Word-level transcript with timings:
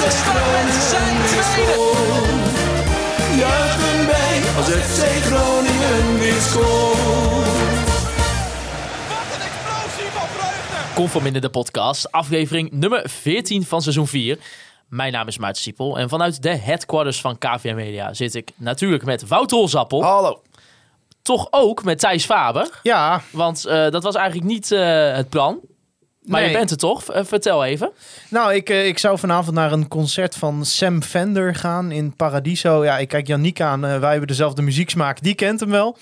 Met 0.00 0.12
zijn 0.12 1.16
tweede. 1.52 1.78
Juichen 3.38 4.56
als 4.56 4.66
FC 4.66 5.04
Groningen 5.24 6.18
weer 6.18 6.40
scoort. 6.40 7.46
Wat 9.08 9.26
een 9.34 9.42
explosie 9.42 10.10
van 10.12 10.28
vreugde. 10.28 10.94
Conforminder 10.94 11.40
de 11.40 11.50
podcast, 11.50 12.12
aflevering 12.12 12.70
nummer 12.72 13.08
14 13.08 13.64
van 13.64 13.82
seizoen 13.82 14.06
4. 14.06 14.38
Mijn 14.88 15.12
naam 15.12 15.28
is 15.28 15.38
Maarten 15.38 15.62
Siepel 15.62 15.98
en 15.98 16.08
vanuit 16.08 16.42
de 16.42 16.56
headquarters 16.56 17.20
van 17.20 17.38
KVM 17.38 17.74
Media 17.74 18.14
zit 18.14 18.34
ik 18.34 18.50
natuurlijk 18.56 19.04
met 19.04 19.28
Wouter 19.28 19.56
Rolzappel. 19.58 20.02
Hallo. 20.02 20.42
Toch 21.22 21.48
ook 21.50 21.84
met 21.84 21.98
Thijs 21.98 22.24
Faber, 22.24 22.80
Ja, 22.82 23.22
want 23.32 23.64
eh, 23.64 23.90
dat 23.90 24.02
was 24.02 24.14
eigenlijk 24.14 24.48
niet 24.48 24.72
eh, 24.72 25.12
het 25.12 25.28
plan. 25.28 25.60
Maar 26.30 26.40
Nee. 26.40 26.50
je 26.50 26.56
bent 26.56 26.70
er 26.70 26.76
toch? 26.76 27.12
Eh, 27.12 27.24
vertel 27.24 27.64
even. 27.64 27.90
nou, 28.28 28.54
ik, 28.54 28.68
eh, 28.70 28.86
ik 28.86 28.98
zou 28.98 29.18
vanavond 29.18 29.54
naar 29.56 29.72
een 29.72 29.88
concert 29.88 30.34
van 30.34 30.64
Sam 30.64 31.02
Fender 31.02 31.54
gaan 31.54 31.90
in 31.90 32.16
Paradiso. 32.16 32.84
Ja, 32.84 32.98
ik 32.98 33.08
kijk 33.08 33.26
Yannick 33.26 33.60
aan. 33.60 33.84
eh, 33.84 33.98
wij 33.98 34.10
hebben 34.10 34.28
dezelfde 34.28 34.62
muzieksmaak. 34.62 35.22
Die 35.22 35.34
kent 35.34 35.60
hem 35.60 35.70
wel. 35.70 35.96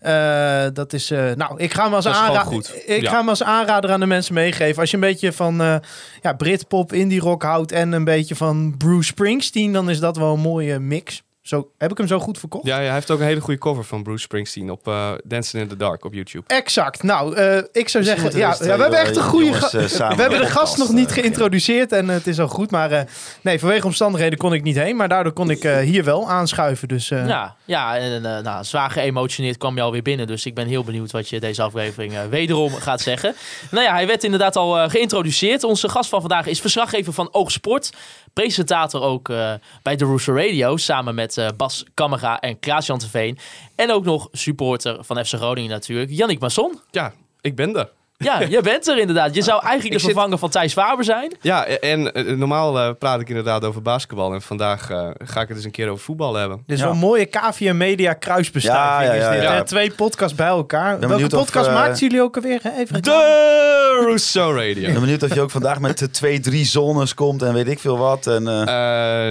Eh, 0.00 0.64
dat 0.72 0.92
is, 0.92 1.10
eh, 1.10 1.24
nou, 1.34 1.52
ik 1.60 1.74
ga 1.74 1.84
hem 1.84 1.94
als 1.94 2.06
aanrader. 2.06 2.40
goed. 2.52 2.72
Ik 2.86 3.02
Ja. 3.02 3.10
ga 3.10 3.18
hem 3.18 3.28
als 3.28 3.42
aanrader 3.42 3.90
aan 3.90 4.00
de 4.00 4.06
mensen 4.06 4.34
meegeven. 4.34 4.80
Als 4.80 4.90
je 4.90 4.96
een 4.96 5.02
beetje 5.02 5.32
van 5.32 5.60
eh 5.60 5.76
ja, 6.22 6.32
Britpop, 6.32 6.92
indie 6.92 7.20
rock 7.20 7.42
houdt 7.42 7.72
en 7.72 7.92
een 7.92 8.04
beetje 8.04 8.36
van 8.36 8.74
Bruce 8.78 9.06
Springsteen, 9.08 9.72
dan 9.72 9.90
is 9.90 9.98
dat 10.00 10.16
wel 10.16 10.32
een 10.34 10.40
mooie 10.40 10.78
mix. 10.78 11.22
Zo, 11.48 11.70
heb 11.78 11.90
ik 11.90 11.98
hem 11.98 12.06
zo 12.06 12.18
goed 12.18 12.38
verkocht? 12.38 12.66
Ja, 12.66 12.76
ja, 12.78 12.84
hij 12.84 12.92
heeft 12.94 13.10
ook 13.10 13.20
een 13.20 13.26
hele 13.26 13.40
goede 13.40 13.60
cover 13.60 13.84
van 13.84 14.02
Bruce 14.02 14.22
Springsteen 14.22 14.70
op 14.70 14.88
eh, 14.88 15.10
Dancing 15.24 15.62
in 15.62 15.68
the 15.68 15.76
Dark 15.76 16.04
op 16.04 16.12
YouTube. 16.14 16.54
Exact. 16.54 17.02
Nou, 17.02 17.34
eh, 17.36 17.56
ik 17.72 17.88
zou 17.88 18.04
zeggen, 18.04 18.38
ja, 18.38 18.56
we 18.58 18.64
ja, 18.66 18.76
we 18.76 18.80
hebben 18.82 18.98
echt 18.98 19.16
een 19.16 19.22
goede. 19.22 19.44
jongens, 19.44 19.64
ga- 19.64 19.78
eh, 19.78 19.86
samen 19.86 20.16
we 20.16 20.22
hebben 20.22 20.40
de 20.40 20.46
gast 20.46 20.76
nog 20.78 20.92
niet 20.92 21.08
eh, 21.08 21.14
geïntroduceerd 21.14 21.92
en 21.92 22.08
eh, 22.08 22.14
het 22.14 22.26
is 22.26 22.40
al 22.40 22.48
goed. 22.48 22.70
Maar 22.70 22.90
eh, 22.90 23.02
nee, 23.42 23.58
vanwege 23.58 23.86
omstandigheden 23.86 24.38
kon 24.38 24.52
ik 24.52 24.62
niet 24.62 24.76
heen. 24.76 24.96
Maar 24.96 25.08
daardoor 25.08 25.32
kon 25.32 25.50
ik 25.50 25.64
eh, 25.64 25.78
hier 25.78 26.04
wel 26.04 26.28
aanschuiven. 26.30 26.88
Dus 26.88 27.10
eh, 27.10 27.26
Ja, 27.28 27.56
ja 27.64 27.96
en 27.96 28.24
eh, 28.36 28.42
nou, 28.42 28.64
zwaar 28.64 28.90
geëmotioneerd 28.90 29.56
kwam 29.56 29.74
je 29.76 29.80
alweer 29.82 30.02
binnen. 30.02 30.26
Dus 30.26 30.46
ik 30.46 30.54
ben 30.54 30.66
heel 30.66 30.84
benieuwd 30.84 31.10
wat 31.12 31.28
je 31.28 31.40
deze 31.40 31.62
aflevering 31.62 32.12
eh, 32.14 32.20
wederom 32.30 32.72
gaat 32.72 33.00
zeggen. 33.00 33.34
Nou 33.70 33.84
ja, 33.84 33.92
hij 33.92 34.06
werd 34.06 34.24
inderdaad 34.24 34.56
al 34.56 34.78
eh, 34.78 34.90
geïntroduceerd. 34.90 35.64
Onze 35.64 35.88
gast 35.88 36.08
van 36.10 36.20
vandaag 36.20 36.46
is 36.46 36.60
verslaggever 36.60 37.12
van 37.12 37.28
Oogsport. 37.32 37.90
Presentator 38.38 39.02
ook 39.02 39.28
eh, 39.28 39.54
bij 39.82 39.96
de 39.96 40.04
Rooster 40.04 40.34
Radio. 40.34 40.76
Samen 40.76 41.14
met 41.14 41.36
eh, 41.36 41.48
Bas 41.56 41.84
Kammerga 41.94 42.40
en 42.40 42.58
Klaas-Jan 42.58 43.00
Veen. 43.00 43.38
En 43.74 43.92
ook 43.92 44.04
nog 44.04 44.28
supporter 44.32 45.04
van 45.04 45.24
FC 45.24 45.34
Groningen 45.34 45.70
natuurlijk. 45.70 46.10
Yannick 46.10 46.40
Masson. 46.40 46.80
Ja, 46.90 47.12
ik 47.40 47.56
ben 47.56 47.76
er. 47.76 47.97
Ja, 48.24 48.40
je 48.40 48.60
bent 48.60 48.86
er 48.88 48.98
inderdaad. 48.98 49.34
Je 49.34 49.42
zou 49.42 49.60
eigenlijk 49.62 49.92
de 49.94 50.00
zit- 50.00 50.10
vervanger 50.12 50.38
van 50.38 50.50
Thijs 50.50 50.72
Faber 50.72 51.04
zijn. 51.04 51.32
Ja, 51.40 51.66
en 51.66 52.12
eh, 52.14 52.36
normaal 52.36 52.78
eh, 52.78 52.90
praat 52.98 53.20
ik 53.20 53.28
inderdaad 53.28 53.64
over 53.64 53.82
basketbal. 53.82 54.32
En 54.34 54.42
vandaag 54.42 54.90
eh, 54.90 55.08
ga 55.24 55.40
ik 55.40 55.48
het 55.48 55.56
eens 55.56 55.64
een 55.66 55.70
keer 55.70 55.88
over 55.88 56.04
voetbal 56.04 56.34
hebben. 56.34 56.62
dit 56.66 56.76
is 56.76 56.82
wel 56.82 56.92
een 56.92 56.98
mooie 56.98 57.24
KVM 57.26 57.76
Media 57.76 58.12
kruisbestuiving. 58.12 59.22
Ja, 59.22 59.32
ja, 59.34 59.42
ja, 59.42 59.52
hè? 59.54 59.64
Twee 59.64 59.90
podcasts 59.90 60.36
bij 60.36 60.46
elkaar. 60.46 60.90
Welke 60.90 61.06
benieuwd 61.06 61.32
of, 61.32 61.44
podcast 61.44 61.70
maakt 61.70 61.98
jullie 61.98 62.22
ook 62.22 62.36
alweer? 62.36 62.60
Even 62.78 63.02
De 63.02 64.00
Rousseau 64.04 64.56
Radio. 64.56 64.86
Ik 64.86 64.92
ben 64.92 65.00
benieuwd 65.00 65.22
of 65.22 65.34
je 65.34 65.40
ook 65.40 65.50
vandaag 65.50 65.80
met 65.80 65.98
de 65.98 66.10
twee, 66.10 66.40
drie 66.40 66.64
zones 66.64 67.14
komt 67.14 67.42
en 67.42 67.52
weet 67.52 67.68
ik 67.68 67.78
veel 67.78 67.98
wat. 67.98 68.26
En, 68.26 68.42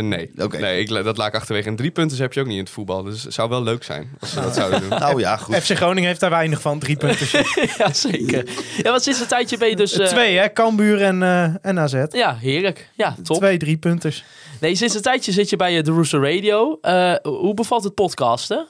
nee, 0.07 0.31
Oké. 0.37 0.57
nee 0.57 0.79
ik, 0.79 1.03
dat 1.03 1.17
laat 1.17 1.27
ik 1.27 1.35
achterwege. 1.35 1.67
En 1.67 1.75
drie 1.75 1.91
punten 1.91 2.17
heb 2.17 2.33
je 2.33 2.39
ook 2.39 2.45
niet 2.47 2.57
in 2.57 2.63
het 2.63 2.73
voetbal. 2.73 3.03
Dus 3.03 3.23
het 3.23 3.33
zou 3.33 3.49
wel 3.49 3.63
leuk 3.63 3.83
zijn 3.83 4.09
als 4.19 4.31
ze 4.31 4.41
dat 4.41 4.55
zouden 4.55 4.79
doen. 4.79 4.89
nou 4.99 5.19
ja, 5.19 5.37
goed. 5.37 5.55
FC 5.55 5.75
Groningen 5.75 6.07
heeft 6.07 6.19
daar 6.19 6.29
weinig 6.29 6.61
van. 6.61 6.79
Drie 6.79 6.97
punten. 6.97 7.27
ja, 7.77 7.93
zeker. 7.93 8.45
Ja, 8.83 8.89
want 8.91 9.03
sinds 9.03 9.19
een 9.19 9.27
tijdje 9.27 9.57
ben 9.57 9.69
je 9.69 9.75
dus... 9.75 9.97
eh, 9.97 10.05
Twee, 10.07 10.37
hè? 10.37 10.53
Cambuur 10.53 11.01
en, 11.01 11.23
eh 11.23 11.55
en 11.61 11.79
AZ. 11.79 12.03
Ja, 12.09 12.35
heerlijk. 12.35 12.89
Ja, 12.95 13.15
top. 13.23 13.37
Twee, 13.37 13.57
drie 13.57 13.77
punters. 13.77 14.23
Nee, 14.61 14.75
sinds 14.75 14.95
een 14.95 15.01
tijdje 15.01 15.31
zit 15.31 15.49
je 15.49 15.55
bij 15.55 15.77
eh, 15.77 15.83
de 15.83 15.91
Rooster 15.91 16.33
Radio. 16.35 16.77
Eh, 16.81 17.13
hoe 17.23 17.53
bevalt 17.53 17.83
het 17.83 17.93
podcasten? 17.95 18.67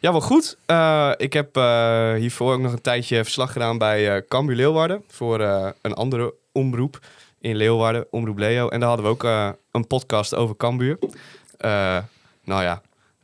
Ja, 0.00 0.10
wel 0.12 0.20
goed. 0.20 0.56
Eh, 0.66 1.10
ik 1.16 1.32
heb 1.32 1.56
eh, 1.56 2.12
hiervoor 2.14 2.52
ook 2.52 2.60
nog 2.60 2.72
een 2.72 2.80
tijdje 2.80 3.22
verslag 3.24 3.52
gedaan 3.52 3.78
bij 3.78 4.14
eh 4.16 4.22
Cambuur 4.28 4.56
Leeuwarden. 4.56 5.02
Voor 5.08 5.40
eh, 5.40 5.68
een 5.82 5.94
andere 5.94 6.34
omroep 6.52 6.98
in 7.40 7.56
Leeuwarden, 7.56 8.06
Omroep 8.10 8.38
Leo. 8.38 8.68
En 8.68 8.80
daar 8.80 8.88
hadden 8.88 9.06
we 9.06 9.12
ook 9.12 9.24
eh, 9.24 9.48
een 9.72 9.86
podcast 9.86 10.34
over 10.34 10.56
Cambuur. 10.56 10.98
Eh, 11.58 11.98
nou 12.44 12.62
ja, 12.62 12.82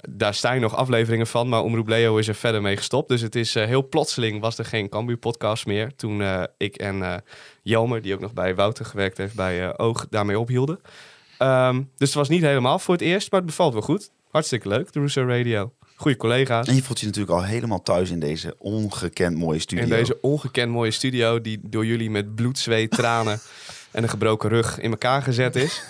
daar 0.09 0.35
staan 0.35 0.61
nog 0.61 0.77
afleveringen 0.77 1.27
van, 1.27 1.49
maar 1.49 1.63
Omroep 1.63 1.89
Leo 1.89 2.17
is 2.17 2.29
er 2.29 2.35
verder 2.35 2.63
mee 2.63 2.77
gestopt. 2.77 3.09
Dus 3.09 3.21
het 3.21 3.35
is 3.35 3.55
eh, 3.55 3.65
heel 3.65 3.89
plotseling 3.89 4.41
was 4.41 4.59
er 4.59 4.65
geen 4.65 4.89
Cambuur 4.89 5.17
podcast 5.17 5.67
meer. 5.67 5.97
Toen 5.97 6.23
eh, 6.23 6.43
ik 6.57 6.77
en 6.77 7.03
eh 7.03 7.17
Jelmer, 7.63 8.03
die 8.03 8.15
ook 8.15 8.21
nog 8.21 8.33
bij 8.33 8.55
Wouter 8.55 8.85
gewerkt 8.85 9.19
heeft 9.19 9.35
bij 9.35 9.79
Oog, 9.79 10.07
daarmee 10.11 10.39
ophielden. 10.39 10.81
Ehm, 11.39 11.83
dus 11.97 12.09
het 12.09 12.19
was 12.19 12.29
niet 12.29 12.43
helemaal 12.43 12.79
voor 12.79 12.95
het 12.95 13.03
eerst, 13.03 13.31
maar 13.31 13.41
het 13.41 13.49
bevalt 13.49 13.73
wel 13.73 13.83
goed. 13.83 14.11
Hartstikke 14.31 14.69
leuk, 14.69 14.93
de 14.93 14.99
Rousseau 14.99 15.29
Radio. 15.29 15.73
Goede 15.97 16.17
collega's. 16.17 16.69
En 16.69 16.75
je 16.75 16.83
voelt 16.83 17.01
je 17.01 17.07
natuurlijk 17.07 17.39
al 17.39 17.45
helemaal 17.45 17.83
thuis 17.83 18.11
in 18.11 18.21
deze 18.21 18.55
ongekend 18.59 19.37
mooie 19.37 19.59
studio. 19.59 19.85
In 19.85 19.91
deze 19.91 20.19
ongekend 20.21 20.73
mooie 20.73 20.91
studio, 20.91 21.41
die 21.41 21.61
door 21.63 21.87
jullie 21.87 22.11
met 22.11 22.35
bloed, 22.35 22.59
zweet, 22.59 22.91
tranen 22.91 23.41
en 23.93 24.03
een 24.03 24.09
gebroken 24.09 24.49
rug 24.49 24.79
in 24.81 24.91
elkaar 24.91 25.23
gezet 25.23 25.57
is. 25.57 25.83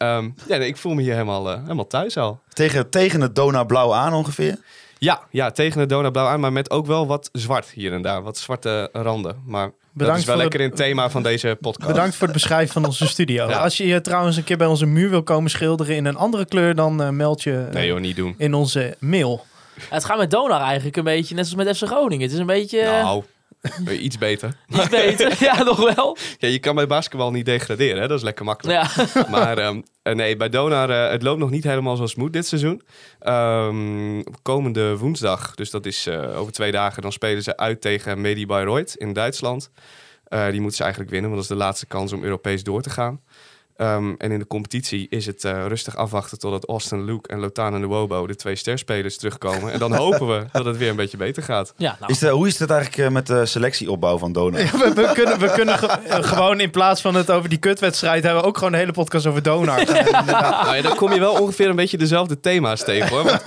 Ehm, 0.00 0.28
ja, 0.48 0.56
nee, 0.56 0.68
ik 0.68 0.76
voel 0.76 0.94
me 0.94 1.02
hier 1.02 1.12
helemaal, 1.12 1.50
eh, 1.50 1.60
helemaal 1.62 1.86
thuis 1.86 2.16
al. 2.16 2.40
Tegen, 2.52 2.90
tegen 2.90 3.20
het 3.20 3.34
Dona 3.34 3.64
Blauw 3.64 3.94
aan 3.94 4.12
ongeveer. 4.14 4.56
Ja, 4.98 5.20
ja, 5.30 5.50
tegen 5.50 5.78
de 5.80 5.86
Dona 5.86 6.10
Blauw 6.10 6.26
aan, 6.26 6.40
maar 6.40 6.52
met 6.52 6.70
ook 6.70 6.86
wel 6.86 7.06
wat 7.06 7.28
zwart 7.32 7.70
hier 7.70 7.92
en 7.92 8.02
daar. 8.02 8.22
Wat 8.22 8.38
zwarte 8.38 8.88
randen. 8.92 9.36
Maar 9.46 9.64
dat 9.64 9.74
Bedankt 9.92 10.20
is 10.20 10.26
wel 10.26 10.36
lekker 10.36 10.60
het- 10.60 10.68
in 10.70 10.76
het 10.76 10.86
thema 10.86 11.10
van 11.10 11.22
deze 11.22 11.56
podcast. 11.60 11.92
Bedankt 11.92 12.14
voor 12.14 12.24
het 12.26 12.32
beschrijven 12.36 12.72
van 12.72 12.84
onze 12.84 13.06
studio. 13.08 13.48
Ja. 13.50 13.58
Als 13.58 13.76
je 13.76 13.86
je 13.86 14.00
trouwens 14.00 14.36
een 14.36 14.44
keer 14.44 14.56
bij 14.56 14.66
onze 14.66 14.86
muur 14.86 15.10
wil 15.10 15.22
komen 15.22 15.50
schilderen 15.50 15.96
in 15.96 16.04
een 16.04 16.16
andere 16.16 16.44
kleur, 16.46 16.74
dan 16.74 17.02
eh, 17.02 17.08
meld 17.08 17.42
je 17.42 17.64
eh, 17.68 17.74
Nee 17.74 17.86
joh, 17.86 18.00
niet 18.00 18.16
doen. 18.16 18.34
in 18.38 18.54
onze 18.54 18.96
mail. 18.98 19.44
Het 19.90 20.04
gaat 20.04 20.18
met 20.18 20.30
Donar 20.30 20.60
eigenlijk 20.60 20.96
een 20.96 21.04
beetje 21.04 21.34
net 21.34 21.44
als 21.44 21.54
met 21.54 21.76
FC 21.76 21.86
Groningen. 21.86 22.22
Het 22.24 22.32
is 22.32 22.38
een 22.38 22.46
beetje 22.46 22.80
eh, 22.80 23.02
Nou, 23.02 23.18
eh, 23.18 23.24
iets 24.00 24.18
beter. 24.18 24.56
iets 24.74 24.88
beter. 24.88 25.36
ja, 25.48 25.62
nog 25.62 25.94
wel. 25.94 26.16
Ja, 26.38 26.48
je 26.48 26.58
kan 26.58 26.74
bij 26.74 26.86
basketbal 26.86 27.30
niet 27.30 27.44
degraderen, 27.44 28.00
hè? 28.00 28.08
dat 28.08 28.18
is 28.18 28.24
lekker 28.24 28.44
makkelijk. 28.44 28.94
Ja. 28.94 29.26
Maar 29.30 29.58
ehm, 29.58 29.80
eh, 30.02 30.14
nee, 30.14 30.36
bij 30.36 30.48
Donar, 30.48 30.90
eh, 30.90 31.10
het 31.10 31.22
loopt 31.22 31.38
nog 31.38 31.50
niet 31.50 31.64
helemaal 31.64 31.96
zoals 31.96 32.10
het 32.10 32.20
moet 32.20 32.32
dit 32.32 32.46
seizoen. 32.46 32.82
Ehm, 33.18 34.22
komende 34.42 34.96
woensdag, 34.96 35.54
dus 35.54 35.70
dat 35.70 35.86
is 35.86 36.06
eh, 36.06 36.38
over 36.38 36.52
twee 36.52 36.72
dagen, 36.72 37.02
dan 37.02 37.12
spelen 37.12 37.42
ze 37.42 37.56
uit 37.56 37.80
tegen 37.80 38.20
Medi 38.20 38.46
Bayreuth 38.46 38.94
in 38.96 39.12
Duitsland. 39.12 39.70
Die 40.50 40.60
moeten 40.60 40.76
ze 40.76 40.82
eigenlijk 40.82 41.12
winnen, 41.12 41.30
want 41.30 41.42
dat 41.42 41.50
is 41.50 41.58
de 41.58 41.64
laatste 41.64 41.86
kans 41.86 42.12
om 42.12 42.22
Europees 42.22 42.62
door 42.62 42.82
te 42.82 42.90
gaan. 42.90 43.20
Ehm, 43.80 44.12
en 44.18 44.30
in 44.32 44.38
de 44.38 44.46
competitie 44.46 45.06
is 45.10 45.26
het 45.26 45.44
eh, 45.44 45.66
rustig 45.66 45.96
afwachten 45.96 46.38
totdat 46.38 46.68
Austin 46.68 47.04
Luke 47.04 47.28
en 47.28 47.38
Lotana 47.38 47.78
Nwobo, 47.78 48.26
de 48.26 48.36
twee 48.36 48.56
sterspelers, 48.56 49.16
terugkomen. 49.16 49.72
En 49.72 49.78
dan 49.78 49.94
hopen 50.02 50.26
we 50.28 50.44
dat 50.52 50.64
het 50.64 50.76
weer 50.76 50.90
een 50.90 50.96
beetje 50.96 51.16
beter 51.16 51.42
gaat. 51.42 51.72
Ja, 51.76 51.96
nou, 52.00 52.12
Is 52.12 52.18
de, 52.18 52.28
hoe 52.28 52.46
is 52.46 52.58
het 52.58 52.70
eigenlijk 52.70 53.02
eh, 53.02 53.08
met 53.14 53.26
de 53.26 53.46
selectieopbouw 53.46 54.18
van 54.18 54.32
Dona? 54.32 54.56
We, 54.56 54.92
we 54.94 55.10
kunnen, 55.14 55.38
we 55.38 55.52
kunnen 55.52 55.78
ge- 55.78 55.86
eh, 55.86 56.22
gewoon 56.24 56.60
in 56.60 56.70
plaats 56.70 57.00
van 57.00 57.14
het 57.14 57.30
over 57.30 57.48
die 57.48 57.58
kutwedstrijd 57.58 58.22
hebben, 58.24 58.42
ook 58.44 58.58
gewoon 58.58 58.72
een 58.72 58.78
hele 58.78 58.92
podcast 58.92 59.26
over 59.26 59.42
Donar. 59.42 59.84
Nou 60.26 60.76
ja, 60.76 60.82
dan 60.82 60.96
kom 60.96 61.12
je 61.12 61.20
wel 61.20 61.32
ongeveer 61.40 61.68
een 61.68 61.76
beetje 61.76 61.98
dezelfde 61.98 62.40
thema's 62.40 62.84
tegen 62.84 63.08
hoor. 63.08 63.22
Want 63.24 63.42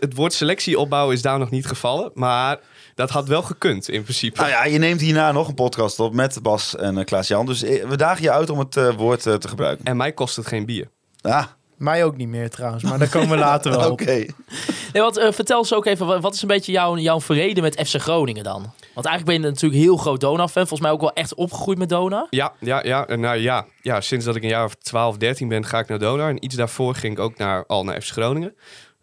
het 0.00 0.14
woord 0.14 0.32
selectieopbouw 0.32 1.10
is 1.10 1.22
daar 1.22 1.38
nog 1.38 1.50
niet 1.50 1.66
gevallen. 1.66 2.10
Maar 2.14 2.58
dat 2.96 3.10
had 3.10 3.28
wel 3.28 3.42
gekund 3.42 3.88
in 3.88 4.02
principe. 4.02 4.38
Nou 4.40 4.50
ja, 4.52 4.64
je 4.64 4.78
neemt 4.78 5.00
hierna 5.00 5.32
nog 5.32 5.48
een 5.48 5.54
podcast 5.54 6.00
op 6.00 6.12
met 6.14 6.38
Bas 6.42 6.76
en 6.76 6.96
uh, 6.98 7.04
Klaas-Jan. 7.04 7.46
Dus 7.46 7.62
eh, 7.62 7.84
we 7.88 7.96
dagen 7.96 8.22
je 8.22 8.30
uit 8.30 8.50
om 8.50 8.58
het 8.58 8.76
eh, 8.76 8.94
woord 8.94 9.26
eh, 9.26 9.34
te 9.34 9.48
gebruiken. 9.48 9.84
En 9.84 9.96
mij 9.96 10.12
kost 10.12 10.36
het 10.36 10.46
geen 10.46 10.64
bier. 10.66 10.88
Ah, 11.20 11.44
Mij 11.76 12.04
ook 12.04 12.16
niet 12.16 12.28
meer 12.28 12.50
trouwens, 12.50 12.82
maar 12.84 12.98
daar 12.98 13.08
komen 13.08 13.28
we 13.28 13.36
later 13.36 13.70
wel 13.76 13.90
oké. 13.96 14.04
nee, 14.92 15.02
want, 15.02 15.16
eh, 15.16 15.32
vertel 15.32 15.58
eens 15.58 15.74
ook 15.74 15.86
even, 15.86 16.20
wat- 16.20 16.34
is 16.34 16.42
een 16.42 16.48
beetje 16.48 16.72
jouw, 16.72 16.96
jouw 16.96 17.20
verreden 17.20 17.62
met 17.62 17.88
FC 17.88 18.00
Groningen 18.00 18.44
dan? 18.44 18.72
Want 18.94 19.06
eigenlijk 19.06 19.24
ben 19.24 19.34
je 19.34 19.52
natuurlijk 19.54 19.82
heel 19.82 19.96
groot 19.96 20.20
Donar-fan. 20.20 20.66
Volgens 20.66 20.80
mij 20.80 20.90
ook 20.90 21.00
wel 21.00 21.12
echt 21.12 21.34
opgegroeid 21.34 21.78
met 21.78 21.88
Donar. 21.88 22.26
Ja, 22.30 22.52
ja, 22.60 22.80
ja. 22.84 23.06
En 23.06 23.20
Nou 23.20 23.36
ja, 23.36 23.66
ja, 23.80 24.00
sinds 24.00 24.24
dat 24.24 24.36
ik 24.36 24.42
een 24.42 24.48
jaar 24.48 24.64
of 24.64 24.74
12, 24.74 25.16
13 25.16 25.48
ben, 25.48 25.64
ga 25.64 25.78
ik 25.78 25.88
naar 25.88 25.98
Donar. 25.98 26.28
En 26.30 26.44
iets 26.44 26.54
daarvoor 26.54 26.94
ging 26.94 27.12
ik 27.12 27.18
ook 27.18 27.36
naar, 27.38 27.64
al 27.66 27.84
naar 27.84 28.00
FC 28.00 28.10
Groningen. 28.10 28.54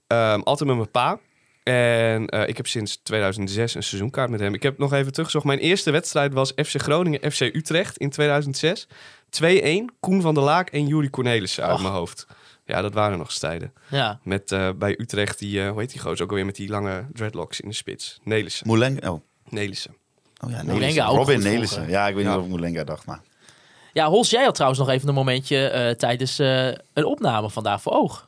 Ehm, 0.07 0.39
altijd 0.39 0.67
met 0.69 0.77
mijn 0.77 0.91
pa. 0.91 1.19
En 1.63 2.27
eh, 2.27 2.47
ik 2.47 2.57
heb 2.57 2.67
sinds 2.67 2.99
2006 3.03 3.75
een 3.75 3.83
seizoenkaart 3.83 4.29
met 4.29 4.39
hem. 4.39 4.53
Ik 4.53 4.63
heb 4.63 4.77
nog 4.77 4.93
even 4.93 5.11
teruggezocht. 5.11 5.45
Mijn 5.45 5.59
eerste 5.59 5.91
wedstrijd 5.91 6.33
was 6.33 6.51
FC 6.55 6.81
Groningen, 6.81 7.31
FC 7.31 7.41
Utrecht 7.41 7.97
in 7.97 8.09
2006. 8.09 8.87
2-1, 9.43 9.45
Koen 9.99 10.21
van 10.21 10.33
der 10.33 10.43
Laak 10.43 10.69
en 10.69 10.87
Juri 10.87 11.09
Cornelissen 11.09 11.63
uit 11.63 11.73
Och. 11.73 11.81
mijn 11.81 11.93
hoofd. 11.93 12.27
Ja, 12.65 12.81
dat 12.81 12.93
waren 12.93 13.17
nog 13.17 13.27
eens 13.27 13.39
tijden. 13.39 13.73
Ja. 13.89 14.19
Met 14.23 14.51
eh, 14.51 14.69
bij 14.75 14.99
Utrecht 14.99 15.39
die, 15.39 15.61
eh, 15.61 15.69
hoe 15.69 15.79
heet 15.79 15.91
die 15.91 16.01
gozer 16.01 16.23
ook 16.23 16.29
alweer 16.29 16.45
met 16.45 16.55
die 16.55 16.69
lange 16.69 17.05
dreadlocks 17.13 17.59
in 17.61 17.69
de 17.69 17.75
spits? 17.75 18.19
Nelissen. 18.23 18.67
Moelenga. 18.67 19.11
Oh. 19.11 19.21
Nelissen. 19.49 19.95
Oh 20.43 20.49
ja, 20.51 20.63
Nelissen. 20.63 21.05
ook 21.07 21.17
Robin 21.17 21.39
Nelissen. 21.43 21.89
Ja, 21.89 22.07
ik 22.07 22.15
weet 22.15 22.25
niet 22.25 22.35
of 22.35 22.43
ik 22.43 22.49
Moelenga 22.49 22.83
dacht, 22.83 23.05
maar... 23.05 23.21
ja, 23.93 24.07
Hols, 24.07 24.29
jij 24.29 24.43
had 24.43 24.53
trouwens 24.53 24.81
nog 24.81 24.89
even 24.89 25.07
een 25.07 25.13
momentje 25.13 25.67
eh, 25.67 25.95
tijdens 25.95 26.39
eh, 26.39 26.67
een 26.93 27.05
opname 27.05 27.49
vandaag 27.49 27.81
voor 27.81 27.93
oog. 27.93 28.27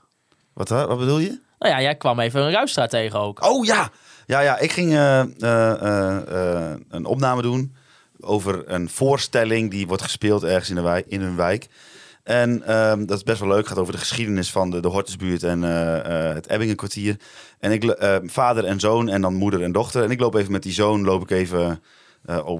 Wat, 0.53 0.69
hè? 0.69 0.87
wat 0.87 0.99
bedoel 0.99 1.19
je? 1.19 1.39
Nou 1.59 1.73
ja, 1.73 1.81
jij 1.81 1.95
kwam 1.95 2.19
even 2.19 2.41
een 2.41 2.51
ruisstraat 2.51 2.89
tegen 2.89 3.19
ook. 3.19 3.45
Oh 3.45 3.65
ja! 3.65 3.91
Ja, 4.25 4.39
ja 4.39 4.59
ik 4.59 4.71
ging 4.71 4.91
eh, 4.91 5.19
eh, 5.21 6.71
eh, 6.71 6.77
een 6.89 7.05
opname 7.05 7.41
doen 7.41 7.75
over 8.19 8.69
een 8.71 8.89
voorstelling 8.89 9.71
die 9.71 9.87
wordt 9.87 10.03
gespeeld 10.03 10.43
ergens 10.43 10.69
in, 10.69 10.75
de 10.75 10.81
wijk, 10.81 11.05
in 11.07 11.21
een 11.21 11.35
wijk. 11.35 11.67
En 12.23 12.63
ehm, 12.67 13.05
dat 13.05 13.17
is 13.17 13.23
best 13.23 13.39
wel 13.39 13.49
leuk. 13.49 13.57
Het 13.57 13.67
gaat 13.67 13.77
over 13.77 13.93
de 13.93 13.99
geschiedenis 13.99 14.51
van 14.51 14.69
de, 14.69 14.79
de 14.79 14.87
Hortusbuurt 14.87 15.43
en 15.43 15.61
het 15.61 16.47
Ebbingenkwartier. 16.47 17.19
En 17.59 17.71
ik, 17.71 17.95
vader 18.25 18.65
en 18.65 18.79
zoon 18.79 19.09
en 19.09 19.21
dan 19.21 19.33
moeder 19.33 19.63
en 19.63 19.71
dochter. 19.71 20.03
En 20.03 20.11
ik 20.11 20.19
loop 20.19 20.35
even 20.35 20.51
met 20.51 20.63
die 20.63 20.73
zoon, 20.73 21.03
loop 21.03 21.21
ik 21.21 21.31
even 21.31 21.83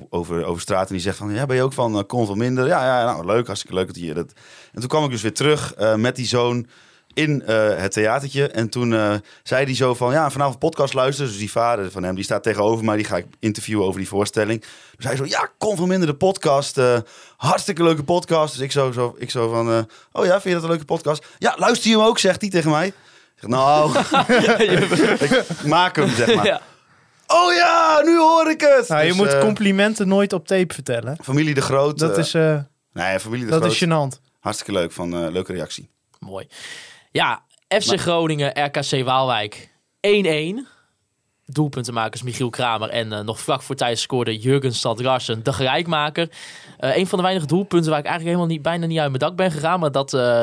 over, 0.09 0.45
over 0.45 0.61
straat. 0.61 0.87
En 0.87 0.93
die 0.93 1.03
zegt 1.03 1.17
van, 1.17 1.33
ja, 1.33 1.45
ben 1.45 1.55
je 1.55 1.63
ook 1.63 1.73
van 1.73 1.95
uh, 1.95 2.01
Kon 2.07 2.25
van 2.25 2.37
Minder? 2.37 2.67
Ja, 2.67 2.85
ja, 2.85 3.05
nou, 3.05 3.25
leuk, 3.25 3.45
hartstikke 3.45 3.75
leuk 3.75 3.87
dat 3.87 3.99
je 3.99 4.13
dat... 4.13 4.33
En 4.73 4.79
toen 4.79 4.89
kwam 4.89 5.03
ik 5.03 5.11
dus 5.11 5.21
weer 5.21 5.33
terug 5.33 5.73
met 5.97 6.15
die 6.15 6.27
zoon 6.27 6.67
in 7.15 7.43
eh, 7.45 7.77
het 7.77 7.91
theatertje. 7.91 8.47
En 8.47 8.69
toen 8.69 8.93
eh, 8.93 9.13
zei 9.43 9.65
hij 9.65 9.75
zo 9.75 9.93
van, 9.93 10.11
ja, 10.11 10.29
vanavond 10.29 10.59
podcast 10.59 10.93
luisteren. 10.93 11.29
Dus 11.31 11.39
die 11.39 11.51
vader 11.51 11.91
van 11.91 12.03
hem, 12.03 12.15
die 12.15 12.23
staat 12.23 12.43
tegenover 12.43 12.85
mij. 12.85 12.95
Die 12.95 13.05
ga 13.05 13.17
ik 13.17 13.25
interviewen 13.39 13.85
over 13.85 13.99
die 13.99 14.07
voorstelling. 14.09 14.63
Dus 14.95 15.05
hij 15.05 15.15
zo, 15.15 15.25
ja, 15.25 15.49
Kon 15.57 15.77
van 15.77 15.87
Minder, 15.87 16.07
de 16.07 16.15
podcast. 16.15 16.77
eh, 16.77 16.97
hartstikke 17.37 17.83
leuke 17.83 18.03
podcast. 18.03 18.53
Dus 18.53 18.61
ik 18.63 18.71
zo, 18.71 18.91
zo, 18.91 19.15
ik 19.17 19.29
zo 19.31 19.49
van, 19.49 19.69
eh, 19.71 19.79
oh 20.11 20.25
ja, 20.25 20.31
vind 20.31 20.43
je 20.43 20.53
dat 20.53 20.63
een 20.63 20.69
leuke 20.69 20.85
podcast? 20.85 21.25
Ja, 21.37 21.55
luister 21.57 21.89
je 21.89 21.97
hem 21.97 22.05
ook, 22.05 22.19
zegt 22.19 22.41
hij 22.41 22.49
tegen 22.49 22.71
mij. 22.71 22.87
Ik 22.87 22.93
zeg, 23.35 23.49
nou, 23.49 23.91
ik 25.25 25.43
maak 25.65 25.95
hem, 25.95 26.09
zeg 26.09 26.35
maar. 26.35 26.45
Ja. 26.45 26.61
Oh 27.27 27.53
ja, 27.53 28.01
nu 28.03 28.17
hoor 28.17 28.49
ik 28.49 28.61
het. 28.61 28.87
Nou, 28.87 29.01
je 29.01 29.07
Dus, 29.07 29.17
moet 29.17 29.37
complimenten 29.39 30.07
nooit 30.07 30.33
op 30.33 30.47
tape 30.47 30.73
vertellen. 30.73 31.17
Familie 31.23 31.53
de 31.53 31.61
Groot. 31.61 31.99
Dat 31.99 32.17
is, 32.17 32.33
eh, 32.33 32.59
Nee, 32.93 33.19
familie 33.19 33.45
de 33.45 33.51
dat 33.51 33.59
Groot. 33.61 33.71
is 33.73 33.83
gênant. 34.17 34.21
Hartstikke 34.39 34.71
leuk, 34.79 34.91
van 34.91 35.31
leuke 35.31 35.53
reactie. 35.53 35.89
Mooi. 36.19 36.47
Ja, 37.15 37.43
FC 37.67 37.99
Groningen, 37.99 38.65
RKC 38.65 39.03
Waalwijk 39.05 39.69
1-1. 40.07 40.09
Doelpuntenmakers 41.45 42.23
Michiel 42.23 42.49
Kramer 42.49 42.89
en 42.89 43.13
eh, 43.13 43.19
nog 43.19 43.39
vlak 43.39 43.61
voor 43.61 43.75
tijd 43.75 43.99
scoorde 43.99 44.37
Jurgen 44.37 44.73
Stadrassen, 44.73 45.43
de 45.43 45.53
gelijkmaker. 45.53 46.29
Eh 46.77 46.97
een 46.97 47.07
van 47.07 47.17
de 47.17 47.23
weinige 47.23 47.47
doelpunten 47.47 47.89
waar 47.89 47.99
ik 47.99 48.05
eigenlijk 48.05 48.35
helemaal 48.35 48.55
niet, 48.55 48.65
bijna 48.65 48.85
niet 48.85 48.99
uit 48.99 49.07
mijn 49.07 49.19
dak 49.19 49.35
ben 49.35 49.51
gegaan. 49.51 49.79
Maar 49.79 49.91
dat, 49.91 50.13
eh, 50.13 50.41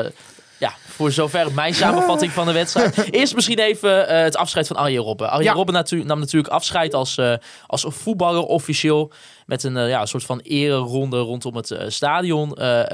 ja, 0.59 0.73
voor 0.87 1.11
zover 1.11 1.53
mijn 1.53 1.73
samenvatting 1.73 2.31
van 2.31 2.45
de 2.45 2.53
wedstrijd. 2.53 2.97
Eerst 3.11 3.35
misschien 3.35 3.59
even 3.59 4.23
het 4.23 4.35
afscheid 4.35 4.67
van 4.67 4.75
Arjen 4.75 5.01
Robben. 5.03 5.29
Arjen 5.29 5.45
Ja. 5.45 5.53
Robben 5.53 5.73
natu- 5.73 6.03
nam 6.03 6.19
natuurlijk 6.19 6.53
afscheid 6.53 6.93
als, 6.93 7.19
als 7.67 7.85
voetballer 7.87 8.43
officieel. 8.43 9.11
Met 9.45 9.63
een, 9.63 9.87
ja, 9.87 10.05
soort 10.05 10.23
van 10.23 10.39
ereronde 10.39 11.17
rondom 11.19 11.55
het 11.55 11.75
stadion. 11.87 12.53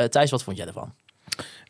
Thijs, 0.10 0.32
wat 0.32 0.44
vond 0.44 0.58
jij 0.58 0.68
ervan? 0.68 0.94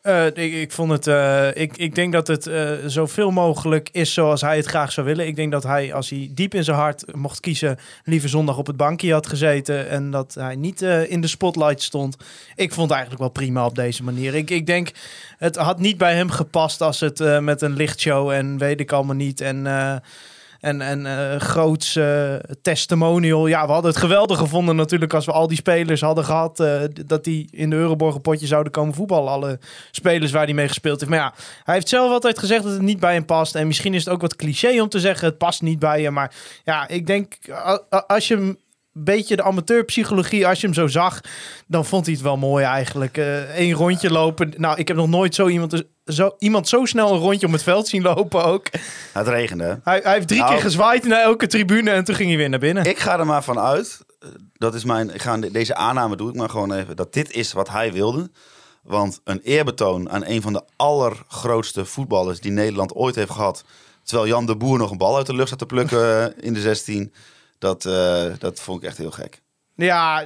Eh, 0.01 0.35
ik, 0.61 0.71
vond 0.71 0.91
het. 0.91 1.07
eh, 1.07 1.55
ik, 1.55 1.77
ik 1.77 1.95
denk 1.95 2.13
dat 2.13 2.27
het 2.27 2.47
eh, 2.47 2.71
zoveel 2.85 3.31
mogelijk 3.31 3.89
is 3.91 4.13
zoals 4.13 4.41
hij 4.41 4.57
het 4.57 4.65
graag 4.65 4.91
zou 4.91 5.07
willen. 5.07 5.27
Ik 5.27 5.35
denk 5.35 5.51
dat 5.51 5.63
hij, 5.63 5.93
als 5.93 6.09
hij 6.09 6.29
diep 6.31 6.53
in 6.53 6.63
zijn 6.63 6.77
hart 6.77 7.15
mocht 7.15 7.39
kiezen, 7.39 7.77
liever 8.03 8.29
zondag 8.29 8.57
op 8.57 8.67
het 8.67 8.77
bankje 8.77 9.13
had 9.13 9.27
gezeten. 9.27 9.89
En 9.89 10.11
dat 10.11 10.33
hij 10.33 10.55
niet 10.55 10.81
in 10.81 11.21
de 11.21 11.27
spotlight 11.27 11.81
stond. 11.81 12.17
Ik 12.55 12.73
vond 12.73 12.81
het 12.89 12.91
eigenlijk 12.91 13.21
wel 13.21 13.31
prima 13.31 13.65
op 13.65 13.75
deze 13.75 14.03
manier. 14.03 14.35
Ik, 14.35 14.49
ik 14.49 14.65
denk, 14.65 14.91
het 15.37 15.55
had 15.55 15.79
niet 15.79 15.97
bij 15.97 16.15
hem 16.15 16.29
gepast 16.29 16.81
als 16.81 16.99
het 16.99 17.41
met 17.41 17.61
een 17.61 17.75
lichtshow 17.75 18.29
en 18.29 18.57
weet 18.57 18.79
ik 18.79 18.91
allemaal 18.91 19.15
niet. 19.15 19.41
En. 19.41 19.67
En, 20.59 20.81
en 20.81 21.05
eh, 21.05 22.35
testimonial. 22.61 23.47
Ja, 23.47 23.65
we 23.65 23.71
hadden 23.71 23.91
het 23.91 23.99
geweldig 23.99 24.37
gevonden 24.37 24.75
natuurlijk 24.75 25.13
als 25.13 25.25
we 25.25 25.31
al 25.31 25.47
die 25.47 25.57
spelers 25.57 26.01
hadden 26.01 26.25
gehad. 26.25 26.59
eh, 26.59 26.81
dat 27.05 27.23
die 27.23 27.47
in 27.51 27.69
de 27.69 27.75
Euroborgen 27.75 28.21
potje 28.21 28.47
zouden 28.47 28.71
komen 28.71 28.93
voetballen. 28.93 29.31
Alle 29.31 29.59
spelers 29.91 30.31
waar 30.31 30.45
hij 30.45 30.53
mee 30.53 30.67
gespeeld 30.67 30.99
heeft. 30.99 31.11
Maar 31.11 31.19
ja, 31.19 31.33
hij 31.63 31.73
heeft 31.73 31.89
zelf 31.89 32.11
altijd 32.11 32.39
gezegd 32.39 32.63
dat 32.63 32.71
het 32.71 32.81
niet 32.81 32.99
bij 32.99 33.13
hem 33.13 33.25
past. 33.25 33.55
En 33.55 33.67
misschien 33.67 33.93
is 33.93 34.05
het 34.05 34.13
ook 34.13 34.21
wat 34.21 34.35
cliché 34.35 34.81
om 34.81 34.89
te 34.89 34.99
zeggen: 34.99 35.27
het 35.27 35.37
past 35.37 35.61
niet 35.61 35.79
bij 35.79 36.01
je. 36.01 36.11
Maar 36.11 36.35
ja, 36.63 36.87
ik 36.87 37.07
denk 37.07 37.37
als 38.07 38.27
je 38.27 38.35
hem. 38.35 38.57
Beetje 39.03 39.35
de 39.35 39.43
amateurpsychologie, 39.43 40.47
als 40.47 40.59
je 40.61 40.65
hem 40.65 40.75
zo 40.75 40.87
zag, 40.87 41.21
dan 41.67 41.85
vond 41.85 42.05
hij 42.05 42.13
het 42.13 42.23
wel 42.23 42.37
mooi 42.37 42.65
eigenlijk. 42.65 43.17
Eén 43.55 43.73
rondje 43.73 44.11
lopen. 44.11 44.53
Nou, 44.57 44.77
ik 44.77 44.87
heb 44.87 44.97
nog 44.97 45.07
nooit 45.07 45.35
zo 45.35 45.47
iemand, 45.47 45.83
zo, 46.05 46.35
iemand 46.39 46.67
zo 46.67 46.85
snel 46.85 47.13
een 47.13 47.19
rondje 47.19 47.47
om 47.47 47.53
het 47.53 47.63
veld 47.63 47.87
zien 47.87 48.01
lopen 48.01 48.43
ook. 48.43 48.67
Het 49.13 49.27
regende? 49.27 49.79
Hij, 49.83 49.99
hij 50.03 50.13
heeft 50.13 50.27
drie 50.27 50.39
Nou. 50.39 50.51
keer 50.53 50.61
gezwaaid 50.61 51.03
naar 51.03 51.21
elke 51.21 51.47
tribune 51.47 51.89
en 51.91 52.03
toen 52.03 52.15
ging 52.15 52.29
hij 52.29 52.37
weer 52.37 52.49
naar 52.49 52.59
binnen. 52.59 52.85
Ik 52.85 52.99
ga 52.99 53.19
er 53.19 53.25
maar 53.25 53.43
van 53.43 53.59
uit. 53.59 53.99
eh, 54.19 54.29
Dat 54.53 54.73
is 54.73 54.83
mijn. 54.83 55.13
Ik 55.13 55.21
ga 55.21 55.37
de- 55.37 55.51
deze 55.51 55.75
aanname 55.75 56.15
doe 56.15 56.29
ik 56.29 56.35
maar 56.35 56.49
gewoon 56.49 56.73
even. 56.73 56.95
Dat 56.95 57.13
dit 57.13 57.31
is 57.31 57.53
wat 57.53 57.69
hij 57.69 57.93
wilde. 57.93 58.29
Want 58.83 59.19
een 59.23 59.39
eerbetoon 59.43 60.09
aan 60.09 60.25
een 60.25 60.41
van 60.41 60.53
de 60.53 60.63
allergrootste 60.75 61.85
voetballers 61.85 62.39
die 62.39 62.51
Nederland 62.51 62.93
ooit 62.93 63.15
heeft 63.15 63.31
gehad. 63.31 63.63
Terwijl 64.03 64.27
Jan 64.29 64.45
de 64.45 64.55
Boer 64.55 64.77
nog 64.77 64.91
een 64.91 64.97
bal 64.97 65.17
uit 65.17 65.25
de 65.25 65.33
lucht 65.35 65.49
zat 65.49 65.59
te 65.59 65.65
plukken 65.65 66.35
eh, 66.35 66.45
in 66.45 66.53
de 66.53 66.61
16. 66.61 67.13
Dat, 67.59 67.85
eh, 67.85 68.23
dat 68.37 68.59
vond 68.59 68.81
ik 68.83 68.87
echt 68.87 68.97
heel 68.97 69.11
gek. 69.11 69.41
Ja, 69.75 70.19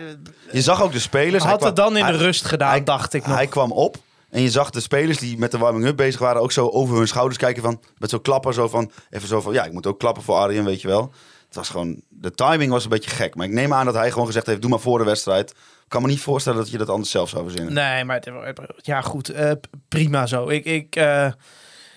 Je 0.52 0.62
zag 0.62 0.82
ook 0.82 0.92
de 0.92 1.00
spelers. 1.00 1.42
hij 1.44 1.52
had 1.52 1.60
kwam- 1.62 1.70
het 1.70 1.76
dan 1.76 1.98
in 1.98 2.06
de 2.06 2.18
rust 2.18 2.46
gedaan, 2.46 2.70
hij- 2.70 2.84
dacht 2.84 3.14
ik 3.14 3.26
nog. 3.28 3.36
Hij 3.36 3.48
kwam 3.48 3.72
op 3.72 3.98
en 4.30 4.42
je 4.42 4.50
zag 4.50 4.70
de 4.70 4.80
spelers 4.80 5.18
die 5.18 5.38
met 5.38 5.52
de 5.52 5.58
warming-up 5.58 5.96
bezig 5.98 6.20
waren 6.20 6.42
ook 6.42 6.52
zo 6.52 6.68
over 6.70 6.98
hun 6.98 7.08
schouders 7.08 7.38
kijken 7.38 7.64
van 7.64 7.82
met 7.98 8.10
zo'n 8.10 8.22
klapper 8.22 8.54
zo 8.54 8.68
van 8.68 8.92
even 9.10 9.28
zo 9.28 9.42
van 9.42 9.54
ja 9.54 9.64
ik 9.66 9.72
moet 9.74 9.88
ook 9.88 10.00
klappen 10.00 10.24
voor 10.24 10.36
Arjen 10.36 10.66
weet 10.66 10.82
je 10.82 10.88
wel. 10.88 11.14
Het 11.46 11.56
was 11.56 11.70
gewoon 11.70 12.02
de 12.10 12.32
timing 12.32 12.72
was 12.72 12.84
een 12.84 12.90
beetje 12.90 13.10
gek, 13.10 13.36
maar 13.36 13.46
ik 13.46 13.52
neem 13.54 13.74
aan 13.74 13.86
dat 13.86 13.94
hij 13.96 14.12
gewoon 14.12 14.26
gezegd 14.28 14.46
heeft 14.46 14.62
doe 14.62 14.70
maar 14.70 14.80
voor 14.80 14.98
de 14.98 15.04
wedstrijd. 15.04 15.50
Ik 15.52 16.00
kan 16.00 16.02
me 16.02 16.08
niet 16.08 16.20
voorstellen 16.22 16.60
dat 16.60 16.70
je 16.70 16.78
dat 16.78 16.90
anders 16.90 17.12
zelf 17.12 17.30
zou 17.30 17.44
verzinnen. 17.44 17.74
Nee, 17.74 18.04
maar 18.04 18.16
het- 18.24 18.60
ja, 18.78 19.02
goed. 19.02 19.30
eh, 19.30 19.52
prima 19.88 20.28
zo. 20.28 20.48
Ik, 20.50 20.66
ik, 20.66 20.96
eh, 20.96 21.32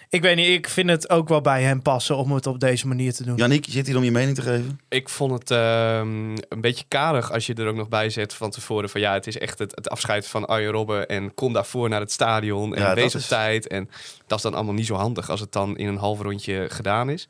ik 0.08 0.22
weet 0.22 0.36
niet, 0.36 0.46
ik 0.48 0.68
vind 0.68 0.90
het 0.90 1.10
ook 1.10 1.28
wel 1.28 1.40
bij 1.40 1.62
hem 1.62 1.82
passen 1.82 2.16
om 2.16 2.32
het 2.32 2.46
op 2.46 2.60
deze 2.60 2.86
manier 2.86 3.12
te 3.12 3.24
doen. 3.24 3.36
Yannick, 3.36 3.64
je 3.64 3.70
zit 3.72 3.86
hier 3.86 3.96
om 3.96 4.04
je 4.04 4.10
mening 4.10 4.34
te 4.36 4.42
geven. 4.42 4.80
Ik 4.88 5.08
vond 5.08 5.32
het 5.32 5.50
ehm, 5.50 6.30
een 6.48 6.60
beetje 6.60 6.84
karig 6.88 7.32
als 7.32 7.46
je 7.46 7.54
er 7.54 7.66
ook 7.66 7.76
nog 7.76 7.88
bij 7.88 8.10
zet 8.10 8.34
van 8.34 8.50
tevoren. 8.50 8.88
Van 8.90 9.00
ja, 9.00 9.12
het 9.12 9.26
is 9.26 9.38
echt 9.38 9.58
het, 9.58 9.70
het 9.74 9.88
afscheid 9.88 10.26
van 10.26 10.46
Arjen 10.46 10.70
Robben. 10.70 11.08
En 11.08 11.34
kom 11.34 11.52
daarvoor 11.52 11.88
naar 11.88 12.00
het 12.00 12.12
stadion. 12.12 12.74
En 12.74 12.80
Ja, 12.80 12.86
dat 12.86 12.96
wees 12.96 13.14
op 13.14 13.20
is- 13.20 13.26
tijd. 13.28 13.66
En 13.66 13.90
dat 14.26 14.36
is 14.38 14.42
dan 14.44 14.54
allemaal 14.54 14.74
niet 14.74 14.86
zo 14.86 14.94
handig 14.94 15.30
als 15.30 15.40
het 15.40 15.52
dan 15.52 15.76
in 15.76 15.86
een 15.86 15.96
half 15.96 16.20
rondje 16.20 16.66
gedaan 16.70 17.10
is. 17.10 17.28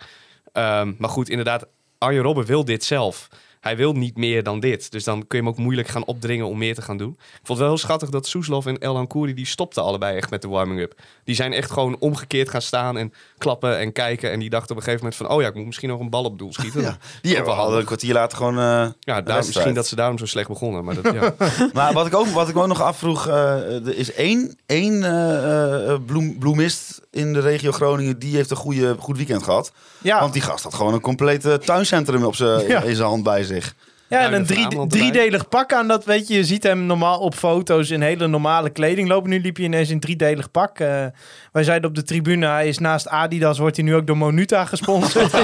Ehm, 0.52 0.92
maar 0.98 1.10
goed, 1.10 1.28
inderdaad, 1.28 1.66
Arjen 1.98 2.22
Robben 2.22 2.44
wil 2.46 2.64
dit 2.64 2.84
zelf. 2.84 3.28
Hij 3.66 3.76
wil 3.76 3.92
niet 3.92 4.16
meer 4.16 4.42
dan 4.42 4.60
dit. 4.60 4.90
Dus 4.90 5.04
dan 5.04 5.26
kun 5.26 5.38
je 5.38 5.44
hem 5.44 5.52
ook 5.52 5.58
moeilijk 5.58 5.88
gaan 5.88 6.04
opdringen 6.04 6.46
om 6.46 6.58
meer 6.58 6.74
te 6.74 6.82
gaan 6.82 6.96
doen. 6.96 7.10
Ik 7.18 7.26
vond 7.32 7.48
het 7.48 7.58
wel 7.58 7.68
heel 7.68 7.78
schattig 7.78 8.08
dat 8.10 8.26
Soeslof 8.26 8.66
en 8.66 8.78
El 8.78 9.06
Kouri 9.06 9.34
die 9.34 9.46
stopten 9.46 9.82
allebei 9.82 10.16
echt 10.16 10.30
met 10.30 10.42
de 10.42 10.48
warming-up. 10.48 10.94
Die 11.24 11.34
zijn 11.34 11.52
echt 11.52 11.70
gewoon 11.70 11.96
omgekeerd 11.98 12.48
gaan 12.48 12.62
staan 12.62 12.98
en 12.98 13.12
klappen 13.38 13.78
en 13.78 13.92
kijken. 13.92 14.30
En 14.30 14.38
die 14.38 14.50
dachten 14.50 14.70
op 14.70 14.76
een 14.76 14.82
gegeven 14.82 15.04
moment 15.04 15.22
van... 15.26 15.36
oh 15.36 15.42
ja, 15.42 15.48
ik 15.48 15.54
moet 15.54 15.66
misschien 15.66 15.88
nog 15.88 16.00
een 16.00 16.10
bal 16.10 16.24
op 16.24 16.38
doel 16.38 16.52
schieten. 16.52 16.80
Ja, 16.86 16.96
die 17.22 17.34
hebben 17.34 17.54
we 17.54 17.60
al 17.60 17.78
een 17.78 17.84
kwartier 17.84 18.12
later 18.14 18.36
gewoon. 18.38 18.58
eh, 18.58 18.62
Ja, 18.64 18.92
wedstrijd. 19.00 19.46
misschien 19.46 19.74
dat 19.74 19.86
ze 19.86 19.96
daarom 19.96 20.18
zo 20.18 20.26
slecht 20.26 20.48
begonnen. 20.48 20.84
Maar 20.84 21.02
dat, 21.02 21.12
ja. 21.14 21.34
Maar 21.72 21.92
wat 21.92 22.06
ik 22.06 22.14
ook, 22.14 22.26
wat 22.26 22.48
ik 22.48 22.56
ook 22.56 22.66
nog 22.66 22.82
afvroeg, 22.82 23.26
eh, 23.26 23.86
er 23.86 23.96
is 23.96 24.12
één, 24.12 24.58
één 24.66 25.02
eh, 25.04 25.94
bloem, 26.06 26.38
bloemist 26.38 27.00
in 27.10 27.32
de 27.32 27.40
regio 27.40 27.72
Groningen 27.72 28.18
die 28.18 28.36
heeft 28.36 28.50
een 28.50 28.56
goede, 28.56 28.96
goed 28.98 29.16
weekend 29.16 29.42
gehad. 29.42 29.72
Ja, 29.98 30.20
Want 30.20 30.32
die 30.32 30.42
gast 30.42 30.64
had 30.64 30.74
gewoon 30.74 30.94
een 30.94 31.00
complete 31.00 31.60
tuincentrum 31.64 32.24
op 32.24 32.34
zijn, 32.34 32.66
Ja. 32.68 32.82
in 32.82 32.94
zijn 32.96 33.08
hand 33.08 33.22
bij 33.22 33.44
zich. 33.44 33.55
Ja 34.08 34.20
en 34.20 34.32
een 34.32 34.46
drie, 34.46 34.86
driedelig 34.86 35.48
pak 35.48 35.72
aan. 35.72 35.88
Dat 35.88 36.04
weet 36.04 36.28
je, 36.28 36.34
je 36.34 36.44
ziet 36.44 36.62
hem 36.62 36.86
normaal 36.86 37.18
op 37.18 37.34
foto's 37.34 37.90
in 37.90 38.00
hele 38.02 38.26
normale 38.26 38.70
kleding 38.70 39.08
lopen. 39.08 39.30
Nu 39.30 39.40
liep 39.40 39.56
hij 39.56 39.64
ineens 39.64 39.90
in 39.90 40.00
driedelig 40.00 40.50
pak. 40.50 40.78
Eh, 40.78 41.04
wij 41.52 41.64
zeiden 41.64 41.88
op 41.88 41.94
de 41.94 42.02
tribune, 42.02 42.46
hij 42.46 42.68
is 42.68 42.78
naast 42.78 43.08
Adidas, 43.08 43.58
wordt 43.58 43.76
hij 43.76 43.84
nu 43.84 43.94
ook 43.94 44.06
door 44.06 44.16
Monuta 44.16 44.64
gesponsord. 44.64 45.30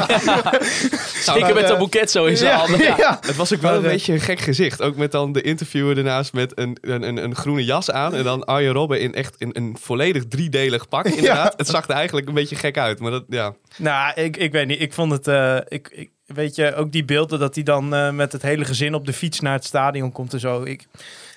Stikken 1.22 1.54
met 1.54 1.64
eh, 1.64 1.70
een 1.70 1.78
boeket 1.78 2.10
zo 2.10 2.24
in 2.24 2.36
zijn 2.42 2.50
ja, 2.52 2.58
handen. 2.58 2.78
Ja. 2.80 2.94
ja. 2.98 3.18
Het 3.26 3.36
was 3.36 3.54
ook 3.54 3.60
wel 3.60 3.70
een 3.74 3.76
Maar, 3.76 3.86
eh, 3.86 3.92
beetje 3.96 4.12
een 4.12 4.20
gek 4.20 4.40
gezicht. 4.40 4.82
Ook 4.82 4.96
met 4.96 5.12
dan 5.12 5.32
de 5.32 5.42
interviewer 5.42 5.96
ernaast 5.96 6.32
met 6.32 6.52
een, 6.58 6.76
een, 6.80 7.02
een, 7.08 7.16
een 7.24 7.34
groene 7.34 7.64
jas 7.64 7.90
aan. 7.90 8.14
En 8.14 8.24
dan 8.24 8.44
Arjen 8.44 8.72
Robben 8.72 9.00
in 9.00 9.14
echt 9.14 9.34
in 9.38 9.50
een 9.52 9.76
volledig 9.80 10.24
driedelig 10.28 10.88
pak. 10.88 11.06
Inderdaad. 11.16 11.54
Het 11.56 11.66
zag 11.68 11.88
er 11.88 11.94
eigenlijk 11.94 12.28
een 12.28 12.34
beetje 12.34 12.56
gek 12.56 12.78
uit. 12.78 13.00
Maar 13.00 13.10
dat, 13.10 13.24
ja. 13.28 13.54
Nou, 13.76 14.12
ik, 14.14 14.36
ik 14.36 14.52
weet 14.52 14.66
niet. 14.66 14.80
Ik 14.80 14.92
vond 14.92 15.12
het. 15.12 15.28
eh, 15.28 15.56
ik, 15.68 15.88
ik, 15.92 16.10
weet 16.34 16.54
je, 16.54 16.74
ook 16.74 16.92
die 16.92 17.04
beelden 17.04 17.38
dat 17.38 17.54
hij 17.54 17.64
dan 17.64 17.94
eh, 17.94 18.10
met 18.10 18.32
het 18.32 18.42
hele 18.42 18.64
gezin 18.64 18.94
op 18.94 19.06
de 19.06 19.12
fiets 19.12 19.40
naar 19.40 19.52
het 19.52 19.64
stadion 19.64 20.12
komt 20.12 20.32
en 20.32 20.40
zo. 20.40 20.62
Ik, 20.62 20.86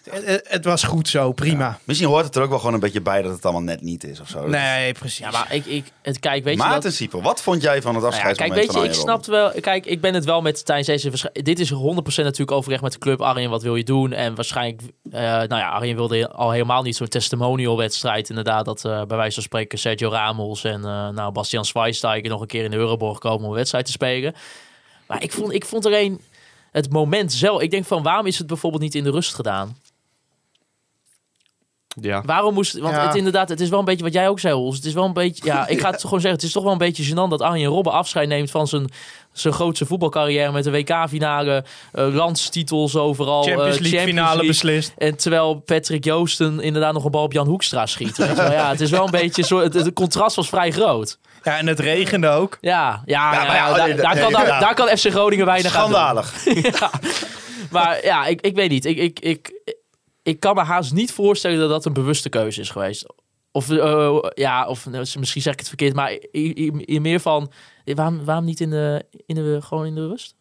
Het, 0.09 0.41
het 0.47 0.65
was 0.65 0.83
goed 0.83 1.07
zo, 1.09 1.31
prima. 1.31 1.79
Misschien 1.83 2.09
hoort 2.09 2.25
het 2.25 2.35
er 2.35 2.41
ook 2.41 2.49
wel 2.49 2.57
gewoon 2.59 2.73
een 2.73 2.79
beetje 2.79 3.01
bij 3.01 3.21
dat 3.21 3.31
het 3.31 3.43
allemaal 3.43 3.61
net 3.63 3.81
niet 3.81 4.03
is 4.03 4.19
of 4.19 4.29
zo. 4.29 4.47
Nee, 4.47 4.93
precies. 4.93 5.17
Ja, 5.17 5.31
maar 5.31 5.53
ik, 5.53 5.65
ik, 5.65 5.85
het, 6.01 6.19
kijk, 6.19 6.43
weet 6.43 6.53
je 6.53 6.59
dat... 6.59 6.69
Maarten 6.69 6.91
Sieper, 6.93 7.21
wat 7.21 7.41
vond 7.41 7.61
jij 7.61 7.81
van 7.81 7.93
het 7.95 8.03
Nou 8.03 8.15
ja, 8.15 8.21
kijk, 8.21 8.29
afscheidsmoment 8.39 8.73
weet 8.73 8.83
je, 8.83 8.89
ik 8.89 9.01
snap 9.05 9.25
wel. 9.25 9.51
Kijk, 9.61 9.85
ik 9.85 10.01
ben 10.01 10.13
het 10.13 10.25
wel 10.25 10.41
met 10.41 10.65
Tijn 10.65 10.83
Zeese. 10.83 11.09
waarsch- 11.09 11.25
Dit 11.33 11.59
is 11.59 11.71
100% 11.73 11.75
natuurlijk 12.23 12.51
overleg 12.51 12.81
met 12.81 12.91
de 12.91 12.97
club. 12.99 13.21
Arjen, 13.21 13.49
wat 13.49 13.61
wil 13.63 13.75
je 13.75 13.83
doen? 13.83 14.11
En 14.13 14.35
waarschijnlijk, 14.35 14.81
eh, 15.11 15.21
nou 15.21 15.47
ja, 15.55 15.69
Arjen 15.69 15.95
wilde 15.95 16.29
al 16.29 16.51
helemaal 16.51 16.81
niet 16.83 16.95
zo'n 16.95 17.07
testimonial-wedstrijd. 17.07 18.29
Inderdaad, 18.29 18.65
dat 18.65 18.85
eh, 18.85 19.01
bij 19.05 19.17
wijze 19.17 19.33
van 19.33 19.43
spreken 19.43 19.77
Sergio 19.79 20.09
Ramos 20.09 20.63
en 20.63 20.83
eh, 20.85 21.09
nou, 21.09 21.31
Bastian 21.31 21.65
Schweinsteiger 21.65 22.29
nog 22.29 22.41
een 22.41 22.47
keer 22.47 22.63
in 22.63 22.71
de 22.71 22.77
Euroborg 22.77 23.19
komen 23.19 23.43
om 23.43 23.49
een 23.49 23.55
wedstrijd 23.55 23.85
te 23.85 23.91
spelen. 23.91 24.33
Maar 25.07 25.23
ik 25.23 25.31
vond, 25.31 25.53
ik 25.53 25.65
vond 25.65 25.85
er 25.85 25.93
een, 26.01 26.21
het 26.71 26.89
moment 26.91 27.33
zelf. 27.33 27.61
Ik 27.61 27.71
denk 27.71 27.85
van, 27.85 28.03
waarom 28.03 28.25
is 28.25 28.37
het 28.37 28.47
bijvoorbeeld 28.47 28.81
niet 28.81 28.95
in 28.95 29.03
de 29.03 29.11
rust 29.11 29.33
gedaan? 29.33 29.77
Ja. 32.01 32.21
Waarom 32.25 32.53
moest... 32.53 32.77
Want 32.77 32.95
Ja. 32.95 33.05
het 33.07 33.15
inderdaad, 33.15 33.49
het 33.49 33.59
is 33.59 33.69
wel 33.69 33.79
een 33.79 33.85
beetje 33.85 34.03
wat 34.03 34.13
jij 34.13 34.29
ook 34.29 34.39
zei, 34.39 34.53
Hols. 34.53 34.75
Het 34.75 34.85
is 34.85 34.93
wel 34.93 35.05
een 35.05 35.13
beetje... 35.13 35.45
Ja, 35.45 35.67
ik 35.67 35.79
ga 35.79 35.91
het 35.91 36.01
gewoon 36.03 36.19
zeggen. 36.19 36.39
Het 36.39 36.43
is 36.47 36.51
toch 36.53 36.63
wel 36.63 36.71
een 36.71 36.77
beetje 36.77 37.03
gênant 37.13 37.29
dat 37.29 37.41
Arjen 37.41 37.69
Robben 37.69 37.93
afscheid 37.93 38.27
neemt 38.27 38.51
van 38.51 38.67
zijn, 38.67 38.89
zijn 39.39 39.53
grootste 39.53 39.85
voetbalcarrière 39.85 40.51
met 40.51 40.63
de 40.63 40.71
WK-finale, 40.71 41.63
eh, 41.91 42.07
landstitels 42.13 42.95
overal. 42.95 43.43
eh, 43.43 43.47
Champions 43.47 43.79
League 43.79 43.97
Champions 43.97 44.09
finale 44.09 44.29
League. 44.29 44.47
beslist. 44.47 44.93
En 44.97 45.17
terwijl 45.17 45.55
Patrick 45.55 46.03
Joosten 46.03 46.59
inderdaad 46.59 46.93
nog 46.93 47.05
een 47.05 47.11
bal 47.11 47.23
op 47.23 47.33
Jan 47.33 47.47
Hoekstra 47.47 47.85
schiet. 47.85 48.17
Weet 48.17 48.27
je 48.29 48.35
wel. 48.35 48.51
Ja, 48.51 48.69
het 48.69 48.81
is 48.81 48.89
wel 48.89 49.05
een 49.05 49.11
beetje 49.11 49.43
zo... 49.43 49.59
Het, 49.59 49.73
het 49.73 49.93
contrast 49.93 50.35
was 50.35 50.49
vrij 50.49 50.71
groot. 50.71 51.19
Ja, 51.43 51.57
en 51.57 51.67
het 51.67 51.79
regende 51.79 52.27
ook. 52.27 52.57
Ja, 52.61 53.01
ja, 53.05 53.33
ja, 53.33 53.73
daar, 53.73 53.87
nee, 53.87 53.95
daar 53.97 54.13
nee, 54.13 54.23
kan, 54.23 54.31
daar, 54.31 54.47
ja. 54.47 54.59
daar 54.59 54.73
kan 54.73 54.87
FC 54.87 55.07
Groningen 55.09 55.45
weinig 55.45 55.75
aan 55.75 55.89
doen. 55.89 55.99
Schandalig. 55.99 56.45
ja. 56.79 56.91
Maar 57.71 58.05
ja, 58.05 58.25
ik, 58.25 58.41
ik 58.41 58.55
weet 58.55 58.69
niet. 58.69 58.85
Ik, 58.85 58.97
ik, 58.97 59.19
ik, 59.19 59.51
ik 60.23 60.39
kan 60.39 60.55
me 60.55 60.61
haast 60.61 60.93
niet 60.93 61.11
voorstellen 61.13 61.59
dat 61.59 61.69
dat 61.69 61.85
een 61.85 61.93
bewuste 61.93 62.29
keuze 62.29 62.61
is 62.61 62.69
geweest. 62.69 63.05
Of, 63.51 63.69
eh, 63.71 64.17
ja, 64.33 64.67
of 64.67 64.85
nou, 64.85 65.05
misschien 65.19 65.41
zeg 65.41 65.53
ik 65.53 65.59
het 65.59 65.67
verkeerd, 65.67 65.93
maar 65.95 66.11
i- 66.11 66.19
i- 66.33 66.83
i- 66.87 66.99
meer 66.99 67.19
van... 67.19 67.51
Waarom, 67.85 68.25
waarom 68.25 68.45
niet 68.45 68.59
in 68.59 68.69
de, 68.69 69.05
in 69.25 69.35
de, 69.35 69.59
gewoon 69.61 69.85
in 69.85 69.95
de 69.95 70.07
rust? 70.07 70.35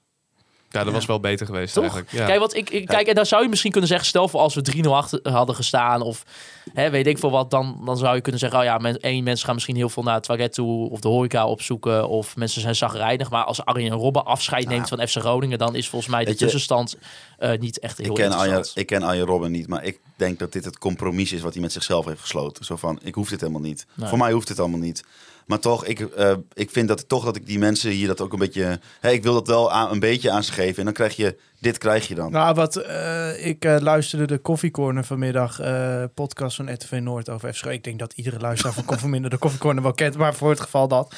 ja, 0.75 0.85
dat 0.85 0.93
was 0.93 1.07
wel 1.07 1.21
beter 1.21 1.47
geweest 1.47 1.75
Toch? 1.75 1.83
eigenlijk. 1.83 2.13
Ja. 2.13 2.27
Kijk, 2.27 2.39
wat 2.39 2.55
ik, 2.55 2.71
ik, 2.71 2.87
kijk, 2.87 3.07
en 3.07 3.15
daar 3.15 3.27
zou 3.27 3.43
je 3.43 3.49
misschien 3.49 3.71
kunnen 3.71 3.89
zeggen, 3.89 4.07
stel 4.07 4.29
voor 4.29 4.41
als 4.41 4.55
we 4.55 4.83
3-0 4.85 4.89
achter 4.89 5.33
hadden 5.33 5.55
gestaan 5.55 6.03
of 6.03 6.25
hè, 6.73 6.91
weet 6.91 7.07
ik 7.07 7.19
veel 7.19 7.31
wat, 7.31 7.51
dan, 7.51 7.83
dan 7.85 7.97
zou 7.97 8.15
je 8.15 8.21
kunnen 8.21 8.41
zeggen, 8.41 8.59
oh 8.59 8.65
ja, 8.65 8.79
men, 8.79 9.01
één, 9.01 9.25
mensen 9.25 9.45
gaan 9.45 9.55
misschien 9.55 9.77
heel 9.77 9.89
veel 9.89 10.03
naar 10.03 10.15
het 10.15 10.23
toilet 10.23 10.53
toe 10.53 10.91
of 10.91 11.01
de 11.01 11.09
horeca 11.09 11.47
opzoeken 11.47 12.09
of 12.09 12.37
mensen 12.37 12.61
zijn 12.61 12.75
zagrijnig. 12.75 13.31
Maar 13.31 13.45
als 13.45 13.65
Arjen 13.65 13.93
Robben 13.93 14.25
afscheid 14.25 14.69
neemt 14.69 14.89
van 14.89 15.09
FC 15.09 15.17
Groningen, 15.17 15.59
dan 15.59 15.75
is 15.75 15.89
volgens 15.89 16.11
mij 16.11 16.25
de 16.25 16.31
je, 16.31 16.37
tussenstand 16.37 16.97
eh, 17.39 17.59
niet 17.59 17.79
echt 17.79 17.99
heel 17.99 18.07
Ik 18.07 18.15
ken, 18.15 18.33
Arjen, 18.33 18.67
ik 18.75 18.87
ken 18.87 19.03
Arjen 19.03 19.27
Robben 19.27 19.51
niet, 19.51 19.69
maar 19.69 19.85
ik 19.85 20.01
denk 20.17 20.39
dat 20.39 20.53
dit 20.53 20.65
het 20.65 20.79
compromis 20.79 21.33
is 21.33 21.41
wat 21.41 21.53
hij 21.53 21.63
met 21.63 21.73
zichzelf 21.73 22.05
heeft 22.05 22.21
gesloten. 22.21 22.65
Zo 22.65 22.77
van, 22.77 22.99
ik 23.03 23.15
hoef 23.15 23.29
dit 23.29 23.41
helemaal 23.41 23.63
niet. 23.63 23.87
Nee. 23.95 24.09
Voor 24.09 24.19
mij 24.19 24.33
hoeft 24.33 24.49
het 24.49 24.59
allemaal 24.59 24.79
niet. 24.79 25.05
Maar 25.47 25.59
toch, 25.59 25.87
ik, 25.87 26.01
eh, 26.01 26.35
ik 26.53 26.71
vind 26.71 26.89
dat 26.89 27.09
toch 27.09 27.25
dat 27.25 27.37
ik 27.37 27.47
die 27.47 27.59
mensen 27.59 27.91
hier 27.91 28.07
dat 28.07 28.21
ook 28.21 28.33
een 28.33 28.39
beetje... 28.39 28.81
Hè, 29.01 29.11
ik 29.11 29.23
wil 29.23 29.33
dat 29.33 29.47
wel 29.47 29.73
een 29.73 29.99
beetje 29.99 30.31
aan 30.31 30.45
ze 30.45 30.53
geven. 30.53 30.79
En 30.79 30.85
dan 30.85 30.93
krijg 30.93 31.17
je, 31.17 31.37
dit 31.65 31.79
krijg 31.79 32.09
je 32.09 32.15
dan. 32.15 32.31
Nou, 32.31 32.55
wat 32.55 32.77
eh, 32.77 33.47
ik 33.47 33.65
eh, 33.65 33.77
luisterde 33.81 34.27
de 34.27 34.39
Koffiecorner 34.39 35.05
vanmiddag, 35.05 35.61
eh, 35.61 36.05
podcast 36.15 36.57
van 36.57 36.73
RTV 36.73 36.99
Noord 37.03 37.31
over 37.31 37.55
FC. 37.55 37.65
Ik 37.65 37.85
denk 37.85 37.99
dat 37.99 38.13
iedere 38.13 38.39
luisteraar 38.39 38.73
van 38.75 38.85
Koffieminder 38.85 39.31
de 39.31 39.37
Koffiecorner 39.37 39.83
wel 39.83 39.93
kent, 39.93 40.17
maar 40.17 40.35
voor 40.35 40.51
het 40.51 40.61
geval 40.61 40.89
dat. 40.89 41.15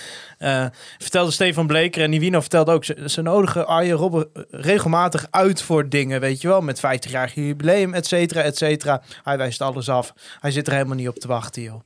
vertelde 0.98 1.30
Stefan 1.30 1.66
Bleker 1.66 2.02
en 2.02 2.10
Nivino 2.10 2.40
vertelde 2.40 2.72
ook, 2.72 2.84
ze, 2.84 3.02
ze 3.06 3.22
nodigen 3.22 3.66
Arjen 3.66 3.96
Robben 3.96 4.28
regelmatig 4.50 5.26
uit 5.30 5.62
voor 5.62 5.88
dingen, 5.88 6.20
weet 6.20 6.40
je 6.40 6.48
wel, 6.48 6.60
met 6.60 6.78
50-jarig 6.78 7.34
jubileum, 7.34 7.94
et 7.94 8.06
cetera, 8.06 8.42
et 8.42 8.56
cetera. 8.56 9.02
Hij 9.22 9.36
wijst 9.36 9.60
alles 9.60 9.88
af. 9.88 10.12
Hij 10.40 10.50
zit 10.50 10.66
er 10.66 10.72
helemaal 10.72 10.96
niet 10.96 11.08
op 11.08 11.18
te 11.18 11.28
wachten, 11.28 11.62
joh. 11.62 11.80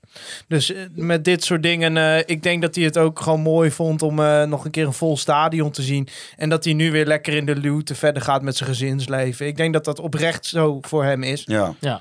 Dus 0.48 0.72
met 0.94 1.24
dit 1.24 1.44
soort 1.44 1.62
dingen, 1.62 2.26
ik 2.28 2.42
denk 2.42 2.62
dat 2.62 2.74
hij 2.74 2.84
het 2.84 2.98
ook 2.98 3.20
gewoon 3.20 3.40
mooi 3.40 3.70
vond 3.70 4.02
om 4.02 4.14
nog 4.48 4.64
een 4.64 4.70
keer 4.70 4.86
een 4.86 4.92
vol 4.92 5.16
stadion 5.16 5.70
te 5.70 5.82
zien. 5.82 6.08
En 6.36 6.48
dat 6.48 6.64
hij 6.64 6.72
nu 6.72 6.90
weer 6.90 7.06
lekker 7.06 7.34
in 7.34 7.46
de 7.46 7.56
luwte 7.56 7.94
verder 7.94 8.22
gaat 8.22 8.42
met 8.42 8.49
zijn 8.56 8.68
gezinsleven. 8.68 9.46
Ik 9.46 9.56
denk 9.56 9.72
dat 9.72 9.84
dat 9.84 9.98
oprecht 10.00 10.46
zo 10.46 10.78
voor 10.80 11.04
hem 11.04 11.22
is. 11.22 11.42
Ja. 11.46 11.74
Ja. 11.80 12.00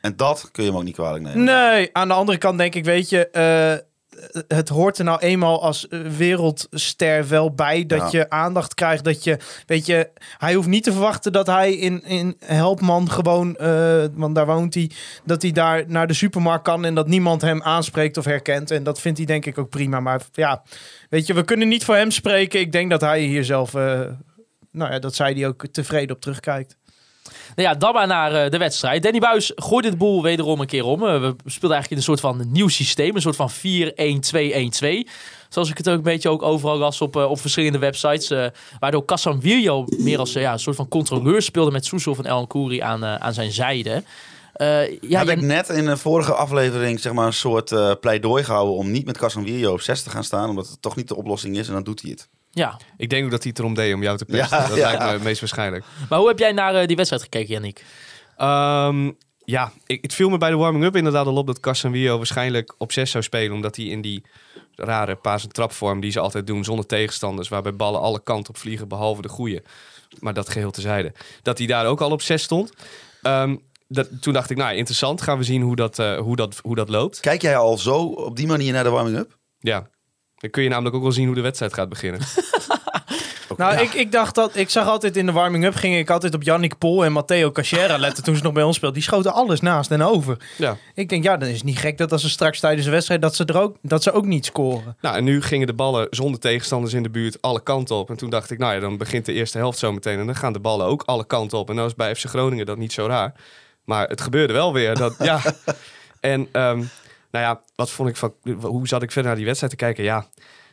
En 0.00 0.16
dat 0.16 0.48
kun 0.52 0.62
je 0.64 0.68
hem 0.70 0.78
ook 0.78 0.84
niet 0.84 0.94
kwalijk 0.94 1.24
nemen. 1.24 1.44
Nee, 1.44 1.88
aan 1.92 2.08
de 2.08 2.14
andere 2.14 2.38
kant 2.38 2.58
denk 2.58 2.74
ik, 2.74 2.84
weet 2.84 3.08
je, 3.08 3.28
eh, 3.30 3.74
het 4.48 4.68
hoort 4.68 4.98
er 4.98 5.04
nou 5.04 5.18
eenmaal 5.20 5.62
als 5.62 5.86
wereldster 6.16 7.28
wel 7.28 7.54
bij 7.54 7.86
dat 7.86 8.12
Ja. 8.12 8.18
je 8.18 8.30
aandacht 8.30 8.74
krijgt. 8.74 9.04
Dat 9.04 9.24
je, 9.24 9.38
weet 9.66 9.86
je, 9.86 10.10
hij 10.38 10.54
hoeft 10.54 10.68
niet 10.68 10.82
te 10.84 10.92
verwachten 10.92 11.32
dat 11.32 11.46
hij 11.46 11.72
in, 11.74 12.04
in 12.04 12.36
Helpman 12.44 13.10
gewoon, 13.10 13.56
eh, 13.56 14.04
want 14.14 14.34
daar 14.34 14.46
woont 14.46 14.74
hij, 14.74 14.90
dat 15.24 15.42
hij 15.42 15.52
daar 15.52 15.84
naar 15.86 16.06
de 16.06 16.14
supermarkt 16.14 16.64
kan 16.64 16.84
en 16.84 16.94
dat 16.94 17.08
niemand 17.08 17.40
hem 17.42 17.62
aanspreekt 17.62 18.16
of 18.16 18.24
herkent. 18.24 18.70
En 18.70 18.82
dat 18.82 19.00
vindt 19.00 19.18
hij 19.18 19.26
denk 19.26 19.46
ik 19.46 19.58
ook 19.58 19.68
prima. 19.70 20.00
Maar 20.00 20.20
ja, 20.32 20.62
weet 21.10 21.26
je, 21.26 21.34
we 21.34 21.44
kunnen 21.44 21.68
niet 21.68 21.84
voor 21.84 21.96
hem 21.96 22.10
spreken. 22.10 22.60
Ik 22.60 22.72
denk 22.72 22.90
dat 22.90 23.00
hij 23.00 23.20
hier 23.20 23.44
zelf, 23.44 23.74
eh, 23.74 24.00
nou 24.72 24.92
ja, 24.92 24.98
dat 24.98 25.14
zei 25.14 25.34
hij 25.34 25.46
ook 25.46 25.66
tevreden 25.66 26.16
op 26.16 26.20
terugkijkt. 26.22 26.76
Nou 27.54 27.68
ja, 27.68 27.74
dan 27.74 27.92
maar 27.94 28.06
naar 28.06 28.34
eh, 28.44 28.50
de 28.50 28.58
wedstrijd. 28.58 29.02
Danny 29.02 29.18
Buis 29.18 29.52
gooide 29.54 29.90
de 29.90 29.96
boel 29.96 30.22
wederom 30.22 30.60
een 30.60 30.66
keer 30.66 30.84
om. 30.84 31.02
Eh, 31.06 31.20
we 31.20 31.34
speelden 31.44 31.78
eigenlijk 31.78 31.90
in 31.90 31.96
een 31.96 32.02
soort 32.02 32.20
van 32.20 32.44
nieuw 32.52 32.68
systeem. 32.68 33.14
Een 33.16 33.20
soort 33.22 33.36
van 33.36 33.50
4-1-2-1-2. 33.50 35.08
Zoals 35.48 35.70
ik 35.70 35.76
het 35.76 35.88
ook 35.88 35.96
een 35.96 36.02
beetje 36.02 36.28
ook 36.28 36.42
overal 36.42 36.76
las 36.78 37.00
op, 37.00 37.16
eh, 37.16 37.30
op 37.30 37.40
verschillende 37.40 37.78
websites. 37.78 38.30
eh, 38.30 38.46
waardoor 38.78 39.04
Kassam 39.04 39.40
Wiljo 39.40 39.84
meer 39.98 40.18
als 40.18 40.32
ja, 40.32 40.52
een 40.52 40.58
soort 40.58 40.76
van 40.76 40.88
controleur 40.88 41.42
speelde 41.42 41.70
met 41.70 41.84
Soesel 41.84 42.14
van 42.14 42.26
El 42.26 42.46
Kouri 42.46 42.80
aan, 42.80 43.04
aan 43.04 43.34
zijn 43.34 43.52
zijde. 43.52 44.02
Eh, 44.52 45.00
ja, 45.00 45.18
Heb 45.18 45.26
je- 45.26 45.32
ik 45.32 45.40
net 45.40 45.68
in 45.68 45.84
de 45.84 45.96
vorige 45.96 46.32
aflevering 46.34 47.00
zeg 47.00 47.12
maar, 47.12 47.26
een 47.26 47.32
soort 47.32 47.72
eh, 47.72 47.92
pleidooi 48.00 48.44
gehouden 48.44 48.74
om 48.74 48.90
niet 48.90 49.06
met 49.06 49.18
Casemiro 49.18 49.72
op 49.72 49.80
6 49.80 50.02
te 50.02 50.10
gaan 50.10 50.24
staan, 50.24 50.48
omdat 50.48 50.68
het 50.68 50.82
toch 50.82 50.96
niet 50.96 51.08
de 51.08 51.16
oplossing 51.16 51.56
is 51.58 51.66
en 51.68 51.72
dan 51.74 51.82
doet 51.82 52.02
hij 52.02 52.10
het. 52.10 52.28
Ja. 52.50 52.76
Ik 52.96 53.10
denk 53.10 53.24
ook 53.24 53.30
dat 53.30 53.42
hij 53.42 53.50
het 53.50 53.58
erom 53.58 53.74
deed 53.74 53.94
om 53.94 54.02
jou 54.02 54.16
te 54.16 54.24
pesten. 54.24 54.58
Ja, 54.58 54.68
dat 54.68 54.76
ja. 54.76 54.86
lijkt 54.86 55.02
me 55.02 55.08
het 55.08 55.22
meest 55.22 55.40
waarschijnlijk. 55.40 55.84
Maar 56.08 56.18
hoe 56.18 56.28
heb 56.28 56.38
jij 56.38 56.52
naar 56.52 56.74
eh, 56.74 56.86
die 56.86 56.96
wedstrijd 56.96 57.22
gekeken, 57.22 57.48
Yannick? 57.48 57.84
Ehm, 58.36 59.10
ja, 59.44 59.72
ik, 59.86 60.02
het 60.02 60.14
viel 60.14 60.28
me 60.28 60.38
bij 60.38 60.50
de 60.50 60.56
warming-up 60.56 60.96
inderdaad 60.96 61.26
al 61.26 61.36
op 61.36 61.46
dat 61.46 61.60
Casemiro 61.60 62.16
waarschijnlijk 62.16 62.74
op 62.78 62.92
6 62.92 63.10
zou 63.10 63.24
spelen. 63.24 63.52
Omdat 63.52 63.76
hij 63.76 63.84
in 63.84 64.00
die 64.00 64.24
rare 64.74 65.14
paas- 65.14 65.42
en 65.42 65.52
trapvorm 65.52 66.00
die 66.00 66.10
ze 66.10 66.20
altijd 66.20 66.46
doen 66.46 66.64
zonder 66.64 66.86
tegenstanders. 66.86 67.48
Waarbij 67.48 67.76
ballen 67.76 68.00
alle 68.00 68.22
kanten 68.22 68.54
op 68.54 68.60
vliegen 68.60 68.88
behalve 68.88 69.22
de 69.22 69.28
goede. 69.28 69.62
Maar 70.18 70.34
dat 70.34 70.48
geheel 70.48 70.70
tezijde. 70.70 71.12
Dat 71.42 71.58
hij 71.58 71.66
daar 71.66 71.86
ook 71.86 72.00
al 72.00 72.10
op 72.10 72.22
6 72.22 72.42
stond. 72.42 72.72
Ehm, 73.22 73.56
dat, 73.88 74.22
toen 74.22 74.32
dacht 74.32 74.50
ik, 74.50 74.56
nou 74.56 74.74
interessant. 74.74 75.22
Gaan 75.22 75.38
we 75.38 75.44
zien 75.44 75.62
hoe 75.62 75.76
dat, 75.76 75.98
eh, 75.98 76.18
hoe 76.18 76.36
dat, 76.36 76.58
hoe 76.62 76.74
dat 76.74 76.88
loopt. 76.88 77.20
Kijk 77.20 77.42
jij 77.42 77.56
al 77.56 77.78
zo 77.78 78.02
op 78.02 78.36
die 78.36 78.46
manier 78.46 78.72
naar 78.72 78.84
de 78.84 78.90
warming-up? 78.90 79.38
Ja. 79.58 79.88
Dan 80.40 80.50
kun 80.50 80.62
je 80.62 80.68
namelijk 80.68 80.94
ook 80.94 81.02
wel 81.02 81.12
zien 81.12 81.26
hoe 81.26 81.34
de 81.34 81.40
wedstrijd 81.40 81.74
gaat 81.74 81.88
beginnen. 81.88 82.20
Nou, 83.56 83.80
ik, 83.80 83.94
ik 83.94 84.12
dacht 84.12 84.34
dat 84.34 84.56
ik 84.56 84.70
zag 84.70 84.86
altijd 84.86 85.16
in 85.16 85.26
de 85.26 85.32
warming-up 85.32 85.74
ging 85.74 85.98
ik 85.98 86.10
altijd 86.10 86.34
op 86.34 86.42
Yannick 86.42 86.78
Pol 86.78 87.04
en 87.04 87.12
Matteo 87.12 87.50
Cachera 87.50 87.98
letten 87.98 88.24
toen 88.24 88.36
ze 88.36 88.42
nog 88.42 88.52
bij 88.52 88.62
ons 88.62 88.76
speelden. 88.76 88.98
Die 88.98 89.08
schoten 89.08 89.32
alles 89.32 89.60
naast 89.60 89.90
en 89.90 90.02
over. 90.02 90.36
ja. 90.56 90.76
Ik 90.94 91.08
denk, 91.08 91.24
ja, 91.24 91.36
dan 91.36 91.48
is 91.48 91.54
het 91.54 91.64
niet 91.64 91.78
gek 91.78 91.98
dat 91.98 92.12
als 92.12 92.22
ze 92.22 92.28
straks 92.30 92.60
tijdens 92.60 92.84
de 92.84 92.90
wedstrijd 92.92 93.22
dat 93.22 93.34
ze 93.34 93.44
er 93.44 93.60
ook 93.60 93.76
dat 93.82 94.02
ze 94.02 94.12
ook 94.12 94.26
niet 94.26 94.44
scoren. 94.44 94.96
Nou, 95.00 95.16
en 95.16 95.24
nu 95.24 95.42
gingen 95.42 95.66
de 95.66 95.72
ballen 95.72 96.06
zonder 96.10 96.40
tegenstanders 96.40 96.94
in 96.94 97.02
de 97.02 97.10
buurt 97.10 97.42
alle 97.42 97.62
kanten 97.62 97.96
op. 97.96 98.10
En 98.10 98.16
toen 98.16 98.30
dacht 98.30 98.50
ik, 98.50 98.58
nou 98.58 98.74
ja, 98.74 98.80
dan 98.80 98.96
begint 98.96 99.26
de 99.26 99.32
eerste 99.32 99.58
helft 99.58 99.78
zo 99.78 99.92
meteen. 99.92 100.18
En 100.18 100.26
dan 100.26 100.36
gaan 100.36 100.52
de 100.52 100.60
ballen 100.60 100.86
ook 100.86 101.02
alle 101.06 101.26
kanten 101.26 101.58
op. 101.58 101.68
En 101.68 101.74
nou 101.74 101.86
is 101.86 101.94
bij 101.94 102.14
FC 102.14 102.24
Groningen 102.24 102.66
dat 102.66 102.78
niet 102.78 102.92
zo 102.92 103.06
raar. 103.06 103.32
Maar 103.84 104.08
het 104.08 104.20
gebeurde 104.20 104.52
wel 104.52 104.72
weer. 104.72 104.94
Dat, 104.94 105.14
ja. 105.30 105.40
En 106.20 106.48
ehm, 106.52 106.82
nou 107.30 107.44
ja, 107.44 107.62
wat 107.74 107.90
vond 107.90 108.08
ik 108.08 108.16
van... 108.16 108.34
Hoe 108.60 108.88
zat 108.88 109.02
ik 109.02 109.10
verder 109.10 109.30
naar 109.30 109.36
die 109.36 109.46
wedstrijd 109.46 109.72
te 109.72 109.84
kijken? 109.84 110.04
Ja, 110.04 110.28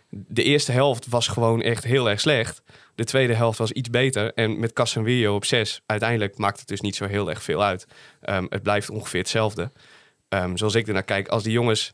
de 0.09 0.43
eerste 0.43 0.71
helft 0.71 1.07
was 1.07 1.27
gewoon 1.27 1.61
echt 1.61 1.83
heel 1.83 2.09
erg 2.09 2.19
slecht. 2.19 2.61
De 2.95 3.03
tweede 3.03 3.33
helft 3.33 3.57
was 3.57 3.71
iets 3.71 3.89
beter. 3.89 4.33
En 4.33 4.59
met 4.59 4.73
Casemiro 4.73 5.35
op 5.35 5.45
6, 5.45 5.81
uiteindelijk 5.85 6.37
maakt 6.37 6.59
het 6.59 6.67
dus 6.67 6.81
niet 6.81 6.95
zo 6.95 7.05
heel 7.05 7.29
erg 7.29 7.43
veel 7.43 7.63
uit. 7.63 7.87
Ehm, 8.21 8.45
het 8.49 8.63
blijft 8.63 8.89
ongeveer 8.89 9.19
hetzelfde. 9.19 9.71
Ehm, 10.29 10.55
zoals 10.55 10.75
ik 10.75 10.87
ernaar 10.87 11.03
kijk, 11.03 11.27
als 11.27 11.43
die 11.43 11.51
jongens 11.51 11.93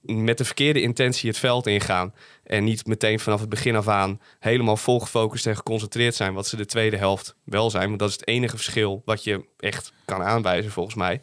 met 0.00 0.38
de 0.38 0.44
verkeerde 0.44 0.82
intentie 0.82 1.28
het 1.28 1.38
veld 1.38 1.66
ingaan. 1.66 2.14
En 2.44 2.64
niet 2.64 2.86
meteen 2.86 3.20
vanaf 3.20 3.40
het 3.40 3.48
begin 3.48 3.76
af 3.76 3.88
aan 3.88 4.20
helemaal 4.38 4.76
vol 4.76 5.00
gefocust 5.00 5.46
en 5.46 5.56
geconcentreerd 5.56 6.14
zijn. 6.14 6.34
Wat 6.34 6.46
ze 6.46 6.56
de 6.56 6.66
tweede 6.66 6.96
helft 6.96 7.34
wel 7.44 7.70
zijn. 7.70 7.86
Want 7.86 7.98
dat 7.98 8.08
is 8.08 8.14
het 8.14 8.26
enige 8.26 8.56
verschil 8.56 9.02
wat 9.04 9.24
je 9.24 9.44
echt 9.58 9.92
kan 10.04 10.22
aanwijzen 10.22 10.70
volgens 10.70 10.94
mij. 10.94 11.20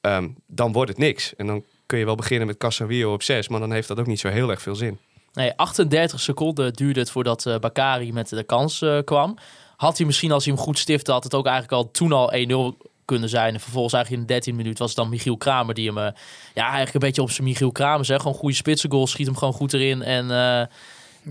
Ehm, 0.00 0.28
dan 0.46 0.72
wordt 0.72 0.90
het 0.90 0.98
niks. 0.98 1.34
En 1.36 1.46
dan 1.46 1.64
kun 1.86 1.98
je 1.98 2.04
wel 2.04 2.14
beginnen 2.14 2.46
met 2.46 2.56
Casemiro 2.56 3.12
op 3.12 3.22
6. 3.22 3.48
Maar 3.48 3.60
dan 3.60 3.72
heeft 3.72 3.88
dat 3.88 3.98
ook 3.98 4.06
niet 4.06 4.20
zo 4.20 4.28
heel 4.28 4.50
erg 4.50 4.62
veel 4.62 4.74
zin. 4.74 4.98
Nee, 5.32 5.52
38 5.56 6.20
seconden 6.20 6.72
duurde 6.72 7.00
het 7.00 7.10
voordat 7.10 7.46
eh 7.46 7.58
Bakari 7.58 8.12
met 8.12 8.28
de 8.28 8.42
kans 8.42 8.82
eh, 8.82 8.98
kwam. 9.04 9.38
Had 9.76 9.96
hij 9.96 10.06
misschien, 10.06 10.32
als 10.32 10.44
hij 10.44 10.54
hem 10.54 10.62
goed 10.62 10.78
stifte, 10.78 11.12
had 11.12 11.24
het 11.24 11.34
ook 11.34 11.46
eigenlijk 11.46 11.82
al 11.82 11.90
toen 11.90 12.12
al 12.12 12.32
1-0 12.74 12.86
kunnen 13.04 13.28
zijn. 13.28 13.54
En 13.54 13.60
vervolgens 13.60 13.94
eigenlijk 13.94 14.22
in 14.22 14.28
de 14.28 14.40
13 14.40 14.56
minuut 14.56 14.78
was 14.78 14.88
het 14.88 14.96
dan 14.96 15.08
Michiel 15.08 15.36
Kramer 15.36 15.74
die 15.74 15.86
hem... 15.86 15.98
eh, 15.98 16.12
ja, 16.54 16.64
eigenlijk 16.64 16.94
een 16.94 17.00
beetje 17.00 17.22
op 17.22 17.30
zijn 17.30 17.46
Michiel 17.46 17.72
Kramer 17.72 18.04
zeg. 18.04 18.20
Gewoon 18.20 18.36
goede 18.36 18.54
spitsengoal, 18.54 19.06
schiet 19.06 19.26
hem 19.26 19.36
gewoon 19.36 19.54
goed 19.54 19.72
erin 19.72 20.02
en, 20.02 20.30
eh, 20.30 20.60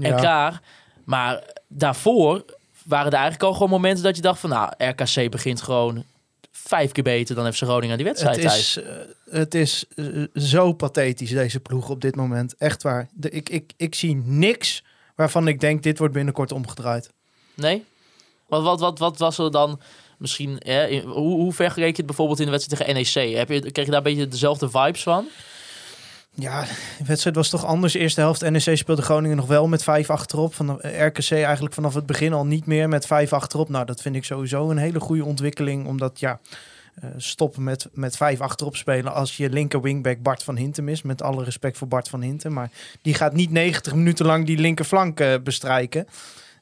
en 0.10 0.16
klaar. 0.16 0.62
Maar 1.04 1.44
daarvoor 1.68 2.46
waren 2.84 3.12
er 3.12 3.18
eigenlijk 3.18 3.44
al 3.44 3.54
gewoon 3.54 3.70
momenten 3.70 4.04
dat 4.04 4.16
je 4.16 4.22
dacht 4.22 4.40
van... 4.40 4.50
Nou, 4.50 4.72
RKC 4.78 5.32
begint 5.32 5.62
gewoon 5.62 6.04
vijf 6.68 6.92
keer 6.92 7.04
beter 7.04 7.36
dan 7.36 7.54
FC 7.54 7.62
Groningen 7.64 7.98
die 7.98 8.06
wedstrijd 8.06 8.36
Het 8.44 8.54
is, 8.54 8.78
eh, 8.78 8.86
het 9.30 9.56
is 9.56 9.86
eh, 9.96 10.06
zo 10.34 10.74
pathetisch, 10.74 11.30
deze 11.30 11.60
ploeg 11.60 11.90
op 11.90 12.02
dit 12.02 12.16
moment. 12.16 12.56
Echt 12.58 12.84
waar. 12.84 13.08
De, 13.14 13.30
ik, 13.30 13.50
ik, 13.50 13.74
ik 13.78 13.96
zie 13.96 14.16
niks 14.16 14.84
waarvan 15.16 15.48
ik 15.48 15.60
denk, 15.60 15.84
dit 15.84 15.98
wordt 15.98 16.14
binnenkort 16.14 16.52
omgedraaid. 16.52 17.10
Nee? 17.54 17.84
Wat, 18.48 18.64
wat, 18.64 18.80
wat, 18.80 19.00
wat 19.00 19.18
was 19.18 19.38
er 19.38 19.52
dan 19.52 19.80
misschien... 20.18 20.56
Hè, 20.60 20.88
in- 20.88 21.02
hoe, 21.08 21.34
hoe 21.34 21.54
vergeleek 21.54 21.90
je 21.92 21.98
het 21.98 22.06
bijvoorbeeld 22.06 22.40
in 22.40 22.46
de 22.46 22.52
wedstrijd 22.52 22.82
tegen 22.82 23.24
NEC? 23.24 23.38
Heb 23.38 23.50
je, 23.50 23.72
kreeg 23.72 23.86
je 23.86 23.92
daar 23.92 24.06
een 24.06 24.14
beetje 24.14 24.28
dezelfde 24.28 24.70
vibes 24.70 25.04
van? 25.04 25.28
Ja, 26.38 26.62
de 26.98 27.06
wedstrijd 27.06 27.36
was 27.36 27.50
toch 27.50 27.66
anders. 27.66 27.94
Eerste 27.94 28.20
helft 28.20 28.50
NEC 28.50 28.78
speelde 28.78 29.02
Groningen 29.02 29.38
nog 29.38 29.48
wel 29.48 29.68
met 29.68 29.84
vijf 29.84 30.10
achterop. 30.10 30.54
Van 30.54 30.68
de 30.68 31.04
RKC 31.04 31.32
eigenlijk 31.32 31.74
vanaf 31.74 31.94
het 31.94 32.06
begin 32.06 32.34
al 32.34 32.46
niet 32.46 32.66
meer 32.66 32.90
met 32.90 33.06
vijf 33.06 33.34
achterop. 33.34 33.70
Nou, 33.70 33.86
dat 33.86 34.02
vind 34.02 34.16
ik 34.16 34.24
sowieso 34.24 34.70
een 34.70 34.78
hele 34.78 35.00
goede 35.00 35.26
ontwikkeling. 35.26 35.88
Omdat 35.88 36.20
ja, 36.20 36.40
eh, 36.96 37.10
stoppen 37.18 37.64
met, 37.64 37.88
met 37.94 38.18
vijf 38.18 38.42
achterop 38.42 38.76
spelen 38.76 39.14
als 39.14 39.38
je 39.38 39.50
linker 39.50 39.82
wingback 39.82 40.22
Bart 40.22 40.44
van 40.44 40.56
Hintem 40.58 40.90
is. 40.90 41.02
Met 41.02 41.22
alle 41.22 41.44
respect 41.44 41.78
voor 41.78 41.88
Bart 41.88 42.08
van 42.08 42.22
Hintem. 42.22 42.54
Maar 42.54 42.72
die 43.02 43.14
gaat 43.14 43.34
niet 43.34 43.52
90 43.52 43.96
minuten 43.96 44.26
lang 44.26 44.46
die 44.46 44.58
linkerflank 44.58 45.20
eh, 45.20 45.34
bestrijken. 45.44 46.08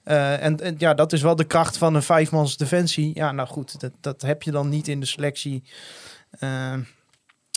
Eh, 0.04 0.44
en, 0.44 0.60
en 0.60 0.76
ja, 0.78 0.94
dat 0.94 1.14
is 1.14 1.22
wel 1.22 1.36
de 1.36 1.44
kracht 1.44 1.78
van 1.78 1.96
een 1.96 2.04
vijfmans 2.04 2.58
defensie. 2.58 3.12
Ja, 3.14 3.32
nou 3.32 3.48
goed, 3.48 3.80
dat, 3.80 3.92
dat 4.02 4.22
heb 4.22 4.44
je 4.44 4.52
dan 4.52 4.70
niet 4.70 4.88
in 4.88 5.00
de 5.00 5.06
selectie. 5.06 5.64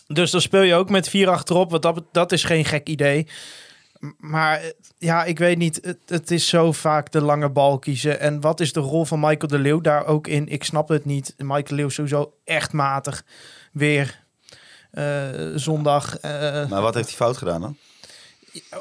Dus 0.06 0.30
dan 0.30 0.40
speel 0.40 0.62
je 0.62 0.74
ook 0.74 0.90
met 0.90 1.08
vier 1.08 1.28
achterop. 1.28 1.70
Want 1.70 1.82
dat, 1.82 2.02
dat 2.12 2.32
is 2.32 2.44
geen 2.44 2.64
gek 2.64 2.88
idee. 2.88 3.26
Maar 4.18 4.60
eh, 4.60 4.70
ja, 4.98 5.24
ik 5.24 5.38
weet 5.38 5.58
niet. 5.58 5.78
Het, 5.82 5.98
het 6.06 6.30
is 6.30 6.48
zo 6.48 6.72
vaak 6.72 7.10
de 7.12 7.20
lange 7.20 7.50
bal 7.50 7.78
kiezen. 7.78 8.20
En 8.20 8.40
wat 8.40 8.60
is 8.60 8.72
de 8.72 8.80
rol 8.80 9.04
van 9.04 9.20
Michael 9.20 9.46
de 9.48 9.58
Leeuw 9.58 9.80
daar 9.80 10.06
ook 10.06 10.26
in? 10.26 10.48
Ik 10.48 10.64
snap 10.64 10.88
het 10.88 11.04
niet. 11.04 11.34
Michael 11.36 11.62
de 11.64 11.74
Leeuw 11.74 11.88
sowieso 11.88 12.32
echt 12.44 12.72
matig. 12.72 13.24
Weer 13.72 14.24
eh, 14.90 15.04
zondag. 15.54 16.16
eh, 16.18 16.30
Maar 16.68 16.82
wat 16.82 16.94
heeft 16.94 17.08
hij 17.08 17.16
fout 17.16 17.36
gedaan 17.36 17.60
dan? 17.60 17.76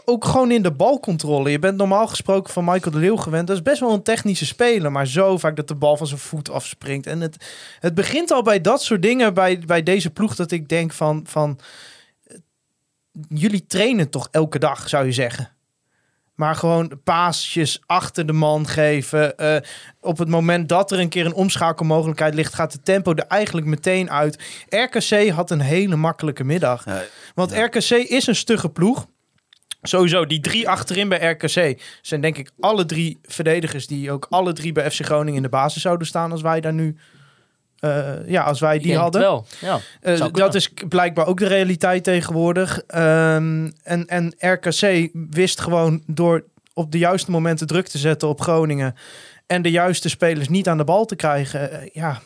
Ook 0.06 0.26
gewoon 0.26 0.52
in 0.52 0.62
de 0.62 0.72
balcontrole. 0.72 1.52
Je 1.52 1.60
bent 1.60 1.78
normaal 1.78 2.08
gesproken 2.08 2.54
van 2.54 2.64
Michael 2.66 2.92
de 2.92 2.98
Leeuw 2.98 3.16
gewend. 3.16 3.48
Dat 3.48 3.56
is 3.56 3.62
best 3.62 3.80
wel 3.80 3.94
een 3.94 4.04
technische 4.04 4.46
speler. 4.46 4.92
Maar 4.92 5.08
zo 5.08 5.38
vaak 5.38 5.56
dat 5.56 5.68
de 5.68 5.76
bal 5.76 5.98
van 5.98 6.08
zijn 6.08 6.20
voet 6.20 6.50
afspringt. 6.50 7.08
En 7.08 7.22
het, 7.22 7.46
het 7.80 7.94
begint 7.94 8.32
al 8.32 8.42
bij 8.42 8.62
dat 8.62 8.84
soort 8.84 9.02
dingen. 9.02 9.34
Bij, 9.34 9.60
bij 9.60 9.84
deze 9.84 10.10
ploeg 10.10 10.36
dat 10.36 10.52
ik 10.52 10.70
denk 10.70 10.94
van... 10.94 11.26
van 11.28 11.60
jullie 13.30 13.66
trainen 13.66 14.10
toch 14.10 14.28
elke 14.32 14.60
dag, 14.60 14.90
zou 14.90 15.06
je 15.06 15.12
zeggen. 15.12 15.56
Maar 16.36 16.56
gewoon 16.56 16.92
paasjes 17.04 17.82
achter 17.86 18.26
de 18.26 18.34
man 18.34 18.68
geven. 18.68 19.38
Eh, 19.38 19.56
op 20.02 20.18
het 20.18 20.28
moment 20.28 20.70
dat 20.70 20.92
er 20.92 21.00
een 21.00 21.10
keer 21.10 21.26
een 21.26 21.34
omschakelmogelijkheid 21.34 22.34
ligt... 22.34 22.54
gaat 22.54 22.72
de 22.72 22.82
tempo 22.82 23.14
er 23.14 23.28
eigenlijk 23.28 23.68
meteen 23.68 24.12
uit. 24.12 24.44
RKC 24.70 25.30
had 25.30 25.52
een 25.52 25.60
hele 25.62 25.96
makkelijke 25.96 26.44
middag. 26.44 26.86
Want 27.36 27.52
RKC 27.52 27.90
is 27.90 28.28
een 28.28 28.36
stugge 28.36 28.70
ploeg. 28.70 29.08
Sowieso, 29.88 30.26
die 30.26 30.40
drie 30.40 30.70
achterin 30.70 31.10
bij 31.10 31.32
RKC 31.32 31.82
zijn 32.02 32.22
denk 32.22 32.38
ik 32.38 32.52
alle 32.60 32.86
drie 32.86 33.20
verdedigers 33.24 33.88
die 33.88 34.12
ook 34.12 34.28
alle 34.30 34.54
drie 34.54 34.72
bij 34.72 34.92
FC 34.92 35.06
Groningen 35.06 35.36
in 35.36 35.42
de 35.42 35.50
basis 35.50 35.82
zouden 35.82 36.08
staan 36.08 36.32
als 36.32 36.42
wij 36.42 36.62
daar 36.62 36.74
nu, 36.74 36.96
eh, 37.80 38.28
ja, 38.28 38.44
als 38.44 38.60
wij 38.60 38.80
die 38.80 38.98
hadden. 38.98 39.22
wel. 39.22 39.46
Ja. 39.62 39.80
Eh, 40.02 40.26
dat 40.32 40.56
is 40.56 40.70
blijkbaar 40.90 41.28
ook 41.28 41.40
de 41.40 41.48
realiteit 41.48 42.04
tegenwoordig. 42.04 42.82
Ehm, 42.88 43.72
en, 43.84 44.08
en 44.08 44.34
RKC 44.40 45.10
wist 45.30 45.62
gewoon 45.62 46.04
door 46.08 46.44
op 46.74 46.92
de 46.92 46.98
juiste 46.98 47.32
momenten 47.32 47.68
druk 47.68 47.88
te 47.88 47.98
zetten 47.98 48.28
op 48.28 48.42
Groningen 48.42 48.96
en 49.48 49.62
de 49.62 49.72
juiste 49.72 50.10
spelers 50.10 50.50
niet 50.50 50.68
aan 50.68 50.78
de 50.78 50.84
bal 50.84 51.06
te 51.06 51.16
krijgen. 51.16 51.72
eh, 51.72 51.90
ja, 51.94 52.22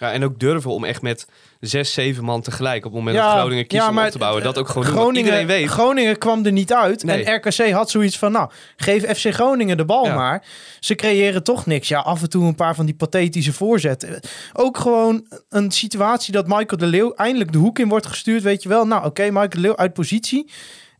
Ja, 0.00 0.12
en 0.12 0.24
ook 0.24 0.38
durven 0.38 0.70
om 0.70 0.84
echt 0.84 1.02
met 1.02 1.26
zes, 1.66 1.92
zeven 1.92 2.24
man 2.24 2.40
tegelijk 2.40 2.84
op 2.84 2.92
het 2.92 3.00
moment 3.00 3.16
Ja, 3.16 3.26
dat 3.30 3.38
Groningen 3.38 3.66
kiest 3.66 3.82
ja, 3.82 3.88
om 3.90 3.98
op 3.98 4.06
te 4.06 4.18
bouwen. 4.18 4.42
Dat 4.42 4.58
ook 4.58 4.68
gewoon 4.68 4.84
doen. 4.84 4.92
Groningen, 4.94 5.24
Iedereen 5.24 5.46
weet. 5.46 5.68
Groningen 5.68 6.18
kwam 6.18 6.44
er 6.44 6.52
niet 6.52 6.72
uit. 6.72 7.02
Nee. 7.04 7.24
En 7.24 7.34
RKC 7.34 7.70
had 7.70 7.90
zoiets 7.90 8.18
van, 8.18 8.32
nou, 8.32 8.50
geef 8.76 9.18
FC 9.18 9.34
Groningen 9.34 9.76
de 9.76 9.84
bal 9.84 10.04
Ja. 10.04 10.14
maar. 10.14 10.44
Ze 10.80 10.94
creëren 10.94 11.42
toch 11.42 11.66
niks. 11.66 11.88
Ja, 11.88 11.98
af 11.98 12.22
en 12.22 12.30
toe 12.30 12.44
een 12.44 12.54
paar 12.54 12.74
van 12.74 12.86
die 12.86 12.94
pathetische 12.94 13.52
voorzetten. 13.52 14.20
Ook 14.52 14.78
gewoon 14.78 15.26
een 15.48 15.70
situatie 15.70 16.32
dat 16.32 16.46
Michael 16.46 16.76
de 16.76 16.86
Leeuw 16.86 17.12
eindelijk 17.12 17.52
de 17.52 17.58
hoek 17.58 17.78
in 17.78 17.88
wordt 17.88 18.06
gestuurd. 18.06 18.42
Weet 18.42 18.62
je 18.62 18.68
wel, 18.68 18.86
nou 18.86 19.04
oké, 19.04 19.22
Michael 19.24 19.48
de 19.48 19.60
Leeuw 19.60 19.76
uit 19.76 19.92
positie. 19.92 20.50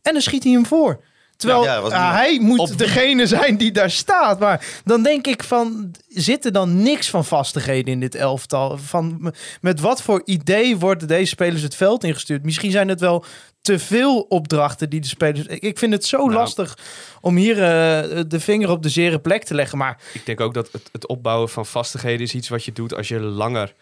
En 0.01 0.13
dan 0.13 0.21
schiet 0.21 0.43
hij 0.43 0.51
hem 0.53 0.65
voor. 0.65 0.99
Terwijl 1.37 1.63
Ja, 1.63 1.73
ja, 1.73 1.81
was 1.81 1.91
ah, 1.91 2.11
hij 2.13 2.39
moet 2.39 2.59
Op- 2.59 2.77
degene 2.77 3.27
zijn 3.27 3.57
die 3.57 3.71
daar 3.71 3.91
staat. 3.91 4.39
Maar 4.39 4.65
dan 4.83 5.03
denk 5.03 5.27
ik 5.27 5.43
van, 5.43 5.91
zit 6.07 6.45
er 6.45 6.51
dan 6.51 6.83
niks 6.83 7.09
van 7.09 7.25
vastigheden 7.25 7.93
in 7.93 7.99
dit 7.99 8.15
elftal? 8.15 8.77
Van, 8.77 9.33
met 9.61 9.79
wat 9.79 10.01
voor 10.01 10.21
idee 10.25 10.77
worden 10.77 11.07
deze 11.07 11.25
spelers 11.25 11.61
het 11.61 11.75
veld 11.75 12.03
ingestuurd? 12.03 12.43
Misschien 12.43 12.71
zijn 12.71 12.87
het 12.87 12.99
wel 12.99 13.25
te 13.61 13.79
veel 13.79 14.19
opdrachten 14.19 14.89
die 14.89 15.01
de 15.01 15.07
spelers... 15.07 15.45
Ik 15.47 15.61
ik 15.61 15.77
vind 15.79 15.93
het 15.93 16.05
zo 16.05 16.17
Nou. 16.17 16.33
lastig 16.33 16.77
om 17.21 17.35
hier 17.35 17.55
eh, 17.63 18.19
de 18.27 18.39
vinger 18.39 18.69
op 18.69 18.83
de 18.83 18.89
zere 18.89 19.19
plek 19.19 19.43
te 19.43 19.53
leggen. 19.53 19.77
Maar 19.77 19.97
Ik 20.13 20.25
denk 20.25 20.41
ook 20.41 20.53
dat 20.53 20.69
het, 20.71 20.89
het 20.91 21.07
opbouwen 21.07 21.49
van 21.49 21.65
vastigheden 21.65 22.21
is 22.21 22.33
iets 22.33 22.49
wat 22.49 22.63
je 22.65 22.71
doet 22.71 22.93
als 22.95 23.07
je 23.07 23.19
langer 23.19 23.73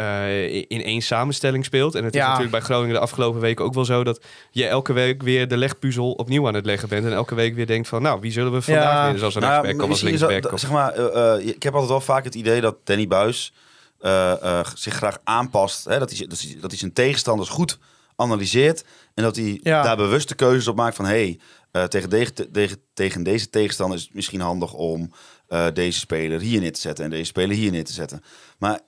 eh, 0.00 0.54
in 0.54 0.82
één 0.84 1.02
samenstelling 1.02 1.64
speelt. 1.64 1.94
En 1.94 2.04
het 2.04 2.14
is 2.14 2.20
Ja. 2.20 2.26
natuurlijk 2.26 2.52
bij 2.52 2.60
Groningen 2.60 2.94
de 2.94 3.00
afgelopen 3.00 3.40
weken 3.40 3.64
ook 3.64 3.74
wel 3.74 3.84
zo 3.84 4.04
dat 4.04 4.24
je 4.50 4.66
elke 4.66 4.92
week 4.92 5.22
weer 5.22 5.48
de 5.48 5.56
legpuzzel 5.56 6.12
opnieuw 6.12 6.46
aan 6.46 6.54
het 6.54 6.66
leggen 6.66 6.88
bent. 6.88 7.04
En 7.06 7.12
elke 7.12 7.34
week 7.34 7.54
weer 7.54 7.66
denkt 7.66 7.88
van, 7.88 8.02
nou, 8.02 8.20
wie 8.20 8.32
zullen 8.32 8.52
we 8.52 8.62
vandaag 8.62 8.84
Ja. 8.92 9.00
winnen? 9.02 9.18
Zoals 9.18 9.34
een 9.34 9.40
Nou, 9.40 9.52
rechtsback 9.62 9.84
of 9.84 9.90
als 9.90 10.00
linksback. 10.02 10.52
of- 10.52 10.60
zeg 10.60 10.70
maar, 10.70 10.92
eh, 10.92 11.34
eh, 11.34 11.46
ik 11.46 11.62
heb 11.62 11.72
altijd 11.72 11.90
wel 11.90 12.00
vaak 12.00 12.24
het 12.24 12.34
idee 12.34 12.60
dat 12.60 12.76
Danny 12.84 13.06
Buis 13.06 13.52
eh, 14.00 14.30
eh, 14.42 14.66
zich 14.74 14.94
graag 14.94 15.18
aanpast. 15.24 15.84
Hè? 15.84 15.98
Dat, 15.98 16.10
hij, 16.16 16.26
dat, 16.26 16.40
hij, 16.40 16.56
dat 16.60 16.70
hij 16.70 16.78
zijn 16.78 16.92
tegenstanders 16.92 17.48
goed 17.48 17.78
analyseert. 18.16 18.84
En 19.14 19.22
dat 19.22 19.36
hij 19.36 19.60
Ja. 19.62 19.82
daar 19.82 19.96
bewuste 19.96 20.34
keuzes 20.34 20.68
op 20.68 20.76
maakt 20.76 20.96
van... 20.96 21.04
hey, 21.04 21.38
eh, 21.72 21.84
tegen, 21.84 22.10
de- 22.10 22.48
tegen, 22.52 22.76
tegen 22.94 23.22
deze 23.22 23.50
tegenstander 23.50 23.98
is 23.98 24.04
het 24.04 24.14
misschien 24.14 24.40
handig 24.40 24.72
om 24.72 25.10
eh, 25.48 25.66
deze 25.74 25.98
speler 25.98 26.40
hier 26.40 26.60
neer 26.60 26.72
te 26.72 26.80
zetten... 26.80 27.04
en 27.04 27.10
deze 27.10 27.24
speler 27.24 27.56
hier 27.56 27.70
neer 27.70 27.84
te 27.84 27.92
zetten. 27.92 28.22
Maar 28.58 28.80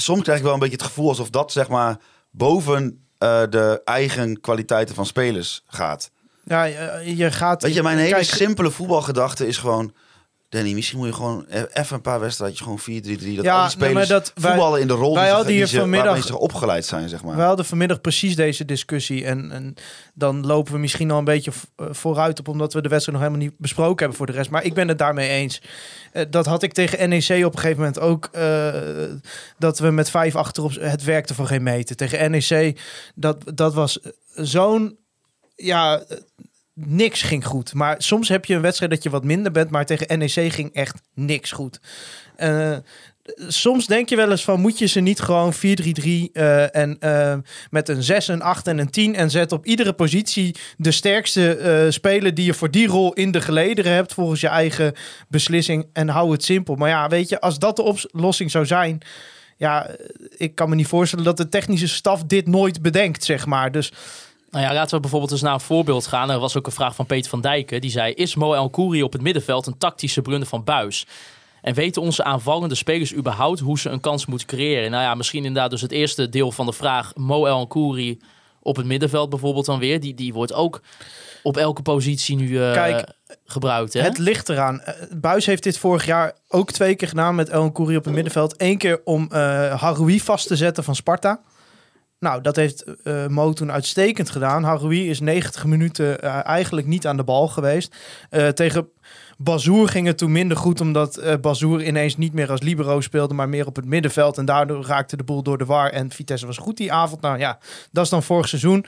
soms 0.00 0.22
krijg 0.22 0.38
ik 0.38 0.44
wel 0.44 0.52
een 0.52 0.58
beetje 0.58 0.76
het 0.76 0.84
gevoel 0.84 1.08
alsof 1.08 1.30
dat 1.30 1.52
zeg 1.52 1.68
maar 1.68 1.96
boven 2.30 3.06
eh, 3.18 3.42
de 3.50 3.80
eigen 3.84 4.40
kwaliteiten 4.40 4.94
van 4.94 5.06
spelers 5.06 5.62
gaat. 5.66 6.10
ja, 6.44 6.64
je, 6.64 7.16
je 7.16 7.30
gaat... 7.30 7.62
Weet 7.62 7.74
je, 7.74 7.82
mijn 7.82 7.98
hele 7.98 8.14
Kijk, 8.14 8.24
simpele 8.24 8.70
voetbalgedachte 8.70 9.46
is 9.46 9.56
gewoon... 9.56 9.94
Danny, 10.48 10.72
misschien 10.72 10.98
moet 10.98 11.06
je 11.06 11.12
gewoon 11.14 11.44
e- 11.48 11.64
even 11.72 11.96
een 11.96 12.00
paar 12.02 12.20
wedstrijdjes 12.20 12.60
gewoon 12.60 12.78
4-3-3. 12.80 13.34
Dat 13.36 13.44
Ja, 13.44 13.54
al 13.56 13.62
die 13.62 13.70
spelers 13.70 14.08
wij- 14.08 14.22
voetballen 14.34 14.80
in 14.80 14.86
de 14.86 14.92
rol 14.92 15.14
wij 15.14 15.24
die, 15.24 15.32
hadden 15.32 15.52
hier 15.52 15.66
die 15.68 15.78
vanmiddag- 15.78 16.24
ze 16.24 16.38
opgeleid 16.38 16.84
zijn, 16.86 17.08
zeg 17.08 17.22
maar. 17.24 17.36
We 17.36 17.42
hadden 17.42 17.64
vanmiddag 17.64 18.00
precies 18.00 18.36
deze 18.36 18.64
discussie. 18.64 19.24
En, 19.24 19.50
en 19.52 19.74
dan 20.14 20.46
lopen 20.46 20.72
we 20.72 20.78
misschien 20.78 21.10
al 21.10 21.18
een 21.18 21.24
beetje 21.24 21.52
eh, 21.76 21.86
vooruit 21.90 22.38
op, 22.38 22.48
omdat 22.48 22.72
we 22.72 22.82
de 22.82 22.88
wedstrijd 22.88 23.18
nog 23.18 23.26
helemaal 23.28 23.48
niet 23.48 23.58
besproken 23.58 23.98
hebben 23.98 24.16
voor 24.16 24.26
de 24.26 24.32
rest. 24.32 24.50
Maar 24.50 24.64
ik 24.64 24.74
ben 24.74 24.88
het 24.88 24.98
daarmee 24.98 25.28
eens. 25.28 25.62
Eh, 26.12 26.24
dat 26.30 26.46
had 26.46 26.62
ik 26.62 26.72
tegen 26.72 27.08
NEC 27.08 27.44
op 27.46 27.52
een 27.52 27.58
gegeven 27.60 27.76
moment 27.78 27.98
ook. 28.00 28.28
eh, 28.32 28.72
dat 29.58 29.78
we 29.78 29.90
met 29.90 30.10
vijf 30.10 30.36
achterop. 30.36 30.72
Het 30.80 31.04
werkte 31.04 31.34
voor 31.34 31.46
geen 31.46 31.62
meter. 31.62 31.96
Tegen 31.96 32.30
NEC, 32.30 32.80
dat, 33.14 33.36
dat 33.54 33.74
was 33.74 33.98
zo'n. 34.34 34.98
Ja. 35.56 36.02
Niks 36.86 37.22
ging 37.22 37.46
goed. 37.46 37.74
Maar 37.74 37.94
soms 37.98 38.28
heb 38.28 38.44
je 38.44 38.54
een 38.54 38.60
wedstrijd 38.60 38.90
dat 38.90 39.02
je 39.02 39.10
wat 39.10 39.24
minder 39.24 39.52
bent. 39.52 39.70
Maar 39.70 39.86
tegen 39.86 40.18
NEC 40.18 40.52
ging 40.52 40.72
echt 40.72 41.00
niks 41.14 41.52
goed. 41.52 41.80
Eh, 42.36 42.76
soms 43.48 43.86
denk 43.86 44.08
je 44.08 44.16
wel 44.16 44.30
eens 44.30 44.44
van... 44.44 44.60
moet 44.60 44.78
je 44.78 44.86
ze 44.86 45.00
niet 45.00 45.20
gewoon 45.20 45.54
4-3-3 45.54 45.58
eh, 45.58 46.76
en 46.76 46.96
eh, 47.00 47.34
met 47.70 47.88
een 47.88 48.02
6, 48.02 48.28
een 48.28 48.42
8 48.42 48.66
en 48.66 48.78
een 48.78 48.90
10... 48.90 49.14
en 49.14 49.30
zet 49.30 49.52
op 49.52 49.66
iedere 49.66 49.92
positie 49.92 50.56
de 50.76 50.90
sterkste 50.90 51.86
speler... 51.90 52.34
die 52.34 52.44
je 52.44 52.54
voor 52.54 52.70
die 52.70 52.86
rol 52.86 53.12
in 53.12 53.30
de 53.30 53.40
gelederen 53.40 53.92
hebt... 53.92 54.14
volgens 54.14 54.40
je 54.40 54.48
eigen 54.48 54.92
beslissing 55.28 55.86
en 55.92 56.08
hou 56.08 56.32
het 56.32 56.44
simpel. 56.44 56.74
Maar 56.74 56.88
ja, 56.88 57.08
weet 57.08 57.28
je, 57.28 57.40
als 57.40 57.58
dat 57.58 57.76
de 57.76 57.82
oplossing 57.82 58.50
zou 58.50 58.66
zijn... 58.66 58.98
ja, 59.56 59.90
ik 60.36 60.54
kan 60.54 60.68
me 60.68 60.74
niet 60.74 60.86
voorstellen 60.86 61.24
dat 61.24 61.36
de 61.36 61.48
technische 61.48 61.88
staf 61.88 62.24
dit 62.24 62.46
nooit 62.46 62.82
bedenkt, 62.82 63.24
zeg 63.24 63.46
maar. 63.46 63.72
Dus 63.72 63.92
Nou 64.50 64.64
ja, 64.64 64.74
laten 64.74 64.94
we 64.94 65.00
bijvoorbeeld 65.00 65.32
eens 65.32 65.42
naar 65.42 65.52
een 65.52 65.60
voorbeeld 65.60 66.06
gaan. 66.06 66.30
Er 66.30 66.38
was 66.38 66.56
ook 66.56 66.66
een 66.66 66.72
vraag 66.72 66.94
van 66.94 67.06
Peter 67.06 67.30
van 67.30 67.40
Dijken. 67.40 67.80
Die 67.80 67.90
zei, 67.90 68.12
is 68.12 68.34
Mo 68.34 68.54
El 68.54 68.70
Kouri 68.70 69.02
op 69.02 69.12
het 69.12 69.22
middenveld 69.22 69.66
een 69.66 69.78
tactische 69.78 70.22
blunder 70.22 70.48
van 70.48 70.64
Buis? 70.64 71.06
En 71.62 71.74
weten 71.74 72.02
onze 72.02 72.24
aanvallende 72.24 72.74
spelers 72.74 73.14
überhaupt 73.14 73.60
hoe 73.60 73.78
ze 73.78 73.88
een 73.88 74.00
kans 74.00 74.26
moeten 74.26 74.46
creëren? 74.46 74.90
Nou 74.90 75.02
ja, 75.02 75.14
misschien 75.14 75.44
inderdaad 75.44 75.70
dus 75.70 75.80
het 75.80 75.92
eerste 75.92 76.28
deel 76.28 76.52
van 76.52 76.66
de 76.66 76.72
vraag. 76.72 77.14
Mo 77.14 77.46
El 77.46 77.66
Kouri 77.66 78.20
op 78.62 78.76
het 78.76 78.86
middenveld 78.86 79.30
bijvoorbeeld 79.30 79.66
dan 79.66 79.78
weer. 79.78 80.00
Die, 80.00 80.14
die 80.14 80.32
wordt 80.32 80.52
ook 80.52 80.80
op 81.42 81.56
elke 81.56 81.82
positie 81.82 82.36
nu 82.36 82.62
eh, 82.62 82.72
Kijk, 82.72 83.08
gebruikt. 83.44 83.92
Hè? 83.92 84.00
Het 84.00 84.18
ligt 84.18 84.48
eraan. 84.48 84.80
Eh, 84.80 84.94
Buis 85.16 85.46
heeft 85.46 85.62
dit 85.62 85.78
vorig 85.78 86.06
jaar 86.06 86.32
ook 86.48 86.72
twee 86.72 86.94
keer 86.94 87.08
gedaan 87.08 87.34
met 87.34 87.48
El 87.48 87.72
Kouri 87.72 87.96
op 87.96 88.04
het 88.04 88.14
middenveld. 88.14 88.54
Eén 88.56 88.78
keer 88.78 89.00
om 89.04 89.28
eh 89.30 89.80
Haroui 89.80 90.20
vast 90.20 90.46
te 90.46 90.56
zetten 90.56 90.84
van 90.84 90.94
Sparta. 90.94 91.40
Nou, 92.20 92.40
dat 92.40 92.56
heeft 92.56 92.84
eh 93.02 93.26
Mo 93.26 93.52
toen 93.52 93.72
uitstekend 93.72 94.30
gedaan. 94.30 94.62
Haroui 94.62 95.10
is 95.10 95.20
90 95.20 95.64
minuten 95.64 96.22
eh, 96.22 96.46
eigenlijk 96.46 96.86
niet 96.86 97.06
aan 97.06 97.16
de 97.16 97.24
bal 97.24 97.48
geweest. 97.48 97.96
Eh, 98.30 98.48
tegen 98.48 98.88
Bazoer 99.36 99.88
ging 99.88 100.06
het 100.06 100.18
toen 100.18 100.32
minder 100.32 100.56
goed, 100.56 100.80
omdat 100.80 101.16
eh 101.16 101.34
Bazoer 101.40 101.82
ineens 101.82 102.16
niet 102.16 102.32
meer 102.32 102.50
als 102.50 102.60
libero 102.60 103.00
speelde, 103.00 103.34
maar 103.34 103.48
meer 103.48 103.66
op 103.66 103.76
het 103.76 103.84
middenveld. 103.84 104.38
En 104.38 104.44
daardoor 104.44 104.86
raakte 104.86 105.16
de 105.16 105.24
boel 105.24 105.42
door 105.42 105.58
de 105.58 105.64
war 105.64 105.90
en 105.90 106.10
Vitesse 106.10 106.46
was 106.46 106.58
goed 106.58 106.76
die 106.76 106.92
avond. 106.92 107.20
Nou 107.20 107.38
ja, 107.38 107.58
dat 107.92 108.04
is 108.04 108.10
dan 108.10 108.22
vorig 108.22 108.48
seizoen. 108.48 108.86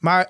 Maar 0.00 0.28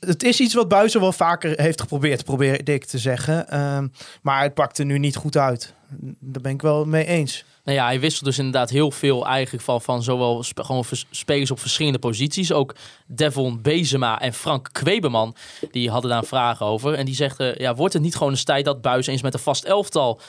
het 0.00 0.22
is 0.22 0.40
iets 0.40 0.54
wat 0.54 0.68
Buizen 0.68 1.00
wel 1.00 1.12
vaker 1.12 1.60
heeft 1.60 1.80
geprobeerd, 1.80 2.24
probeerde 2.24 2.72
ik 2.72 2.84
te 2.84 2.98
zeggen. 2.98 3.48
Ehm, 3.48 3.88
maar 4.22 4.42
het 4.42 4.54
pakte 4.54 4.84
nu 4.84 4.98
niet 4.98 5.16
goed 5.16 5.36
uit. 5.36 5.74
Daar 6.18 6.42
ben 6.42 6.52
ik 6.52 6.62
wel 6.62 6.84
mee 6.84 7.04
eens. 7.04 7.44
Nou 7.64 7.78
ja, 7.78 7.84
hij 7.84 8.00
wisselt 8.00 8.24
dus 8.24 8.38
inderdaad 8.38 8.70
heel 8.70 8.90
veel 8.90 9.26
eigenlijk 9.26 9.64
van, 9.64 9.82
van 9.82 10.02
zowel 10.02 10.44
gewoon 10.54 10.84
spelers 11.10 11.50
op 11.50 11.60
verschillende 11.60 11.98
posities. 11.98 12.52
Ook 12.52 12.74
Devon 13.06 13.62
Bezema 13.62 14.20
en 14.20 14.32
Frank 14.32 14.68
Kwebeman, 14.72 15.34
die 15.70 15.90
hadden 15.90 16.10
daar 16.10 16.20
een 16.20 16.26
vraag 16.26 16.62
over. 16.62 16.94
En 16.94 17.04
die 17.04 17.14
zegt, 17.14 17.42
ja, 17.56 17.74
wordt 17.74 17.94
het 17.94 18.02
niet 18.02 18.16
gewoon 18.16 18.32
eens 18.32 18.44
tijd 18.44 18.64
dat 18.64 18.82
Buis 18.82 19.06
eens 19.06 19.22
met 19.22 19.34
een 19.34 19.40
vast 19.40 19.64
elftal 19.64 20.20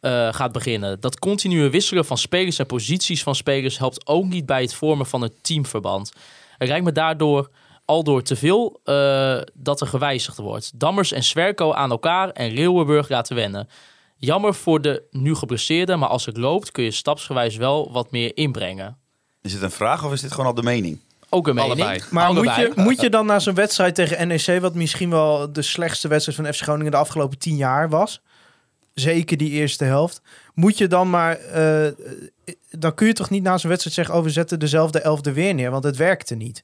eh, 0.00 0.32
gaat 0.32 0.52
beginnen? 0.52 1.00
Dat 1.00 1.18
continue 1.18 1.70
wisselen 1.70 2.04
van 2.04 2.18
spelers 2.18 2.58
en 2.58 2.66
posities 2.66 3.22
van 3.22 3.34
spelers 3.34 3.78
helpt 3.78 4.06
ook 4.06 4.24
niet 4.24 4.46
bij 4.46 4.62
het 4.62 4.74
vormen 4.74 5.06
van 5.06 5.22
een 5.22 5.34
teamverband. 5.42 6.12
Het 6.58 6.68
lijkt 6.68 6.84
me 6.84 6.92
daardoor 6.92 7.50
al 7.84 8.04
door 8.04 8.22
te 8.22 8.36
veel 8.36 8.80
eh, 8.84 9.40
dat 9.54 9.80
er 9.80 9.86
gewijzigd 9.86 10.38
wordt. 10.38 10.70
Dammers 10.74 11.12
en 11.12 11.22
Swerko 11.22 11.72
aan 11.72 11.90
elkaar 11.90 12.30
en 12.30 12.52
Leeuwenburg 12.52 13.08
laten 13.08 13.36
wennen. 13.36 13.68
Jammer 14.18 14.54
voor 14.54 14.80
de 14.80 15.02
nu 15.10 15.34
geblesseerde, 15.34 15.96
maar 15.96 16.08
als 16.08 16.26
het 16.26 16.36
loopt 16.36 16.70
kun 16.70 16.84
je 16.84 16.90
stapsgewijs 16.90 17.56
wel 17.56 17.92
wat 17.92 18.10
meer 18.10 18.36
inbrengen. 18.36 18.96
Is 19.42 19.52
dit 19.52 19.62
een 19.62 19.70
vraag 19.70 20.04
of 20.04 20.12
is 20.12 20.20
dit 20.20 20.30
gewoon 20.30 20.46
al 20.46 20.54
de 20.54 20.62
mening? 20.62 20.98
Ook 21.28 21.48
een 21.48 21.54
mening. 21.54 21.72
Allebei. 21.72 22.00
Maar 22.10 22.32
moet 22.32 22.46
Allebei. 22.46 22.72
je, 22.76 22.80
moet 22.88 23.00
je 23.00 23.10
dan 23.10 23.26
na 23.26 23.38
zo'n 23.38 23.54
wedstrijd 23.54 23.94
tegen 23.94 24.28
NEC, 24.28 24.60
wat 24.60 24.74
misschien 24.74 25.10
wel 25.10 25.52
de 25.52 25.62
slechtste 25.62 26.08
wedstrijd 26.08 26.38
van 26.38 26.54
FC 26.54 26.60
Groningen 26.62 26.90
de 26.92 26.96
afgelopen 26.98 27.38
tien 27.38 27.56
jaar 27.56 27.88
was, 27.88 28.20
zeker 28.94 29.36
die 29.36 29.50
eerste 29.50 29.84
helft, 29.84 30.20
moet 30.54 30.78
je 30.78 30.86
dan 30.86 31.10
maar, 31.10 31.36
eh, 31.36 31.92
dan 32.70 32.94
kun 32.94 33.06
je 33.06 33.12
toch 33.12 33.30
niet 33.30 33.42
na 33.42 33.58
zo'n 33.58 33.70
wedstrijd 33.70 33.96
zeggen, 33.96 34.14
oh 34.14 34.22
we 34.22 34.30
zetten 34.30 34.58
dezelfde 34.58 35.00
elfde 35.00 35.32
weer 35.32 35.54
neer, 35.54 35.70
want 35.70 35.84
het 35.84 35.96
werkte 35.96 36.34
niet. 36.34 36.62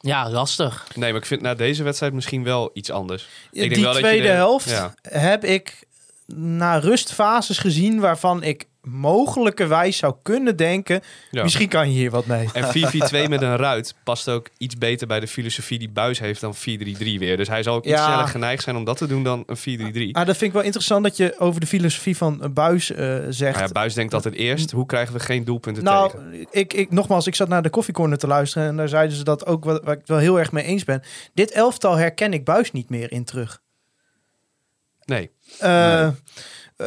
Ja, 0.00 0.30
lastig. 0.30 0.86
Nee, 0.94 1.10
maar 1.12 1.20
ik 1.20 1.26
vind 1.26 1.40
na 1.40 1.54
deze 1.54 1.82
wedstrijd 1.82 2.12
misschien 2.12 2.44
wel 2.44 2.70
iets 2.72 2.90
anders. 2.90 3.28
Ik 3.50 3.60
denk 3.60 3.74
die 3.74 3.82
wel 3.84 3.92
dat 3.92 4.02
je 4.02 4.06
tweede 4.08 4.26
de- 4.26 4.32
helft 4.32 4.70
Ja. 4.70 4.94
heb 5.02 5.44
ik 5.44 5.85
na 6.34 6.78
rustfases 6.78 7.58
gezien 7.58 8.00
waarvan 8.00 8.42
ik 8.42 8.64
mogelijkerwijs 9.10 9.96
zou 9.96 10.14
kunnen 10.22 10.56
denken, 10.56 11.00
Ja. 11.30 11.42
misschien 11.42 11.68
kan 11.68 11.88
je 11.88 11.94
hier 11.94 12.10
wat 12.10 12.26
mee. 12.26 12.48
En 12.52 12.64
4-4-2 12.64 13.28
met 13.28 13.42
een 13.42 13.56
ruit 13.56 13.94
past 14.04 14.28
ook 14.28 14.48
iets 14.58 14.74
beter 14.78 15.06
bij 15.06 15.20
de 15.20 15.26
filosofie 15.26 15.78
die 15.78 15.88
Buis 15.90 16.18
heeft 16.18 16.40
dan 16.40 16.54
4-3-3 16.54 16.58
weer. 17.18 17.36
Dus 17.36 17.48
hij 17.48 17.62
zal 17.62 17.74
ook 17.74 17.84
iets 17.84 18.02
sneller 18.02 18.28
geneigd 18.28 18.62
zijn 18.62 18.76
om 18.76 18.84
dat 18.84 18.96
te 18.96 19.06
doen 19.06 19.22
dan 19.22 19.44
een 19.46 19.56
4-3-3. 20.08 20.12
Ah, 20.12 20.26
dat 20.26 20.36
vind 20.36 20.40
ik 20.40 20.52
wel 20.52 20.62
interessant 20.62 21.02
dat 21.04 21.16
je 21.16 21.38
over 21.38 21.60
de 21.60 21.66
filosofie 21.66 22.16
van 22.16 22.42
eh, 22.42 22.48
Buis 22.50 22.90
eh, 22.90 23.18
zegt. 23.28 23.54
Maar 23.58 23.66
ja, 23.66 23.72
Buis 23.72 23.94
denkt 23.94 24.14
altijd 24.14 24.34
eerst, 24.34 24.70
hoe 24.70 24.86
krijgen 24.86 25.14
we 25.14 25.20
geen 25.20 25.44
doelpunten 25.44 25.84
Nou, 25.84 26.10
tegen? 26.10 26.46
ik, 26.50 26.72
ik, 26.72 26.90
nogmaals, 26.90 27.26
ik 27.26 27.34
zat 27.34 27.48
naar 27.48 27.62
de 27.62 27.70
koffiecorner 27.70 28.18
te 28.18 28.26
luisteren 28.26 28.68
en 28.68 28.76
daar 28.76 28.88
zeiden 28.88 29.16
ze 29.16 29.24
dat 29.24 29.46
ook, 29.46 29.64
wat, 29.64 29.84
waar 29.84 29.92
ik 29.94 29.98
het 30.00 30.08
wel 30.08 30.18
heel 30.18 30.38
erg 30.38 30.52
mee 30.52 30.64
eens 30.64 30.84
ben. 30.84 31.02
Dit 31.34 31.50
elftal 31.50 31.96
herken 31.96 32.32
ik 32.32 32.44
Buis 32.44 32.72
niet 32.72 32.90
meer 32.90 33.12
in 33.12 33.24
terug. 33.24 33.64
Nee. 35.06 35.30
Eh, 35.58 36.06
eh, 36.06 36.12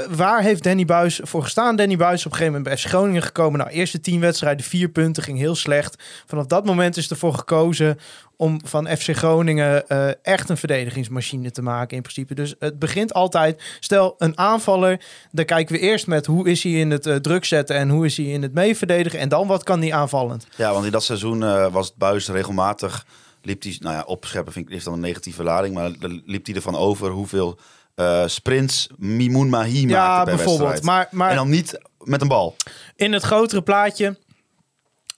waar 0.09 0.41
heeft 0.41 0.63
Danny 0.63 0.85
Buis 0.85 1.19
voor 1.23 1.43
gestaan? 1.43 1.75
Danny 1.75 1.97
Buis 1.97 2.19
is 2.19 2.25
op 2.25 2.31
een 2.31 2.37
gegeven 2.37 2.57
moment 2.57 2.75
bij 2.75 2.83
FC 2.83 2.93
Groningen 2.93 3.21
gekomen. 3.21 3.59
Nou, 3.59 3.71
eerste 3.71 3.99
tien 3.99 4.19
wedstrijden, 4.19 4.65
vier 4.65 4.89
punten, 4.89 5.23
ging 5.23 5.37
heel 5.37 5.55
slecht. 5.55 6.03
Vanaf 6.25 6.45
dat 6.45 6.65
moment 6.65 6.97
is 6.97 7.09
ervoor 7.09 7.33
gekozen 7.33 7.99
om 8.37 8.59
van 8.63 8.87
FC 8.97 9.15
Groningen 9.15 9.87
eh, 9.87 10.09
echt 10.21 10.49
een 10.49 10.57
verdedigingsmachine 10.57 11.51
te 11.51 11.61
maken 11.61 11.95
in 11.95 12.01
principe. 12.01 12.33
Dus 12.33 12.55
het 12.59 12.79
begint 12.79 13.13
altijd, 13.13 13.61
stel 13.79 14.15
een 14.17 14.37
aanvaller, 14.37 15.01
dan 15.31 15.45
kijken 15.45 15.75
we 15.75 15.81
eerst 15.81 16.07
met 16.07 16.25
hoe 16.25 16.49
is 16.49 16.63
hij 16.63 16.71
in 16.71 16.91
het 16.91 17.23
druk 17.23 17.45
zetten 17.45 17.75
en 17.75 17.89
hoe 17.89 18.05
is 18.05 18.17
hij 18.17 18.25
in 18.25 18.41
het 18.41 18.53
meeverdedigen 18.53 19.19
en 19.19 19.29
dan 19.29 19.47
wat 19.47 19.63
kan 19.63 19.81
hij 19.81 19.93
aanvallend. 19.93 20.47
Ja, 20.55 20.73
want 20.73 20.85
in 20.85 20.91
dat 20.91 21.03
seizoen 21.03 21.43
eh, 21.43 21.71
was 21.71 21.87
het 21.87 21.95
buis 21.95 22.27
regelmatig. 22.27 23.05
Liep 23.41 23.63
hij, 23.63 23.77
nou 23.79 23.95
ja, 23.95 24.03
opscheppen 24.03 24.53
vind 24.53 24.65
ik 24.65 24.71
heeft 24.71 24.85
dan 24.85 24.93
een 24.93 24.99
negatieve 24.99 25.43
lading, 25.43 25.73
maar 25.73 25.91
liep 26.25 26.45
hij 26.45 26.55
ervan 26.55 26.75
over 26.75 27.09
hoeveel 27.09 27.59
eh, 27.99 28.23
sprints 28.27 28.87
Mimoun 28.97 29.49
Mahi 29.49 29.87
Ja, 29.87 30.07
maakte 30.07 30.23
per 30.25 30.35
bijvoorbeeld. 30.35 30.69
wedstrijd. 30.69 30.83
Maar, 30.83 31.07
maar 31.11 31.29
En 31.29 31.35
dan 31.35 31.49
niet 31.49 31.79
met 32.03 32.21
een 32.21 32.27
bal. 32.27 32.55
In 32.95 33.13
het 33.13 33.23
grotere 33.23 33.61
plaatje. 33.61 34.17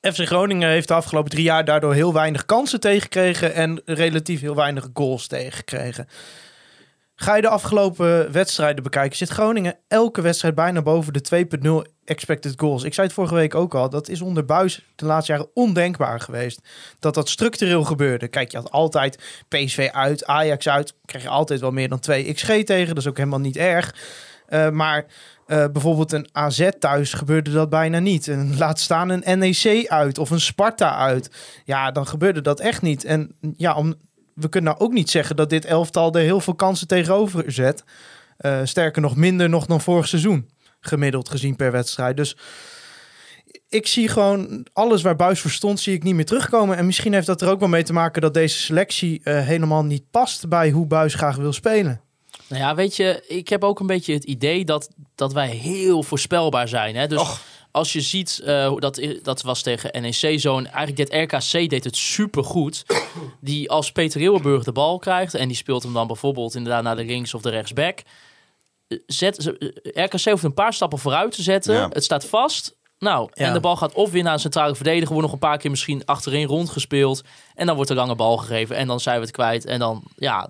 FC 0.01 0.19
Groningen 0.19 0.69
heeft 0.69 0.87
de 0.87 0.93
afgelopen 0.93 1.31
drie 1.31 1.43
jaar 1.43 1.65
daardoor 1.65 1.93
heel 1.93 2.13
weinig 2.13 2.45
kansen 2.45 2.79
tegengekregen 2.79 3.53
en 3.53 3.81
relatief 3.85 4.41
heel 4.41 4.55
weinig 4.55 4.89
goals 4.93 5.27
tegengekregen. 5.27 6.07
Ga 7.15 7.35
je 7.35 7.41
de 7.41 7.47
afgelopen 7.49 8.31
wedstrijden 8.31 8.83
bekijken, 8.83 9.17
zit 9.17 9.29
Groningen 9.29 9.77
elke 9.87 10.21
wedstrijd 10.21 10.55
bijna 10.55 10.81
boven 10.81 11.13
de 11.13 11.85
2.0 11.85 11.91
expected 12.11 12.53
goals. 12.57 12.83
Ik 12.83 12.93
zei 12.93 13.07
het 13.07 13.15
vorige 13.15 13.35
week 13.35 13.55
ook 13.55 13.75
al, 13.75 13.89
dat 13.89 14.09
is 14.09 14.21
onder 14.21 14.45
Buis 14.45 14.85
de 14.95 15.05
laatste 15.05 15.31
jaren 15.31 15.49
ondenkbaar 15.53 16.19
geweest. 16.19 16.61
Dat 16.99 17.13
dat 17.13 17.29
structureel 17.29 17.83
gebeurde. 17.83 18.27
Kijk, 18.27 18.51
je 18.51 18.57
had 18.57 18.71
altijd 18.71 19.43
PSV 19.47 19.89
uit, 19.91 20.25
Ajax 20.25 20.69
uit, 20.69 20.93
krijg 21.05 21.23
je 21.23 21.29
altijd 21.29 21.59
wel 21.59 21.71
meer 21.71 21.89
dan 21.89 21.99
2 21.99 22.33
XG 22.33 22.63
tegen. 22.63 22.87
Dat 22.87 22.97
is 22.97 23.07
ook 23.07 23.17
helemaal 23.17 23.39
niet 23.39 23.57
erg. 23.57 23.95
Eh, 24.47 24.69
maar 24.69 25.05
eh, 25.45 25.65
bijvoorbeeld 25.71 26.11
een 26.11 26.27
AZ 26.31 26.69
thuis 26.79 27.13
gebeurde 27.13 27.51
dat 27.51 27.69
bijna 27.69 27.99
niet. 27.99 28.27
En 28.27 28.57
laat 28.57 28.79
staan 28.79 29.09
een 29.09 29.39
NEC 29.39 29.87
uit 29.87 30.17
of 30.17 30.29
een 30.29 30.41
Sparta 30.41 30.95
uit. 30.95 31.29
Ja, 31.65 31.91
dan 31.91 32.07
gebeurde 32.07 32.41
dat 32.41 32.59
echt 32.59 32.81
niet. 32.81 33.03
En 33.03 33.35
ja, 33.57 33.75
om, 33.75 33.93
we 34.33 34.49
kunnen 34.49 34.71
nou 34.71 34.83
ook 34.83 34.93
niet 34.93 35.09
zeggen 35.09 35.35
dat 35.35 35.49
dit 35.49 35.65
elftal 35.65 36.13
er 36.13 36.21
heel 36.21 36.39
veel 36.39 36.55
kansen 36.55 36.87
tegenover 36.87 37.51
zet. 37.51 37.83
Eh, 38.37 38.59
sterker 38.63 39.01
nog, 39.01 39.15
minder 39.15 39.49
nog 39.49 39.65
dan 39.65 39.81
vorig 39.81 40.07
seizoen. 40.07 40.49
Gemiddeld 40.81 41.29
gezien 41.29 41.55
per 41.55 41.71
wedstrijd. 41.71 42.17
Dus 42.17 42.35
ik 43.69 43.87
zie 43.87 44.07
gewoon 44.07 44.65
alles 44.73 45.01
waar 45.01 45.15
Buis 45.15 45.39
voor 45.39 45.51
stond, 45.51 45.79
zie 45.79 45.93
ik 45.93 46.03
niet 46.03 46.15
meer 46.15 46.25
terugkomen. 46.25 46.77
En 46.77 46.85
misschien 46.85 47.13
heeft 47.13 47.27
dat 47.27 47.41
er 47.41 47.49
ook 47.49 47.59
wel 47.59 47.69
mee 47.69 47.83
te 47.83 47.93
maken 47.93 48.21
dat 48.21 48.33
deze 48.33 48.57
selectie 48.57 49.21
eh, 49.23 49.45
helemaal 49.45 49.83
niet 49.83 50.03
past 50.11 50.49
bij 50.49 50.71
hoe 50.71 50.85
Buis 50.85 51.13
graag 51.13 51.35
wil 51.35 51.53
spelen. 51.53 52.01
Nou 52.47 52.61
ja, 52.61 52.75
weet 52.75 52.95
je, 52.95 53.23
ik 53.27 53.49
heb 53.49 53.63
ook 53.63 53.79
een 53.79 53.87
beetje 53.87 54.13
het 54.13 54.23
idee 54.23 54.65
dat, 54.65 54.89
dat 55.15 55.33
wij 55.33 55.47
heel 55.47 56.03
voorspelbaar 56.03 56.67
zijn. 56.67 56.95
Hè? 56.95 57.07
Dus 57.07 57.39
als 57.71 57.93
je 57.93 58.01
ziet, 58.01 58.41
eh, 58.45 58.73
dat, 58.77 59.01
dat 59.23 59.41
was 59.41 59.61
tegen 59.61 60.01
NEC 60.01 60.39
zo. 60.39 60.57
En 60.57 60.71
eigenlijk 60.71 60.95
dit 60.95 61.13
RKC 61.13 61.69
deed 61.69 61.83
het 61.83 61.95
supergoed. 61.95 62.85
Die 63.39 63.69
als 63.69 63.91
Peter 63.91 64.19
Leeuwenburg 64.19 64.63
de 64.63 64.71
bal 64.71 64.99
krijgt 64.99 65.33
en 65.33 65.47
die 65.47 65.57
speelt 65.57 65.83
hem 65.83 65.93
dan 65.93 66.07
bijvoorbeeld 66.07 66.55
inderdaad 66.55 66.83
naar 66.83 66.95
de 66.95 67.05
links 67.05 67.33
of 67.33 67.41
de 67.41 67.49
rechtsback. 67.49 67.99
Zet, 69.05 69.35
ze- 69.43 69.57
eh, 69.93 70.03
RKC 70.05 70.29
hoeft 70.29 70.43
een 70.43 70.53
paar 70.53 70.73
stappen 70.73 70.99
vooruit 70.99 71.31
te 71.35 71.41
zetten. 71.41 71.73
Ja. 71.73 71.87
Het 71.91 72.03
staat 72.03 72.25
vast. 72.25 72.75
Nou, 72.99 73.29
Ja. 73.33 73.45
en 73.45 73.53
de 73.53 73.59
bal 73.59 73.75
gaat 73.75 73.93
of 73.93 74.11
weer 74.11 74.23
naar 74.23 74.33
een 74.33 74.39
centrale 74.39 74.75
verdediger, 74.75 75.07
wordt 75.07 75.23
nog 75.23 75.31
een 75.33 75.39
paar 75.47 75.57
keer 75.57 75.69
misschien 75.69 76.05
achterin 76.05 76.47
rondgespeeld. 76.47 77.21
En 77.55 77.65
dan 77.65 77.75
wordt 77.75 77.89
er 77.89 77.95
lange 77.95 78.15
bal 78.15 78.37
gegeven 78.37 78.75
en 78.75 78.87
dan 78.87 78.99
zijn 78.99 79.15
we 79.15 79.21
het 79.25 79.31
kwijt. 79.31 79.65
En 79.65 79.79
dan, 79.79 80.03
ja, 80.15 80.49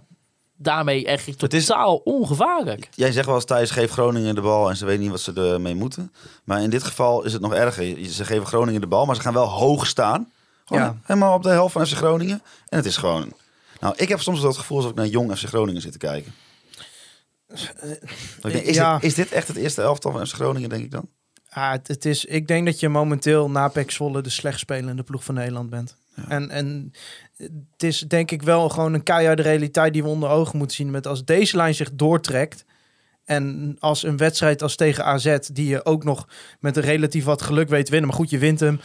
daarmee 0.57 1.05
echt 1.05 1.25
Het 1.41 1.53
is- 1.53 1.65
totaal 1.65 1.95
ongevaarlijk. 1.95 2.89
Jij 2.95 3.11
zegt 3.11 3.25
wel 3.25 3.35
eens 3.35 3.45
Thijs, 3.45 3.71
geef 3.71 3.91
Groningen 3.91 4.35
de 4.35 4.41
bal 4.41 4.69
en 4.69 4.77
ze 4.77 4.85
weten 4.85 5.01
niet 5.01 5.09
wat 5.11 5.19
ze 5.21 5.33
ermee 5.33 5.75
moeten. 5.75 6.13
Maar 6.43 6.61
in 6.61 6.69
dit 6.69 6.83
geval 6.83 7.23
is 7.23 7.33
het 7.33 7.41
nog 7.41 7.53
erger. 7.53 8.05
Ze 8.05 8.25
geven 8.25 8.45
Groningen 8.45 8.81
de 8.81 8.87
bal, 8.87 9.05
maar 9.05 9.15
ze 9.15 9.21
gaan 9.21 9.33
wel 9.33 9.47
hoog 9.47 9.87
staan. 9.87 10.31
Gewoon 10.65 10.83
Ja. 10.83 10.97
helemaal 11.03 11.35
op 11.35 11.43
de 11.43 11.49
helft 11.49 11.73
van 11.73 11.85
FC 11.87 11.93
Groningen. 11.95 12.41
En 12.69 12.77
het 12.77 12.85
is 12.85 12.97
gewoon... 12.97 13.33
Nou, 13.79 13.93
ik 13.97 14.09
heb 14.09 14.19
soms 14.21 14.39
wel 14.39 14.49
het 14.49 14.57
gevoel 14.59 14.77
alsof 14.77 14.91
ik 14.91 14.97
naar 14.97 15.07
jong 15.07 15.37
FC 15.37 15.45
Groningen 15.47 15.81
zit 15.81 15.91
te 15.91 15.97
kijken. 15.97 16.33
Is, 17.51 18.75
ja. 18.75 18.93
dit, 18.93 19.03
is 19.03 19.13
dit 19.13 19.31
echt 19.31 19.47
het 19.47 19.57
eerste 19.57 19.81
elftal 19.81 20.11
van 20.11 20.27
FC 20.27 20.33
Groningen, 20.33 20.69
denk 20.69 20.83
ik 20.83 20.91
dan? 20.91 21.09
Ja, 21.49 21.71
het, 21.71 21.87
het 21.87 22.05
is, 22.05 22.25
ik 22.25 22.47
denk 22.47 22.65
dat 22.65 22.79
je 22.79 22.89
momenteel 22.89 23.49
na 23.49 23.71
Zwolle 23.87 24.21
de 24.21 24.29
slecht 24.29 24.59
spelende 24.59 25.03
ploeg 25.03 25.23
van 25.23 25.35
Nederland 25.35 25.69
bent. 25.69 25.95
En, 26.27 26.49
en 26.49 26.91
het 27.37 27.83
is 27.83 27.99
denk 27.99 28.31
ik 28.31 28.41
wel 28.41 28.69
gewoon 28.69 28.93
een 28.93 29.03
keiharde 29.03 29.41
realiteit 29.41 29.93
die 29.93 30.03
we 30.03 30.09
onder 30.09 30.29
ogen 30.29 30.57
moeten 30.57 30.75
zien. 30.75 30.91
Met 30.91 31.07
als 31.07 31.25
deze 31.25 31.55
lijn 31.55 31.75
zich 31.75 31.89
doortrekt 31.93 32.65
en 33.25 33.75
als 33.79 34.03
een 34.03 34.17
wedstrijd 34.17 34.61
als 34.61 34.75
tegen 34.75 35.05
AZ, 35.05 35.37
die 35.53 35.67
je 35.67 35.85
ook 35.85 36.03
nog 36.03 36.27
met 36.59 36.77
een 36.77 36.83
relatief 36.83 37.23
wat 37.23 37.41
geluk 37.41 37.69
weet 37.69 37.89
winnen, 37.89 38.09
maar 38.09 38.17
goed, 38.17 38.29
je 38.29 38.37
wint 38.37 38.59
hem. 38.59 38.79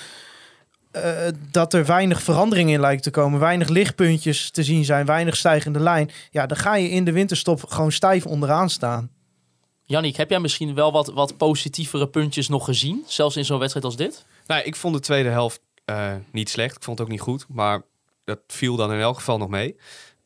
Eh, 1.03 1.33
dat 1.51 1.75
er 1.75 1.87
weinig 1.87 2.23
verandering 2.23 2.71
in 2.71 2.81
lijkt 2.81 3.03
te 3.03 3.11
komen, 3.11 3.41
weinig 3.41 3.69
lichtpuntjes 3.69 4.51
te 4.51 4.63
zien 4.63 4.85
zijn, 4.85 5.07
weinig 5.07 5.37
stijgende 5.37 5.81
lijn. 5.81 6.11
Ja, 6.31 6.47
dan 6.47 6.57
ga 6.57 6.77
je 6.77 6.89
in 6.89 7.05
de 7.05 7.13
winterstop 7.13 7.65
gewoon 7.65 7.93
stijf 7.93 8.27
onderaan 8.27 8.71
staan. 8.71 9.11
Jannik, 9.85 10.17
heb 10.17 10.31
jij 10.31 10.41
misschien 10.41 10.75
wel 10.75 10.93
wat, 10.93 11.07
wat 11.07 11.37
positievere 11.37 12.09
puntjes 12.09 12.49
nog 12.49 12.65
gezien? 12.65 13.05
Zelfs 13.07 13.37
in 13.37 13.45
zo'n 13.45 13.59
wedstrijd 13.59 13.87
als 13.87 13.97
dit? 13.97 14.25
Nou, 14.47 14.63
ik 14.63 14.77
vond 14.77 14.95
de 14.95 15.01
tweede 15.01 15.29
helft 15.29 15.61
eh, 15.85 16.13
niet 16.33 16.49
slecht. 16.51 16.77
Ik 16.77 16.83
vond 16.83 16.99
het 16.99 17.07
ook 17.07 17.13
niet 17.13 17.23
goed. 17.23 17.47
Maar 17.49 17.83
dat 18.25 18.39
viel 18.47 18.77
dan 18.77 18.93
in 18.93 19.01
elk 19.01 19.17
geval 19.17 19.39
nog 19.39 19.49
mee. 19.49 19.77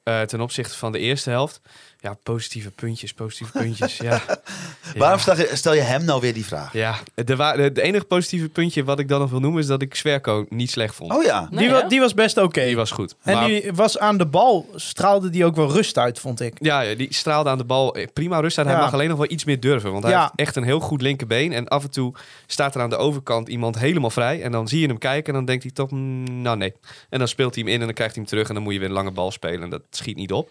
Eh, 0.02 0.22
ten 0.22 0.40
opzichte 0.40 0.78
van 0.78 0.92
de 0.92 0.98
eerste 0.98 1.30
helft 1.30 1.60
Ja, 2.02 2.16
positieve 2.22 2.70
puntjes, 2.70 3.12
positieve 3.12 3.52
puntjes. 3.62 3.96
ja. 3.96 4.22
Waarom 4.96 5.16
Ja. 5.18 5.22
stel 5.22 5.36
je, 5.36 5.50
stel 5.52 5.74
je 5.74 5.80
hem 5.80 6.04
nou 6.04 6.20
weer 6.20 6.34
die 6.34 6.44
vraag? 6.44 6.72
Ja, 6.72 6.98
de, 7.14 7.70
de 7.72 7.82
enige 7.82 8.04
positieve 8.04 8.48
puntje 8.48 8.84
wat 8.84 8.98
ik 8.98 9.08
dan 9.08 9.20
nog 9.20 9.30
wil 9.30 9.40
noemen 9.40 9.60
is 9.60 9.66
dat 9.66 9.82
ik 9.82 9.94
Zwerko 9.94 10.46
niet 10.48 10.70
slecht 10.70 10.94
vond. 10.94 11.12
Oh 11.12 11.22
ja. 11.24 11.48
Nee, 11.50 11.58
die, 11.58 11.70
wa- 11.70 11.82
die 11.88 12.00
was 12.00 12.14
best 12.14 12.36
oké. 12.38 12.64
Die 12.64 12.76
was 12.76 12.90
goed. 12.90 13.14
En 13.22 13.34
Maar- 13.34 13.46
die 13.46 13.72
was 13.74 13.98
aan 13.98 14.18
de 14.18 14.26
bal, 14.26 14.68
straalde 14.74 15.30
die 15.30 15.44
ook 15.44 15.56
wel 15.56 15.70
rust 15.72 15.98
uit, 15.98 16.18
vond 16.18 16.40
ik. 16.40 16.54
Ja, 16.58 16.80
ja, 16.80 16.94
die 16.94 17.14
straalde 17.14 17.50
aan 17.50 17.58
de 17.58 17.64
bal 17.64 17.94
eh, 17.94 18.06
prima 18.12 18.40
rust 18.40 18.58
uit. 18.58 18.66
Hij 18.66 18.76
Ja. 18.76 18.82
mag 18.82 18.92
alleen 18.92 19.08
nog 19.08 19.18
wel 19.18 19.30
iets 19.30 19.44
meer 19.44 19.60
durven. 19.60 19.90
Want 19.92 20.02
hij 20.02 20.12
Ja. 20.12 20.20
heeft 20.20 20.32
echt 20.34 20.56
een 20.56 20.64
heel 20.64 20.80
goed 20.80 21.02
linkerbeen. 21.02 21.52
En 21.52 21.68
af 21.68 21.82
en 21.84 21.90
toe 21.90 22.14
staat 22.46 22.74
er 22.74 22.80
aan 22.80 22.90
de 22.90 22.96
overkant 22.96 23.48
iemand 23.48 23.78
helemaal 23.78 24.10
vrij. 24.10 24.42
En 24.42 24.52
dan 24.52 24.68
zie 24.68 24.80
je 24.80 24.86
hem 24.86 24.98
kijken 24.98 25.26
en 25.26 25.32
dan 25.34 25.44
denkt 25.44 25.62
hij 25.62 25.72
toch, 25.72 25.90
mm, 25.90 26.42
nou 26.42 26.56
nee. 26.56 26.72
En 27.10 27.18
dan 27.18 27.28
speelt 27.28 27.54
hij 27.54 27.64
hem 27.64 27.72
in 27.72 27.78
en 27.80 27.84
dan 27.86 27.94
krijgt 27.94 28.14
hij 28.14 28.22
hem 28.22 28.32
terug. 28.32 28.48
En 28.48 28.54
dan 28.54 28.62
moet 28.62 28.72
je 28.72 28.78
weer 28.78 28.88
een 28.88 28.94
lange 28.94 29.10
bal 29.10 29.30
spelen. 29.30 29.62
En 29.62 29.70
dat 29.70 29.82
schiet 29.90 30.16
niet 30.16 30.32
op. 30.32 30.50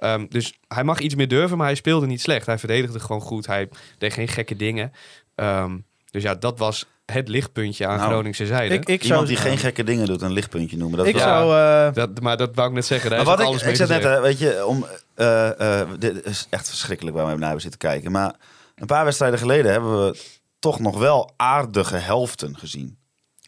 Ehm, 0.00 0.26
dus 0.28 0.58
hij 0.68 0.84
mag 0.84 0.98
iets 1.00 1.14
meer 1.14 1.28
durven, 1.28 1.56
maar 1.56 1.66
hij 1.66 1.74
speelde 1.74 2.06
niet 2.06 2.20
slecht. 2.20 2.46
Hij 2.46 2.58
verdedigde 2.58 3.00
gewoon 3.00 3.20
goed. 3.20 3.46
Hij 3.46 3.68
deed 3.98 4.12
geen 4.12 4.28
gekke 4.28 4.56
dingen. 4.56 4.92
Ehm, 5.34 5.78
dus 6.10 6.22
ja, 6.22 6.34
dat 6.34 6.58
was 6.58 6.86
het 7.06 7.28
lichtpuntje 7.28 7.86
aan 7.86 7.96
Nou, 7.96 8.10
Groningse 8.10 8.46
zijde. 8.46 8.74
Ik, 8.74 8.80
ik 8.80 9.02
Iemand 9.02 9.06
zou, 9.06 9.26
die 9.26 9.36
geen 9.36 9.58
gekke 9.58 9.84
dingen 9.84 10.06
doet, 10.06 10.22
een 10.22 10.32
lichtpuntje 10.32 10.76
noemen. 10.76 10.98
Dat 10.98 11.06
ik 11.06 11.14
wel- 11.14 11.22
zou 11.22 11.56
eh, 11.56 11.94
dat, 11.94 12.20
maar 12.20 12.36
dat 12.36 12.54
wou 12.54 12.68
ik 12.68 12.74
net 12.74 12.86
zeggen. 12.86 13.10
Daar 13.10 13.18
Maar 13.18 13.28
wat 13.28 13.40
ik, 13.40 13.46
alles 13.46 13.60
ik 13.60 13.66
mee 13.66 13.76
zei 13.76 13.88
net, 13.88 14.02
hè, 14.02 14.20
weet 14.20 14.38
je, 14.38 14.66
om, 14.66 14.86
eh, 15.14 15.80
eh, 15.80 15.88
dit 15.98 16.24
is 16.24 16.46
echt 16.50 16.68
verschrikkelijk 16.68 17.16
waar 17.16 17.26
we 17.26 17.32
naar 17.32 17.42
hebben 17.42 17.60
zitten 17.60 17.80
kijken. 17.80 18.12
Maar 18.12 18.34
een 18.74 18.86
paar 18.86 19.04
wedstrijden 19.04 19.38
geleden 19.38 19.72
hebben 19.72 20.06
we 20.06 20.20
toch 20.58 20.80
nog 20.80 20.98
wel 20.98 21.32
aardige 21.36 21.96
helften 21.96 22.58
gezien. 22.58 22.98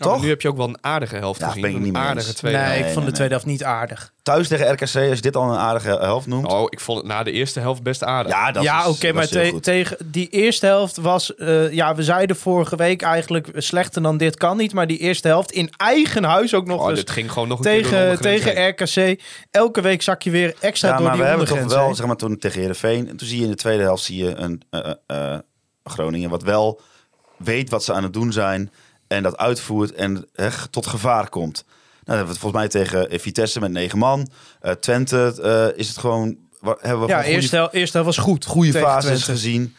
Maar 0.05 0.13
toch? 0.15 0.23
nu 0.23 0.29
heb 0.29 0.41
je 0.43 0.49
ook 0.49 0.57
wel 0.57 0.69
een 0.69 0.79
aardige 0.81 1.17
helft 1.17 1.41
Ja, 1.41 1.47
gezien. 1.47 1.61
ben 1.63 1.71
ik 1.71 1.77
een 1.77 1.83
niet 1.83 1.95
aardige 1.95 2.27
eens. 2.29 2.37
tweede 2.37 2.59
nee, 2.59 2.67
helft. 2.67 2.81
ik 2.81 2.85
nee, 2.87 2.95
vond 2.95 3.07
de 3.07 3.13
tweede 3.13 3.33
helft 3.33 3.49
niet 3.49 3.65
aardig. 3.65 4.13
Thuis 4.23 4.49
tegen 4.49 4.73
RKC, 4.73 4.81
als 4.83 4.95
je 4.95 5.21
dit 5.21 5.37
al 5.37 5.51
een 5.53 5.59
aardige 5.59 5.89
helft 5.89 6.27
noemt. 6.27 6.53
Oh, 6.53 6.67
ik 6.69 6.81
vond 6.81 6.99
het 6.99 7.07
na 7.07 7.23
de 7.23 7.31
eerste 7.33 7.61
helft 7.61 7.83
best 7.83 8.05
aardig. 8.05 8.33
ja, 8.33 8.53
dat 8.53 8.63
ja, 8.63 8.81
is- 8.81 8.87
oké, 8.87 9.13
maar 9.13 9.29
te- 9.29 9.59
tegen 9.61 9.97
die 10.05 10.29
eerste 10.29 10.67
helft 10.67 10.97
was... 10.97 11.35
eh, 11.35 11.73
ja, 11.73 11.95
we 11.95 12.03
zeiden 12.03 12.37
vorige 12.37 12.77
week 12.77 13.03
eigenlijk 13.03 13.49
slechter 13.55 14.03
dan 14.03 14.17
dit 14.17 14.37
kan 14.37 14.57
niet. 14.57 14.73
Maar 14.73 14.87
die 14.87 14.99
eerste 14.99 15.29
helft 15.29 15.53
in 15.53 15.71
eigen 15.77 16.25
huis 16.25 16.55
ook 16.55 16.67
nog 16.67 16.81
Oh, 16.83 16.91
eens 16.91 16.99
dit 16.99 17.11
ging 17.11 17.33
gewoon 17.33 17.49
nog 17.49 17.59
een 17.59 17.65
keer 17.65 17.83
door 17.83 17.91
de 17.91 18.19
tegen, 18.21 18.45
tegen 18.45 18.69
RKC. 18.69 19.21
Elke 19.51 19.81
week 19.81 20.03
zak 20.03 20.23
je 20.23 20.31
weer 20.31 20.55
extra 20.61 20.89
Ja, 20.89 20.95
door 20.95 21.03
maar 21.05 21.13
die 21.13 21.23
we 21.23 21.29
hebben 21.29 21.47
toch 21.47 21.65
wel, 21.65 21.85
heen. 21.87 21.95
zeg 21.95 22.07
maar, 22.07 22.17
toen 22.17 22.39
tegen 22.39 22.59
Heerenveen. 22.61 23.09
En 23.09 23.17
toen 23.17 23.29
zie 23.29 23.39
je 23.39 23.45
in 23.45 23.51
de 23.51 23.57
tweede 23.57 23.83
helft 23.83 24.03
zie 24.05 24.25
je 24.25 24.35
een 24.37 24.63
eh, 24.71 24.91
eh, 25.07 25.39
Groningen 25.85 26.31
wat 26.31 26.43
wel 26.43 26.81
weet 27.37 27.71
wat 27.71 27.85
ze 27.85 27.93
aan 27.93 28.03
het 28.03 28.13
doen 28.13 28.33
zijn. 28.33 28.71
En 29.17 29.23
dat 29.23 29.37
uitvoert 29.37 29.93
en 29.93 30.27
hè, 30.35 30.49
tot 30.71 30.87
gevaar 30.87 31.29
komt. 31.29 31.65
Nou, 31.65 31.67
dat 32.05 32.07
hebben 32.17 32.25
we 32.27 32.31
het 32.33 32.41
volgens 32.41 32.61
mij 32.63 32.69
tegen 32.85 33.11
eh, 33.11 33.19
Vitesse 33.19 33.61
met 33.61 33.71
negen 33.71 33.99
man. 33.99 34.29
Eh, 34.61 34.73
Twente 34.73 35.35
eh, 35.43 35.79
is 35.79 35.89
het 35.89 35.99
gewoon... 35.99 36.37
Hebben 36.81 37.01
we 37.01 37.07
Ja, 37.07 37.23
eerste, 37.23 37.57
hel- 37.57 37.71
eerste 37.71 37.97
helft 37.99 38.17
was 38.17 38.25
goed. 38.27 38.45
goede 38.45 38.73
fases 38.73 39.23
gezien. 39.25 39.75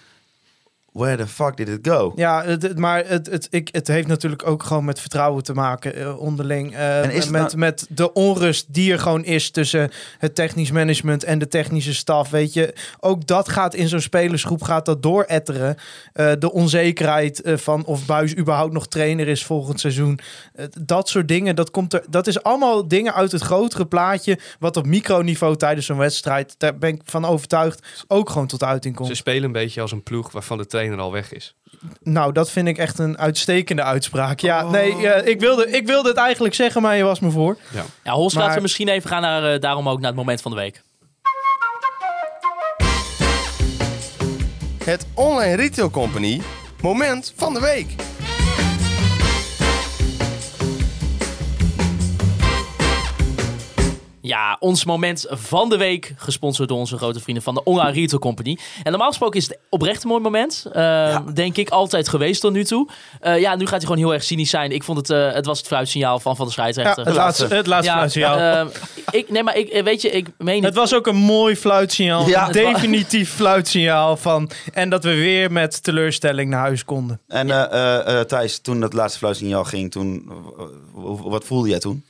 Where 0.93 1.17
the 1.17 1.27
fuck 1.27 1.58
did 1.58 1.67
it 1.67 1.88
go? 1.88 2.12
Ja, 2.15 2.43
het, 2.45 2.62
het- 2.62 2.77
maar 2.77 3.03
het, 3.08 3.29
het, 3.29 3.47
ik, 3.49 3.69
het 3.71 3.88
heeft 3.88 4.08
natuurlijk 4.08 4.47
ook 4.47 4.63
gewoon 4.63 4.86
met 4.86 4.99
vertrouwen 4.99 5.43
te 5.43 5.53
maken 5.53 5.95
eh, 5.95 6.19
onderling. 6.19 6.73
Eh, 6.75 7.03
En 7.03 7.12
is 7.12 7.29
met, 7.29 7.41
nou- 7.41 7.58
met 7.58 7.86
de 7.89 8.13
onrust 8.13 8.65
die 8.73 8.91
er 8.91 8.99
gewoon 8.99 9.23
is 9.25 9.49
tussen 9.51 9.91
het 10.17 10.36
technisch 10.36 10.71
management 10.71 11.23
en 11.23 11.39
de 11.39 11.47
technische 11.47 11.93
staf. 11.93 12.29
Weet 12.29 12.53
je, 12.53 12.73
ook 12.99 13.27
dat 13.27 13.49
gaat 13.49 13.73
in 13.73 13.88
zo'n 13.88 13.99
spelersgroep 13.99 14.62
gaat 14.63 14.86
dat 14.86 15.03
dooretteren. 15.03 15.75
Eh, 16.13 16.32
de 16.39 16.51
onzekerheid 16.51 17.41
eh, 17.41 17.58
van 17.58 17.86
of 17.86 18.06
Buis 18.06 18.38
überhaupt 18.38 18.73
nog 18.73 18.88
trainer 18.88 19.27
is 19.27 19.45
volgend 19.45 19.79
seizoen. 19.79 20.19
Eh, 20.56 20.65
dat 20.82 21.10
soort 21.10 21.27
dingen, 21.27 21.56
dat, 21.56 21.71
komt 21.71 21.93
er, 21.93 22.03
dat 22.10 22.27
is 22.27 22.43
allemaal 22.43 22.88
dingen 22.88 23.13
uit 23.13 23.32
het 23.32 23.41
grotere 23.41 23.86
plaatje. 23.86 24.39
Wat 24.60 24.77
op 24.77 24.86
microniveau 24.86 25.56
tijdens 25.58 25.86
zo'n 25.86 25.97
wedstrijd, 25.97 26.56
daar 26.58 26.77
ben 26.77 26.89
ik 26.93 27.01
van 27.06 27.25
overtuigd, 27.25 27.88
ook 28.08 28.29
gewoon 28.29 28.47
tot 28.47 28.63
uiting 28.63 28.95
komt. 28.95 29.10
Ze 29.10 29.15
spelen 29.15 29.43
een 29.43 29.51
beetje 29.51 29.82
als 29.82 29.91
een 29.91 30.03
ploeg 30.03 30.32
waarvan 30.32 30.58
de 30.58 30.65
trainer 30.65 30.82
al 30.91 31.11
weg 31.11 31.33
is. 31.33 31.55
Nou, 32.03 32.31
dat 32.31 32.51
vind 32.51 32.67
ik 32.67 32.77
echt 32.77 32.99
een 32.99 33.17
uitstekende 33.17 33.83
uitspraak. 33.83 34.39
Ja, 34.39 34.63
nee, 34.63 35.07
eh, 35.07 35.27
ik, 35.27 35.39
wilde, 35.39 35.69
ik 35.69 35.87
wilde 35.87 36.09
het 36.09 36.17
eigenlijk 36.17 36.55
zeggen, 36.55 36.81
maar 36.81 36.97
je 36.97 37.03
was 37.03 37.19
me 37.19 37.31
voor. 37.31 37.57
Ja, 38.03 38.11
Hols, 38.11 38.33
laten 38.33 38.55
we 38.55 38.61
misschien 38.61 38.87
even 38.87 39.09
gaan 39.09 39.21
naar, 39.21 39.53
eh, 39.53 39.59
daarom 39.59 39.89
ook 39.89 39.99
naar 39.99 40.07
het 40.07 40.17
moment 40.17 40.41
van 40.41 40.51
de 40.51 40.57
week. 40.57 40.81
Het 44.83 45.05
Online 45.13 45.55
Retail 45.55 45.89
Company 45.89 46.41
moment 46.81 47.33
van 47.35 47.53
de 47.53 47.59
week. 47.59 47.95
Ja, 54.25 54.57
ons 54.59 54.86
moment 54.86 55.25
van 55.29 55.69
de 55.69 55.77
week, 55.77 56.13
gesponsord 56.17 56.69
door 56.69 56.77
onze 56.77 56.97
grote 56.97 57.19
vrienden 57.19 57.43
van 57.43 57.53
de 57.53 57.63
Online 57.63 57.91
Retail 57.91 58.19
Company. 58.19 58.57
En 58.83 58.91
normaal 58.91 59.07
gesproken 59.09 59.39
is 59.39 59.47
het 59.47 59.57
oprecht 59.69 60.03
een 60.03 60.09
mooi 60.09 60.21
moment. 60.21 60.65
eh, 60.73 61.19
Denk 61.33 61.57
ik, 61.57 61.69
altijd 61.69 62.09
geweest 62.09 62.41
tot 62.41 62.51
nu 62.53 62.63
toe. 62.65 62.88
Eh, 63.19 63.39
ja, 63.39 63.55
nu 63.55 63.62
gaat 63.63 63.71
hij 63.71 63.81
gewoon 63.81 63.97
heel 63.97 64.13
erg 64.13 64.23
cynisch 64.23 64.49
zijn. 64.49 64.71
Ik 64.71 64.83
vond 64.83 64.97
het, 64.97 65.09
eh, 65.09 65.31
het 65.33 65.45
was 65.45 65.57
het 65.57 65.67
fluitsignaal 65.67 66.19
van 66.19 66.36
Van 66.36 66.45
de 66.47 66.53
Ja, 66.55 66.57
scheidsrechter. 66.62 67.05
het 67.05 67.15
laatste, 67.15 67.47
het 67.47 67.67
laatste 67.67 67.91
Ja, 67.91 67.95
fluitsignaal. 67.97 68.38
eh, 68.39 68.65
ik, 69.12 69.29
nee, 69.29 69.43
maar 69.43 69.57
ik, 69.57 69.67
eh, 69.69 69.83
weet 69.83 70.01
je, 70.01 70.09
ik 70.09 70.27
meen 70.38 70.55
niet... 70.55 70.63
het 70.63 70.75
was 70.75 70.93
ook 70.95 71.07
een 71.07 71.15
mooi 71.15 71.55
fluitsignaal. 71.55 72.27
Ja. 72.27 72.45
een 72.45 72.51
definitief 72.51 73.33
fluitsignaal 73.33 74.17
van... 74.17 74.49
En 74.73 74.89
dat 74.89 75.03
we 75.03 75.13
weer 75.15 75.51
met 75.51 75.83
teleurstelling 75.83 76.49
naar 76.49 76.59
huis 76.59 76.86
konden. 76.86 77.21
En 77.27 77.49
eh, 77.51 77.63
eh, 77.63 78.19
eh, 78.19 78.25
Thijs, 78.25 78.59
toen 78.59 78.79
dat 78.79 78.93
laatste 78.93 79.19
fluitsignaal 79.19 79.63
ging, 79.63 79.91
toen, 79.91 80.31
wat 81.23 81.43
voelde 81.45 81.69
jij 81.69 81.79
toen? 81.79 82.03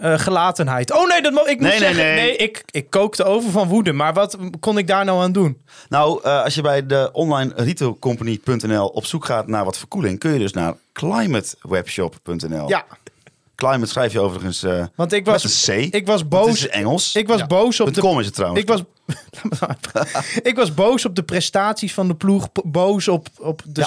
Eh, 0.00 0.18
gelatenheid. 0.18 0.92
Oh 0.92 1.08
nee, 1.08 1.22
dat 1.22 1.32
mo- 1.32 1.44
ik 1.44 1.60
moet 1.60 1.68
Nee, 1.68 1.78
nee, 1.80 1.94
zeggen... 1.94 2.14
nee. 2.14 2.36
ik, 2.36 2.62
ik 2.70 2.90
kookte 2.90 3.24
over 3.24 3.50
van 3.50 3.68
woede. 3.68 3.92
Maar 3.92 4.12
wat 4.12 4.36
kon 4.60 4.78
ik 4.78 4.86
daar 4.86 5.04
nou 5.04 5.22
aan 5.22 5.32
doen? 5.32 5.62
Nou, 5.88 6.20
eh, 6.22 6.42
als 6.44 6.54
je 6.54 6.62
bij 6.62 6.86
de 6.86 7.10
online 7.12 7.52
retailcompany.nl 7.56 8.86
op 8.86 9.04
zoek 9.06 9.24
gaat 9.24 9.46
naar 9.46 9.64
wat 9.64 9.78
verkoeling, 9.78 10.18
kun 10.18 10.32
je 10.32 10.38
dus 10.38 10.52
naar 10.52 10.74
climatewebshop.nl. 10.92 12.68
Ja, 12.68 12.84
Climate 13.54 13.86
schrijf 13.86 14.12
je 14.12 14.20
overigens 14.20 14.62
eh 14.62 14.84
want 14.94 15.12
ik 15.12 15.24
was, 15.24 15.66
een 15.66 15.90
C. 15.90 15.94
ik 15.94 16.06
was 16.06 16.20
Het 16.20 16.28
boos... 16.28 16.48
is 16.50 16.68
Engels. 16.68 17.14
Ik 17.14 17.28
was 17.28 17.46
boos 17.46 17.80
op 17.80 17.94
de 17.94 18.00
.com 18.00 18.20
is 18.20 18.26
het 18.26 18.34
trouwens. 18.34 18.62
Ik 18.62 18.68
was, 18.68 18.82
ik 20.50 20.56
was 20.56 20.74
boos 20.74 21.04
op 21.04 21.14
de 21.14 21.22
prestaties 21.22 21.94
van 21.94 22.08
de 22.08 22.14
ploeg. 22.14 22.48
Boos 22.64 23.08
op, 23.08 23.28
op 23.38 23.62
de 23.66 23.80
Ja. 23.80 23.86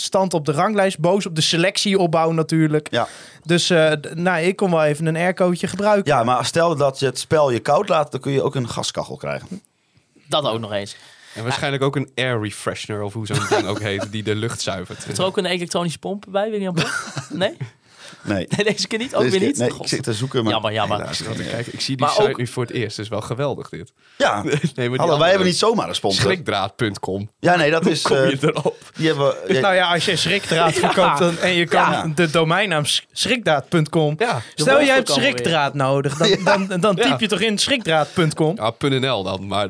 Stand 0.00 0.34
op 0.34 0.44
de 0.44 0.52
ranglijst. 0.52 0.98
Boos 0.98 1.26
op 1.26 1.34
de 1.34 1.40
selectieopbouw 1.40 2.30
natuurlijk. 2.32 2.88
Ja. 2.90 3.08
Dus 3.44 3.70
eh, 3.70 3.92
nou, 4.14 4.42
ik 4.42 4.56
kon 4.56 4.70
wel 4.70 4.84
even 4.84 5.06
een 5.06 5.16
aircootje 5.16 5.66
gebruiken. 5.66 6.12
ja, 6.12 6.22
maar 6.24 6.44
stel 6.44 6.76
dat 6.76 6.98
je 6.98 7.06
het 7.06 7.18
spel 7.18 7.50
je 7.50 7.60
koud 7.60 7.88
laat, 7.88 8.10
dan 8.10 8.20
kun 8.20 8.32
je 8.32 8.42
ook 8.42 8.54
een 8.54 8.68
gaskachel 8.68 9.16
krijgen. 9.16 9.62
Dat 10.26 10.44
ook 10.44 10.60
nog 10.60 10.72
eens. 10.72 10.96
En 11.34 11.42
waarschijnlijk 11.42 11.82
ook 11.82 11.96
een 11.96 12.10
air 12.14 12.40
refreshener, 12.40 13.02
of 13.02 13.12
hoe 13.12 13.26
zo'n 13.26 13.46
ding 13.48 13.66
ook 13.66 13.80
heet, 13.80 14.12
die 14.12 14.22
de 14.22 14.34
lucht 14.34 14.60
zuivert. 14.60 15.06
Is 15.08 15.18
er 15.18 15.24
ook 15.24 15.36
een 15.36 15.46
elektronische 15.46 15.98
pomp 15.98 16.24
bij, 16.28 16.50
William? 16.50 16.74
Nee? 17.28 17.56
Nee. 18.22 18.46
nee? 18.56 18.64
Deze 18.64 18.86
keer 18.86 18.98
niet? 18.98 19.14
Ook 19.14 19.20
Deze 19.22 19.30
weer 19.30 19.40
keer- 19.40 19.48
niet? 19.48 19.58
Nee, 19.58 19.70
God. 19.70 19.80
ik 19.80 19.88
zit 19.88 20.02
te 20.02 20.12
zoeken. 20.12 20.42
Maar 20.44 20.52
Jammer, 20.52 20.72
jammer. 20.72 20.98
helaas 20.98 21.20
ik 21.20 21.28
eh, 21.38 21.50
kijk, 21.50 21.66
ik 21.66 21.80
zie 21.80 21.96
die 21.96 22.06
Maar 22.06 22.14
site 22.14 22.28
ook- 22.30 22.36
nu 22.36 22.46
voor 22.46 22.62
het 22.62 22.72
eerst. 22.72 22.96
Dat 22.96 23.04
is 23.04 23.10
wel 23.10 23.20
geweldig 23.20 23.68
dit. 23.68 23.92
Ja, 24.16 24.42
Nee, 24.42 24.50
maar 24.52 24.58
Hallo, 24.76 24.92
andere- 24.98 25.18
wij 25.18 25.28
hebben 25.28 25.46
niet 25.46 25.56
zomaar 25.58 25.88
een 25.88 25.94
sponsor. 25.94 26.22
Schrikdraad.com. 26.22 27.30
Ja, 27.40 27.56
nee, 27.56 27.70
dat 27.70 27.86
is... 27.86 28.02
Kom 28.02 28.16
eh, 28.16 28.30
je 28.30 28.36
erop? 28.40 28.76
die 28.96 29.06
hebben, 29.06 29.34
ja, 29.54 29.60
Nou 29.60 29.74
ja, 29.74 29.92
als 29.92 30.04
je 30.04 30.16
schrikdraad 30.16 30.72
verkoopt 30.84 31.18
dan, 31.18 31.38
en 31.38 31.52
je 31.52 31.66
kan 31.66 31.90
Ja. 31.90 32.06
de 32.14 32.30
domeinnaam 32.30 32.84
sch- 32.84 33.02
schrikdraad.com. 33.12 34.14
Ja. 34.18 34.42
Stel 34.54 34.80
je 34.80 34.90
hebt 34.90 35.10
schrikdraad 35.10 35.74
nodig, 35.74 36.16
dan, 36.16 36.66
dan, 36.68 36.80
dan 36.80 36.96
typ 36.96 37.04
Ja. 37.04 37.16
je 37.18 37.28
toch 37.28 37.40
in 37.40 37.58
schrikdraad.com. 37.58 38.56
Ja, 38.56 38.72
.nl 38.88 39.22
dan, 39.22 39.46
maar 39.46 39.68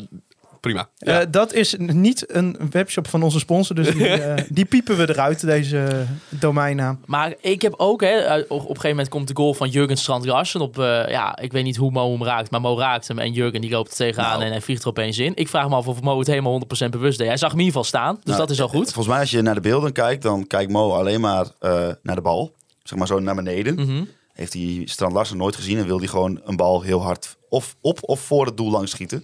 prima. 0.61 0.89
Eh, 0.99 1.19
dat 1.31 1.53
is 1.53 1.75
niet 1.79 2.35
een 2.35 2.57
webshop 2.71 3.09
van 3.09 3.23
onze 3.23 3.39
sponsor, 3.39 3.77
dus 3.77 3.91
die, 3.91 4.09
eh, 4.09 4.45
die 4.49 4.65
piepen 4.65 4.97
we 4.97 5.09
eruit, 5.09 5.41
deze 5.41 6.07
domeinnaam. 6.29 7.01
Maar 7.07 7.35
ik 7.41 7.63
heb 7.63 7.75
ook, 7.77 8.01
hè, 8.01 8.17
eh, 8.19 8.45
op, 8.49 8.61
een 8.61 8.67
gegeven 8.67 8.89
moment 8.89 9.09
komt 9.09 9.29
de 9.29 9.37
goal 9.37 9.55
van 9.55 9.69
Jurgen 9.69 9.97
Strand 9.97 10.25
Larsen 10.25 10.61
op, 10.61 10.79
eh, 10.79 11.09
ja, 11.09 11.39
ik 11.39 11.53
weet 11.53 11.65
niet 11.65 11.77
hoe 11.77 11.91
Mo 11.91 12.13
hem 12.13 12.25
raakt, 12.25 12.51
maar 12.51 12.61
Mo 12.61 12.79
raakt 12.79 13.09
hem 13.09 13.19
en 13.19 13.33
Jurgen 13.33 13.61
die 13.61 13.71
loopt 13.71 13.91
er 13.91 13.97
tegenaan 13.97 14.31
Nou. 14.31 14.43
en 14.43 14.51
hij 14.51 14.61
vliegt 14.61 14.83
er 14.83 14.89
opeens 14.89 15.19
in. 15.19 15.33
Ik 15.35 15.49
vraag 15.49 15.69
me 15.69 15.75
af 15.75 15.87
of 15.87 16.01
Mo 16.01 16.19
het 16.19 16.27
helemaal 16.27 16.53
100% 16.53 16.91
bewust 16.91 17.19
deed. 17.19 17.27
Hij 17.27 17.37
zag 17.37 17.51
hem 17.51 17.59
in 17.59 17.65
ieder 17.65 17.81
geval 17.81 18.01
staan, 18.01 18.15
dus 18.15 18.25
Nou, 18.25 18.39
dat 18.39 18.51
is 18.51 18.61
al 18.61 18.69
goed. 18.69 18.85
Volgens 18.85 19.07
mij 19.07 19.21
als 19.21 19.31
je 19.31 19.43
naar 19.43 19.55
de 19.55 19.61
beelden 19.61 19.93
kijkt, 19.93 20.23
dan 20.23 20.47
kijkt 20.47 20.73
Mo 20.73 20.91
alleen 20.93 21.21
maar 21.21 21.47
eh, 21.61 21.89
naar 22.03 22.15
de 22.15 22.21
bal. 22.23 22.53
Zeg 22.83 22.99
maar 22.99 23.07
zo 23.07 23.21
naar 23.21 23.35
beneden. 23.35 23.75
Mhm. 23.75 24.05
Heeft 24.33 24.53
hij 24.53 24.83
Strand 24.85 25.13
Larsen 25.13 25.37
nooit 25.37 25.57
gezien 25.57 25.79
en 25.79 25.87
wil 25.87 25.99
hij 25.99 26.07
gewoon 26.07 26.41
een 26.45 26.57
bal 26.57 26.83
heel 26.83 27.03
hard 27.03 27.37
of 27.49 27.77
op 27.81 27.99
of 28.01 28.21
voor 28.21 28.47
het 28.47 28.57
doel 28.57 28.71
langs 28.71 28.91
schieten. 28.91 29.23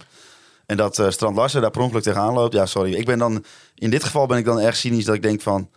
En 0.65 0.77
dat 0.77 0.99
eh, 0.99 1.09
Strand 1.09 1.35
Larsen 1.35 1.61
daar 1.61 1.71
per 1.71 1.81
ongeluk 1.81 2.03
tegenaan 2.03 2.33
loopt. 2.33 2.53
Ja, 2.53 2.65
sorry. 2.65 2.93
Ik 2.93 3.05
ben 3.05 3.17
dan, 3.19 3.43
in 3.75 3.89
dit 3.89 4.03
geval 4.03 4.25
ben 4.25 4.37
ik 4.37 4.45
dan 4.45 4.59
erg 4.59 4.75
cynisch 4.75 5.05
dat 5.05 5.15
ik 5.15 5.21
denk 5.21 5.41
van, 5.41 5.69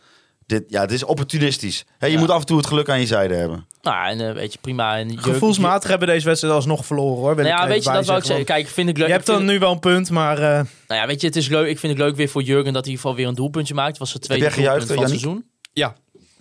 dit, 0.46 0.64
ja, 0.68 0.81
dit 0.81 0.90
is 0.96 1.05
opportunistisch. 1.05 1.85
Hè, 1.98 2.07
je 2.07 2.12
Ja. 2.12 2.18
moet 2.18 2.31
af 2.31 2.40
en 2.40 2.46
toe 2.46 2.57
het 2.57 2.66
geluk 2.66 2.88
aan 2.88 3.01
je 3.01 3.07
zijde 3.07 3.35
hebben. 3.35 3.66
Nou, 3.83 4.09
en 4.09 4.29
eh, 4.29 4.35
weet 4.35 4.53
je, 4.53 4.59
prima. 4.61 4.96
En 4.98 5.09
Jurgen- 5.09 5.33
Gevoelsmatig 5.33 5.90
hebben 5.90 6.09
deze 6.09 6.27
wedstrijd 6.27 6.55
alsnog 6.55 6.87
verloren 6.87 7.16
hoor. 7.16 7.35
wil 7.35 7.44
Nou 7.44 7.57
ja, 7.62 7.68
weet 7.68 7.85
je, 7.85 7.92
dat 7.92 8.07
wou 8.07 8.18
ik 8.18 8.24
zeggen. 8.24 8.44
Kijk, 8.44 8.68
vind 8.68 8.88
ik 8.88 8.96
leuk. 8.96 9.07
Je 9.07 9.12
hebt 9.12 9.27
dan 9.27 9.44
nu 9.44 9.59
wel 9.59 9.72
een 9.72 9.79
punt, 9.79 10.11
maar 10.11 10.38
eh, 10.38 10.42
Nou 10.88 11.01
ja, 11.01 11.07
weet 11.07 11.20
je, 11.20 11.27
het 11.27 11.37
is 11.37 11.48
leuk. 11.48 11.68
Ik 11.68 11.79
vind 11.79 11.92
het 11.92 12.03
leuk 12.03 12.16
weer 12.16 12.29
voor 12.29 12.42
Jurgen 12.42 12.72
dat 12.72 12.72
hij 12.72 12.83
in 12.83 12.88
ieder 12.88 13.01
geval 13.01 13.16
weer 13.16 13.27
een 13.27 13.35
doelpuntje 13.35 13.74
maakt. 13.74 13.88
Het 13.88 13.98
was 13.98 14.12
het 14.12 14.22
tweede 14.22 14.44
doelpunt 14.55 14.87
van 14.87 14.98
het 14.98 15.09
seizoen. 15.09 15.44
Ja, 15.72 15.94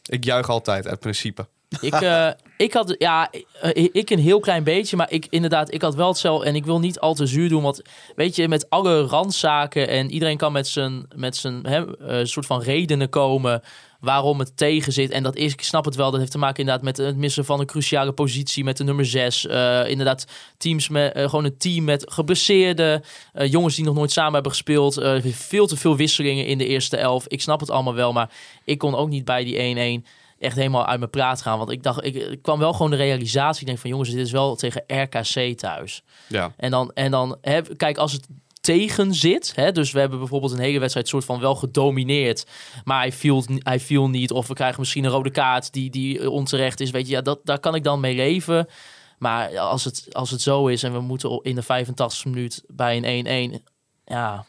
ik 0.06 0.24
juich 0.24 0.50
altijd 0.50 0.88
uit 0.88 1.00
principe. 1.00 1.48
Ik, 1.82 1.94
eh, 1.94 2.30
ik 2.58 2.74
had, 2.74 2.96
ja, 2.98 3.30
eh, 3.62 3.88
ik 3.92 4.10
een 4.10 4.20
heel 4.20 4.40
klein 4.40 4.64
beetje, 4.64 4.98
maar 4.98 5.12
ik 5.12 5.28
inderdaad, 5.30 5.74
ik 5.74 5.82
had 5.82 5.96
wel 5.96 6.08
hetzelfde. 6.08 6.46
En 6.46 6.56
ik 6.56 6.66
wil 6.66 6.80
niet 6.80 7.00
al 7.00 7.14
te 7.14 7.26
zuur 7.26 7.50
doen, 7.50 7.64
want 7.64 7.82
weet 8.16 8.36
je, 8.36 8.48
met 8.48 8.70
alle 8.70 9.02
randzaken 9.02 9.88
en 9.88 10.12
iedereen 10.12 10.38
kan 10.38 10.52
met 10.52 10.68
zijn, 10.68 11.06
met 11.16 11.36
zijn 11.36 11.66
eh, 11.66 12.20
soort 12.24 12.46
van 12.46 12.62
redenen 12.62 13.10
komen 13.10 13.62
waarom 14.00 14.40
het 14.40 14.58
tegen 14.58 14.94
zit. 14.94 15.12
En 15.12 15.24
dat 15.24 15.36
is, 15.36 15.54
ik 15.54 15.62
snap 15.62 15.86
het 15.86 15.96
wel, 15.96 16.12
dat 16.12 16.20
heeft 16.20 16.32
te 16.32 16.38
maken 16.38 16.60
inderdaad 16.60 16.84
met 16.84 16.98
het 16.98 17.18
missen 17.18 17.46
van 17.46 17.60
een 17.60 17.66
cruciale 17.66 18.12
positie 18.12 18.64
met 18.64 18.78
de 18.78 18.84
nummer 18.84 19.06
6. 19.06 19.46
inderdaad, 19.86 20.26
teams 20.58 20.90
met, 20.90 21.14
eh, 21.14 21.30
gewoon 21.30 21.46
een 21.46 21.58
team 21.58 21.84
met 21.84 22.12
geblesseerde 22.12 23.04
eh, 23.34 23.52
jongens 23.52 23.76
die 23.76 23.86
nog 23.86 23.96
nooit 23.96 24.12
samen 24.12 24.34
hebben 24.34 24.52
gespeeld. 24.52 24.98
Eh, 24.98 25.24
veel 25.24 25.68
te 25.68 25.78
veel 25.78 25.96
wisselingen 25.96 26.46
in 26.46 26.58
de 26.58 26.66
eerste 26.66 26.98
elf. 26.98 27.28
Ik 27.28 27.42
snap 27.42 27.60
het 27.60 27.70
allemaal 27.70 27.94
wel, 27.94 28.14
maar 28.14 28.30
ik 28.64 28.78
kon 28.78 28.96
ook 28.96 29.10
niet 29.10 29.26
bij 29.26 29.44
die 29.44 29.58
1-1 29.58 30.06
echt 30.40 30.56
helemaal 30.56 30.86
uit 30.86 31.00
mijn 31.00 31.12
praat 31.12 31.42
gaan. 31.42 31.58
Want 31.58 31.72
ik 31.72 31.84
dacht, 31.84 32.06
ik, 32.06 32.16
ik 32.16 32.42
kwam 32.42 32.60
wel 32.60 32.74
gewoon 32.74 32.92
de 32.92 32.98
realisatie. 32.98 33.62
Ik 33.62 33.68
denk 33.68 33.80
van 33.80 33.90
jongens, 33.90 34.10
dit 34.10 34.26
is 34.26 34.32
wel 34.32 34.56
tegen 34.56 34.84
RKC 34.88 35.58
thuis. 35.58 36.04
Ja. 36.28 36.54
En 36.58 36.72
dan, 36.72 36.92
en 36.94 37.12
dan 37.12 37.38
hè, 37.42 37.62
kijk, 37.62 37.98
als 37.98 38.12
het 38.12 38.28
tegen 38.62 39.14
zit. 39.14 39.52
Hè, 39.56 39.72
dus 39.72 39.92
we 39.92 40.00
hebben 40.00 40.20
bijvoorbeeld 40.20 40.52
een 40.52 40.60
hele 40.60 40.80
wedstrijd 40.80 41.08
soort 41.08 41.26
van 41.26 41.40
wel 41.40 41.56
gedomineerd. 41.56 42.46
Maar 42.84 43.00
hij 43.00 43.12
viel, 43.12 43.44
hij 43.58 43.80
viel 43.80 44.10
niet. 44.10 44.32
Of 44.32 44.48
we 44.48 44.54
krijgen 44.54 44.80
misschien 44.80 45.04
een 45.04 45.12
rode 45.12 45.32
kaart 45.32 45.74
die, 45.74 45.90
die 45.90 46.30
onterecht 46.30 46.80
is. 46.80 46.92
Weet 46.92 47.08
je, 47.08 47.14
ja, 47.14 47.22
dat, 47.22 47.40
daar 47.44 47.60
kan 47.60 47.76
ik 47.76 47.84
dan 47.84 48.00
mee 48.00 48.16
leven. 48.16 48.68
Maar 49.18 49.60
als 49.60 49.84
het, 49.84 50.08
als 50.12 50.32
het 50.32 50.42
zo 50.42 50.68
is 50.68 50.84
en 50.84 50.94
we 50.94 51.00
moeten 51.00 51.40
in 51.44 51.56
de 51.56 51.62
85 51.62 52.26
minuut 52.26 52.64
bij 52.68 53.02
een 53.04 53.60
1-1. 53.60 53.64
Ja, 54.06 54.46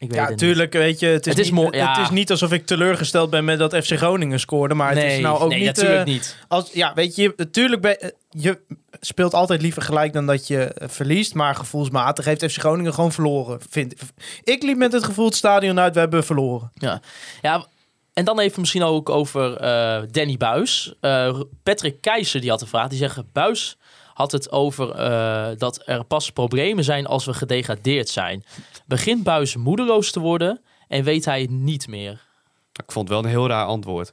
ik 0.00 0.08
weet 0.08 0.16
Ja, 0.16 0.20
het 0.20 0.30
niet. 0.30 0.38
tuurlijk, 0.38 0.72
weet 0.72 1.00
je, 1.00 1.06
het 1.06 1.26
is, 1.26 1.32
Het 1.32 1.44
is 1.44 1.50
niet, 1.50 1.74
ja. 1.74 1.92
het 1.92 1.98
is 1.98 2.10
niet 2.10 2.30
alsof 2.30 2.52
ik 2.52 2.66
teleurgesteld 2.66 3.30
ben 3.30 3.44
met 3.44 3.58
dat 3.58 3.76
FC 3.76 3.92
Groningen 3.92 4.40
scoorde, 4.40 4.74
maar 4.74 4.94
het 4.94 5.02
is 5.02 5.18
nou 5.18 5.40
ook 5.40 5.48
nee, 5.48 5.58
niet... 5.58 5.66
natuurlijk 5.66 5.98
eh, 5.98 6.04
niet. 6.04 6.36
Als, 6.48 6.72
ja, 6.72 6.94
weet 6.94 7.16
je, 7.16 7.32
natuurlijk 7.36 7.82
ben, 7.82 8.00
eh, 8.00 8.10
je 8.30 8.60
speelt 9.00 9.34
altijd 9.34 9.62
liever 9.62 9.82
gelijk 9.82 10.12
dan 10.12 10.26
dat 10.26 10.46
je 10.46 10.64
eh, 10.64 10.88
verliest, 10.88 11.34
maar 11.34 11.54
gevoelsmatig 11.54 12.24
heeft 12.24 12.44
FC 12.52 12.58
Groningen 12.58 12.94
gewoon 12.94 13.12
verloren. 13.12 13.60
Vind, 13.68 13.94
ik 14.44 14.62
liep 14.62 14.76
met 14.76 14.92
het 14.92 15.04
gevoel 15.04 15.26
het 15.26 15.34
stadion 15.34 15.80
uit, 15.80 15.94
we 15.94 16.00
hebben 16.00 16.24
verloren. 16.24 16.70
Ja, 16.74 17.00
ja 17.42 17.66
en 18.12 18.24
dan 18.24 18.40
even 18.40 18.60
misschien 18.60 18.82
ook 18.82 19.08
over 19.08 19.58
Danny 20.10 20.36
Buis. 20.36 20.94
Patrick 21.62 22.00
Keijzer 22.00 22.40
die 22.40 22.50
had 22.50 22.60
een 22.60 22.66
vraag. 22.66 22.88
Die 22.88 22.98
zegt, 22.98 23.32
Buis 23.32 23.76
had 24.14 24.32
het 24.32 24.50
over 24.52 24.90
eh, 24.90 25.48
dat 25.56 25.82
er 25.84 26.04
pas 26.04 26.30
problemen 26.30 26.84
zijn 26.84 27.06
als 27.06 27.24
we 27.24 27.32
gedegradeerd 27.34 28.08
zijn. 28.08 28.44
Begint 28.86 29.22
Buis 29.22 29.56
moedeloos 29.56 30.10
te 30.10 30.20
worden 30.20 30.60
en 30.88 31.04
weet 31.04 31.24
hij 31.24 31.40
het 31.40 31.50
niet 31.50 31.88
meer? 31.88 32.12
Ik 32.72 32.92
vond 32.92 33.08
het 33.08 33.16
wel 33.18 33.24
een 33.24 33.36
heel 33.36 33.48
raar 33.48 33.66
antwoord. 33.66 34.12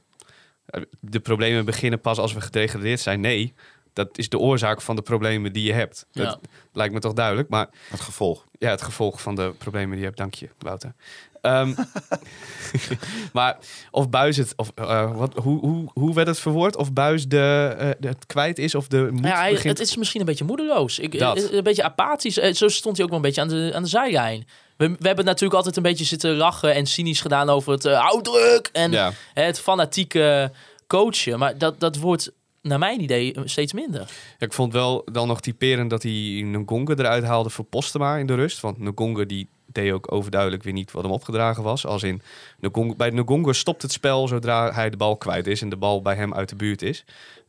Eh, 0.66 0.82
De 1.00 1.20
problemen 1.20 1.64
beginnen 1.64 2.00
pas 2.00 2.18
als 2.18 2.32
we 2.32 2.40
gedegradeerd 2.40 3.00
zijn. 3.00 3.20
Nee, 3.20 3.54
dat 3.92 4.18
is 4.18 4.28
de 4.28 4.38
oorzaak 4.38 4.80
van 4.80 4.96
de 4.96 5.02
problemen 5.02 5.52
die 5.52 5.64
je 5.64 5.72
hebt. 5.72 6.06
Ja. 6.10 6.24
Dat 6.24 6.38
lijkt 6.72 6.94
me 6.94 7.00
toch 7.00 7.12
duidelijk. 7.12 7.48
Maar 7.48 7.68
Het 7.90 8.00
gevolg. 8.00 8.44
ja, 8.58 8.70
het 8.70 8.82
gevolg 8.82 9.20
van 9.22 9.34
de 9.34 9.54
problemen 9.58 9.90
die 9.90 9.98
je 9.98 10.04
hebt. 10.04 10.16
Dank 10.16 10.34
je, 10.34 10.48
Wouter. 10.58 10.94
Ehm, 11.40 11.74
maar 13.32 13.58
of 13.90 14.10
Buis 14.10 14.36
het... 14.36 14.52
Of, 14.56 14.72
eh, 14.74 15.16
wat, 15.16 15.34
hoe, 15.34 15.58
hoe, 15.60 15.90
hoe 15.92 16.14
werd 16.14 16.26
het 16.26 16.38
verwoord? 16.38 16.76
Of 16.76 16.92
Buis 16.92 17.26
de, 17.28 17.74
eh, 17.78 17.90
de- 17.98 18.08
het 18.08 18.26
kwijt 18.26 18.58
is 18.58 18.74
of 18.74 18.86
de 18.88 19.08
moed 19.12 19.24
ja, 19.24 19.38
hij, 19.38 19.52
begint... 19.52 19.78
het 19.78 19.88
is 19.88 19.96
misschien 19.96 20.20
een 20.20 20.26
beetje 20.26 20.44
moedeloos. 20.44 20.98
Ik, 20.98 21.18
Dat. 21.18 21.36
eh, 21.50 21.52
Een 21.56 21.62
beetje 21.62 21.82
apathisch. 21.82 22.34
Zo 22.34 22.68
stond 22.68 22.96
hij 22.96 23.04
ook 23.04 23.10
wel 23.10 23.18
een 23.20 23.24
beetje 23.26 23.40
aan 23.40 23.48
de, 23.48 23.70
aan 23.74 23.82
de 23.82 23.88
zijlijn. 23.88 24.46
We, 24.76 24.88
we 24.98 25.06
hebben 25.06 25.24
natuurlijk 25.24 25.54
altijd 25.54 25.76
een 25.76 25.82
beetje 25.82 26.04
zitten 26.04 26.36
lachen 26.36 26.74
en 26.74 26.86
cynisch 26.86 27.20
gedaan 27.20 27.48
over 27.50 27.72
het 27.72 27.84
uh, 27.84 28.10
druk 28.20 28.68
en 28.72 28.90
Ja. 28.90 29.12
het 29.34 29.60
fanatieke 29.60 30.52
coachen. 30.86 31.38
Maar 31.38 31.58
dat, 31.58 31.80
dat 31.80 31.96
wordt 31.96 32.32
naar 32.62 32.78
mijn 32.78 33.00
idee 33.02 33.34
steeds 33.44 33.72
minder. 33.72 34.00
Ja, 34.38 34.46
ik 34.46 34.52
vond 34.52 34.72
wel 34.72 35.02
dan 35.12 35.28
nog 35.28 35.40
typerend 35.40 35.90
dat 35.90 36.02
hij 36.02 36.12
Ngonga 36.44 36.94
eruit 36.94 37.24
haalde 37.24 37.50
voor 37.50 37.64
Postema 37.64 38.16
in 38.16 38.26
de 38.26 38.34
rust. 38.34 38.60
Want 38.60 38.78
Ngonga 38.78 39.24
die 39.24 39.48
deed 39.72 39.92
ook 39.92 40.12
overduidelijk 40.12 40.62
weer 40.62 40.72
niet 40.72 40.92
wat 40.92 41.02
hem 41.02 41.12
opgedragen 41.12 41.62
was. 41.62 41.86
Als 41.86 42.02
in, 42.02 42.22
Ngonga, 42.60 42.94
bij 42.94 43.10
Ngonga 43.10 43.52
stopt 43.52 43.82
het 43.82 43.92
spel 43.92 44.28
zodra 44.28 44.72
hij 44.72 44.90
de 44.90 44.96
bal 44.96 45.16
kwijt 45.16 45.46
is 45.46 45.62
en 45.62 45.68
de 45.68 45.76
bal 45.76 46.02
bij 46.02 46.14
hem 46.14 46.34
uit 46.34 46.48
de 46.48 46.56
buurt 46.56 46.82
is. 46.82 47.04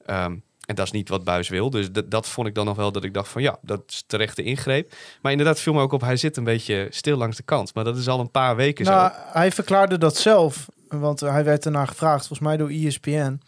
Ehm, 0.05 0.35
en 0.69 0.75
dat 0.75 0.85
is 0.85 0.91
niet 0.91 1.09
wat 1.09 1.23
Buis 1.23 1.49
wil. 1.49 1.69
Dus 1.69 1.87
dat, 2.05 2.27
vond 2.27 2.47
ik 2.47 2.55
dan 2.55 2.65
nog 2.65 2.75
wel 2.75 2.91
dat 2.91 3.03
ik 3.03 3.13
dacht 3.13 3.29
van 3.29 3.41
ja, 3.41 3.57
dat 3.61 3.81
is 3.87 4.03
terechte 4.07 4.43
ingreep. 4.43 4.93
Maar 5.21 5.31
inderdaad 5.31 5.59
viel 5.59 5.73
me 5.73 5.81
ook 5.81 5.91
op, 5.91 6.01
hij 6.01 6.17
zit 6.17 6.37
een 6.37 6.43
beetje 6.43 6.87
stil 6.89 7.17
langs 7.17 7.37
de 7.37 7.43
kant. 7.43 7.73
Maar 7.73 7.83
dat 7.83 7.97
is 7.97 8.07
al 8.07 8.19
een 8.19 8.31
paar 8.31 8.55
weken 8.55 8.85
Nou, 8.85 9.09
zo. 9.09 9.15
hij 9.31 9.51
verklaarde 9.51 9.97
dat 9.97 10.17
zelf, 10.17 10.67
want 10.87 11.19
hij 11.19 11.43
werd 11.43 11.65
ernaar 11.65 11.87
gevraagd, 11.87 12.27
volgens 12.27 12.47
mij 12.47 12.57
door 12.57 12.69
ESPN. 12.69 13.41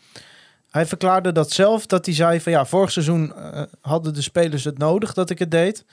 Hij 0.70 0.86
verklaarde 0.86 1.32
dat 1.32 1.52
zelf, 1.52 1.86
dat 1.86 2.06
hij 2.06 2.16
zei 2.16 2.42
van 2.42 2.52
ja, 2.52 2.66
vorig 2.66 2.92
seizoen 2.92 3.36
eh, 3.36 3.62
hadden 3.82 4.14
de 4.14 4.22
spelers 4.22 4.64
het 4.64 4.78
nodig 4.78 5.14
dat 5.14 5.30
ik 5.30 5.40
het 5.40 5.52
deed. 5.52 5.86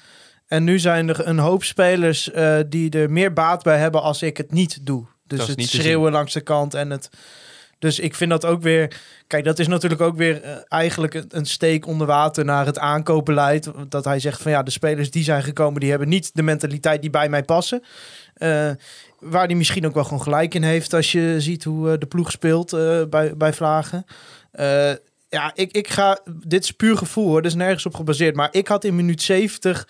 En 0.49 0.65
nu 0.65 0.79
zijn 0.79 1.09
er 1.09 1.27
een 1.27 1.39
hoop 1.39 1.65
spelers 1.65 2.31
eh, 2.31 2.59
die 2.67 2.91
er 2.91 3.11
meer 3.11 3.33
baat 3.33 3.63
bij 3.63 3.79
hebben 3.79 4.03
als 4.03 4.23
ik 4.23 4.37
het 4.37 4.53
niet 4.53 4.87
doe. 4.87 5.07
Dus 5.27 5.41
is 5.41 5.49
het 5.49 5.69
schreeuwen 5.69 6.13
langs 6.13 6.33
de 6.33 6.41
kant 6.41 6.75
en 6.75 6.91
het... 6.91 7.11
Dus 7.79 7.99
ik 7.99 8.15
vind 8.15 8.31
dat 8.31 8.45
ook 8.45 8.63
weer... 8.63 9.01
Kijk, 9.27 9.45
dat 9.45 9.59
is 9.59 9.67
natuurlijk 9.67 10.01
ook 10.01 10.17
weer 10.17 10.43
eh, 10.43 10.57
eigenlijk 10.69 11.15
een, 11.15 11.27
een 11.29 11.47
steek 11.47 11.87
onder 11.87 12.07
water 12.07 12.45
naar 12.45 12.67
het 12.67 12.79
aankoopbeleid. 12.79 13.71
Dat 13.89 14.05
hij 14.05 14.21
zegt 14.21 14.43
van 14.43 14.51
ja, 14.51 14.63
de 14.63 14.71
spelers 14.71 15.11
die 15.11 15.25
zijn 15.25 15.43
gekomen, 15.43 15.81
die 15.81 15.91
hebben 15.91 16.09
niet 16.09 16.31
de 16.35 16.43
mentaliteit 16.43 17.01
die 17.01 17.11
bij 17.11 17.29
mij 17.29 17.43
passen. 17.43 17.83
Eh, 18.35 18.71
waar 19.19 19.47
hij 19.47 19.55
misschien 19.55 19.87
ook 19.87 19.95
wel 19.95 20.05
gewoon 20.05 20.23
gelijk 20.23 20.55
in 20.55 20.63
heeft 20.63 20.95
als 20.95 21.13
je 21.13 21.37
ziet 21.39 21.65
hoe 21.65 21.99
de 21.99 22.07
ploeg 22.07 22.31
speelt 22.31 22.71
bij, 23.11 23.37
bij 23.37 23.53
Vlagen. 23.53 24.05
Ja, 25.31 25.51
ik, 25.55 25.73
ik 25.73 25.89
ga. 25.89 26.19
Dit 26.47 26.65
is 26.65 26.73
puur 26.73 26.97
gevoel 26.97 27.27
hoor, 27.27 27.43
dus 27.43 27.55
nergens 27.55 27.87
op 27.87 27.95
gebaseerd. 27.95 28.37
Maar 28.37 28.49
ik 28.51 28.69
had 28.69 28.85
in 28.85 28.97
minuut 28.97 29.23
70. 29.23 29.87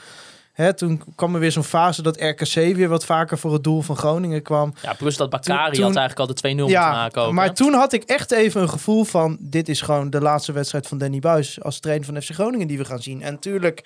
Hè, 0.59 0.75
toen 0.75 1.03
kwam 1.15 1.35
er 1.35 1.41
weer 1.41 1.53
zo'n 1.53 1.65
fase 1.65 2.03
dat 2.03 2.21
RKC 2.21 2.55
weer 2.55 2.89
wat 2.89 3.05
vaker 3.05 3.39
voor 3.39 3.53
het 3.53 3.65
doel 3.65 3.83
van 3.83 3.97
Groningen 3.97 4.43
kwam. 4.43 4.75
Ja, 4.83 4.93
plus 4.93 5.17
dat 5.17 5.31
Bakari 5.31 5.75
Toen- 5.77 5.85
had 5.85 5.97
eigenlijk 5.97 6.19
al 6.29 6.35
de 6.35 6.49
2-0 6.49 6.57
moeten 6.57 6.81
Ja, 6.81 6.91
aankomen. 6.93 7.35
maar 7.35 7.55
toen 7.55 7.73
had 7.73 7.93
ik 7.93 8.03
echt 8.03 8.31
even 8.31 8.63
een 8.63 8.69
gevoel 8.69 9.05
van... 9.05 9.37
dit 9.41 9.69
is 9.69 9.81
gewoon 9.81 10.11
de 10.11 10.21
laatste 10.21 10.53
wedstrijd 10.53 10.87
van 10.87 10.99
Danny 10.99 11.19
Buis... 11.19 11.63
als 11.63 11.81
trainer 11.81 12.07
van 12.07 12.23
FC 12.23 12.31
Groningen 12.31 12.67
die 12.67 12.79
we 12.79 12.85
gaan 12.85 13.03
zien. 13.03 13.23
En 13.23 13.39
tuurlijk 13.39 13.85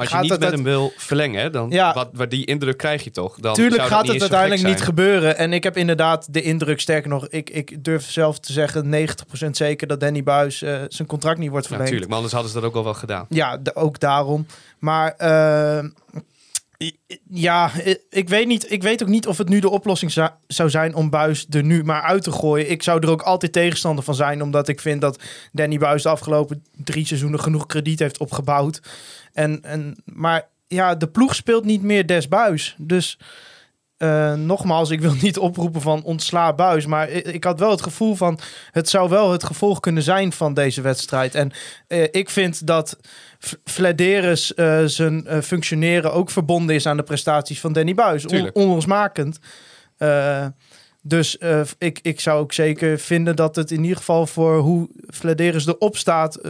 Maar 0.00 0.08
als 0.08 0.08
je 0.08 0.14
gaat 0.14 0.22
niet 0.22 0.30
het 0.30 0.40
met 0.40 0.50
hem 0.74 0.80
wil 0.80 0.92
verlengen, 0.96 1.52
dan 1.52 1.70
Ja. 1.70 1.92
wat, 1.94 2.08
wat 2.12 2.30
die 2.30 2.44
indruk 2.46 2.76
krijg 2.76 3.04
je 3.04 3.10
toch. 3.10 3.36
Dan 3.40 3.54
Tuurlijk 3.54 3.82
gaat 3.82 4.08
het 4.08 4.20
uiteindelijk 4.20 4.62
niet 4.62 4.82
gebeuren. 4.82 5.36
En 5.36 5.52
ik 5.52 5.62
heb 5.64 5.76
inderdaad 5.76 6.26
de 6.32 6.42
indruk, 6.42 6.80
sterker 6.80 7.08
nog, 7.10 7.28
ik, 7.28 7.50
ik 7.50 7.84
durf 7.84 8.10
zelf 8.10 8.38
te 8.38 8.52
zeggen 8.52 8.90
90% 9.44 9.50
zeker 9.50 9.86
dat 9.86 10.00
Danny 10.00 10.22
Buis 10.22 10.62
eh, 10.62 10.78
zijn 10.88 11.08
contract 11.08 11.38
niet 11.38 11.50
wordt 11.50 11.64
Ja, 11.68 11.70
verlengd. 11.76 11.92
natuurlijk. 11.92 12.06
Maar 12.08 12.16
anders 12.16 12.32
hadden 12.34 12.50
ze 12.52 12.60
dat 12.60 12.68
ook 12.68 12.76
al 12.76 12.84
wel 12.84 12.94
gedaan. 12.94 13.26
Ja, 13.28 13.56
de- 13.56 13.74
ook 13.74 14.00
daarom. 14.00 14.46
Maar 14.78 15.14
eh, 15.16 15.84
i- 16.16 16.20
ja, 17.30 17.70
i- 17.86 17.96
ik 18.10 18.28
weet, 18.28 18.46
niet, 18.46 18.72
ik 18.72 18.82
weet 18.82 19.02
ook 19.02 19.08
niet 19.08 19.26
of 19.26 19.38
het 19.38 19.48
nu 19.48 19.60
de 19.60 19.68
oplossing 19.70 20.12
zou- 20.12 20.30
zou 20.46 20.70
zijn 20.70 20.94
om 20.94 21.10
Buis 21.10 21.46
er 21.50 21.62
nu 21.64 21.84
maar 21.84 22.02
uit 22.02 22.22
te 22.22 22.32
gooien. 22.32 22.70
Ik 22.70 22.82
zou 22.82 23.00
er 23.00 23.10
ook 23.10 23.22
altijd 23.22 23.52
tegenstander 23.52 24.04
van 24.04 24.14
zijn, 24.14 24.42
omdat 24.42 24.68
ik 24.68 24.80
vind 24.80 25.00
dat 25.00 25.22
Danny 25.52 25.78
Buis 25.78 26.02
de 26.02 26.08
afgelopen 26.08 26.64
drie 26.76 27.06
seizoenen 27.06 27.40
genoeg 27.40 27.66
krediet 27.66 27.98
heeft 27.98 28.18
opgebouwd. 28.18 28.80
En, 29.32 29.62
en, 29.62 29.96
maar 30.04 30.48
ja, 30.66 30.94
de 30.94 31.08
ploeg 31.08 31.34
speelt 31.34 31.64
niet 31.64 31.82
meer 31.82 32.06
des 32.06 32.28
Buis. 32.28 32.74
Dus 32.78 33.18
eh, 34.00 34.34
nogmaals, 34.34 34.90
ik 34.90 35.00
wil 35.00 35.14
niet 35.20 35.38
oproepen 35.38 35.80
van 35.80 36.02
ontsla 36.02 36.52
Buis. 36.52 36.86
Maar 36.86 37.08
ik, 37.08 37.26
ik 37.26 37.44
had 37.44 37.58
wel 37.58 37.70
het 37.70 37.82
gevoel 37.82 38.14
van... 38.14 38.38
het 38.70 38.88
zou 38.88 39.08
wel 39.08 39.32
het 39.32 39.44
gevolg 39.44 39.80
kunnen 39.80 40.02
zijn 40.02 40.32
van 40.32 40.54
deze 40.54 40.80
wedstrijd. 40.80 41.34
En 41.34 41.52
eh, 41.86 42.02
ik 42.10 42.30
vind 42.30 42.66
dat 42.66 42.98
Vladeris 43.64 44.54
eh, 44.54 44.84
zijn 44.84 45.42
functioneren 45.42 46.12
ook 46.12 46.30
verbonden 46.30 46.74
is 46.74 46.86
aan 46.86 46.96
de 46.96 47.02
prestaties 47.02 47.60
van 47.60 47.72
Danny 47.72 47.94
Buis. 47.94 48.26
On, 48.26 48.50
onlosmakend. 48.52 49.38
Dus 51.02 51.38
ik, 51.78 51.98
ik 52.02 52.20
zou 52.20 52.40
ook 52.40 52.52
zeker 52.52 52.98
vinden 52.98 53.36
dat 53.36 53.56
het 53.56 53.70
in 53.70 53.82
ieder 53.82 53.96
geval 53.96 54.26
voor 54.26 54.58
hoe 54.58 54.88
Vladeris 55.06 55.66
erop 55.66 55.96
staat... 55.96 56.40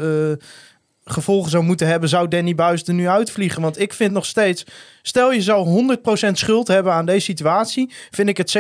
gevolgen 1.04 1.50
zou 1.50 1.64
moeten 1.64 1.86
hebben, 1.86 2.08
zou 2.08 2.28
Danny 2.28 2.54
Buis 2.54 2.82
er 2.82 2.94
nu 2.94 3.08
uitvliegen. 3.08 3.62
Want 3.62 3.80
ik 3.80 3.92
vind 3.92 4.12
nog 4.12 4.26
steeds, 4.26 4.64
stel 5.02 5.32
je 5.32 5.42
zou 5.42 5.96
100% 6.28 6.30
schuld 6.32 6.68
hebben 6.68 6.92
aan 6.92 7.06
deze 7.06 7.20
situatie, 7.24 7.92
vind 8.10 8.28
ik 8.28 8.36
het 8.36 8.58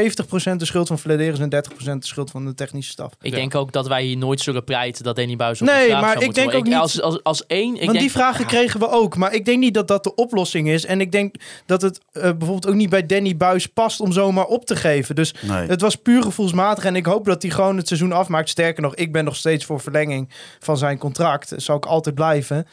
70% 0.52 0.56
de 0.56 0.64
schuld 0.64 0.88
van 0.88 0.98
Vladeris 0.98 1.38
en 1.38 1.50
30% 1.50 1.98
de 1.98 2.06
schuld 2.06 2.30
van 2.30 2.44
de 2.44 2.54
technische 2.54 2.90
staf. 2.92 3.12
Ik 3.20 3.30
Ja. 3.30 3.36
denk 3.36 3.54
ook 3.54 3.72
dat 3.72 3.86
wij 3.88 4.02
hier 4.02 4.16
nooit 4.16 4.40
zullen 4.40 4.64
pleiten 4.64 5.04
dat 5.04 5.16
Danny 5.16 5.36
Buis 5.36 5.60
op 5.60 5.66
Nee, 5.66 5.76
ontslagen 5.76 6.04
maar 6.06 6.12
zou 6.12 6.24
ik 6.24 6.34
denk 6.34 6.52
worden. 6.52 6.74
ook 6.74 6.80
Als, 6.80 7.00
als, 7.02 7.22
als 7.22 7.46
één... 7.46 7.72
Ik 7.74 7.78
Want 7.80 7.86
denk, 7.92 7.98
die 8.00 8.10
vragen 8.10 8.40
ja, 8.40 8.46
kregen 8.46 8.80
we 8.80 8.88
ook. 8.88 9.16
Maar 9.16 9.34
ik 9.34 9.44
denk 9.44 9.58
niet 9.58 9.74
dat 9.74 9.88
dat 9.88 10.04
de 10.04 10.14
oplossing 10.14 10.68
is. 10.68 10.84
En 10.84 11.00
ik 11.00 11.12
denk 11.12 11.34
dat 11.66 11.82
het 11.82 12.00
eh, 12.12 12.22
bijvoorbeeld 12.22 12.66
ook 12.66 12.74
niet 12.74 12.90
bij 12.90 13.06
Danny 13.06 13.36
Buis 13.36 13.66
past 13.66 14.00
om 14.00 14.12
zomaar 14.12 14.44
op 14.46 14.64
te 14.66 14.76
geven. 14.76 15.14
Dus 15.14 15.34
Nee. 15.40 15.66
het 15.68 15.80
was 15.80 15.96
puur 15.96 16.22
gevoelsmatig. 16.22 16.84
En 16.84 16.96
ik 16.96 17.06
hoop 17.06 17.24
dat 17.24 17.42
hij 17.42 17.50
gewoon 17.50 17.76
het 17.76 17.86
seizoen 17.86 18.12
afmaakt. 18.12 18.48
Sterker 18.48 18.82
nog, 18.82 18.94
ik 18.94 19.12
ben 19.12 19.24
nog 19.24 19.36
steeds 19.36 19.64
voor 19.64 19.80
verlenging 19.80 20.28
van 20.60 20.76
zijn 20.76 20.98
contract. 20.98 21.50
Dat 21.50 21.62
zou 21.62 21.78
ik 21.78 21.86
altijd 21.86 22.14
blijven. 22.14 22.66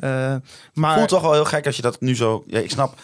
Eh, 0.00 0.34
maar 0.74 0.96
voelt 0.96 1.08
toch 1.08 1.22
wel 1.22 1.32
heel 1.32 1.44
gek 1.44 1.66
als 1.66 1.76
je 1.76 1.82
dat 1.82 2.00
nu 2.00 2.16
zo... 2.16 2.44
Ja, 2.46 2.58
ik 2.58 2.70
snap 2.70 2.94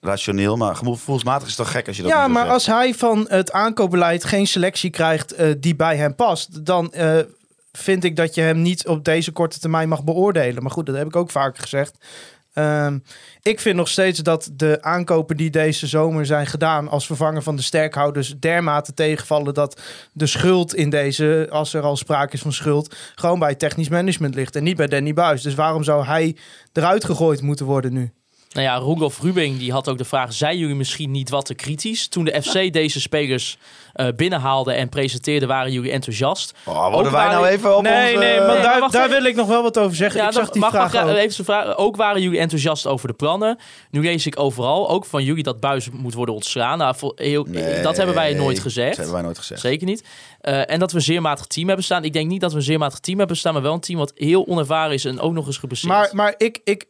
rationeel, 0.00 0.56
maar 0.56 0.76
gevoelsmatig 0.76 1.48
is 1.48 1.56
het 1.56 1.66
toch 1.66 1.74
gek 1.74 1.86
als 1.86 1.96
je 1.96 2.02
dat 2.02 2.10
ja, 2.10 2.28
maar 2.28 2.42
zegt. 2.42 2.54
als 2.54 2.66
hij 2.66 2.94
van 2.94 3.26
het 3.28 3.52
aankoopbeleid 3.52 4.24
geen 4.24 4.46
selectie 4.46 4.90
krijgt 4.90 5.32
eh, 5.32 5.54
die 5.58 5.76
bij 5.76 5.96
hem 5.96 6.14
past, 6.14 6.64
dan 6.64 6.92
eh, 6.92 7.18
vind 7.72 8.04
ik 8.04 8.16
dat 8.16 8.34
je 8.34 8.40
hem 8.40 8.62
niet 8.62 8.86
op 8.86 9.04
deze 9.04 9.32
korte 9.32 9.58
termijn 9.58 9.88
mag 9.88 10.04
beoordelen. 10.04 10.62
Maar 10.62 10.72
goed, 10.72 10.86
dat 10.86 10.96
heb 10.96 11.06
ik 11.06 11.16
ook 11.16 11.30
vaker 11.30 11.62
gezegd. 11.62 11.96
Ehm, 12.58 12.98
ik 13.42 13.60
vind 13.60 13.76
nog 13.76 13.88
steeds 13.88 14.18
dat 14.18 14.50
de 14.52 14.78
aankopen 14.80 15.36
die 15.36 15.50
deze 15.50 15.86
zomer 15.86 16.26
zijn 16.26 16.46
gedaan 16.46 16.88
als 16.88 17.06
vervanger 17.06 17.42
van 17.42 17.56
de 17.56 17.62
sterkhouders 17.62 18.38
dermate 18.38 18.94
tegenvallen 18.94 19.54
dat 19.54 19.80
de 20.12 20.26
schuld 20.26 20.74
in 20.74 20.90
deze, 20.90 21.46
als 21.50 21.74
er 21.74 21.82
al 21.82 21.96
sprake 21.96 22.32
is 22.32 22.40
van 22.40 22.52
schuld, 22.52 22.96
gewoon 23.14 23.38
bij 23.38 23.54
technisch 23.54 23.88
management 23.88 24.34
ligt 24.34 24.56
en 24.56 24.62
niet 24.62 24.76
bij 24.76 24.86
Danny 24.86 25.14
Buis. 25.14 25.42
Dus 25.42 25.54
waarom 25.54 25.84
zou 25.84 26.04
hij 26.04 26.36
eruit 26.72 27.04
gegooid 27.04 27.42
moeten 27.42 27.66
worden 27.66 27.92
nu? 27.92 28.12
Nou 28.52 28.66
ja, 28.66 28.76
Roelof 28.76 29.20
Rubing 29.20 29.58
die 29.58 29.72
had 29.72 29.88
ook 29.88 29.98
de 29.98 30.04
vraag: 30.04 30.32
zijn 30.32 30.58
jullie 30.58 30.74
misschien 30.74 31.10
niet 31.10 31.30
wat 31.30 31.46
te 31.46 31.54
kritisch? 31.54 32.08
Toen 32.08 32.24
de 32.24 32.42
FC 32.42 32.72
deze 32.72 33.00
spelers 33.00 33.58
eh, 33.92 34.06
binnenhaalde 34.16 34.72
en 34.72 34.88
presenteerde, 34.88 35.46
waren 35.46 35.72
jullie 35.72 35.90
enthousiast. 35.90 36.54
Oh, 36.64 36.74
worden 36.74 36.94
Ook 36.98 37.02
wij 37.02 37.10
waren- 37.10 37.32
nou 37.32 37.46
even 37.46 37.76
op 37.76 37.82
nee, 37.82 38.14
onze... 38.14 38.24
nee, 38.24 38.38
maar 38.38 38.46
maar 38.46 38.62
daar, 38.62 38.80
wacht 38.80 38.92
daar 38.92 39.08
wil 39.08 39.24
ik 39.24 39.34
nog 39.34 39.46
wel 39.46 39.62
wat 39.62 39.78
over 39.78 39.96
zeggen. 39.96 40.18
ik 40.18 40.24
dan 40.24 40.32
zag 40.32 40.50
die 40.50 40.60
mag 40.60 40.70
vraag 40.70 40.94
ik 40.94 41.00
ook. 41.00 41.16
even 41.16 41.44
vraag. 41.44 41.76
Ook 41.76 41.96
waren 41.96 42.22
jullie 42.22 42.38
enthousiast 42.38 42.86
over 42.86 43.08
de 43.08 43.14
plannen. 43.14 43.58
Nu 43.90 44.02
lees 44.02 44.26
ik 44.26 44.38
overal, 44.38 44.88
ook 44.90 45.04
van 45.04 45.24
jullie, 45.24 45.42
dat 45.42 45.60
Buis 45.60 45.90
moet 45.90 46.14
worden 46.14 46.34
ontslaan. 46.34 46.78
Nou, 46.78 46.94
heel, 47.14 47.44
Nee, 47.48 47.82
dat 47.82 47.96
hebben 47.96 48.14
wij 48.14 48.34
nooit 48.34 48.58
gezegd. 48.60 48.88
Dat 48.88 48.96
hebben 48.96 49.14
wij 49.14 49.22
nooit 49.22 49.38
gezegd. 49.38 49.60
Zeker 49.60 49.86
niet. 49.86 50.04
Eh, 50.40 50.70
en 50.70 50.78
dat 50.78 50.90
we 50.90 50.96
een 50.96 51.02
zeer 51.02 51.22
matig 51.22 51.46
team 51.46 51.66
hebben 51.66 51.84
staan. 51.84 52.04
Ik 52.04 52.12
denk 52.12 52.28
niet 52.28 52.40
dat 52.40 52.50
we 52.50 52.56
een 52.56 52.62
zeer 52.62 52.78
matig 52.78 52.98
team 52.98 53.18
hebben 53.18 53.36
staan, 53.36 53.52
maar 53.52 53.62
wel 53.62 53.74
een 53.74 53.80
team 53.80 53.98
wat 53.98 54.12
heel 54.14 54.46
onervaren 54.46 54.94
is 54.94 55.04
en 55.04 55.20
ook 55.20 55.32
nog 55.32 55.46
eens 55.46 55.58
geblesseerd. 55.58 55.92
Maar, 55.92 56.08
maar 56.12 56.34
ik, 56.36 56.60
ik 56.64 56.84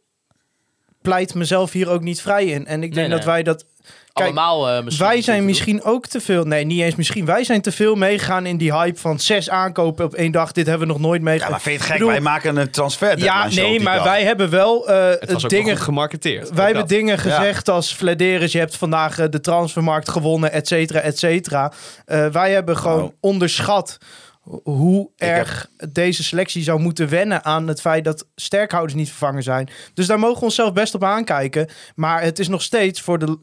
pleit 1.01 1.33
mezelf 1.35 1.71
hier 1.71 1.89
ook 1.89 2.01
niet 2.01 2.21
vrij 2.21 2.45
in. 2.45 2.65
En 2.65 2.75
ik 2.75 2.81
denk 2.81 2.93
Nee, 2.95 3.07
nee. 3.07 3.15
dat 3.17 3.25
wij 3.25 3.43
dat... 3.43 3.65
Kijk, 4.13 4.31
Allemaal 4.31 4.69
eh, 4.69 4.83
misschien. 4.83 5.05
wij 5.07 5.21
zijn 5.21 5.45
misschien 5.45 5.83
ook 5.83 6.07
te 6.07 6.21
veel... 6.21 6.43
Nee, 6.43 6.65
niet 6.65 6.81
eens 6.81 6.95
misschien. 6.95 7.25
Wij 7.25 7.43
zijn 7.43 7.61
te 7.61 7.71
veel 7.71 7.95
meegegaan 7.95 8.45
in 8.45 8.57
die 8.57 8.73
hype 8.73 8.99
van 8.99 9.19
zes 9.19 9.49
aankopen 9.49 10.05
op 10.05 10.13
één 10.13 10.31
dag. 10.31 10.51
Dit 10.51 10.67
hebben 10.67 10.87
we 10.87 10.93
nog 10.93 11.01
nooit 11.01 11.19
Ja, 11.21 11.25
meegemaakt. 11.25 11.51
maar 11.51 11.61
vind 11.61 11.75
je 11.75 11.81
het 11.81 11.89
gek? 11.89 11.97
Bedoel- 11.99 12.11
wij 12.13 12.21
maken 12.31 12.57
een 12.57 12.71
transfer. 12.71 13.17
Ja, 13.19 13.47
nee, 13.47 13.79
maar 13.79 13.95
dag. 13.95 14.03
wij 14.03 14.23
hebben 14.23 14.49
wel 14.49 14.89
eh, 14.89 15.09
Het 15.19 15.31
was 15.31 15.43
ook 15.43 15.51
wel 15.51 15.59
dingen... 15.61 15.77
gemarketeerd. 15.77 16.49
Wij 16.49 16.63
hebben 16.65 16.81
Dat. 16.87 16.89
dingen 16.97 17.17
gezegd 17.17 17.69
als 17.69 17.93
Flederis, 17.93 18.51
je 18.51 18.59
hebt 18.59 18.75
vandaag 18.75 19.19
eh, 19.19 19.25
de 19.29 19.39
transfermarkt 19.41 20.09
gewonnen, 20.09 20.51
et 20.51 20.67
cetera, 20.67 20.99
et 20.99 21.19
cetera. 21.19 21.71
Eh, 22.05 22.27
wij 22.27 22.51
hebben 22.51 22.77
gewoon 22.77 22.97
Nou. 22.99 23.11
onderschat 23.19 23.97
hoe 24.63 25.09
heb- 25.15 25.29
erg 25.37 25.69
deze 25.91 26.23
selectie 26.23 26.63
zou 26.63 26.79
moeten 26.79 27.09
wennen 27.09 27.43
aan 27.45 27.67
het 27.67 27.81
feit 27.81 28.03
dat 28.03 28.27
sterkhouders 28.35 28.93
niet 28.95 29.09
vervangen 29.09 29.43
zijn. 29.43 29.69
Dus 29.93 30.07
daar 30.07 30.19
mogen 30.19 30.37
we 30.39 30.43
onszelf 30.45 30.73
best 30.73 30.95
op 30.95 31.03
aankijken. 31.03 31.67
Maar 31.95 32.21
het 32.21 32.39
is 32.39 32.47
nog 32.47 32.61
steeds 32.61 33.01
voor 33.01 33.19
de, 33.19 33.37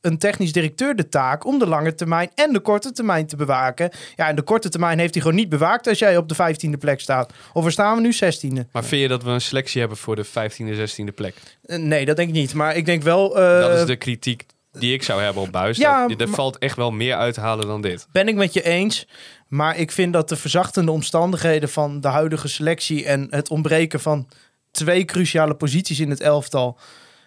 een 0.00 0.18
technisch 0.18 0.52
directeur 0.52 0.96
de 0.96 1.08
taak 1.08 1.46
om 1.46 1.58
de 1.58 1.66
lange 1.66 1.94
termijn 1.94 2.30
en 2.34 2.52
de 2.52 2.60
korte 2.60 2.92
termijn 2.92 3.26
te 3.26 3.36
bewaken. 3.36 3.90
Ja, 4.16 4.28
en 4.28 4.36
de 4.36 4.42
korte 4.42 4.68
termijn 4.68 4.98
heeft 4.98 5.14
hij 5.14 5.22
gewoon 5.22 5.36
niet 5.38 5.48
bewaakt 5.48 5.88
als 5.88 5.98
jij 5.98 6.16
op 6.16 6.28
de 6.28 6.34
15e 6.34 6.78
plek 6.78 7.00
staat. 7.00 7.32
Of 7.52 7.62
waar 7.62 7.72
staan 7.72 7.94
we 7.96 8.00
nu? 8.00 8.12
16e? 8.14 8.70
Maar 8.72 8.84
vind 8.84 9.02
je 9.02 9.08
dat 9.08 9.22
we 9.22 9.30
een 9.30 9.40
selectie 9.40 9.80
hebben 9.80 9.98
voor 9.98 10.16
de 10.16 10.24
15e, 10.26 10.76
16e 11.10 11.14
plek? 11.14 11.34
Eh, 11.62 11.78
Nee, 11.78 12.04
dat 12.04 12.16
denk 12.16 12.28
ik 12.28 12.34
niet. 12.34 12.54
Maar 12.54 12.76
ik 12.76 12.86
denk 12.86 13.02
wel... 13.02 13.36
eh, 13.38 13.60
dat 13.60 13.78
is 13.78 13.86
de 13.86 13.96
kritiek 13.96 14.46
die 14.78 14.92
ik 14.92 15.02
zou 15.02 15.22
hebben 15.22 15.42
op 15.42 15.52
Buis. 15.52 15.76
Ja, 15.76 16.08
dat, 16.08 16.20
er 16.20 16.28
valt 16.28 16.58
echt 16.58 16.76
wel 16.76 16.90
meer 16.90 17.14
uit 17.14 17.34
te 17.34 17.40
halen 17.40 17.66
dan 17.66 17.80
dit. 17.80 18.06
Ben 18.12 18.28
ik 18.28 18.34
met 18.34 18.52
je 18.52 18.62
eens. 18.62 19.06
Maar 19.48 19.76
ik 19.76 19.90
vind 19.90 20.12
dat 20.12 20.28
de 20.28 20.36
verzachtende 20.36 20.90
omstandigheden 20.90 21.68
van 21.68 22.00
de 22.00 22.08
huidige 22.08 22.48
selectie 22.48 23.04
en 23.04 23.26
het 23.30 23.50
ontbreken 23.50 24.00
van 24.00 24.28
twee 24.70 25.04
cruciale 25.04 25.54
posities 25.54 26.00
in 26.00 26.10
het 26.10 26.20
elftal. 26.20 26.78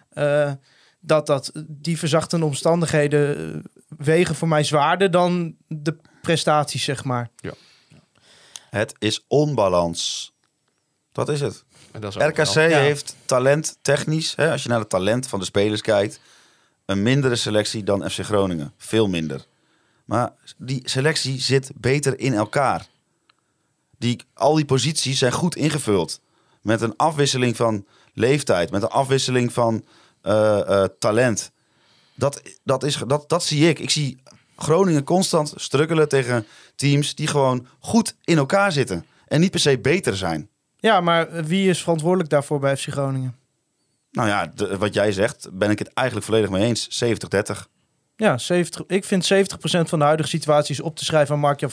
eh, 0.09 0.51
dat, 1.01 1.27
dat 1.27 1.51
die 1.67 1.97
verzachtende 1.97 2.45
omstandigheden 2.45 3.53
eh, 3.53 3.71
wegen 3.97 4.35
voor 4.35 4.47
mij 4.47 4.63
zwaarder 4.63 5.11
dan 5.11 5.55
de 5.67 5.97
prestaties, 6.21 6.83
zeg 6.83 7.03
maar. 7.03 7.29
Het 8.69 8.95
is 8.97 9.25
onbalans. 9.27 10.33
Dat 11.11 11.29
is 11.29 11.41
het. 11.41 11.63
En 11.91 12.01
dat 12.01 12.15
is 12.15 12.23
RKC 12.23 12.53
wel. 12.53 12.79
heeft 12.79 13.15
talent 13.25 13.77
technisch, 13.81 14.33
hè, 14.35 14.51
als 14.51 14.63
je 14.63 14.69
naar 14.69 14.79
het 14.79 14.89
talent 14.89 15.27
van 15.27 15.39
de 15.39 15.45
spelers 15.45 15.81
kijkt, 15.81 16.19
een 16.89 17.03
mindere 17.03 17.35
selectie 17.35 17.83
dan 17.83 18.09
FC 18.09 18.19
Groningen. 18.19 18.73
Veel 18.77 19.07
minder. 19.07 19.45
Maar 20.05 20.31
die 20.57 20.81
selectie 20.83 21.41
zit 21.41 21.71
beter 21.75 22.19
in 22.19 22.33
elkaar. 22.33 22.87
Die, 23.97 24.21
al 24.33 24.55
die 24.55 24.65
posities 24.65 25.19
zijn 25.19 25.31
goed 25.31 25.55
ingevuld. 25.55 26.21
Met 26.61 26.81
een 26.81 26.95
afwisseling 26.95 27.55
van 27.55 27.85
leeftijd, 28.13 28.71
met 28.71 28.81
een 28.81 28.89
afwisseling 28.89 29.53
van 29.53 29.85
eh, 30.21 30.59
eh, 30.59 30.89
talent. 30.99 31.51
Dat, 32.15 32.41
dat, 32.63 32.83
is, 32.83 32.97
dat, 33.07 33.29
dat 33.29 33.43
zie 33.43 33.69
ik. 33.69 33.79
Ik 33.79 33.89
zie 33.89 34.21
Groningen 34.55 35.03
constant 35.03 35.53
struggelen 35.55 36.09
tegen 36.09 36.45
teams 36.75 37.15
die 37.15 37.27
gewoon 37.27 37.67
goed 37.79 38.15
in 38.23 38.37
elkaar 38.37 38.71
zitten. 38.71 39.05
En 39.27 39.39
niet 39.39 39.51
per 39.51 39.59
se 39.59 39.79
beter 39.79 40.17
zijn. 40.17 40.49
Ja, 40.77 41.01
maar 41.01 41.43
wie 41.45 41.69
is 41.69 41.81
verantwoordelijk 41.81 42.29
daarvoor 42.29 42.59
bij 42.59 42.77
FC 42.77 42.87
Groningen? 42.87 43.38
Nou 44.11 44.27
ja, 44.27 44.51
wat 44.77 44.93
jij 44.93 45.11
zegt, 45.11 45.47
ben 45.51 45.69
ik 45.69 45.79
het 45.79 45.93
eigenlijk 45.93 46.27
volledig 46.27 46.49
mee 46.49 46.65
eens. 46.65 47.03
70-30. 47.03 47.07
Ja, 48.15 48.37
70, 48.37 48.83
ik 48.87 49.05
vind 49.05 49.33
70% 49.33 49.35
van 49.59 49.99
de 49.99 50.05
huidige 50.05 50.29
situatie 50.29 50.73
is 50.73 50.81
op 50.81 50.95
te 50.95 51.05
schrijven 51.05 51.35
aan 51.35 51.41
Mark-Jan. 51.41 51.71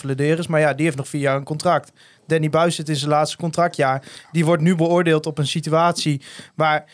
Maar 0.49 0.61
ja, 0.61 0.75
die 0.75 0.85
heeft 0.85 0.97
nog 0.97 1.09
vier 1.09 1.21
jaar 1.21 1.37
een 1.37 1.45
contract. 1.45 1.93
Danny 2.27 2.51
Buis 2.51 2.75
zit 2.75 2.89
in 2.89 2.97
zijn 2.97 3.11
laatste 3.11 3.37
contractjaar. 3.37 4.03
Die 4.33 4.45
wordt 4.45 4.63
nu 4.63 4.75
beoordeeld 4.75 5.27
op 5.27 5.39
een 5.39 5.47
situatie 5.47 6.23
waar... 6.55 6.85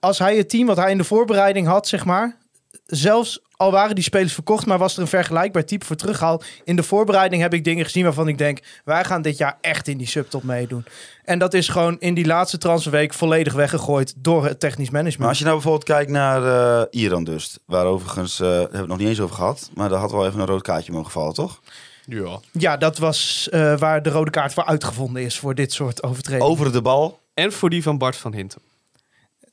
Als 0.00 0.18
hij 0.18 0.36
het 0.36 0.48
team 0.48 0.66
wat 0.66 0.76
hij 0.76 0.90
in 0.90 0.98
de 0.98 1.04
voorbereiding 1.04 1.66
had, 1.66 1.88
zeg 1.88 2.04
maar... 2.04 2.36
Zelfs 2.84 3.40
al 3.56 3.70
waren 3.70 3.94
die 3.94 4.04
spelers 4.04 4.32
verkocht, 4.32 4.66
maar 4.66 4.78
was 4.78 4.94
er 4.96 5.02
een 5.02 5.08
vergelijkbaar 5.08 5.64
type 5.64 5.86
voor 5.86 5.96
teruggehaald. 5.96 6.44
In 6.64 6.76
de 6.76 6.82
voorbereiding 6.82 7.42
heb 7.42 7.54
ik 7.54 7.64
dingen 7.64 7.84
gezien 7.84 8.04
waarvan 8.04 8.28
ik 8.28 8.38
denk... 8.38 8.58
wij 8.84 9.04
gaan 9.04 9.22
dit 9.22 9.38
jaar 9.38 9.58
echt 9.60 9.88
in 9.88 9.98
die 9.98 10.06
subtop 10.06 10.42
meedoen. 10.42 10.84
En 11.24 11.38
dat 11.38 11.54
is 11.54 11.68
gewoon 11.68 11.96
in 11.98 12.14
die 12.14 12.26
laatste 12.26 12.58
transferweek 12.58 13.14
volledig 13.14 13.52
weggegooid 13.52 14.14
door 14.16 14.44
het 14.44 14.60
technisch 14.60 14.90
management. 14.90 15.18
Maar 15.18 15.28
als 15.28 15.38
je 15.38 15.44
nou 15.44 15.56
bijvoorbeeld 15.56 15.88
kijkt 15.88 16.10
naar 16.10 16.44
eh 16.44 17.02
Iran 17.02 17.24
dus. 17.24 17.58
Waar 17.66 17.84
overigens, 17.84 18.40
eh, 18.40 18.46
daar 18.46 18.56
hebben 18.56 18.70
we 18.70 18.78
het 18.78 18.88
nog 18.88 18.98
niet 18.98 19.08
eens 19.08 19.20
over 19.20 19.36
gehad. 19.36 19.70
Maar 19.74 19.88
daar 19.88 19.98
had 19.98 20.10
wel 20.10 20.26
even 20.26 20.40
een 20.40 20.46
rood 20.46 20.62
kaartje 20.62 20.92
mogen 20.92 21.12
vallen, 21.12 21.34
toch? 21.34 21.60
Ja. 22.06 22.40
Ja, 22.52 22.76
dat 22.76 22.98
was 22.98 23.48
eh, 23.50 23.78
waar 23.78 24.02
de 24.02 24.10
rode 24.10 24.30
kaart 24.30 24.54
voor 24.54 24.64
uitgevonden 24.64 25.22
is 25.22 25.38
voor 25.38 25.54
dit 25.54 25.72
soort 25.72 26.02
overtredingen. 26.02 26.50
Over 26.50 26.72
de 26.72 26.82
bal. 26.82 27.20
En 27.34 27.52
voor 27.52 27.70
die 27.70 27.82
van 27.82 27.98
Bart 27.98 28.16
van 28.16 28.34
Hintem. 28.34 28.60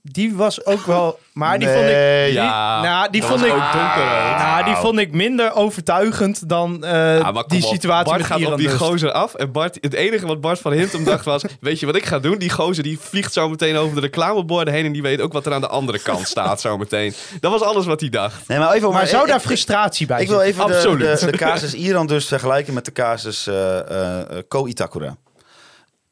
Die 0.04 0.36
was 0.36 0.66
ook 0.66 0.86
wel, 0.86 1.20
maar 1.34 1.60
die 1.60 1.68
vond 1.68 1.80
ik, 1.80 1.86
Nee. 1.92 2.26
die, 2.26 2.34
Ja, 2.34 2.82
nou, 2.82 3.12
die 3.12 3.22
dat 3.22 3.30
vond 3.30 3.46
ik, 3.46 3.52
ook 3.52 3.58
donkerrood. 3.58 4.38
nou, 4.38 4.64
die 4.66 4.76
vond 4.76 5.00
ik 5.00 5.12
minder 5.12 5.54
overtuigend 5.56 6.50
dan 6.50 6.84
eh, 6.84 7.18
Ja, 7.18 7.32
maar 7.32 7.44
kom 7.44 7.58
die 7.58 7.66
op. 7.66 7.74
situatie 7.74 8.06
Bart 8.06 8.18
met 8.18 8.28
gaat 8.28 8.40
Iran 8.40 8.52
op 8.54 8.58
die 8.60 8.68
dus. 8.68 8.78
gozer 8.78 9.12
af. 9.12 9.34
En 9.34 9.52
Bart, 9.52 9.78
het 9.82 9.94
enige 9.94 10.26
wat 10.28 10.42
Bart 10.42 10.60
van 10.60 10.72
Hintem 10.72 11.04
dacht 11.04 11.26
was... 11.26 11.44
weet 11.60 11.80
je 11.80 11.86
wat 11.86 11.96
ik 11.96 12.06
ga 12.06 12.20
doen? 12.20 12.38
Die 12.38 12.50
gozer 12.50 12.84
die 12.84 13.00
vliegt 13.00 13.34
zo 13.34 13.50
meteen 13.50 13.76
over 13.78 13.96
de 13.96 14.02
reclameborden 14.02 14.74
heen... 14.74 14.86
en 14.86 14.92
die 14.92 15.02
weet 15.02 15.22
ook 15.22 15.34
wat 15.34 15.46
er 15.46 15.54
aan 15.54 15.62
de 15.62 15.68
andere 15.68 16.00
kant 16.00 16.28
staat 16.34 16.62
zo 16.62 16.78
meteen. 16.78 17.14
Dat 17.40 17.52
was 17.52 17.62
alles 17.62 17.86
wat 17.86 18.00
hij 18.00 18.10
dacht. 18.10 18.48
Nee, 18.48 18.60
maar 18.60 18.74
even 18.74 18.92
Maar 18.92 19.08
zou 19.08 19.22
ik- 19.22 19.28
daar 19.28 19.38
ik- 19.38 19.44
frustratie 19.46 20.08
bij 20.08 20.22
Ik 20.22 20.28
wil 20.28 20.40
zitten? 20.40 20.56
even 20.62 20.68
de, 20.72 20.76
Absoluut. 20.78 21.20
de, 21.20 21.26
de 21.32 21.38
casus 21.38 21.74
Iran 21.74 22.08
dus 22.08 22.28
vergelijken 22.28 22.74
met 22.74 22.86
de 22.86 22.92
casus 22.92 23.48
eh 23.48 23.80
eh, 23.80 24.20
eh, 24.20 24.26
Ko 24.48 24.66
Itakura. 24.68 25.16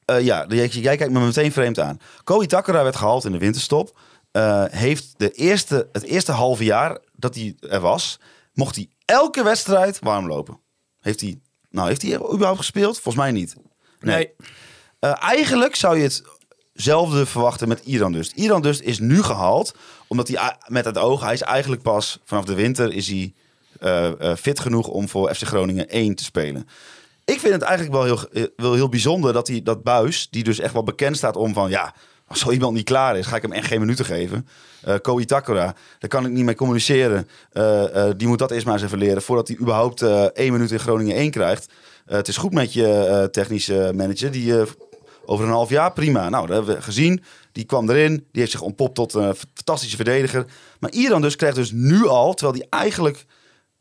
Eh, 0.10 0.22
ja, 0.22 0.45
jij, 0.47 0.68
jij 0.68 0.97
kijkt 0.97 1.14
me 1.14 1.20
meteen 1.20 1.51
vreemd 1.51 1.80
aan. 1.80 1.99
Ko 2.24 2.41
Itakura 2.41 2.84
werd 2.84 2.95
gehaald 2.95 3.26
in 3.26 3.32
de 3.32 3.38
winterstop. 3.38 3.99
Eh, 4.32 4.64
heeft 4.70 5.14
de 5.18 5.32
eerste, 5.32 5.89
het 5.91 6.03
eerste 6.03 6.32
halve 6.32 6.64
jaar 6.64 6.97
dat 7.16 7.36
hij 7.36 7.55
er 7.60 7.80
was, 7.80 8.20
mocht 8.53 8.76
hij 8.76 8.89
elke 9.05 9.43
wedstrijd 9.43 9.99
warm 9.99 10.28
lopen. 10.28 10.60
Heeft 10.99 11.22
hij, 11.22 11.39
nou, 11.70 11.88
heeft 11.88 12.01
hij 12.01 12.16
überhaupt 12.16 12.57
gespeeld? 12.57 12.99
Volgens 12.99 13.24
mij 13.24 13.32
niet. 13.32 13.55
Nee. 13.99 14.32
Eh, 14.99 15.24
eigenlijk 15.24 15.76
zou 15.76 15.97
je 15.97 16.24
hetzelfde 16.74 17.26
verwachten 17.26 17.68
met 17.68 17.80
Iran 17.80 18.12
dus. 18.12 18.32
Iran 18.34 18.62
dus 18.62 18.80
is 18.80 18.99
nu 18.99 19.24
gehaald, 19.24 19.76
omdat 20.07 20.28
hij 20.28 20.57
met 20.68 20.86
het 20.86 20.97
oog, 20.97 21.22
hij 21.22 21.34
is 21.34 21.41
eigenlijk 21.41 21.82
pas 21.82 22.20
vanaf 22.24 22.45
de 22.45 22.53
winter 22.53 22.93
is 22.93 23.07
hij 23.07 23.34
fit 24.36 24.60
genoeg 24.60 24.88
om 24.88 25.10
voor 25.10 25.36
FC 25.36 25.43
Groningen 25.43 25.89
1 25.89 26.16
te 26.16 26.24
spelen. 26.24 26.68
Ik 27.30 27.39
vind 27.39 27.53
het 27.53 27.61
eigenlijk 27.61 27.93
wel 27.95 28.03
heel, 28.03 28.30
eh, 28.32 28.43
wel 28.55 28.73
heel 28.73 28.89
bijzonder 28.89 29.34
dat 29.34 29.47
hij 29.47 29.61
dat 29.63 29.84
Buis, 29.84 30.27
die 30.30 30.43
dus 30.43 30.59
echt 30.59 30.73
wel 30.73 30.84
bekend 30.84 31.17
staat 31.17 31.36
om 31.36 31.53
van 31.53 31.69
ja, 31.69 31.93
als 32.27 32.39
zo 32.39 32.51
iemand 32.51 32.73
niet 32.73 32.86
klaar 32.86 33.17
is, 33.17 33.25
ga 33.25 33.36
ik 33.36 33.41
hem 33.41 33.51
echt 33.51 33.67
geen 33.67 33.80
minuten 33.80 34.05
geven. 34.05 34.47
Eh 34.82 34.95
Ko 35.01 35.19
Itakura, 35.19 35.75
daar 35.99 36.09
kan 36.09 36.25
ik 36.25 36.32
niet 36.32 36.43
mee 36.43 36.55
communiceren. 36.55 37.27
Eh, 37.51 38.09
die 38.17 38.27
moet 38.27 38.39
dat 38.39 38.51
eerst 38.51 38.65
maar 38.65 38.73
eens 38.73 38.84
even 38.84 38.97
leren 38.97 39.21
voordat 39.21 39.47
hij 39.47 39.57
überhaupt 39.57 40.01
één 40.34 40.51
minuut 40.51 40.71
in 40.71 40.80
Groningen 40.80 41.15
1 41.15 41.32
krijgt. 41.32 41.71
Het 42.05 42.27
is 42.27 42.38
goed 42.38 42.53
met 42.53 42.73
je 42.73 43.27
technische 43.32 43.91
manager, 43.95 44.32
die 44.32 44.53
over 45.25 45.45
een 45.45 45.51
half 45.51 45.69
jaar 45.69 45.93
prima. 45.93 46.30
Nou, 46.30 46.47
dat 46.47 46.55
hebben 46.55 46.75
we 46.75 46.82
gezien. 46.82 47.23
Die 47.51 47.65
kwam 47.65 47.89
erin, 47.89 48.15
die 48.15 48.41
heeft 48.41 48.51
zich 48.51 48.61
ontpopt 48.61 48.95
tot 48.95 49.13
een 49.13 49.36
fantastische 49.36 49.95
verdediger. 49.95 50.45
Maar 50.80 50.91
Iran 50.91 51.21
dus 51.21 51.36
krijgt 51.36 51.55
dus 51.55 51.71
nu 51.71 52.07
al, 52.07 52.34
terwijl 52.34 52.57
hij 52.59 52.80
eigenlijk 52.80 53.25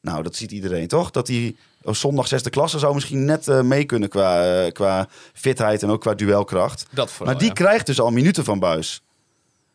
nou, 0.00 0.22
dat 0.22 0.36
ziet 0.36 0.52
iedereen 0.52 0.88
toch? 0.88 1.10
Dat 1.10 1.28
hij 1.28 1.56
zondag 1.82 2.28
zesde 2.28 2.50
klasse 2.50 2.78
zou 2.78 2.94
misschien 2.94 3.24
net 3.24 3.48
eh, 3.48 3.60
mee 3.60 3.84
kunnen 3.84 4.08
qua, 4.08 4.64
eh, 4.64 4.72
qua 4.72 5.08
fitheid 5.32 5.82
en 5.82 5.90
ook 5.90 6.00
qua 6.00 6.14
duelkracht. 6.14 6.86
Dat 6.90 7.10
vooral, 7.10 7.26
maar 7.26 7.38
die 7.38 7.48
ja. 7.48 7.54
krijgt 7.54 7.86
dus 7.86 8.00
al 8.00 8.10
minuten 8.10 8.44
van 8.44 8.58
Buis. 8.58 9.02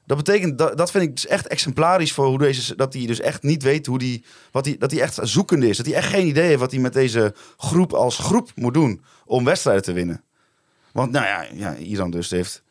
Dat 0.05 0.17
betekent, 0.17 0.57
dat, 0.57 0.77
dat 0.77 0.91
vind 0.91 1.03
ik 1.03 1.13
dus 1.15 1.27
echt 1.27 1.47
exemplarisch 1.47 2.13
voor 2.13 2.25
hoe 2.25 2.37
deze, 2.37 2.75
dat 2.75 2.93
hij 2.93 3.05
dus 3.05 3.19
echt 3.19 3.43
niet 3.43 3.63
weet 3.63 3.85
hoe 3.85 3.99
die, 3.99 4.23
wat 4.51 4.65
hij, 4.65 4.75
dat 4.79 4.91
hij 4.91 5.01
echt 5.01 5.19
zoekende 5.21 5.69
is. 5.69 5.77
Dat 5.77 5.85
hij 5.85 5.95
echt 5.95 6.09
geen 6.09 6.27
idee 6.27 6.45
heeft 6.45 6.59
wat 6.59 6.71
hij 6.71 6.79
met 6.79 6.93
deze 6.93 7.33
groep 7.57 7.93
als 7.93 8.17
groep 8.17 8.51
moet 8.55 8.73
doen 8.73 9.03
om 9.25 9.45
wedstrijden 9.45 9.83
te 9.83 9.93
winnen. 9.93 10.23
Want 10.91 11.11
nou 11.11 11.25
ja, 11.25 11.45
ja 11.53 11.75
Iran 11.75 12.11
dus 12.11 12.29
heeft... 12.29 12.63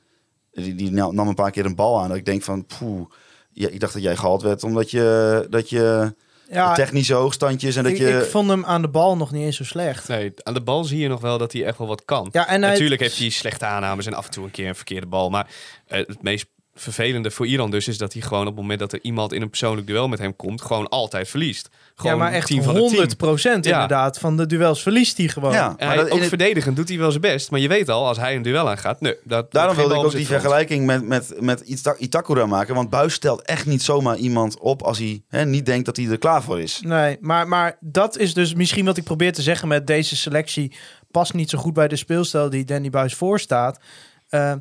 Die, 0.53 0.75
die 0.75 0.91
nam 0.91 1.15
nam 1.15 1.29
een 1.29 1.35
paar 1.35 1.51
keer 1.51 1.67
een 1.67 1.75
bal 1.75 2.01
aan. 2.01 2.09
Dat 2.09 2.17
ik 2.17 2.25
denk 2.25 2.43
van, 2.43 2.67
poeh, 2.67 3.11
ja, 3.53 3.69
ik 3.69 3.81
dacht 3.81 3.93
dat 3.93 4.03
jij 4.03 4.17
gehaald 4.17 4.43
werd 4.43 4.65
omdat 4.65 4.91
je, 4.91 5.47
dat 5.51 5.71
je 5.71 6.15
Ja, 6.53 6.75
technische 6.75 7.15
hoogstandjes 7.15 7.77
en 7.77 7.83
dat 7.83 7.93
ik, 7.93 7.99
je... 7.99 8.09
ik 8.19 8.31
vond 8.31 8.49
hem 8.49 8.65
aan 8.65 8.83
de 8.83 8.89
bal 8.89 9.17
nog 9.17 9.31
niet 9.33 9.45
eens 9.45 9.57
zo 9.57 9.65
slecht. 9.65 10.09
Nee, 10.09 10.33
aan 10.43 10.55
de 10.55 10.61
bal 10.63 10.85
zie 10.85 10.99
je 10.99 11.09
nog 11.09 11.21
wel 11.21 11.39
dat 11.39 11.53
hij 11.53 11.65
echt 11.65 11.79
wel 11.79 11.87
wat 11.87 12.05
kan. 12.05 12.29
Ja, 12.33 12.49
en 12.49 12.63
hij- 12.63 12.71
Natuurlijk 12.71 13.01
heeft 13.01 13.19
hij 13.19 13.29
slechte 13.29 13.65
aannames 13.67 14.07
en 14.07 14.15
af 14.15 14.25
en 14.25 14.31
toe 14.31 14.45
een 14.45 14.51
keer 14.51 14.69
een 14.69 14.75
verkeerde 14.75 15.07
bal. 15.07 15.31
Maar 15.31 15.47
eh, 15.87 15.99
het 15.99 16.23
meest 16.23 16.47
vervelende 16.75 17.31
voor 17.31 17.47
Iran 17.47 17.71
dus 17.71 17.89
is 17.89 17.99
dat 17.99 18.13
hij 18.13 18.23
gewoon 18.23 18.41
op 18.41 18.47
het 18.47 18.57
moment 18.57 18.79
dat 18.79 18.93
er 18.93 18.99
iemand 19.03 19.33
in 19.33 19.43
een 19.43 19.49
persoonlijk 19.49 19.87
duel 19.87 20.09
met 20.09 20.19
hem 20.19 20.37
komt, 20.37 20.63
gewoon 20.63 20.89
altijd 20.89 21.29
verliest. 21.29 21.69
Gewoon 21.95 22.13
ja, 22.13 22.19
maar 22.19 22.33
echt 22.33 22.47
10 22.47 22.63
van 22.63 22.75
de 22.75 22.81
10. 22.81 22.89
100 22.89 23.17
procent 23.17 23.65
Ja. 23.65 23.73
inderdaad 23.73 24.19
van 24.19 24.37
de 24.37 24.47
duels 24.47 24.83
verliest 24.83 25.17
hij 25.17 25.29
gewoon. 25.29 25.53
ja, 25.53 25.69
En 25.69 25.75
maar 25.79 25.87
hij, 25.87 25.97
dat, 25.97 26.07
in 26.07 26.13
ook 26.13 26.19
het- 26.19 26.29
verdedigend 26.29 26.77
doet 26.77 26.89
hij 26.89 26.99
wel 26.99 27.11
zijn 27.11 27.21
best. 27.23 27.51
Maar 27.51 27.61
je 27.61 27.69
weet 27.69 27.89
al, 27.89 28.07
als 28.07 28.17
hij 28.19 28.37
een 28.37 28.43
duel 28.43 28.69
aangaat, 28.71 29.01
nee, 29.01 29.17
dat, 29.25 29.53
daarom 29.53 29.77
wilde 29.77 29.95
ik 29.95 30.01
ook 30.05 30.13
die 30.13 30.27
vergelijking 30.27 30.87
met, 30.87 31.07
met, 31.07 31.41
met 31.41 31.61
Ita- 31.61 31.97
Itakura 31.99 32.47
maken. 32.47 32.75
Want 32.75 32.91
Buis 32.91 33.15
stelt 33.15 33.43
echt 33.43 33.67
niet 33.67 33.83
zomaar 33.83 34.17
iemand 34.17 34.59
op 34.59 34.83
als 34.83 34.99
hij 34.99 35.23
hè, 35.29 35.45
niet 35.45 35.67
denkt 35.67 35.87
dat 35.87 35.97
hij 35.97 36.07
er 36.07 36.19
klaar 36.19 36.43
voor 36.43 36.61
is. 36.61 36.81
Nee, 36.85 37.17
maar, 37.21 37.49
maar 37.49 37.77
dat 37.81 38.19
is 38.19 38.35
dus 38.35 38.55
misschien 38.55 38.85
wat 38.85 38.97
ik 38.97 39.05
probeer 39.05 39.33
te 39.33 39.43
zeggen 39.43 39.69
met 39.69 39.87
deze 39.87 40.17
selectie. 40.17 40.75
Past 41.11 41.33
niet 41.35 41.51
zo 41.51 41.59
goed 41.59 41.73
bij 41.75 41.89
de 41.89 41.97
speelstijl 41.97 42.51
die 42.51 42.65
Danny 42.65 42.91
Buis 42.91 43.15
voorstaat. 43.15 43.81
Eh, 44.29 44.53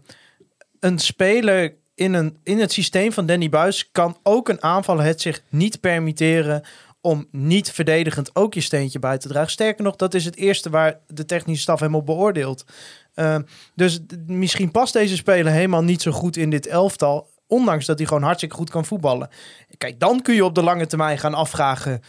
een 0.80 0.99
speler 0.99 1.80
in, 2.02 2.14
een, 2.14 2.38
in 2.43 2.60
het 2.60 2.72
systeem 2.72 3.12
van 3.12 3.26
Danny 3.26 3.49
Buis 3.49 3.91
kan 3.91 4.18
ook 4.24 4.49
een 4.49 4.64
aanvaller 4.64 5.06
het 5.06 5.22
zich 5.22 5.41
niet 5.49 5.80
permitteren 5.80 6.64
om 7.02 7.28
niet 7.32 7.72
verdedigend 7.72 8.36
ook 8.36 8.54
je 8.54 8.62
steentje 8.62 8.99
bij 8.99 9.18
te 9.18 9.28
dragen. 9.28 9.52
Sterker 9.52 9.84
nog, 9.84 9.95
dat 9.95 10.14
is 10.14 10.26
het 10.26 10.36
eerste 10.36 10.70
waar 10.70 10.99
de 11.08 11.26
technische 11.26 11.62
staf 11.62 11.80
hem 11.80 11.95
op 11.95 12.06
beoordeelt. 12.06 12.66
Eh, 13.14 13.36
dus 13.76 13.99
misschien 14.26 14.72
past 14.72 14.93
deze 14.93 15.16
speler 15.16 15.52
helemaal 15.52 15.84
niet 15.84 16.02
zo 16.02 16.12
goed 16.12 16.38
in 16.38 16.49
dit 16.49 16.68
elftal. 16.68 17.30
Ondanks 17.47 17.86
dat 17.86 17.97
hij 17.97 18.08
gewoon 18.08 18.24
hartstikke 18.24 18.56
goed 18.56 18.70
kan 18.70 18.86
voetballen. 18.86 19.30
Kijk, 19.78 19.99
dan 19.99 20.22
kun 20.22 20.36
je 20.36 20.45
op 20.45 20.56
de 20.56 20.64
lange 20.64 20.88
termijn 20.88 21.18
gaan 21.18 21.34
afvragen... 21.34 22.02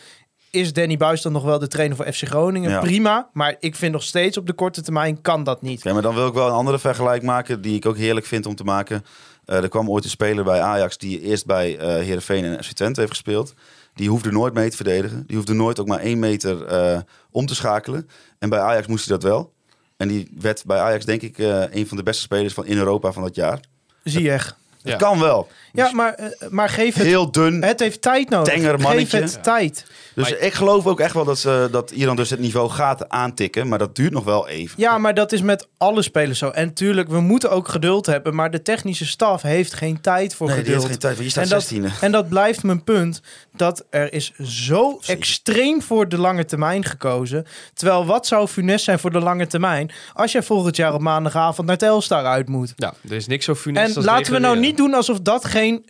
is 0.51 0.73
Danny 0.73 0.97
Buis 0.97 1.23
dan 1.23 1.33
nog 1.33 1.45
wel 1.45 1.59
de 1.59 1.69
trainer 1.69 1.97
voor 1.97 2.13
FC 2.13 2.25
Groningen? 2.25 2.71
Ja. 2.71 2.81
Prima, 2.81 3.29
maar 3.33 3.57
ik 3.61 3.77
vind 3.77 3.93
nog 3.93 4.03
steeds 4.03 4.37
op 4.37 4.47
de 4.47 4.53
korte 4.53 4.83
termijn 4.83 5.21
kan 5.21 5.45
dat 5.45 5.63
niet. 5.63 5.79
Oké, 5.79 5.93
maar 5.93 6.03
dan 6.03 6.15
wil 6.15 6.27
ik 6.27 6.35
wel 6.35 6.47
een 6.47 6.53
andere 6.53 6.79
vergelijk 6.79 7.23
maken 7.23 7.61
die 7.61 7.75
ik 7.75 7.87
ook 7.87 7.97
heerlijk 7.97 8.27
vind 8.27 8.47
om 8.47 8.55
te 8.55 8.65
maken. 8.65 9.05
Eh, 9.53 9.63
er 9.63 9.69
kwam 9.69 9.91
ooit 9.91 10.05
een 10.05 10.11
speler 10.11 10.45
bij 10.45 10.61
Ajax 10.61 10.99
die 10.99 11.21
eerst 11.21 11.47
bij 11.47 11.79
eh 11.79 11.87
Heerenveen 11.89 12.45
en 12.45 12.65
FC 12.65 12.73
Twente 12.73 13.01
heeft 13.01 13.13
gespeeld. 13.13 13.55
Die 13.95 14.09
hoefde 14.09 14.33
nooit 14.33 14.55
mee 14.55 14.71
te 14.71 14.77
verdedigen. 14.77 15.25
Die 15.27 15.37
hoefde 15.37 15.53
nooit 15.53 15.81
ook 15.81 15.87
maar 15.87 15.99
één 15.99 16.19
meter 16.19 16.65
eh, 16.65 17.01
om 17.31 17.47
te 17.47 17.55
schakelen. 17.55 18.09
En 18.39 18.49
bij 18.49 18.59
Ajax 18.59 18.87
moest 18.87 19.09
hij 19.09 19.19
dat 19.19 19.31
wel. 19.31 19.53
En 19.97 20.09
die 20.09 20.31
werd 20.41 20.65
bij 20.67 20.79
Ajax 20.79 21.05
denk 21.05 21.23
ik 21.23 21.39
een 21.71 21.87
van 21.87 21.97
de 21.97 22.03
beste 22.03 22.23
spelers 22.23 22.55
van 22.55 22.67
in 22.67 22.77
Europa 22.77 23.13
van 23.13 23.23
dat 23.23 23.35
jaar. 23.35 23.61
Zie 24.05 24.31
echt. 24.31 24.57
Het 24.83 24.97
kan 24.97 25.21
wel. 25.21 25.49
Ja, 25.73 25.93
maar, 25.93 26.15
eh, 26.15 26.49
maar 26.51 26.69
geef 26.69 26.95
het... 26.95 27.07
Heel 27.07 27.31
dun. 27.31 27.63
Het 27.63 27.81
heeft 27.81 28.03
tijd 28.03 28.29
nodig. 28.29 28.53
Tenger 28.55 28.81
Geef 28.81 29.11
het 29.11 29.43
tijd. 29.43 29.85
Dus 30.15 30.31
Maar- 30.31 30.39
ik 30.39 30.53
geloof 30.53 30.87
ook 30.87 31.01
echt 31.01 31.15
wel 31.15 31.25
dat, 31.25 31.39
ze, 31.39 31.69
dat 31.71 31.91
Iran 31.91 32.17
dus 32.17 32.31
het 32.31 32.41
niveau 32.41 32.71
gaat 32.71 33.09
aantikken. 33.09 33.69
Maar 33.69 33.79
dat 33.79 33.97
duurt 33.97 34.13
nog 34.13 34.25
wel 34.25 34.49
even. 34.49 34.75
Ja, 34.81 34.99
maar 34.99 35.15
dat 35.15 35.33
is 35.33 35.43
met 35.43 35.69
alle 35.79 36.03
spelers 36.03 36.39
zo. 36.39 36.49
En 36.49 36.75
tuurlijk, 36.75 37.09
we 37.09 37.21
moeten 37.21 37.51
ook 37.51 37.69
geduld 37.69 38.07
hebben. 38.07 38.35
Maar 38.35 38.51
de 38.51 38.63
technische 38.63 39.07
staf 39.07 39.43
heeft 39.43 39.75
geen 39.75 40.01
tijd 40.01 40.35
voor 40.35 40.47
nee, 40.47 40.57
die 40.57 40.65
geduld. 40.65 40.83
heeft 40.89 40.93
geen 40.93 41.01
tijd. 41.01 41.15
Want 41.15 41.27
je 41.27 41.41
staat 41.41 41.73
En 41.73 41.81
dat, 41.83 41.93
16e. 41.93 42.01
en 42.01 42.13
dat 42.13 42.29
blijft 42.29 42.63
mijn 42.63 42.85
punt. 42.85 43.23
Dat 43.57 43.85
er 43.91 44.13
is 44.13 44.33
zo 44.43 45.01
extreem 45.07 45.83
voor 45.83 46.09
de 46.09 46.19
lange 46.19 46.45
termijn 46.45 46.85
gekozen. 46.85 47.47
Terwijl 47.75 48.07
wat 48.07 48.27
zou 48.27 48.49
funest 48.49 48.85
zijn 48.85 48.99
voor 48.99 49.11
de 49.13 49.21
lange 49.21 49.47
termijn... 49.47 49.91
als 50.15 50.33
jij 50.33 50.43
volgend 50.43 50.77
jaar 50.77 50.95
op 50.95 51.01
maandagavond 51.01 51.67
naar 51.67 51.79
Telstar 51.79 52.25
uit 52.25 52.49
moet. 52.49 52.73
Ja, 52.77 52.95
er 53.09 53.13
is 53.13 53.27
niks 53.27 53.45
zo 53.45 53.55
funest 53.55 53.91
En 53.91 53.97
als 53.97 54.05
laten 54.05 54.33
we 54.33 54.39
nou 54.39 54.55
degraderen. 54.55 54.72
Niet 54.79 54.87
doen 54.87 54.95
alsof 54.95 55.21
dat 55.21 55.45
geen 55.45 55.85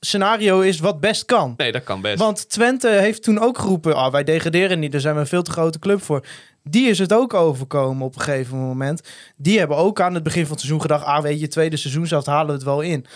scenario 0.00 0.60
is 0.60 0.78
wat 0.80 1.00
best 1.00 1.24
kan. 1.24 1.54
Nee, 1.56 1.72
dat 1.72 1.84
kan 1.84 2.00
best. 2.00 2.18
Want 2.18 2.48
Twente 2.48 2.88
heeft 2.88 3.22
toen 3.22 3.38
ook 3.38 3.58
geroepen: 3.58 3.94
ah, 3.94 4.12
wij 4.12 4.24
degraderen 4.24 4.78
niet, 4.78 4.92
daar 4.92 5.00
zijn 5.00 5.14
we 5.14 5.20
een 5.20 5.26
veel 5.26 5.42
te 5.42 5.50
grote 5.50 5.78
club 5.78 6.02
voor. 6.02 6.26
Die 6.62 6.88
is 6.88 6.98
het 6.98 7.12
ook 7.12 7.34
overkomen 7.34 8.06
op 8.06 8.14
een 8.14 8.20
gegeven 8.20 8.56
moment. 8.58 9.00
Die 9.36 9.58
hebben 9.58 9.76
ook 9.76 10.00
aan 10.00 10.14
het 10.14 10.22
begin 10.22 10.42
van 10.42 10.50
het 10.50 10.60
seizoen 10.60 10.80
gedacht: 10.80 11.04
ah, 11.04 11.22
weet 11.22 11.40
je, 11.40 11.48
tweede 11.48 11.76
seizoen 11.76 12.06
zelf 12.06 12.26
halen 12.26 12.46
we 12.46 12.52
het 12.52 12.62
wel 12.62 12.80
in. 12.80 13.06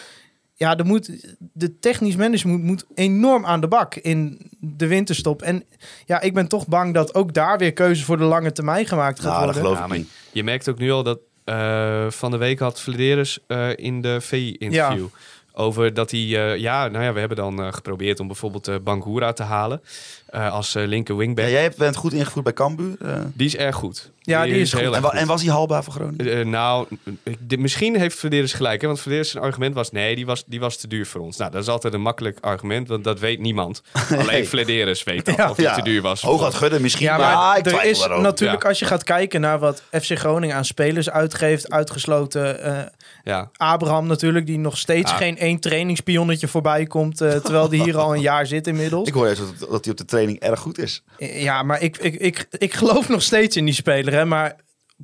Ja, 0.54 0.76
er 0.76 0.86
moet, 0.86 1.10
de 1.52 1.78
technisch 1.78 2.16
management 2.16 2.62
moet 2.62 2.84
enorm 2.94 3.46
aan 3.46 3.60
de 3.60 3.68
bak 3.68 3.94
in 3.94 4.50
de 4.58 4.86
winterstop. 4.86 5.42
En 5.42 5.64
ja, 6.06 6.20
ik 6.20 6.34
ben 6.34 6.48
toch 6.48 6.66
bang 6.66 6.94
dat 6.94 7.14
ook 7.14 7.34
daar 7.34 7.58
weer 7.58 7.72
keuzes 7.72 8.04
voor 8.04 8.16
de 8.16 8.24
lange 8.24 8.52
termijn 8.52 8.86
gemaakt 8.86 9.20
gaat 9.20 9.32
Nou, 9.32 9.46
dat 9.46 9.54
worden. 9.54 9.72
geloof 9.76 9.90
ik 9.92 9.96
niet. 9.98 10.08
je 10.32 10.44
merkt 10.44 10.68
ook 10.68 10.78
nu 10.78 10.90
al 10.90 11.02
dat 11.02 11.18
eh, 11.50 12.10
van 12.10 12.30
de 12.30 12.36
week 12.36 12.58
had 12.58 12.80
Vladeris 12.80 13.38
eh, 13.46 13.68
in 13.76 14.00
de 14.00 14.20
VI-interview. 14.20 15.06
Over 15.52 15.94
dat 15.94 16.10
hij, 16.10 16.20
eh, 16.20 16.56
ja, 16.56 16.88
nou 16.88 17.04
ja, 17.04 17.12
we 17.12 17.18
hebben 17.18 17.36
dan 17.36 17.74
geprobeerd 17.74 18.20
om 18.20 18.26
bijvoorbeeld 18.26 18.84
Bangura 18.84 19.32
te 19.32 19.42
halen 19.42 19.82
als 20.30 20.72
linker 20.74 21.16
wingback. 21.16 21.44
Ja, 21.44 21.50
jij 21.50 21.72
bent 21.76 21.96
goed 21.96 22.12
ingevoerd 22.12 22.44
bij 22.44 22.52
Cambuur. 22.52 22.96
Die 23.34 23.46
is 23.46 23.56
erg 23.56 23.76
goed. 23.76 24.10
Ja, 24.30 24.44
die 24.44 24.54
is 24.54 24.72
heel 24.72 24.94
en, 24.94 25.02
goed. 25.02 25.12
en 25.12 25.26
was 25.26 25.42
hij 25.42 25.52
haalbaar 25.52 25.84
voor 25.84 25.92
Groningen? 25.92 26.38
Eh, 26.38 26.46
nou, 26.46 26.86
ik- 27.22 27.36
dit- 27.40 27.58
misschien 27.58 27.96
heeft 27.98 28.18
Vladeris 28.18 28.52
gelijk. 28.52 28.80
Hè? 28.80 28.86
Want 28.86 29.00
Vladeris 29.00 29.30
zijn 29.30 29.42
argument 29.44 29.74
was... 29.74 29.90
nee, 29.90 30.14
die 30.16 30.26
was, 30.26 30.44
die 30.46 30.60
was 30.60 30.76
te 30.76 30.88
duur 30.88 31.06
voor 31.06 31.20
ons. 31.20 31.36
Nou, 31.36 31.50
dat 31.50 31.62
is 31.62 31.68
altijd 31.68 31.94
een 31.94 32.00
makkelijk 32.02 32.38
argument. 32.40 32.88
Want 32.88 33.04
dat 33.04 33.18
weet 33.20 33.38
niemand. 33.40 33.82
Alleen 34.18 34.46
Vladeris 34.46 35.02
weet 35.02 35.24
dat. 35.24 35.36
Ja. 35.36 35.50
of 35.50 35.56
die 35.56 35.64
Ja. 35.64 35.74
te 35.74 35.82
duur 35.82 36.02
was. 36.02 36.22
Hoog 36.22 36.40
had 36.42 36.54
Gudde 36.54 36.80
misschien. 36.80 37.06
Ja, 37.06 37.16
maar, 37.16 37.34
maar 37.34 37.58
ik 37.58 37.66
er 37.66 37.84
is 37.84 37.98
daarover. 37.98 38.22
natuurlijk, 38.24 38.62
Ja. 38.62 38.68
als 38.68 38.78
je 38.78 38.84
gaat 38.84 39.04
kijken 39.04 39.40
naar 39.40 39.58
wat 39.58 39.82
FC 39.90 40.18
Groningen 40.18 40.56
aan 40.56 40.64
spelers 40.64 41.10
uitgeeft, 41.10 41.70
uitgesloten 41.70 42.62
eh, 42.62 42.78
Ja. 43.24 43.50
Abraham 43.56 44.06
natuurlijk, 44.06 44.46
die 44.46 44.58
nog 44.58 44.78
steeds 44.78 45.10
Ja. 45.10 45.16
geen 45.16 45.38
één 45.38 45.60
trainingspionnetje 45.60 46.48
voorbij 46.48 46.86
komt, 46.86 47.20
eh, 47.20 47.30
terwijl 47.32 47.68
die 47.68 47.82
hier 47.82 47.96
al 47.98 48.14
een 48.14 48.20
jaar 48.20 48.46
zit 48.46 48.66
inmiddels. 48.66 49.08
Ik 49.08 49.14
hoor 49.14 49.24
juist 49.26 49.40
dat, 49.58 49.70
dat 49.70 49.84
hij 49.84 49.92
op 49.92 49.98
de 49.98 50.04
training 50.04 50.38
erg 50.40 50.60
goed 50.60 50.78
is. 50.78 51.02
Ja, 51.18 51.62
maar 51.62 51.82
ik, 51.82 51.96
ik, 51.98 52.14
ik, 52.14 52.46
ik 52.58 52.74
geloof 52.74 53.08
nog 53.08 53.22
steeds 53.22 53.56
in 53.56 53.64
die 53.64 53.74
speler, 53.74 54.12
hè, 54.12 54.19
maar 54.28 54.56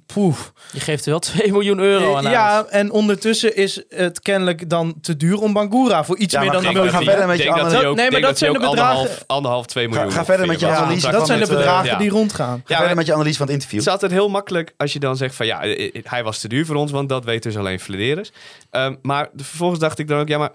poef. 0.07 0.53
Je 0.73 0.81
geeft 0.81 1.05
er 1.05 1.11
wel 1.11 1.19
2 1.31 1.53
miljoen 1.53 1.79
euro 1.79 2.17
aan 2.17 2.25
uit. 2.25 2.35
Ja, 2.35 2.65
en 2.65 2.91
ondertussen 2.91 3.57
is 3.57 3.83
het 3.89 4.21
kennelijk 4.21 4.69
dan 4.71 4.95
te 5.01 5.17
duur 5.17 5.41
om 5.41 5.53
Bangura 5.53 6.05
voor 6.05 6.17
iets 6.19 6.33
Ja, 6.35 6.41
meer 6.41 6.51
dan 6.51 6.63
ga- 6.63 6.69
een 6.69 6.75
ga 6.75 6.81
miljoen. 6.83 7.03
verder 7.05 7.27
met 7.27 7.39
je 7.39 7.53
analyse. 7.53 7.93
Nee, 7.95 8.11
maar 8.11 8.21
dat 8.21 8.39
zijn 8.39 8.53
de 8.53 8.59
ook 8.59 8.71
bedragen- 8.71 8.95
Anderhalf, 8.97 9.25
anderhalf, 9.27 9.67
twee 9.67 9.89
miljoen. 9.89 10.13
ga 10.13 10.25
verder 10.25 10.47
met 10.47 10.61
je 10.61 10.67
analyse. 10.67 11.11
Dat 11.11 11.27
zijn 11.27 11.39
de 11.39 11.45
eh, 11.47 11.51
bedragen 11.57 11.87
ja. 11.91 11.97
die 11.99 12.11
rondgaan. 12.11 12.63
Ga 12.65 12.77
verder 12.77 12.97
met 12.97 13.07
je 13.07 13.13
analyse 13.15 13.37
van 13.37 13.47
het 13.47 13.55
interview. 13.55 13.79
Het 13.79 13.87
is 13.89 13.93
altijd 13.95 14.13
heel 14.13 14.29
makkelijk 14.29 14.75
als 14.77 14.93
je 14.93 14.99
dan 14.99 15.17
zegt 15.17 15.35
van 15.35 15.47
ja, 15.47 15.63
eh, 15.63 15.85
eh, 15.95 16.03
hij 16.05 16.25
was 16.25 16.39
te 16.39 16.49
duur 16.49 16.67
voor 16.67 16.77
ons, 16.77 16.91
want 16.91 17.09
dat 17.09 17.25
weet 17.25 17.43
dus 17.43 17.57
alleen 17.57 17.81
Vladeris. 17.81 18.33
Ehm, 18.71 18.95
maar 19.03 19.29
de- 19.33 19.45
vervolgens 19.45 19.81
dacht 19.81 19.99
ik 19.99 20.09
dan 20.09 20.21
ook, 20.21 20.29
ja, 20.29 20.39
maar 20.39 20.53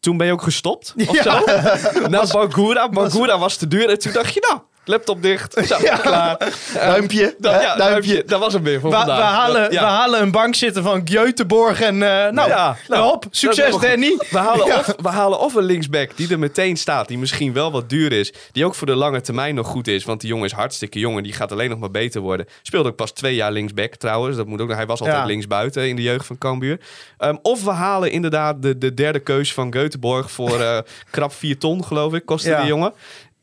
toen 0.00 0.16
ben 0.16 0.26
je 0.26 0.32
ook 0.32 0.42
gestopt 0.42 0.94
of 1.08 1.16
zo? 1.28 1.44
Na 2.08 2.26
Bangura, 2.32 2.88
Bangura 2.88 3.38
was 3.38 3.56
te 3.56 3.68
duur 3.68 3.88
en 3.88 3.98
toen 3.98 4.12
dacht 4.12 4.34
je, 4.34 4.46
nou, 4.48 4.60
laptop 4.88 5.22
dicht, 5.22 5.54
zo, 5.68 5.76
klaar. 6.00 6.52
Duimpje. 6.74 7.34
Dan, 7.38 7.54
hè? 7.54 7.60
ja, 7.60 7.76
duimpje. 7.76 8.22
Dat 8.26 8.40
was 8.40 8.52
hem 8.52 8.62
weer 8.62 8.80
voor 8.80 8.90
We, 8.90 8.96
we, 8.96 9.02
vandaag. 9.04 9.32
halen, 9.34 9.62
Dat- 9.62 9.72
ja. 9.72 9.80
we 9.80 9.86
halen 9.86 10.20
een 10.22 10.30
bank 10.30 10.54
zitten 10.54 10.82
van 10.82 11.00
Göteborg 11.10 11.80
en 11.80 11.94
eh, 12.02 12.30
nou, 12.32 12.48
Ja, 12.48 12.76
nou, 12.88 13.02
hop, 13.04 13.22
dat 13.22 13.32
is 13.32 13.38
succes. 13.38 13.76
Danny. 13.78 14.16
We 14.30 14.38
halen, 14.38 14.64
of, 14.64 14.94
we 15.02 15.08
halen 15.08 15.38
of 15.40 15.54
een 15.54 15.64
linksback 15.64 16.16
die 16.16 16.30
er 16.30 16.38
meteen 16.38 16.76
staat, 16.76 17.08
die 17.08 17.18
misschien 17.18 17.52
wel 17.52 17.72
wat 17.72 17.88
duur 17.88 18.12
is. 18.12 18.32
Die 18.52 18.64
ook 18.64 18.74
voor 18.74 18.86
de 18.86 18.94
lange 18.94 19.20
termijn 19.20 19.54
nog 19.54 19.66
goed 19.66 19.88
is. 19.88 20.04
Want 20.04 20.20
die 20.20 20.28
jongen 20.30 20.44
is 20.46 20.52
hartstikke 20.52 20.98
jong 20.98 21.16
en 21.16 21.22
die 21.22 21.32
gaat 21.32 21.52
alleen 21.52 21.70
nog 21.70 21.78
maar 21.78 21.90
beter 21.90 22.20
worden. 22.20 22.46
Speelde 22.62 22.88
ook 22.88 22.96
pas 22.96 23.10
twee 23.12 23.34
jaar 23.34 23.52
linksback 23.52 23.94
trouwens. 23.94 24.36
Dat 24.36 24.46
moet 24.46 24.60
ook, 24.60 24.72
hij 24.72 24.86
was 24.86 25.00
altijd 25.00 25.24
linksbuiten 25.26 25.88
in 25.88 25.96
de 25.96 26.02
jeugd 26.02 26.26
van 26.26 26.38
Cambuur. 26.38 26.80
Ehm, 27.18 27.36
of 27.42 27.64
we 27.64 27.70
halen 27.70 28.10
inderdaad 28.10 28.62
de, 28.62 28.78
de 28.78 28.94
derde 28.94 29.18
keus 29.18 29.52
van 29.52 29.74
Göteborg 29.76 30.30
voor 30.30 30.60
eh, 30.60 30.78
krap 31.10 31.32
4 31.32 31.58
ton 31.58 31.84
geloof 31.84 32.12
ik, 32.14 32.26
kostte 32.26 32.56
die 32.56 32.66
jongen. 32.66 32.92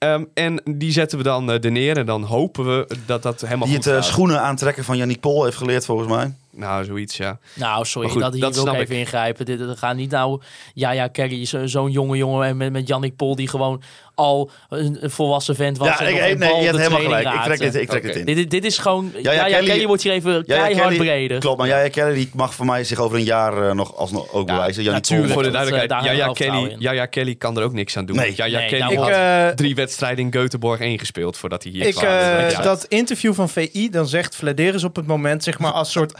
Ehm, 0.04 0.24
en 0.34 0.62
die 0.78 0.92
zetten 0.92 1.18
we 1.18 1.24
dan 1.24 1.52
eh 1.52 1.64
er 1.64 1.72
neer 1.72 1.98
en 1.98 2.06
dan 2.06 2.24
hopen 2.24 2.66
we 2.66 2.88
dat 3.06 3.24
dat 3.24 3.42
helemaal 3.42 3.68
Die 3.68 3.76
goed 3.76 3.86
het 3.86 3.94
eh, 3.94 4.00
gaat. 4.00 4.10
schoenen 4.12 4.42
aantrekken 4.42 4.84
van 4.84 4.98
Yannick 4.98 5.20
Pol 5.20 5.44
heeft 5.44 5.58
geleerd 5.58 5.86
volgens 5.86 6.08
mij. 6.10 6.34
Nou, 6.56 6.84
zoiets 6.86 7.18
ja. 7.18 7.40
Nou, 7.54 7.86
sorry, 7.86 8.10
goed, 8.10 8.22
dat 8.22 8.34
hier 8.34 8.42
dat 8.42 8.54
wil 8.56 8.64
ik 8.64 8.70
snap 8.70 8.82
even 8.82 8.96
ik. 8.96 9.02
ingrijpen. 9.02 9.46
Dit, 9.46 9.58
dit 9.60 9.78
gaat 9.78 9.96
niet 9.96 10.12
nou... 10.12 10.42
Ja, 10.74 10.92
ja, 10.92 11.08
Kerry 11.08 11.42
is 11.42 11.50
zo- 11.50 11.66
zo'n 11.68 11.92
jonge 11.92 12.18
jongen 12.18 12.48
en 12.48 12.58
met, 12.58 12.72
met 12.72 12.88
Jannik 12.88 13.16
Pol 13.16 13.36
die 13.36 13.48
gewoon 13.48 13.82
al 14.16 14.50
een, 14.70 14.98
volwassen 15.02 15.56
vent 15.56 15.78
was. 15.78 15.88
Ja, 15.88 16.00
en 16.00 16.08
ik, 16.08 16.14
nog 16.14 16.22
nee, 16.24 16.36
nee, 16.36 16.60
je 16.60 16.66
hebt 16.66 16.78
helemaal 16.78 17.00
gelijk. 17.02 17.28
Ik 17.34 17.42
trek 17.42 17.60
dit, 17.60 17.76
ik 17.76 17.90
trek 17.90 18.04
dit 18.04 18.16
in. 18.16 18.26
Dit, 18.26 18.50
dit 18.52 18.66
is 18.66 18.78
gewoon... 18.78 19.12
Ja, 19.22 19.32
ja, 19.32 19.46
ja, 19.48 19.56
Kelly- 19.58 19.68
Kelly 19.68 19.86
wordt 19.88 20.04
hier 20.04 20.12
even 20.12 20.32
Ja, 20.34 20.40
ja, 20.56 20.62
keihard 20.62 20.88
Kelly- 20.88 20.98
breder. 20.98 21.40
Klopt, 21.40 21.58
maar 21.58 21.68
Jaya 21.68 21.88
Kelly 21.90 22.14
die 22.14 22.30
mag 22.34 22.54
voor 22.54 22.66
mij 22.66 22.84
zich 22.84 23.00
over 23.00 23.18
een 23.18 23.24
jaar 23.24 23.68
eh, 23.70 23.74
nog 23.76 23.96
alsnog 23.98 24.32
ook 24.34 24.48
bewijzen. 24.48 24.84
Yannick 24.84 25.08
Pol 25.08 25.18
natuurlijk. 25.18 25.34
Voor 25.34 25.42
de 25.42 25.48
eh, 25.48 25.54
duidelijkheid, 25.54 26.18
we 26.18 26.24
wel 26.24 26.34
Kelly, 26.34 26.72
in. 26.72 26.80
Yaya 26.80 27.06
Kelly 27.06 27.36
kan 27.36 27.58
er 27.58 27.64
ook 27.64 27.74
niks 27.74 27.98
aan 27.98 28.06
doen. 28.06 28.16
Nee. 28.16 28.34
Yaya 28.36 28.60
Nee, 28.60 28.70
Kelly 28.70 28.82
had 28.96 29.08
Ik, 29.08 29.14
eh, 29.14 29.48
drie 29.48 29.76
wedstrijden 29.76 30.32
in 30.32 30.32
Göteborg 30.42 30.80
ingespeeld 30.82 31.38
voordat 31.38 31.64
hij 31.64 31.72
hier 31.72 31.92
kwam. 31.94 32.04
eh, 32.06 32.50
Ja. 32.52 32.62
Dat 32.62 32.86
interview 32.90 33.34
van 33.34 33.50
VI, 33.50 33.90
dan 33.90 34.08
zegt 34.08 34.36
Vladeris 34.36 34.84
op 34.84 34.96
het 34.96 35.08
moment, 35.08 35.44
zeg 35.44 35.60
maar 35.60 35.72
als 35.72 35.92
soort 35.92 36.18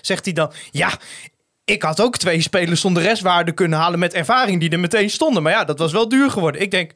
zegt 0.00 0.24
hij 0.24 0.34
dan, 0.34 0.52
ja, 0.70 0.98
ik 1.64 1.82
had 1.82 2.00
ook 2.00 2.16
twee 2.16 2.40
spelers 2.40 2.80
zonder 2.80 3.02
restwaarde 3.02 3.52
kunnen 3.52 3.78
halen 3.78 3.98
met 3.98 4.14
ervaring 4.14 4.60
die 4.60 4.70
er 4.70 4.80
meteen 4.80 5.10
stonden. 5.10 5.42
Maar 5.42 5.52
ja, 5.52 5.64
dat 5.64 5.78
was 5.78 5.92
wel 5.92 6.08
duur 6.08 6.30
geworden. 6.30 6.60
Ik 6.60 6.70
denk, 6.70 6.92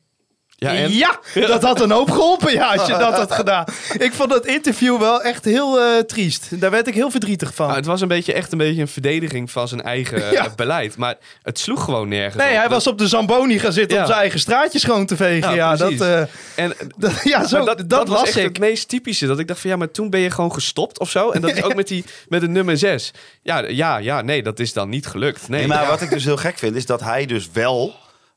Ja, 0.56 0.70
en? 0.74 0.92
Ja, 0.92 1.18
dat 1.34 1.62
had 1.62 1.80
een 1.80 1.90
hoop 1.90 2.10
geholpen 2.10 2.52
ja, 2.52 2.72
als 2.74 2.86
je 2.86 2.92
dat 2.96 3.14
had 3.16 3.32
gedaan. 3.32 3.64
Ik 3.98 4.12
vond 4.12 4.30
dat 4.30 4.46
interview 4.46 4.98
wel 4.98 5.22
echt 5.22 5.44
heel 5.44 5.80
eh, 5.80 5.98
triest. 5.98 6.60
Daar 6.60 6.70
werd 6.70 6.86
ik 6.86 6.94
heel 6.94 7.10
verdrietig 7.10 7.54
van. 7.54 7.66
Nou, 7.66 7.78
het 7.78 7.86
was 7.86 8.00
een 8.00 8.08
beetje, 8.08 8.32
echt 8.32 8.52
een 8.52 8.58
beetje 8.58 8.80
een 8.80 8.88
verdediging 8.88 9.50
van 9.50 9.68
zijn 9.68 9.82
eigen 9.82 10.32
Ja. 10.32 10.44
eh, 10.44 10.54
beleid. 10.56 10.96
Maar 10.96 11.14
het 11.42 11.58
sloeg 11.58 11.84
gewoon 11.84 12.08
nergens 12.08 12.34
nee, 12.36 12.46
op. 12.46 12.52
hij 12.52 12.62
Dat- 12.62 12.72
was 12.72 12.86
op 12.86 12.98
de 12.98 13.08
Zamboni 13.08 13.58
gaan 13.58 13.72
zitten 13.72 13.96
Ja. 13.96 14.02
om 14.02 14.08
zijn 14.08 14.20
eigen 14.20 14.40
straatje 14.40 14.78
schoon 14.78 15.06
te 15.06 15.16
vegen. 15.16 15.54
Ja, 15.54 15.72
Ja, 15.72 15.76
dat, 15.76 16.00
eh, 16.00 16.20
En 16.54 16.72
dat, 16.96 17.12
ja 17.24 17.46
zo, 17.46 17.64
dat, 17.64 17.84
was 17.88 18.08
was 18.08 18.22
echt 18.28 18.36
ik. 18.36 18.42
het 18.42 18.58
meest 18.58 18.88
typische. 18.88 19.26
Dat 19.26 19.38
ik 19.38 19.48
dacht 19.48 19.60
van 19.60 19.70
ja, 19.70 19.76
maar 19.76 19.90
toen 19.90 20.10
ben 20.10 20.20
je 20.20 20.30
gewoon 20.30 20.52
gestopt 20.52 20.98
of 20.98 21.10
zo. 21.10 21.30
En 21.30 21.40
dat 21.40 21.56
is 21.56 21.62
ook 21.62 21.74
met, 21.82 21.88
die, 21.88 22.04
met 22.28 22.40
de 22.40 22.48
nummer 22.48 22.78
6. 22.78 23.10
Ja, 23.42 23.58
ja, 23.68 23.96
ja, 23.96 24.20
nee, 24.22 24.42
dat 24.42 24.58
is 24.60 24.72
dan 24.72 24.88
niet 24.88 25.06
gelukt. 25.06 25.48
Nee, 25.48 25.58
Nee, 25.58 25.68
maar 25.68 25.82
Ja. 25.82 25.88
wat 25.88 26.00
ik 26.00 26.10
dus 26.10 26.24
heel 26.24 26.36
gek 26.36 26.58
vind, 26.58 26.76
is 26.76 26.86
dat 26.86 27.00
hij 27.00 27.26
dus 27.26 27.48
wel 27.52 27.94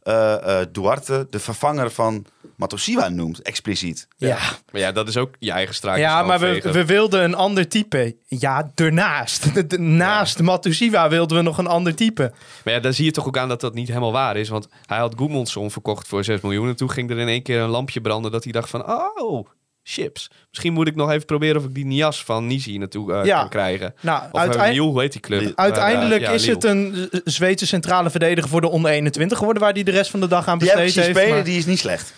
eh, 0.07 0.59
eh, 0.61 0.67
Duarte 0.71 1.27
de 1.29 1.39
vervanger 1.39 1.91
van 1.91 2.25
Matosiwa 2.55 3.09
noemt, 3.09 3.41
expliciet. 3.41 4.07
Ja, 4.17 4.37
Maar 4.71 4.81
ja, 4.81 4.91
dat 4.91 5.07
is 5.07 5.17
ook 5.17 5.35
je 5.39 5.51
eigen 5.51 5.75
straatje 5.75 6.01
ja 6.01 6.23
maar 6.23 6.39
we, 6.39 6.61
we 6.71 6.85
wilden 6.85 7.23
een 7.23 7.35
ander 7.35 7.67
type. 7.67 8.15
Ja. 8.25 8.71
De- 8.75 9.67
de- 9.67 9.79
Naast 9.79 10.41
Matusiwa 10.41 11.09
wilden 11.09 11.37
we 11.37 11.43
nog 11.43 11.57
een 11.57 11.67
ander 11.67 11.95
type. 11.95 12.31
Maar 12.63 12.73
ja, 12.73 12.79
daar 12.79 12.93
zie 12.93 13.05
je 13.05 13.11
toch 13.11 13.27
ook 13.27 13.37
aan 13.37 13.47
dat 13.49 13.61
dat 13.61 13.73
niet 13.73 13.87
helemaal 13.87 14.11
waar 14.11 14.37
is. 14.37 14.49
Want 14.49 14.67
hij 14.85 14.97
had 14.97 15.13
Goedmondson 15.17 15.71
verkocht 15.71 16.07
voor 16.07 16.23
6 16.23 16.41
miljoen. 16.41 16.67
En 16.67 16.75
toen 16.75 16.91
ging 16.91 17.09
er 17.09 17.17
in 17.17 17.27
één 17.27 17.43
keer 17.43 17.59
een 17.59 17.69
lampje 17.69 18.01
branden 18.01 18.31
dat 18.31 18.43
hij 18.43 18.51
dacht 18.53 18.69
van... 18.69 18.89
Oh, 19.19 19.47
chips. 19.89 20.29
Misschien 20.49 20.73
moet 20.73 20.87
ik 20.87 20.95
nog 20.95 21.11
even 21.11 21.25
proberen 21.25 21.57
of 21.57 21.63
ik 21.67 21.73
die 21.75 21.85
Nias 21.85 22.23
van 22.23 22.47
Nisi 22.47 22.77
naartoe 22.77 23.13
eh, 23.13 23.25
Ja. 23.25 23.39
kan 23.39 23.49
krijgen. 23.49 23.93
Nou, 24.01 24.17
Of 24.23 24.25
uh, 24.33 24.39
uiteindelijk... 24.39 24.69
Lille, 24.79 24.91
hoe 24.91 25.01
heet 25.01 25.11
die 25.11 25.21
club? 25.21 25.51
Uiteindelijk 25.55 26.21
Eh, 26.21 26.27
ja, 26.27 26.33
is 26.33 26.47
het 26.47 26.63
een 26.63 27.09
Zweedse 27.23 27.67
centrale 27.67 28.09
verdediger 28.09 28.49
voor 28.49 28.61
de 28.61 28.67
onder 28.69 28.91
21 28.91 29.37
geworden, 29.37 29.63
waar 29.63 29.73
hij 29.73 29.83
de 29.83 29.91
rest 29.91 30.11
van 30.11 30.19
de 30.19 30.27
dag 30.27 30.47
aan 30.47 30.57
Die 30.57 30.67
besteed 30.67 30.91
zien 30.91 31.03
heeft. 31.03 31.15
spelen, 31.17 31.35
maar- 31.35 31.43
die 31.43 31.57
is 31.57 31.65
niet 31.65 31.79
slecht. 31.79 32.13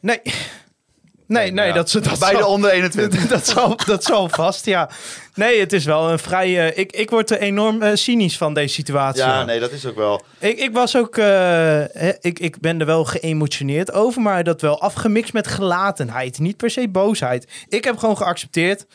Nee. 0.00 0.20
Nee, 1.26 1.50
nee, 1.50 1.66
ja. 1.66 1.72
dat, 1.72 1.90
dat, 1.92 2.18
Bij 2.18 2.30
de 2.32 2.38
zal, 2.38 2.50
onder 2.50 2.70
21. 2.70 3.26
dat, 3.28 3.46
zal, 3.46 3.76
dat 3.86 4.04
zal 4.04 4.28
vast, 4.28 4.64
ja. 4.64 4.90
Nee, 5.34 5.60
het 5.60 5.72
is 5.72 5.84
wel 5.84 6.10
een 6.10 6.18
vrij... 6.18 6.68
eh, 6.68 6.78
ik, 6.78 6.92
ik 6.92 7.10
word 7.10 7.30
er 7.30 7.38
enorm 7.38 7.82
eh, 7.82 7.90
cynisch 7.94 8.36
van 8.36 8.54
deze 8.54 8.74
situatie. 8.74 9.22
Ja, 9.22 9.44
nee, 9.44 9.60
dat 9.60 9.70
is 9.72 9.86
ook 9.86 9.96
wel. 9.96 10.22
Ik, 10.38 10.58
ik 10.58 10.72
was 10.72 10.96
ook... 10.96 11.16
eh, 11.16 12.08
ik, 12.20 12.38
ik 12.38 12.60
ben 12.60 12.80
er 12.80 12.86
wel 12.86 13.04
geëmotioneerd 13.04 13.92
over, 13.92 14.22
maar 14.22 14.44
dat 14.44 14.60
wel 14.60 14.80
afgemixt 14.80 15.32
met 15.32 15.46
gelatenheid. 15.46 16.38
Niet 16.38 16.56
per 16.56 16.70
se 16.70 16.88
boosheid. 16.88 17.48
Ik 17.68 17.84
heb 17.84 17.98
gewoon 17.98 18.16
geaccepteerd 18.16 18.86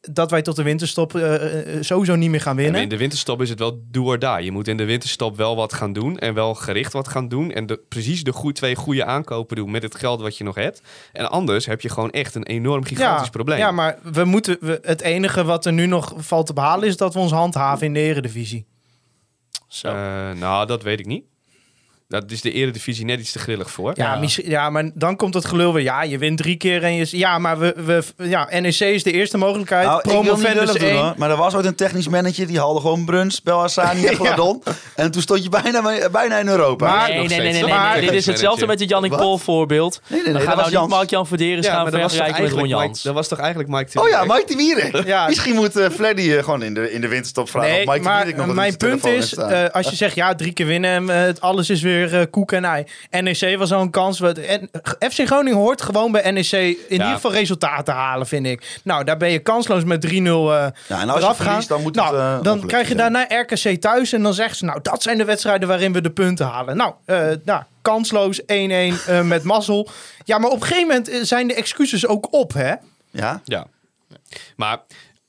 dat 0.00 0.30
wij 0.30 0.42
tot 0.42 0.56
de 0.56 0.62
winterstop 0.62 1.14
eh, 1.14 1.76
eh, 1.76 1.82
sowieso 1.82 2.14
niet 2.16 2.30
meer 2.30 2.40
gaan 2.40 2.56
En 2.56 2.62
winnen. 2.62 2.82
in 2.82 2.88
de 2.88 2.96
winterstop 2.96 3.42
is 3.42 3.48
het 3.50 3.58
wel 3.58 3.82
do 3.90 4.04
or 4.04 4.18
die. 4.18 4.42
Je 4.44 4.52
moet 4.52 4.68
in 4.68 4.76
de 4.76 4.84
winterstop 4.84 5.36
wel 5.36 5.56
wat 5.56 5.72
gaan 5.72 5.92
doen. 5.92 6.18
En 6.18 6.34
wel 6.34 6.54
gericht 6.54 6.92
wat 6.92 7.08
gaan 7.08 7.28
doen. 7.28 7.52
En 7.52 7.66
de, 7.66 7.80
precies 7.88 8.24
de 8.24 8.32
goe- 8.32 8.52
twee 8.52 8.74
goede 8.74 9.04
aankopen 9.04 9.56
doen 9.56 9.70
met 9.70 9.82
het 9.82 9.94
geld 9.94 10.20
wat 10.20 10.36
je 10.38 10.44
nog 10.44 10.54
hebt. 10.54 10.82
En 11.12 11.30
anders 11.30 11.66
heb 11.66 11.80
je 11.80 11.88
gewoon 11.88 12.10
echt 12.10 12.34
een 12.34 12.46
enorm 12.46 12.84
gigantisch 12.84 13.30
probleem. 13.30 13.58
Ja, 13.58 13.70
maar 13.70 13.98
we 14.12 14.24
moeten, 14.24 14.56
we, 14.60 14.78
het 14.82 15.00
enige 15.00 15.44
wat 15.44 15.66
er 15.66 15.72
nu 15.72 15.86
nog 15.86 16.12
valt 16.16 16.46
te 16.46 16.52
behalen 16.52 16.88
is 16.88 16.96
dat 16.96 17.14
we 17.14 17.20
ons 17.20 17.32
handhaven 17.32 17.86
in 17.86 17.92
de 17.92 18.00
eredivisie. 18.00 18.66
Zo. 19.68 19.88
Eh, 19.88 19.94
nou, 20.38 20.66
dat 20.66 20.82
weet 20.82 21.00
ik 21.00 21.06
niet. 21.06 21.24
Dat 22.08 22.30
is 22.30 22.40
de 22.40 22.52
eredivisie 22.52 23.04
net 23.04 23.20
iets 23.20 23.32
te 23.32 23.38
grillig 23.38 23.70
voor. 23.70 23.92
Ja, 23.94 24.12
Ja. 24.12 24.18
misschien- 24.20 24.50
ja, 24.50 24.70
maar 24.70 24.90
dan 24.94 25.16
komt 25.16 25.34
het 25.34 25.44
gelul 25.44 25.72
weer. 25.72 25.82
Ja, 25.82 26.02
je 26.02 26.18
wint 26.18 26.38
drie 26.38 26.56
keer 26.56 26.82
en 26.84 26.94
je... 26.94 27.06
Ja, 27.10 27.38
maar 27.38 27.58
we, 27.58 27.74
we, 27.76 28.02
ja, 28.28 28.48
NEC 28.60 28.80
is 28.80 29.02
de 29.02 29.12
eerste 29.12 29.36
mogelijkheid. 29.38 29.86
Nou, 29.86 29.98
ik 29.98 30.04
wil 30.04 30.14
niet 30.14 30.24
Promovendus 30.24 30.64
lullig 30.66 30.80
doen, 30.80 30.88
één. 30.90 30.98
hoor. 30.98 31.14
Maar 31.16 31.30
er 31.30 31.36
was 31.36 31.54
ooit 31.54 31.64
een 31.64 31.74
technisch 31.74 32.08
manager 32.08 32.46
die 32.46 32.58
haalde 32.58 32.80
gewoon 32.80 33.04
Bruns, 33.04 33.42
Belhassani 33.42 34.06
en 34.06 34.14
Gladon. 34.24 34.62
En 34.94 35.10
toen 35.10 35.22
stond 35.22 35.42
je 35.42 35.48
bijna, 35.48 36.08
bijna 36.10 36.38
in 36.38 36.48
Europa. 36.48 36.86
Maar- 36.96 37.08
nee, 37.08 37.28
nee, 37.28 37.38
nee, 37.40 37.52
nee, 37.52 37.66
Maar- 37.66 38.00
Dit 38.00 38.12
is 38.12 38.26
hetzelfde 38.26 38.66
met 38.66 38.80
het 38.80 38.88
Jannik? 38.88 39.16
Pol 39.16 39.38
voorbeeld. 39.38 40.00
nee, 40.06 40.22
nee, 40.22 40.32
We 40.32 40.38
nee, 40.38 40.46
gaan 40.46 40.56
nou 40.56 40.70
niet. 40.80 40.88
Mark-Jan 40.88 41.26
Verderes 41.26 41.66
Ja, 41.66 41.72
gaan 41.72 41.90
vergelijken 41.90 42.42
met 42.42 42.52
Ron 42.52 42.68
Jans. 42.68 43.02
dat 43.02 43.14
was 43.14 43.28
toch 43.28 43.38
eigenlijk 43.38 43.70
Mike 43.70 43.90
de 43.92 44.00
Oh 44.00 44.08
ja? 44.08 44.24
Mike 44.24 44.44
de 44.46 44.56
Wierik. 44.56 45.06
Ja. 45.06 45.26
Misschien 45.26 45.54
moet 45.54 45.76
eh 45.76 45.90
Freddy 45.90 46.30
eh, 46.32 46.42
gewoon 46.44 46.62
in 46.62 46.74
de, 46.74 46.92
in 46.92 47.00
de 47.00 47.08
winterstop 47.08 47.50
vragen 47.50 47.70
Nee, 47.70 47.80
of 47.80 47.86
Mike 47.86 47.98
de 47.98 48.04
maar 48.04 48.16
Wierik 48.16 48.36
nog 48.36 48.46
wat 48.46 48.54
mijn 48.54 48.76
punt 48.76 49.04
is, 49.06 49.34
eh, 49.34 49.64
als 49.72 49.90
je 49.90 49.96
zegt 49.96 50.14
ja, 50.14 50.34
drie 50.34 50.52
keer 50.52 50.66
winnen 50.66 51.36
alles 51.40 51.70
is 51.70 51.82
weer 51.82 51.96
eh, 52.04 52.22
koek 52.30 52.52
en 52.52 52.64
ei. 52.64 52.84
NEC 53.10 53.58
was 53.58 53.72
al 53.72 53.80
een 53.80 53.90
kans. 53.90 54.18
Wat, 54.18 54.38
en, 54.38 54.70
FC 55.10 55.26
Groningen 55.26 55.58
hoort 55.58 55.82
gewoon 55.82 56.12
bij 56.12 56.30
NEC 56.30 56.52
in 56.52 56.76
ieder 56.88 57.06
geval 57.06 57.32
resultaten 57.32 57.94
halen, 57.94 58.26
vind 58.26 58.46
ik. 58.46 58.80
Nou, 58.82 59.04
daar 59.04 59.16
ben 59.16 59.30
je 59.30 59.38
kansloos 59.38 59.84
met 59.84 60.06
3-0 60.06 60.10
eh 60.10 60.66
ja, 60.86 61.00
en 61.00 61.08
als 61.08 61.18
je 61.18 61.24
eraf 61.24 61.36
gaan. 61.36 61.46
verliest, 61.46 61.68
dan 61.68 61.82
moet 61.82 61.94
nou, 61.94 62.16
het 62.16 62.38
eh, 62.38 62.42
dan 62.42 62.66
krijg 62.66 62.88
je 62.88 62.94
daarna 62.94 63.26
RKC 63.28 63.80
thuis 63.80 64.12
en 64.12 64.22
dan 64.22 64.34
zeggen 64.34 64.56
ze, 64.56 64.64
nou, 64.64 64.78
dat 64.82 65.02
zijn 65.02 65.18
de 65.18 65.24
wedstrijden 65.24 65.68
waarin 65.68 65.92
we 65.92 66.00
de 66.00 66.10
punten 66.10 66.46
halen. 66.46 66.76
Nou, 66.76 66.94
eh, 67.04 67.26
nou 67.44 67.62
kansloos 67.82 68.40
1-1 68.42 68.44
eh, 68.44 69.22
met 69.22 69.42
mazzel. 69.52 69.88
Ja, 70.24 70.38
maar 70.38 70.50
op 70.50 70.60
een 70.60 70.66
gegeven 70.66 70.86
moment 70.86 71.28
zijn 71.28 71.48
de 71.48 71.54
excuses 71.54 72.06
ook 72.06 72.32
op, 72.32 72.52
hè? 72.52 72.74
Ja? 73.10 73.40
Ja. 73.44 73.66
Maar 74.56 74.78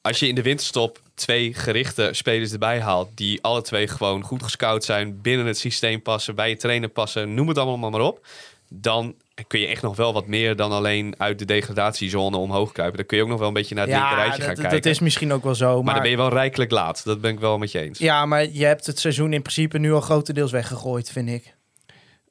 als 0.01 0.19
je 0.19 0.27
in 0.27 0.35
de 0.35 0.41
winterstop 0.41 0.99
twee 1.19 1.53
gerichte 1.53 2.09
spelers 2.11 2.51
erbij 2.51 2.81
haalt... 2.81 3.09
die 3.15 3.41
alle 3.41 3.61
twee 3.61 3.87
gewoon 3.87 4.23
goed 4.23 4.43
gescout 4.43 4.83
zijn... 4.83 5.21
binnen 5.21 5.45
het 5.45 5.57
systeem 5.57 6.01
passen, 6.01 6.35
bij 6.35 6.49
je 6.49 6.57
trainer 6.57 6.89
passen... 6.89 7.33
noem 7.33 7.47
het 7.47 7.57
allemaal 7.57 7.89
maar 7.89 8.01
op... 8.01 8.25
dan 8.69 9.15
kun 9.47 9.59
je 9.59 9.67
echt 9.67 9.81
nog 9.81 9.95
wel 9.95 10.13
wat 10.13 10.27
meer 10.27 10.55
dan 10.55 10.71
alleen 10.71 11.15
uit 11.17 11.39
de 11.39 11.45
degradatiezone 11.45 12.37
omhoog 12.37 12.71
kruipen. 12.71 12.97
Dan 12.97 13.05
kun 13.05 13.17
je 13.17 13.23
ook 13.23 13.29
nog 13.29 13.39
wel 13.39 13.47
een 13.47 13.53
beetje 13.53 13.75
naar 13.75 13.87
het 13.87 13.93
linkerrijtje 13.95 14.41
gaan 14.41 14.49
dat, 14.49 14.59
kijken. 14.59 14.81
dat 14.81 14.91
is 14.91 14.99
misschien 14.99 15.33
ook 15.33 15.43
wel 15.43 15.55
zo. 15.55 15.75
maar, 15.75 15.83
Maar, 15.83 15.93
dan 15.93 16.01
ben 16.01 16.11
je 16.11 16.17
wel 16.17 16.29
rijkelijk 16.29 16.71
laat. 16.71 17.03
Dat 17.05 17.21
ben 17.21 17.31
ik 17.31 17.39
wel 17.39 17.57
met 17.57 17.71
je 17.71 17.79
eens. 17.79 17.99
Ja, 17.99 18.25
maar 18.25 18.49
je 18.49 18.65
hebt 18.65 18.85
het 18.85 18.99
seizoen 18.99 19.33
in 19.33 19.41
principe 19.41 19.77
nu 19.77 19.93
al 19.93 20.01
grotendeels 20.01 20.51
weggegooid, 20.51 21.11
vind 21.11 21.29
ik. 21.29 21.55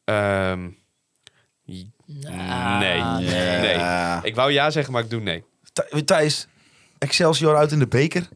Ehm, 0.04 0.68
nee. 1.64 1.84
nee. 2.78 2.98
Ja. 3.76 4.24
Ik 4.24 4.34
wou 4.34 4.52
ja 4.52 4.70
zeggen, 4.70 4.92
maar 4.92 5.02
ik 5.02 5.10
doe 5.10 5.20
nee. 5.20 5.44
Th- 5.72 6.06
Thijs, 6.06 6.46
Excelsior 6.98 7.56
uit 7.56 7.72
in 7.72 7.78
de 7.78 7.86
beker. 7.86 8.28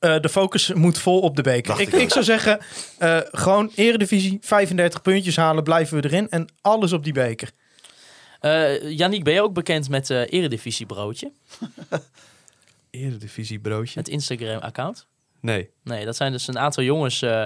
Eh, 0.00 0.20
de 0.20 0.28
focus 0.28 0.72
moet 0.72 0.98
vol 0.98 1.20
op 1.20 1.36
de 1.36 1.42
beker. 1.42 1.80
Ik, 1.80 1.92
ik 1.92 2.10
zou 2.10 2.24
zeggen, 2.24 2.60
eh, 2.98 3.18
gewoon 3.30 3.72
eredivisie, 3.74 4.38
35 4.40 5.02
puntjes 5.02 5.36
halen, 5.36 5.64
blijven 5.64 6.00
we 6.00 6.08
erin. 6.08 6.30
En 6.30 6.48
alles 6.60 6.92
op 6.92 7.04
die 7.04 7.12
beker. 7.12 7.50
Eh 8.40 8.90
Yannick, 8.90 9.24
ben 9.24 9.34
je 9.34 9.42
ook 9.42 9.52
bekend 9.52 9.88
met 9.88 10.10
eh 10.10 10.32
Eredivisie 10.32 10.86
Broodje? 10.86 11.32
Eredivisie 12.90 13.58
broodje? 13.58 13.98
Het 13.98 14.08
Instagram-account? 14.08 15.06
Nee. 15.40 15.70
Nee, 15.84 16.04
dat 16.04 16.16
zijn 16.16 16.32
dus 16.32 16.46
een 16.46 16.58
aantal 16.58 16.84
jongens, 16.84 17.22
eh, 17.22 17.44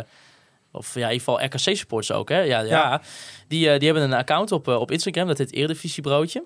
of 0.72 0.94
ja, 0.94 1.06
in 1.08 1.12
ieder 1.12 1.26
geval 1.26 1.44
RKC-supporters 1.44 2.12
ook, 2.18 2.28
hè? 2.28 2.38
Ja, 2.40 2.60
ja. 2.60 2.66
Ja. 2.66 3.02
Die, 3.48 3.70
eh, 3.70 3.78
die 3.78 3.88
hebben 3.88 4.10
een 4.10 4.18
account 4.18 4.52
op, 4.52 4.68
op 4.68 4.90
Instagram, 4.90 5.26
dat 5.26 5.38
heet 5.38 5.52
Eredivisie 5.52 6.02
Broodje. 6.02 6.44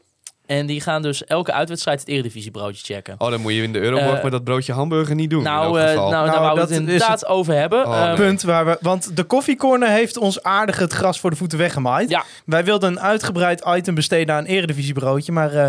En 0.49 0.67
die 0.67 0.81
gaan 0.81 1.03
dus 1.03 1.25
elke 1.25 1.53
uitwedstrijd 1.53 2.01
het 2.01 2.09
Eredivisie 2.09 2.51
Broodje 2.51 2.95
checken. 2.95 3.15
Oh, 3.19 3.31
dan 3.31 3.41
moet 3.41 3.53
je 3.55 3.63
in 3.63 3.73
de 3.73 3.79
Euroborg 3.81 4.17
Eh, 4.17 4.23
met 4.23 4.33
dat 4.33 4.45
broodje 4.45 4.73
hamburger 4.73 5.15
niet 5.15 5.31
doen. 5.31 5.39
in 5.39 5.45
nou, 5.45 5.65
elk 5.67 5.77
eh, 5.77 5.83
geval. 5.89 6.11
nou, 6.11 6.13
Nou, 6.13 6.31
daar 6.31 6.41
wou 6.41 6.55
we 6.55 6.61
dat 6.61 6.69
het 6.69 6.79
inderdaad 6.79 7.27
over 7.27 7.55
hebben. 7.55 7.87
Oh, 7.87 8.05
nee. 8.07 8.15
Punt 8.15 8.43
waar 8.43 8.65
we. 8.65 8.77
Want 8.81 9.17
de 9.17 9.25
koffiecorner 9.25 9.89
heeft 9.89 10.17
ons 10.19 10.43
aardig 10.43 10.79
het 10.79 10.93
gras 10.93 11.21
voor 11.21 11.31
de 11.31 11.37
voeten 11.37 11.59
weggemaaid. 11.59 12.11
Ja. 12.11 12.25
Wij 12.45 12.65
wilden 12.65 12.91
een 12.91 13.01
uitgebreid 13.01 13.63
item 13.67 13.95
besteden 13.95 14.35
aan 14.35 14.45
eredivisiebroodje. 14.45 15.33
Maar 15.33 15.55
eh, 15.55 15.69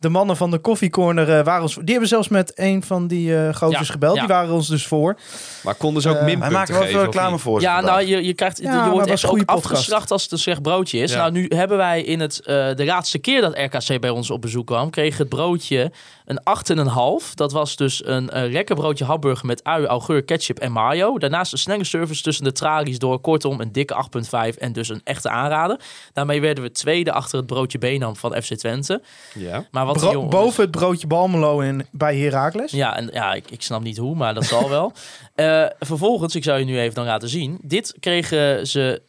de 0.00 0.08
mannen 0.08 0.36
van 0.36 0.50
de 0.50 0.58
koffiecorner 0.58 1.38
eh, 1.38 1.44
waren 1.44 1.62
ons. 1.62 1.74
Die 1.74 1.84
hebben 1.90 2.08
zelfs 2.08 2.28
met 2.28 2.52
een 2.54 2.82
van 2.82 3.06
die 3.06 3.36
eh 3.36 3.54
gozers 3.54 3.86
Ja, 3.86 3.92
gebeld. 3.92 4.14
ja. 4.14 4.20
Die 4.20 4.34
waren 4.34 4.54
ons 4.54 4.68
dus 4.68 4.86
voor. 4.86 5.16
Maar 5.62 5.74
konden 5.74 6.02
ze 6.02 6.08
ook 6.08 6.14
eh, 6.14 6.20
minpunten 6.24 6.48
Hij 6.48 6.56
maakt 6.56 6.68
er 6.68 6.78
wel 6.78 6.86
veel 6.88 7.02
reclame 7.02 7.38
voor. 7.38 7.60
Ja, 7.60 7.80
nou, 7.80 8.02
je, 8.04 8.24
je, 8.24 8.34
krijgt, 8.34 8.58
Ja, 8.58 8.84
je 8.84 8.90
wordt 8.90 9.08
echt 9.10 9.26
ook 9.26 9.36
podcast. 9.36 9.64
afgestraft 9.64 10.10
als 10.10 10.22
het 10.22 10.32
een 10.32 10.38
slecht 10.38 10.62
broodje 10.62 10.98
is. 10.98 11.12
Ja. 11.12 11.18
Nou, 11.18 11.32
nu 11.32 11.46
hebben 11.48 11.76
wij 11.76 12.02
in 12.02 12.20
het, 12.20 12.40
eh, 12.40 12.74
de 12.74 12.84
laatste 12.84 13.18
keer 13.18 13.40
dat 13.40 13.58
RKC 13.58 14.00
bij 14.00 14.10
ons 14.10 14.30
op 14.30 14.40
bezoek 14.40 14.66
kwam, 14.66 14.90
kreeg 14.90 15.18
het 15.18 15.28
broodje 15.28 15.92
een 16.24 16.40
8,5. 16.44 17.34
Dat 17.34 17.52
was 17.52 17.76
dus 17.76 18.06
een 18.06 18.30
eh, 18.30 18.50
lekker 18.52 18.74
broodje 18.74 19.04
hamburger 19.04 19.46
met 19.46 19.64
ui, 19.64 19.86
augurk, 19.86 20.26
ketchup 20.26 20.58
en 20.58 20.72
mayo. 20.72 21.18
Daarnaast 21.18 21.52
een 21.52 21.58
snelle 21.58 21.84
service 21.84 22.22
tussen 22.22 22.44
de 22.44 22.52
tralies 22.52 22.98
door. 22.98 23.18
Kortom, 23.20 23.60
een 23.60 23.72
dikke 23.72 23.94
8,5 23.94 24.58
en 24.58 24.72
dus 24.72 24.88
een 24.88 25.00
echte 25.04 25.28
aanrader. 25.28 25.80
Daarmee 26.12 26.40
werden 26.40 26.64
we 26.64 26.70
tweede 26.70 27.12
achter 27.12 27.38
het 27.38 27.46
broodje 27.46 27.78
Benam 27.78 28.16
van 28.16 28.42
FC 28.42 28.54
Twente. 28.54 29.02
Ja. 29.34 29.64
Maar 29.70 29.86
wat 29.94 30.10
Bro- 30.10 30.26
boven 30.28 30.62
het 30.62 30.70
broodje 30.70 31.06
Balmelo 31.06 31.60
in, 31.60 31.86
bij 31.90 32.16
Heracles. 32.18 32.70
Ja, 32.72 32.96
en 32.96 33.10
ja, 33.12 33.32
ik, 33.34 33.50
ik 33.50 33.62
snap 33.62 33.82
niet 33.82 33.96
hoe, 33.96 34.14
maar 34.16 34.34
dat 34.34 34.44
zal 34.44 34.68
wel. 34.68 34.92
Eh, 35.34 35.64
vervolgens, 35.80 36.34
ik 36.34 36.44
zou 36.44 36.58
je 36.58 36.64
nu 36.64 36.78
even 36.80 36.94
dan 36.94 37.04
laten 37.04 37.28
zien. 37.28 37.58
Dit 37.62 37.94
kregen 38.00 38.66
ze 38.66 39.02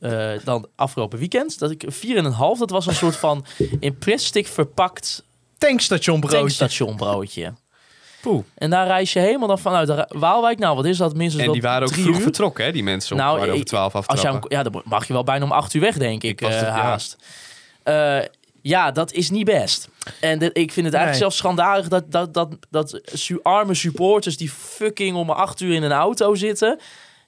eh, 0.00 0.30
dan 0.44 0.66
afgelopen 0.76 1.18
weekend. 1.18 1.58
Dat 1.58 1.70
ik 1.70 1.84
4,5. 1.84 1.90
Dat 2.58 2.70
was 2.70 2.86
een 2.86 2.94
soort 2.94 3.16
van 3.16 3.44
in 3.80 3.98
plastic 3.98 4.46
verpakt 4.46 5.22
Tankstationbroodje. 5.58 6.38
tankstationbroodje. 6.38 7.52
Poeh. 8.20 8.42
En 8.54 8.70
daar 8.70 8.86
reis 8.86 9.12
je 9.12 9.18
helemaal 9.18 9.48
dan 9.48 9.58
vanuit 9.58 10.06
Waalwijk. 10.08 10.58
Nou, 10.58 10.76
wat 10.76 10.84
is 10.84 10.96
dat? 10.96 11.14
Minstens 11.14 11.44
En 11.46 11.52
die 11.52 11.62
waren 11.62 11.82
ook 11.86 11.92
drie 11.92 12.02
vroeg 12.04 12.16
uur. 12.16 12.22
vertrokken, 12.22 12.64
hè, 12.64 12.72
die 12.72 12.82
mensen, 12.82 13.12
om 13.16 13.22
Nou, 13.22 13.40
over 13.40 13.54
ik- 13.54 13.64
twaalf 13.64 13.94
Als 13.94 14.06
aftrappen. 14.06 14.40
jij, 14.48 14.58
hem- 14.58 14.66
ja, 14.66 14.70
dan 14.70 14.82
mag 14.84 15.06
je 15.06 15.12
wel 15.12 15.24
bijna 15.24 15.44
om 15.44 15.52
acht 15.52 15.74
uur 15.74 15.80
weg, 15.80 15.96
denk 15.98 16.22
ik, 16.22 16.30
Ik 16.30 16.40
was 16.40 16.50
eh, 16.54 16.60
er- 16.60 16.66
ja. 16.66 16.72
haast. 16.82 17.16
Eh, 17.82 18.18
ja, 18.62 18.90
dat 18.90 19.12
is 19.12 19.30
niet 19.30 19.44
best. 19.44 19.88
En 20.20 20.38
de- 20.38 20.50
ik 20.52 20.72
vind 20.72 20.86
het 20.86 20.94
eigenlijk 20.94 21.08
Nee. 21.10 21.18
zelfs 21.18 21.36
schandalig 21.36 21.88
dat, 21.88 22.10
dat, 22.12 22.34
dat, 22.34 22.48
dat 22.70 23.00
su- 23.04 23.38
arme 23.42 23.74
supporters 23.74 24.36
die 24.36 24.50
fucking 24.50 25.16
om 25.16 25.30
acht 25.30 25.60
uur 25.60 25.74
in 25.74 25.82
een 25.82 25.92
auto 25.92 26.34
zitten. 26.34 26.78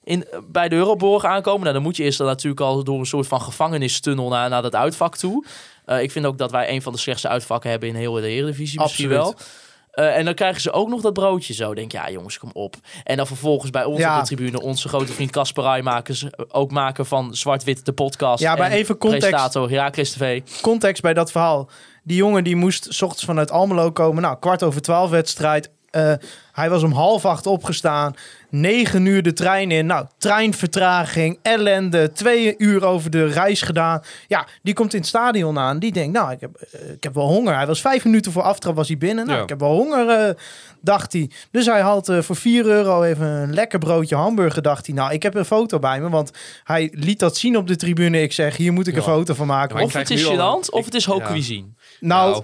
in, 0.03 0.25
bij 0.47 0.69
de 0.69 0.75
Euroborg 0.75 1.23
aankomen. 1.25 1.61
Nou, 1.61 1.73
dan 1.73 1.81
moet 1.83 1.95
je 1.97 2.03
eerst 2.03 2.17
dan 2.17 2.27
natuurlijk 2.27 2.61
al 2.61 2.83
door 2.83 2.99
een 2.99 3.05
soort 3.05 3.27
van 3.27 3.41
gevangenistunnel 3.41 4.29
naar, 4.29 4.49
naar 4.49 4.61
dat 4.61 4.75
uitvak 4.75 5.17
toe. 5.17 5.45
Eh, 5.85 6.01
ik 6.01 6.11
vind 6.11 6.25
ook 6.25 6.37
dat 6.37 6.51
wij 6.51 6.69
een 6.69 6.81
van 6.81 6.93
de 6.93 6.99
slechtste 6.99 7.27
uitvakken 7.27 7.69
hebben 7.69 7.89
in 7.89 7.95
heel 7.95 8.13
de 8.13 8.27
Eredivisie 8.27 8.79
misschien 8.81 9.11
Absoluut. 9.11 9.37
wel. 9.37 9.47
Eh, 9.95 10.17
en 10.17 10.25
dan 10.25 10.33
krijgen 10.33 10.61
ze 10.61 10.71
ook 10.71 10.89
nog 10.89 11.01
dat 11.01 11.13
broodje 11.13 11.53
zo. 11.53 11.73
Denk 11.73 11.91
ja, 11.91 12.09
jongens, 12.11 12.37
kom 12.37 12.49
op. 12.53 12.75
En 13.03 13.17
dan 13.17 13.27
vervolgens 13.27 13.71
bij 13.71 13.83
ons 13.83 13.99
Ja. 13.99 14.13
op 14.15 14.19
de 14.27 14.35
tribune 14.35 14.61
onze 14.61 14.87
grote 14.87 15.13
vriend 15.13 15.31
Casper 15.31 15.63
Rai 15.63 15.81
maken, 15.81 16.15
ze- 16.15 16.47
ook 16.51 16.71
maken 16.71 17.05
van 17.05 17.35
Zwart-Wit 17.35 17.85
de 17.85 17.93
podcast. 17.93 18.41
Ja, 18.43 18.55
maar 18.55 18.65
En 18.71 18.77
even 18.77 18.97
context. 18.97 19.53
Herakles 19.53 20.11
TV. 20.11 20.41
context 20.61 21.01
bij 21.01 21.13
dat 21.13 21.31
verhaal. 21.31 21.69
Die 22.03 22.17
jongen 22.17 22.43
die 22.43 22.55
moest 22.55 22.87
s 22.89 23.01
ochtends 23.01 23.25
vanuit 23.25 23.51
Almelo 23.51 23.91
komen. 23.91 24.21
Nou, 24.21 24.37
kwart 24.39 24.63
over 24.63 24.81
twaalf 24.81 25.09
wedstrijd. 25.09 25.69
Eh, 25.89 26.13
hij 26.51 26.69
was 26.69 26.83
om 26.83 26.91
half 26.91 27.25
acht 27.25 27.47
opgestaan. 27.47 28.13
Negen 28.59 29.05
uur 29.05 29.23
de 29.23 29.33
trein 29.33 29.71
in. 29.71 29.85
Nou, 29.85 30.05
treinvertraging, 30.17 31.39
ellende. 31.41 32.11
Twee 32.11 32.55
uur 32.57 32.85
over 32.85 33.09
de 33.09 33.25
reis 33.25 33.61
gedaan. 33.61 34.01
Ja, 34.27 34.47
die 34.63 34.73
komt 34.73 34.93
in 34.93 34.99
het 34.99 35.07
stadion 35.07 35.59
aan. 35.59 35.79
Die 35.79 35.91
denkt, 35.91 36.13
nou, 36.13 36.31
ik 36.31 36.39
heb, 36.39 36.55
eh, 36.55 36.89
ik 36.91 37.03
heb 37.03 37.13
wel 37.13 37.27
honger. 37.27 37.55
Hij 37.55 37.67
was 37.67 37.81
vijf 37.81 38.05
minuten 38.05 38.31
voor 38.31 38.41
aftrap 38.41 38.75
was 38.75 38.87
hij 38.87 38.97
binnen. 38.97 39.25
Nou, 39.25 39.37
Ja. 39.37 39.43
ik 39.43 39.49
heb 39.49 39.59
wel 39.59 39.71
honger, 39.75 40.09
eh, 40.09 40.33
dacht 40.81 41.13
hij. 41.13 41.29
Dus 41.51 41.65
hij 41.65 41.81
haalt 41.81 42.09
eh, 42.09 42.21
voor 42.21 42.35
4 42.35 42.65
euro 42.65 43.03
even 43.03 43.25
een 43.27 43.53
lekker 43.53 43.79
broodje 43.79 44.15
hamburger, 44.15 44.61
dacht 44.61 44.85
hij. 44.85 44.95
Nou, 44.95 45.13
ik 45.13 45.23
heb 45.23 45.35
een 45.35 45.45
foto 45.45 45.79
bij 45.79 45.99
me, 46.01 46.09
want 46.09 46.31
hij 46.63 46.89
liet 46.95 47.19
dat 47.19 47.37
zien 47.37 47.57
op 47.57 47.67
de 47.67 47.75
tribune. 47.75 48.21
Ik 48.21 48.31
zeg, 48.33 48.57
hier 48.57 48.73
moet 48.73 48.87
ik 48.87 48.95
een 48.95 49.01
foto 49.03 49.33
van 49.33 49.47
maken. 49.47 49.77
Ja, 49.77 49.83
Of 49.83 49.93
het 49.93 50.09
is 50.09 50.23
gênant, 50.25 50.69
of 50.69 50.79
ik- 50.79 50.85
het 50.85 50.93
is 50.93 51.05
hoog 51.05 51.19
ja. 51.19 51.25
cuisine. 51.27 51.67
nou, 51.99 52.31
Nou, 52.31 52.43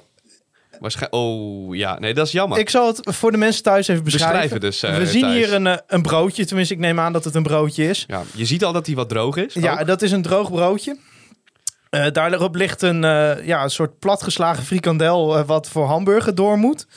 waarschijnlijk... 0.82 1.24
Oh, 1.24 1.76
ja. 1.76 2.00
Nee, 2.00 2.14
dat 2.14 2.26
is 2.26 2.32
jammer. 2.32 2.58
Ik 2.58 2.70
zal 2.70 2.88
het 2.88 3.00
voor 3.16 3.32
de 3.32 3.38
mensen 3.38 3.64
thuis 3.64 3.88
even 3.88 4.04
beschrijven. 4.04 4.60
Beschrijven 4.60 4.60
dus, 4.60 4.84
eh, 4.84 4.98
We 4.98 5.06
zien 5.06 5.32
hier 5.32 5.54
een, 5.54 5.68
eh, 5.68 5.78
een 5.88 6.02
broodje. 6.02 6.46
Tenminste, 6.46 6.74
ik 6.74 6.80
neem 6.80 7.00
aan 7.00 7.14
dat 7.14 7.24
het 7.24 7.36
een 7.36 7.44
broodje 7.44 7.90
is. 7.90 8.04
Ja, 8.08 8.24
je 8.36 8.46
ziet 8.46 8.64
al 8.64 8.74
dat 8.74 8.86
hij 8.86 8.96
wat 8.96 9.10
droog 9.10 9.36
is. 9.36 9.54
Ja, 9.54 9.80
ook. 9.80 9.88
dat 9.88 10.02
is 10.02 10.12
een 10.12 10.22
droog 10.22 10.52
broodje. 10.52 10.98
Eh, 11.90 12.06
daarop 12.12 12.56
ligt 12.56 12.82
een, 12.82 13.02
ja, 13.46 13.64
een 13.64 13.70
soort 13.70 14.00
platgeslagen 14.00 14.64
frikandel 14.64 15.46
wat 15.46 15.70
voor 15.70 15.86
hamburger 15.86 16.36
door 16.36 16.58
moet. 16.58 16.88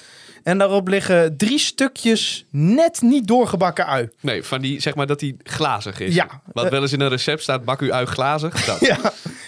En 0.43 0.59
daarop 0.59 0.89
liggen 0.89 1.37
drie 1.37 1.59
stukjes 1.59 2.45
net 2.51 3.03
niet 3.03 3.27
doorgebakken 3.27 3.87
ui. 3.87 4.09
Nee, 4.21 4.43
van 4.43 4.61
die, 4.61 4.81
zeg 4.81 4.95
maar 4.95 5.07
dat 5.07 5.21
hij 5.21 5.37
glazig 5.43 6.01
is. 6.01 6.15
Ja. 6.15 6.27
Wat 6.53 6.69
wel 6.69 6.83
eens 6.83 6.93
in 6.93 7.01
een 7.01 7.09
recept 7.09 7.43
staat, 7.43 7.65
bak 7.65 7.81
u 7.81 7.93
ui 7.93 8.07
glazig. 8.07 8.65
Dat. 8.65 8.81
Ja, 8.87 8.99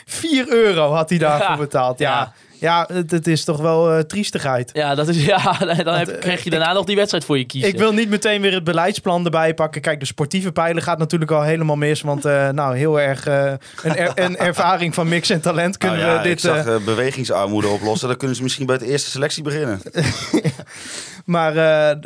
4 0.06 0.48
euro 0.48 0.92
had 0.92 1.08
hij 1.08 1.18
daarvoor 1.18 1.48
Ja. 1.50 1.56
betaald. 1.56 1.98
Ja, 1.98 2.10
Ja. 2.18 2.32
Ja. 2.66 2.88
het, 2.92 3.10
het 3.10 3.26
is 3.26 3.44
toch 3.44 3.60
wel 3.60 3.92
eh, 3.92 3.98
triestigheid. 3.98 4.70
Ja, 4.72 4.94
dat 4.94 5.08
is, 5.08 5.24
ja 5.34 5.52
dan 5.58 5.94
heb, 5.94 6.08
eh, 6.08 6.18
krijg 6.20 6.44
je 6.44 6.50
daarna 6.50 6.72
nog 6.72 6.84
die 6.84 6.96
wedstrijd 6.96 7.24
voor 7.24 7.38
je 7.38 7.44
kiezen. 7.44 7.68
Ik 7.70 7.78
wil 7.78 7.92
niet 7.92 8.08
meteen 8.08 8.40
weer 8.40 8.52
het 8.52 8.64
beleidsplan 8.64 9.24
erbij 9.24 9.54
pakken. 9.54 9.80
Kijk, 9.80 10.00
de 10.00 10.06
sportieve 10.06 10.52
pijlen 10.52 10.82
gaat 10.82 10.98
natuurlijk 10.98 11.30
al 11.30 11.42
helemaal 11.42 11.76
mis. 11.76 12.00
Want 12.00 12.24
eh, 12.24 12.48
nou, 12.48 12.76
heel 12.76 13.00
erg 13.00 13.26
eh, 13.26 13.52
een, 13.82 13.96
er- 13.96 14.12
een 14.14 14.36
ervaring 14.48 14.94
van 14.94 15.08
mix 15.08 15.30
en 15.30 15.40
talent 15.40 15.78
kunnen 15.78 15.98
Nou 15.98 16.10
ja, 16.10 16.16
we 16.16 16.22
dit... 16.28 16.32
ik 16.32 16.50
zag 16.50 16.84
bewegingsarmoede 16.84 17.68
oplossen. 17.68 18.08
Dan 18.08 18.16
kunnen 18.16 18.36
ze 18.36 18.42
misschien 18.42 18.66
bij 18.66 18.78
de 18.78 18.86
eerste 18.86 19.10
selectie 19.10 19.42
beginnen. 19.42 19.80
maar 21.24 21.56
eh, 21.56 21.96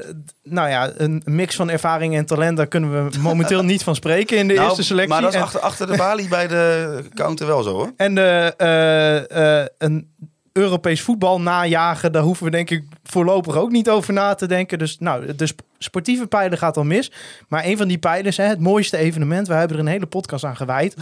nou 0.43 0.69
ja, 0.69 0.91
een 0.97 1.23
mix 1.25 1.57
van 1.57 1.71
ervaring 1.71 2.17
en 2.17 2.27
talent... 2.27 2.57
daar 2.57 2.67
kunnen 2.67 3.05
we 3.11 3.19
momenteel 3.19 3.63
niet 3.63 3.83
van 3.83 3.95
spreken 3.95 4.37
in 4.39 4.49
de 4.49 4.55
Nou, 4.55 4.67
eerste 4.67 4.83
selectie. 4.85 5.13
Maar 5.13 5.23
dat 5.23 5.31
is 5.31 5.37
En- 5.37 5.43
achter, 5.43 5.61
achter 5.61 5.87
de 5.87 5.97
balie 5.97 6.29
bij 6.29 6.47
de 6.49 6.99
counter 7.15 7.47
wel 7.47 7.63
zo 7.63 7.71
hoor. 7.73 7.93
En 7.97 8.15
de, 8.15 8.55
eh, 8.57 9.61
eh, 9.61 9.67
een 9.79 10.15
Europees 10.53 11.01
voetbal 11.01 11.41
najagen, 11.41 12.13
daar 12.13 12.23
hoeven 12.23 12.45
we 12.45 12.51
denk 12.51 12.71
ik 12.71 12.85
voorlopig 13.03 13.57
ook 13.57 13.71
niet 13.71 13.89
over 13.91 14.13
na 14.13 14.35
te 14.35 14.47
denken. 14.47 14.79
Dus 14.79 14.99
nou, 14.99 15.35
de 15.35 15.47
sp- 15.47 15.61
sportieve 15.79 16.27
pijlen 16.27 16.59
gaat 16.59 16.77
al 16.77 16.85
mis. 16.85 17.13
Maar 17.49 17.65
een 17.65 17.77
van 17.77 17.89
die 17.89 17.99
pijlen, 17.99 18.33
hè, 18.37 18.45
het 18.45 18.61
mooiste 18.61 18.97
evenement, 18.97 19.49
we 19.49 19.55
hebben 19.55 19.77
er 19.77 19.83
een 19.83 19.89
hele 19.91 20.07
podcast 20.07 20.45
aan 20.45 20.57
gewijd, 20.57 20.97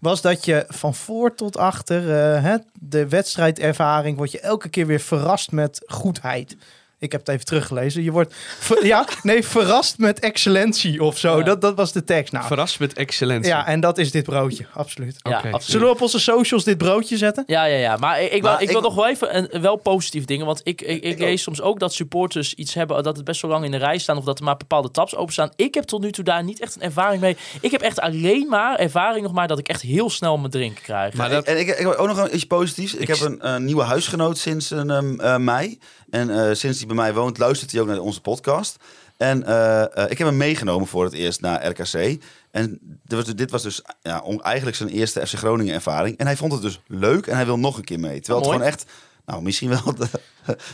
was 0.00 0.20
dat 0.20 0.44
je 0.44 0.64
van 0.68 0.94
voor 0.94 1.34
tot 1.34 1.56
achter 1.56 2.00
eh, 2.10 2.42
hè, 2.42 2.56
de 2.72 3.08
wedstrijdervaring, 3.08 4.16
word 4.16 4.30
je 4.32 4.40
elke 4.40 4.68
keer 4.68 4.86
weer 4.86 5.00
verrast 5.00 5.52
met 5.52 5.82
goedheid. 5.86 6.56
Ik 7.02 7.12
heb 7.12 7.20
het 7.20 7.28
even 7.28 7.44
teruggelezen. 7.44 8.02
Je 8.02 8.10
wordt 8.10 8.34
ver- 8.58 8.86
ja, 8.86 9.06
nee, 9.22 9.44
verrast 9.46 9.98
met 9.98 10.18
excellentie 10.20 11.02
of 11.02 11.18
zo. 11.18 11.38
Ja. 11.38 11.44
Dat, 11.44 11.60
dat 11.60 11.74
was 11.74 11.92
de 11.92 12.04
tekst. 12.04 12.32
Nou, 12.32 12.46
Verrast 12.46 12.78
met 12.78 12.92
excellentie. 12.92 13.50
ja, 13.50 13.66
en 13.66 13.80
dat 13.80 13.98
is 13.98 14.10
dit 14.10 14.24
broodje, 14.24 14.66
absoluut. 14.74 15.16
Ja, 15.22 15.30
Oké. 15.30 15.36
absoluut. 15.46 15.62
Zullen 15.62 15.86
we 15.86 15.92
op 15.92 16.00
onze 16.00 16.20
socials 16.20 16.64
dit 16.64 16.78
broodje 16.78 17.16
zetten? 17.16 17.44
Ja, 17.46 17.64
ja, 17.64 17.76
ja. 17.76 17.96
Maar 17.96 18.22
ik, 18.22 18.32
ik, 18.32 18.42
wil, 18.42 18.56
ik 18.58 18.70
wil 18.70 18.80
nog 18.80 18.94
wel 18.94 19.08
even 19.08 19.36
een, 19.36 19.60
wel 19.60 19.76
positieve 19.76 20.26
dingen. 20.26 20.46
Want 20.46 20.60
ik, 20.64 20.80
ik, 20.80 20.88
ik, 20.88 21.04
Ik 21.04 21.18
lees 21.18 21.42
soms 21.42 21.60
ook 21.60 21.80
dat 21.80 21.94
supporters 21.94 22.54
iets 22.54 22.74
hebben 22.74 23.02
dat 23.02 23.16
het 23.16 23.24
best 23.24 23.42
wel 23.42 23.50
lang 23.50 23.64
in 23.64 23.70
de 23.70 23.76
rij 23.76 23.98
staan. 23.98 24.16
Of 24.16 24.24
dat 24.24 24.38
er 24.38 24.44
maar 24.44 24.56
bepaalde 24.56 24.90
tabs 24.90 25.16
openstaan. 25.16 25.50
Ik 25.56 25.74
heb 25.74 25.84
tot 25.84 26.00
nu 26.02 26.12
toe 26.12 26.24
daar 26.24 26.44
niet 26.44 26.60
echt 26.60 26.74
een 26.74 26.82
ervaring 26.82 27.20
mee. 27.20 27.36
Ik 27.60 27.70
heb 27.70 27.80
echt 27.80 28.00
alleen 28.00 28.46
maar 28.48 28.78
ervaring 28.78 29.22
nog 29.24 29.32
maar 29.32 29.48
dat 29.48 29.58
ik 29.58 29.68
echt 29.68 29.82
heel 29.82 30.10
snel 30.10 30.38
mijn 30.38 30.50
drink 30.50 30.76
krijg. 30.82 31.14
Maar 31.14 31.30
dat, 31.30 31.44
En 31.44 31.58
ik, 31.58 31.68
ik 31.68 31.76
heb 31.78 31.94
ook 31.94 32.06
nog 32.06 32.18
een 32.18 32.34
iets 32.34 32.46
positiefs. 32.46 32.94
Ik, 32.94 33.00
Ik 33.00 33.08
heb 33.08 33.36
een, 33.40 33.64
nieuwe 33.64 33.82
huisgenoot 33.82 34.38
sinds 34.38 34.70
een, 34.70 34.90
ehm, 34.90 35.20
eh, 35.20 35.36
mei. 35.36 35.78
En 36.12 36.30
eh, 36.30 36.54
sinds 36.54 36.78
hij 36.78 36.86
bij 36.86 36.96
mij 36.96 37.14
woont, 37.14 37.38
luistert 37.38 37.72
hij 37.72 37.80
ook 37.80 37.86
naar 37.86 37.98
onze 37.98 38.20
podcast. 38.20 38.78
En 39.22 39.44
eh, 39.46 39.82
eh, 39.82 40.10
ik 40.10 40.18
heb 40.18 40.26
hem 40.26 40.36
meegenomen 40.36 40.86
voor 40.86 41.04
het 41.04 41.12
eerst 41.12 41.40
naar 41.40 41.66
RKC. 41.66 42.22
En 42.50 42.78
dit 43.04 43.18
was, 43.18 43.34
dit 43.34 43.50
was 43.50 43.62
dus 43.62 43.82
ja, 44.02 44.24
eigenlijk 44.42 44.76
zijn 44.76 44.88
eerste 44.88 45.26
FC 45.26 45.34
Groningen 45.34 45.74
ervaring. 45.74 46.16
En 46.16 46.26
hij 46.26 46.36
vond 46.36 46.52
het 46.52 46.62
dus 46.62 46.80
leuk 46.86 47.26
en 47.26 47.36
hij 47.36 47.44
wil 47.44 47.58
nog 47.58 47.76
een 47.76 47.84
keer 47.84 48.00
mee. 48.00 48.20
Terwijl 48.20 48.44
het 48.44 48.52
gewoon 48.52 48.66
echt, 48.66 48.84
nou 49.26 49.42
misschien 49.42 49.68
wel 49.68 49.94
de, 49.94 50.08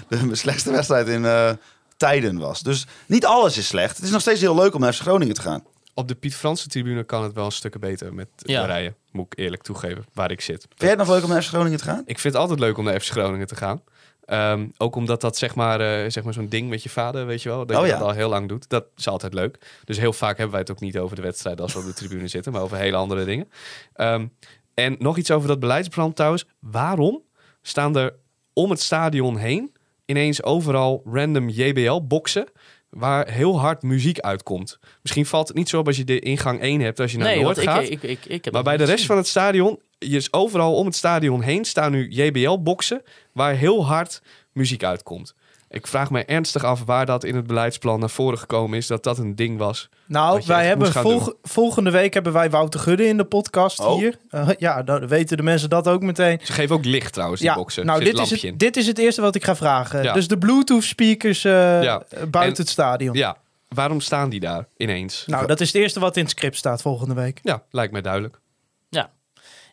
de 0.29 0.35
slechtste 0.35 0.71
wedstrijd 0.71 1.09
in 1.09 1.25
eh, 1.25 1.51
tijden 1.97 2.39
was. 2.39 2.63
Dus 2.63 2.87
niet 3.07 3.27
alles 3.27 3.57
is 3.57 3.67
slecht. 3.67 3.97
Het 3.97 4.05
is 4.05 4.11
nog 4.11 4.21
steeds 4.21 4.41
heel 4.41 4.55
leuk 4.55 4.75
om 4.75 4.81
naar 4.81 4.93
FC 4.93 5.01
Groningen 5.01 5.35
te 5.35 5.41
gaan. 5.41 5.65
op 5.95 6.09
de 6.09 6.15
Piet 6.15 6.35
Franse 6.35 6.69
tribune 6.69 7.05
kan 7.05 7.23
het 7.23 7.33
wel 7.33 7.45
een 7.45 7.53
stukken 7.53 7.81
beter 7.81 8.15
met 8.15 8.29
Ja. 8.37 8.93
Moet 9.11 9.27
ik 9.27 9.39
eerlijk 9.39 9.63
toegeven, 9.63 10.05
waar 10.13 10.31
ik 10.31 10.41
zit. 10.41 10.61
Vind 10.69 10.81
jij 10.81 10.89
het 10.89 10.99
nog 10.99 11.09
leuk 11.09 11.23
om 11.23 11.29
naar 11.29 11.43
FC 11.43 11.49
Groningen 11.49 11.79
te 11.79 11.85
gaan? 11.85 12.03
Ik 12.05 12.19
vind 12.19 12.35
het 12.35 12.43
altijd 12.43 12.61
leuk 12.61 12.79
om 12.79 12.85
naar 12.85 13.01
FC 13.01 13.11
Groningen 13.11 13.47
te 13.47 13.57
gaan. 13.57 13.83
Ehm, 14.29 14.67
ook 14.77 14.97
omdat 14.97 15.21
dat 15.21 15.37
zeg 15.37 15.55
maar, 15.55 15.81
eh, 15.81 16.11
zeg 16.11 16.25
maar 16.25 16.33
zo'n 16.33 16.49
ding 16.49 16.69
met 16.69 16.83
je 16.83 16.89
vader, 16.89 17.27
weet 17.27 17.43
je 17.43 17.49
wel. 17.49 17.67
Dat 17.67 17.77
Oh 17.77 17.83
je 17.83 17.93
ja. 17.93 17.99
dat 17.99 18.09
al 18.09 18.15
heel 18.15 18.29
lang 18.29 18.49
doet. 18.49 18.69
Dat 18.69 18.85
is 18.97 19.09
altijd 19.09 19.35
leuk. 19.35 19.59
Dus 19.85 19.99
heel 19.99 20.13
vaak 20.13 20.35
hebben 20.37 20.51
wij 20.51 20.61
het 20.61 20.71
ook 20.71 20.81
niet 20.81 20.99
over 20.99 21.17
de 21.17 21.23
wedstrijd 21.23 21.61
als 21.61 21.73
we 21.73 21.79
op 21.79 21.85
de 21.85 21.93
tribune 21.93 22.29
zitten. 22.37 22.53
Maar 22.53 22.63
over 22.63 22.77
hele 22.77 22.97
andere 22.97 23.25
dingen. 23.25 23.51
Ehm, 23.93 24.27
en 24.75 24.97
nog 24.99 25.17
iets 25.17 25.31
over 25.31 25.49
dat 25.49 25.61
beleidsplan 25.61 26.13
trouwens. 26.13 26.47
Waarom 26.61 27.23
staan 27.63 27.97
er 27.97 28.15
om 28.53 28.71
het 28.71 28.81
stadion 28.81 29.37
heen 29.37 29.73
ineens 30.05 30.43
overal 30.43 31.03
random 31.05 31.49
JBL-boxen... 31.49 32.47
waar 32.91 33.29
heel 33.29 33.61
hard 33.61 33.83
muziek 33.83 34.21
uitkomt? 34.21 34.79
Misschien 35.03 35.27
valt 35.27 35.49
het 35.49 35.57
niet 35.57 35.69
zo 35.69 35.79
op 35.79 35.87
als 35.87 35.97
je 35.97 36.05
de 36.05 36.19
ingang 36.19 36.61
1 36.61 36.81
hebt 36.81 37.01
als 37.01 37.13
je 37.13 37.19
naar 37.19 37.27
nee, 37.27 37.43
Noord 37.43 37.59
gaat. 37.59 37.83
ik, 37.83 38.03
ik, 38.03 38.25
ik, 38.25 38.45
heb 38.45 38.53
Maar 38.53 38.63
bij 38.63 38.77
de 38.77 38.85
rest 38.85 39.07
van 39.07 39.17
het 39.17 39.27
stadion, 39.27 39.81
je 39.99 40.17
is 40.17 40.33
overal 40.33 40.75
om 40.75 40.87
het 40.87 40.95
stadion 40.95 41.43
heen 41.43 41.65
staan 41.65 41.93
nu 41.93 42.09
JBL-boxen 42.09 43.03
waar 43.33 43.55
heel 43.55 43.87
hard 43.87 44.23
muziek 44.53 44.85
uitkomt. 44.85 45.35
Ik 45.71 45.87
vraag 45.87 46.11
me 46.11 46.25
ernstig 46.25 46.65
af 46.65 46.85
waar 46.85 47.07
dat 47.07 47.25
in 47.25 47.37
het 47.37 47.47
beleidsplan 47.47 48.01
naar 48.01 48.11
voren 48.11 48.39
gekomen 48.39 48.79
is, 48.79 48.87
dat 48.87 49.03
dat 49.03 49.19
een 49.19 49.35
ding 49.37 49.59
was. 49.59 49.89
Nou, 50.07 50.43
wij 50.47 50.67
hebben 50.67 50.93
volg- 50.93 51.35
volgende 51.43 51.91
week 51.91 52.15
hebben 52.15 52.33
wij 52.33 52.51
Wouter 52.51 52.81
Gudde 52.81 53.07
in 53.07 53.17
de 53.17 53.25
podcast 53.25 53.81
Oh. 53.81 53.95
hier. 53.99 54.17
Eh, 54.31 54.49
ja, 54.59 54.83
dan 54.83 55.07
weten 55.09 55.37
de 55.37 55.43
mensen 55.43 55.69
dat 55.71 55.89
ook 55.89 56.03
meteen. 56.03 56.41
Ze 56.43 56.53
geven 56.53 56.77
ook 56.77 56.85
licht 56.85 57.13
trouwens, 57.13 57.41
die 57.41 57.51
Ja, 57.51 57.57
boxen. 57.57 57.87
nou, 57.87 58.05
dit 58.05 58.19
is, 58.19 58.43
het, 58.43 58.59
dit 58.59 58.77
is 58.77 58.87
het 58.87 58.99
eerste 58.99 59.21
wat 59.21 59.35
ik 59.35 59.45
ga 59.45 59.57
vragen. 59.57 60.03
Ja. 60.03 60.13
Dus 60.13 60.29
de 60.29 60.39
Bluetooth 60.39 60.83
speakers 60.85 61.45
eh, 61.45 61.53
Ja. 61.83 62.03
buiten 62.11 62.41
En- 62.41 62.49
het 62.57 62.69
stadion. 62.69 63.17
Ja, 63.17 63.37
waarom 63.69 64.01
staan 64.01 64.29
die 64.29 64.41
daar 64.41 64.67
ineens? 64.77 65.25
Nou, 65.27 65.47
dat 65.47 65.61
is 65.61 65.67
het 65.73 65.83
eerste 65.83 66.01
wat 66.01 66.17
in 66.17 66.23
het 66.23 66.31
script 66.31 66.57
staat 66.57 66.83
volgende 66.83 67.15
week. 67.15 67.41
Ja, 67.43 67.63
lijkt 67.71 67.93
mij 67.93 68.03
duidelijk. 68.03 68.39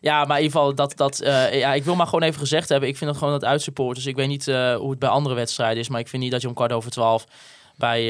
Ja, 0.06 0.24
maar 0.24 0.36
in 0.38 0.42
ieder 0.42 0.58
geval, 0.58 0.74
dat, 0.74 0.96
dat, 0.96 1.20
eh, 1.20 1.58
ja, 1.58 1.74
ik 1.74 1.84
wil 1.84 1.94
maar 1.94 2.06
gewoon 2.06 2.22
even 2.22 2.38
gezegd 2.40 2.68
hebben. 2.68 2.88
Ik 2.88 2.96
vind 2.96 3.10
het 3.10 3.18
gewoon 3.18 3.32
dat 3.34 3.44
uitsupporters. 3.44 4.06
Ik 4.06 4.16
weet 4.16 4.28
niet 4.28 4.48
eh, 4.48 4.74
hoe 4.76 4.90
het 4.90 4.98
bij 4.98 5.08
andere 5.08 5.34
wedstrijden 5.34 5.78
is. 5.78 5.88
Maar 5.88 6.00
ik 6.00 6.08
vind 6.08 6.22
niet 6.22 6.32
dat 6.32 6.40
je 6.42 6.48
om 6.48 6.54
kwart 6.54 6.72
over 6.72 6.90
twaalf 6.90 7.24
bij... 7.76 8.00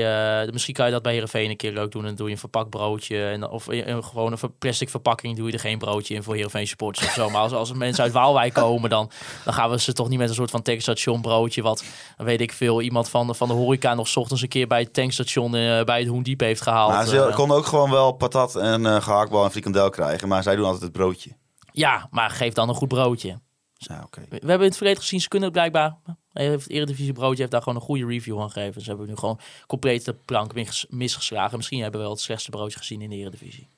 eh, 0.45 0.53
misschien 0.53 0.75
kan 0.75 0.87
je 0.87 0.93
dat 0.93 1.03
bij 1.03 1.13
Heerenveen 1.13 1.51
een 1.51 1.57
keer 1.57 1.73
leuk 1.73 1.93
doen. 1.93 2.01
En 2.03 2.07
dan 2.07 2.17
doe 2.17 2.27
je 2.27 2.33
een 2.33 2.39
verpakt 2.39 2.71
broodje. 2.71 3.25
En, 3.27 3.49
of 3.49 3.69
in- 3.71 4.05
gewoon 4.05 4.33
een 4.33 4.39
plastic 4.59 4.89
verpakking 4.91 5.37
doe 5.37 5.47
je 5.47 5.53
er 5.53 5.59
geen 5.59 5.79
broodje 5.79 6.15
in 6.15 6.23
voor 6.23 6.35
Heerenveen 6.35 6.67
supporters 6.67 7.07
of 7.07 7.13
zo. 7.13 7.31
Maar 7.31 7.41
als, 7.41 7.53
als 7.53 7.73
mensen 7.73 8.05
uit 8.05 8.13
Waalwijk 8.13 8.55
komen, 8.55 8.91
dan, 8.91 9.11
dan 9.45 9.55
gaan 9.55 9.71
we 9.71 9.81
ze 9.81 9.93
toch 9.93 10.09
niet 10.09 10.19
met 10.19 10.29
een 10.29 10.35
soort 10.35 10.51
van 10.51 10.63
tankstation 10.63 11.21
broodje. 11.21 11.63
Wat, 11.63 11.85
weet 12.17 12.41
ik 12.41 12.53
veel, 12.53 12.81
iemand 12.83 13.09
van, 13.09 13.27
de- 13.27 13.35
van 13.35 13.49
de 13.49 13.55
horeca 13.55 13.95
nog 13.95 14.17
ochtends 14.17 14.43
een 14.43 14.49
keer 14.49 14.67
bij 14.67 14.81
het 14.81 14.93
tankstation 14.95 15.51
bij 15.85 15.99
het 15.99 16.07
Hoendiep 16.09 16.41
heeft 16.41 16.61
gehaald. 16.63 16.93
Maar 16.93 17.07
ze 17.07 17.33
konden 17.35 17.57
ook 17.57 17.67
gewoon 17.67 17.91
wel 17.91 18.13
patat 18.13 18.57
en 18.57 18.87
eh 18.87 19.03
gehaktbal 19.03 19.45
en 19.45 19.51
frikandel 19.51 19.91
krijgen. 19.91 20.29
Maar 20.29 20.43
zij 20.43 20.57
doen 20.57 20.65
altijd 20.65 20.83
het 20.83 20.93
broodje. 20.93 21.31
Ja, 21.77 22.09
maar 22.11 22.31
geef 22.31 22.53
dan 22.53 22.69
een 22.69 22.75
goed 22.75 22.89
broodje. 22.89 23.41
Ja, 23.75 24.03
oké. 24.05 24.21
We 24.29 24.37
hebben 24.37 24.59
in 24.59 24.65
het 24.65 24.77
verleden 24.77 25.03
gezien, 25.03 25.21
ze 25.21 25.29
kunnen 25.29 25.49
het 25.49 25.59
blijkbaar. 25.59 25.97
Hij 26.33 26.47
heeft 26.47 26.63
Het 26.63 26.73
Eredivisie 26.73 27.13
Broodje 27.13 27.39
heeft 27.39 27.51
daar 27.51 27.63
gewoon 27.63 27.79
een 27.79 27.85
goede 27.85 28.07
review 28.07 28.41
aan 28.41 28.51
gegeven. 28.51 28.83
Ze 28.83 28.89
hebben 28.89 29.07
nu 29.07 29.17
gewoon 29.17 29.41
compleet 29.67 30.05
de 30.05 30.13
plank 30.13 30.55
mis- 30.55 30.87
misgeslagen. 30.89 31.57
Misschien 31.57 31.81
hebben 31.83 32.01
we 32.01 32.07
wel 32.07 32.15
het 32.15 32.25
slechtste 32.25 32.51
broodje 32.51 32.79
gezien 32.79 33.03
in 33.03 33.11
de 33.11 33.17
Eredivisie. 33.17 33.69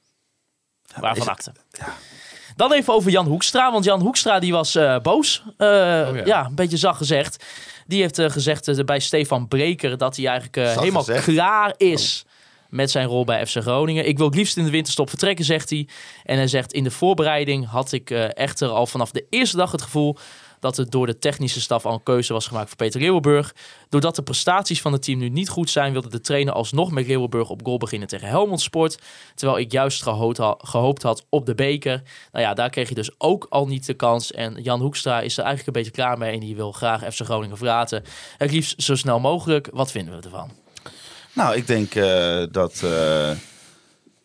Waarvan 1.01 1.23
is- 1.23 1.29
akte. 1.29 1.53
Dan 2.57 2.73
even 2.73 2.95
over 2.95 3.11
Jan 3.11 3.27
Hoekstra. 3.27 3.73
Want 3.73 3.85
Jan 3.85 4.01
Hoekstra 4.01 4.39
die 4.39 4.53
was 4.53 4.75
eh, 4.75 4.99
boos. 5.01 5.43
Eh, 5.57 5.67
ja. 5.69 6.25
ja. 6.25 6.45
een 6.45 6.55
beetje 6.55 6.77
zacht 6.77 6.97
gezegd. 6.99 7.45
Die 7.87 8.01
heeft 8.01 8.19
eh, 8.19 8.31
gezegd 8.31 8.85
bij 8.85 8.99
Stefan 9.01 9.49
Breker 9.49 9.99
dat 9.99 10.17
hij 10.17 10.27
eigenlijk 10.27 10.79
helemaal 10.79 11.03
gezegd? 11.03 11.25
klaar 11.25 11.75
is 11.77 12.25
met 12.69 12.91
zijn 12.91 13.07
rol 13.09 13.25
bij 13.25 13.47
FC 13.47 13.57
Groningen. 13.57 14.09
Ik 14.09 14.17
wil 14.17 14.27
het 14.27 14.35
liefst 14.35 14.57
in 14.57 14.65
de 14.65 14.71
winterstop 14.71 15.09
vertrekken, 15.09 15.45
zegt 15.45 15.71
hij. 15.71 15.89
En 16.25 16.37
hij 16.37 16.49
zegt, 16.49 16.73
in 16.73 16.85
de 16.85 16.91
voorbereiding 16.91 17.67
had 17.67 17.93
ik 17.93 18.11
eh, 18.11 18.37
echter 18.37 18.69
al 18.69 18.87
vanaf 18.87 19.11
de 19.11 19.27
eerste 19.31 19.57
dag 19.57 19.73
het 19.73 19.83
gevoel 19.83 20.17
dat 20.61 20.77
het 20.77 20.91
door 20.91 21.07
de 21.07 21.19
technische 21.19 21.61
staf 21.61 21.87
al 21.87 21.93
een 21.93 22.03
keuze 22.03 22.33
was 22.33 22.47
gemaakt 22.47 22.69
voor 22.69 22.77
Peter 22.77 23.01
Leeuwenburg. 23.01 23.55
Doordat 23.89 24.17
de 24.17 24.23
prestaties 24.23 24.81
van 24.81 24.93
het 24.93 25.03
team 25.03 25.19
nu 25.19 25.29
niet 25.29 25.49
goed 25.49 25.71
zijn, 25.71 25.93
wilde 25.93 26.09
de 26.09 26.21
trainer 26.21 26.55
alsnog 26.55 26.91
met 26.91 27.07
Leeuwenburg 27.07 27.51
op 27.51 27.61
goal 27.65 27.79
beginnen 27.79 28.09
tegen 28.09 28.29
Helmond 28.29 28.61
Sport. 28.61 28.99
Terwijl 29.35 29.59
ik 29.59 29.73
juist 29.73 30.03
gehoopt, 30.03 30.39
ha- 30.39 30.59
gehoopt 30.59 31.03
had 31.03 31.27
op 31.29 31.47
de 31.47 31.55
beker. 31.55 32.03
Nou 32.33 32.45
ja, 32.45 32.55
daar 32.55 32.71
kreeg 32.71 32.89
je 32.89 32.95
dus 32.95 33.11
ook 33.19 33.47
al 33.49 33.67
niet 33.67 33.87
de 33.87 33.95
kans. 33.95 34.33
En 34.33 34.63
Jan 34.63 34.81
Hoekstra 34.81 35.21
is 35.21 35.37
er 35.39 35.45
eigenlijk 35.45 35.67
een 35.77 35.83
beetje 35.83 36.03
klaar 36.03 36.19
mee 36.19 36.33
en 36.33 36.41
die 36.41 36.57
wil 36.57 36.73
graag 36.73 37.15
FC 37.15 37.21
Groningen 37.25 37.57
verlaten. 37.57 38.05
Het 38.37 38.51
liefst 38.51 38.83
zo 38.83 38.95
snel 38.95 39.21
mogelijk. 39.21 39.69
Wat 39.73 39.91
vinden 39.91 40.17
we 40.17 40.23
ervan? 40.23 40.58
Nou, 41.39 41.57
ik 41.57 41.67
denk 41.67 41.95
eh, 41.95 42.43
dat 42.51 42.83
eh, 42.85 43.31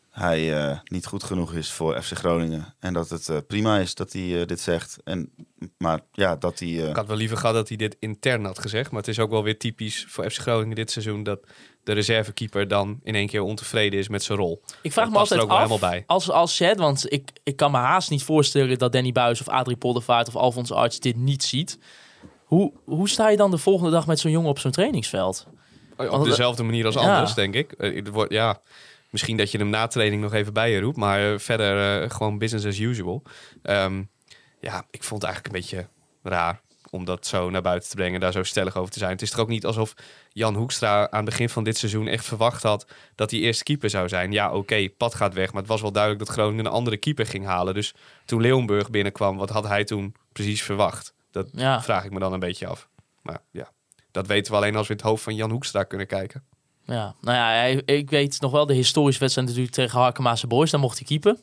hij 0.09 0.67
eh, 0.69 0.77
niet 0.83 1.05
goed 1.05 1.23
genoeg 1.23 1.53
is 1.53 1.71
voor 1.71 2.01
FC 2.01 2.11
Groningen. 2.17 2.73
En 2.79 2.93
dat 2.93 3.09
het 3.09 3.29
eh, 3.29 3.37
prima 3.47 3.77
is 3.79 3.95
dat 3.95 4.13
hij 4.13 4.45
dit 4.45 4.59
zegt. 4.59 4.97
En, 5.03 5.31
maar 5.77 5.99
ja, 6.11 6.35
dat 6.35 6.59
hij... 6.59 6.67
eh, 6.69 6.89
Ik 6.89 6.95
had 6.95 7.07
wel 7.07 7.17
liever 7.17 7.37
gehad 7.37 7.55
dat 7.55 7.67
hij 7.67 7.77
dit 7.77 7.95
intern 7.99 8.45
had 8.45 8.59
gezegd. 8.59 8.91
Maar 8.91 8.99
het 8.99 9.09
is 9.09 9.19
ook 9.19 9.29
wel 9.29 9.43
weer 9.43 9.57
typisch 9.57 10.05
voor 10.09 10.29
FC 10.31 10.37
Groningen 10.41 10.75
dit 10.75 10.91
seizoen... 10.91 11.23
dat 11.23 11.39
de 11.83 11.91
reservekeeper 11.93 12.67
dan 12.67 12.99
in 13.03 13.15
één 13.15 13.27
keer 13.27 13.41
ontevreden 13.41 13.99
is 13.99 14.07
met 14.07 14.23
zijn 14.23 14.37
rol. 14.37 14.61
Ik 14.81 14.91
vraag 14.91 15.05
Dat 15.05 15.13
me 15.13 15.19
past 15.19 15.31
er 15.31 15.39
altijd 15.39 15.41
ook 15.41 15.47
wel 15.47 15.57
af, 15.77 15.81
helemaal 15.81 15.89
bij. 15.89 16.03
als, 16.07 16.29
als 16.31 16.59
het, 16.59 16.77
want 16.79 17.11
ik, 17.11 17.29
ik 17.43 17.55
kan 17.55 17.71
me 17.71 17.77
haast 17.77 18.09
niet 18.09 18.23
voorstellen 18.23 18.77
dat 18.77 18.91
Danny 18.91 19.11
Buis 19.11 19.41
of 19.41 19.47
Adrie 19.49 19.77
Poldervaart 19.77 20.27
of 20.27 20.35
Alfons 20.35 20.71
Arts 20.71 20.99
dit 20.99 21.15
niet 21.15 21.43
ziet. 21.43 21.79
Hoe, 22.43 22.73
hoe 22.85 23.09
sta 23.09 23.29
je 23.29 23.37
dan 23.37 23.51
de 23.51 23.57
volgende 23.57 23.91
dag 23.91 24.07
met 24.07 24.19
zo'n 24.19 24.31
jongen 24.31 24.49
op 24.49 24.59
zo'n 24.59 24.71
trainingsveld? 24.71 25.47
Op 26.09 26.23
dezelfde 26.25 26.63
manier 26.63 26.85
als 26.85 26.95
Ja. 26.95 27.01
anders, 27.01 27.33
denk 27.33 27.53
ik. 27.55 27.71
Eh, 27.71 27.95
het 27.95 28.07
wordt, 28.09 28.31
ja, 28.31 28.61
misschien 29.09 29.37
dat 29.37 29.51
je 29.51 29.57
hem 29.57 29.69
na 29.69 29.87
training 29.87 30.21
nog 30.21 30.33
even 30.33 30.53
bij 30.53 30.71
je 30.71 30.79
roept. 30.79 30.97
Maar 30.97 31.33
eh, 31.33 31.39
verder 31.39 32.01
eh, 32.03 32.09
gewoon 32.09 32.37
business 32.37 32.65
as 32.65 32.77
usual. 32.79 33.21
Ehm, 33.63 34.03
ja, 34.59 34.85
ik 34.91 35.03
vond 35.03 35.21
het 35.21 35.31
eigenlijk 35.31 35.45
een 35.55 35.61
beetje 35.61 35.87
raar 36.23 36.61
om 36.89 37.05
dat 37.05 37.25
zo 37.27 37.49
naar 37.49 37.61
buiten 37.61 37.89
te 37.89 37.95
brengen. 37.95 38.19
Daar 38.19 38.31
zo 38.31 38.43
stellig 38.43 38.75
over 38.77 38.91
te 38.91 38.99
zijn. 38.99 39.11
Het 39.11 39.21
is 39.21 39.29
toch 39.29 39.39
ook 39.39 39.47
niet 39.47 39.65
alsof 39.65 39.93
Jan 40.31 40.55
Hoekstra 40.55 40.99
aan 41.09 41.19
het 41.19 41.25
begin 41.29 41.49
van 41.49 41.63
dit 41.63 41.77
seizoen 41.77 42.07
echt 42.07 42.25
verwacht 42.25 42.63
had 42.63 42.85
dat 43.15 43.31
hij 43.31 43.39
eerst 43.39 43.63
keeper 43.63 43.89
zou 43.89 44.07
zijn. 44.07 44.31
Ja, 44.31 44.51
oké, 44.53 44.89
Pat 44.97 45.15
gaat 45.15 45.33
weg. 45.33 45.51
Maar 45.51 45.61
het 45.61 45.71
was 45.71 45.81
wel 45.81 45.91
duidelijk 45.91 46.25
dat 46.25 46.33
Groningen 46.35 46.65
een 46.65 46.71
andere 46.71 46.97
keeper 46.97 47.25
ging 47.25 47.45
halen. 47.45 47.73
Dus 47.73 47.93
toen 48.25 48.41
Leeuwenburg 48.41 48.89
binnenkwam, 48.89 49.37
wat 49.37 49.49
had 49.49 49.67
hij 49.67 49.83
toen 49.83 50.15
precies 50.31 50.63
verwacht? 50.63 51.13
Dat 51.31 51.47
Ja. 51.53 51.81
vraag 51.81 52.05
ik 52.05 52.11
me 52.11 52.19
dan 52.19 52.33
een 52.33 52.39
beetje 52.39 52.67
af. 52.67 52.87
Maar 53.21 53.39
ja, 53.51 53.71
dat 54.13 54.27
weten 54.27 54.51
we 54.51 54.57
alleen 54.57 54.75
als 54.75 54.87
we 54.87 54.93
in 54.93 54.99
het 54.99 55.07
hoofd 55.07 55.23
van 55.23 55.35
Jan 55.35 55.51
Hoekstra 55.51 55.83
kunnen 55.83 56.07
kijken. 56.07 56.43
Ja, 56.85 57.15
nou 57.21 57.37
ja, 57.37 57.81
ik 57.85 58.09
weet 58.09 58.41
nog 58.41 58.51
wel 58.51 58.65
de 58.65 58.73
historische 58.73 59.19
wedstrijd 59.19 59.47
natuurlijk 59.47 59.75
tegen 59.75 59.99
Harkemaanse 59.99 60.47
Boys. 60.47 60.71
Daar 60.71 60.79
mocht 60.79 60.97
hij 60.97 61.07
keepen. 61.07 61.39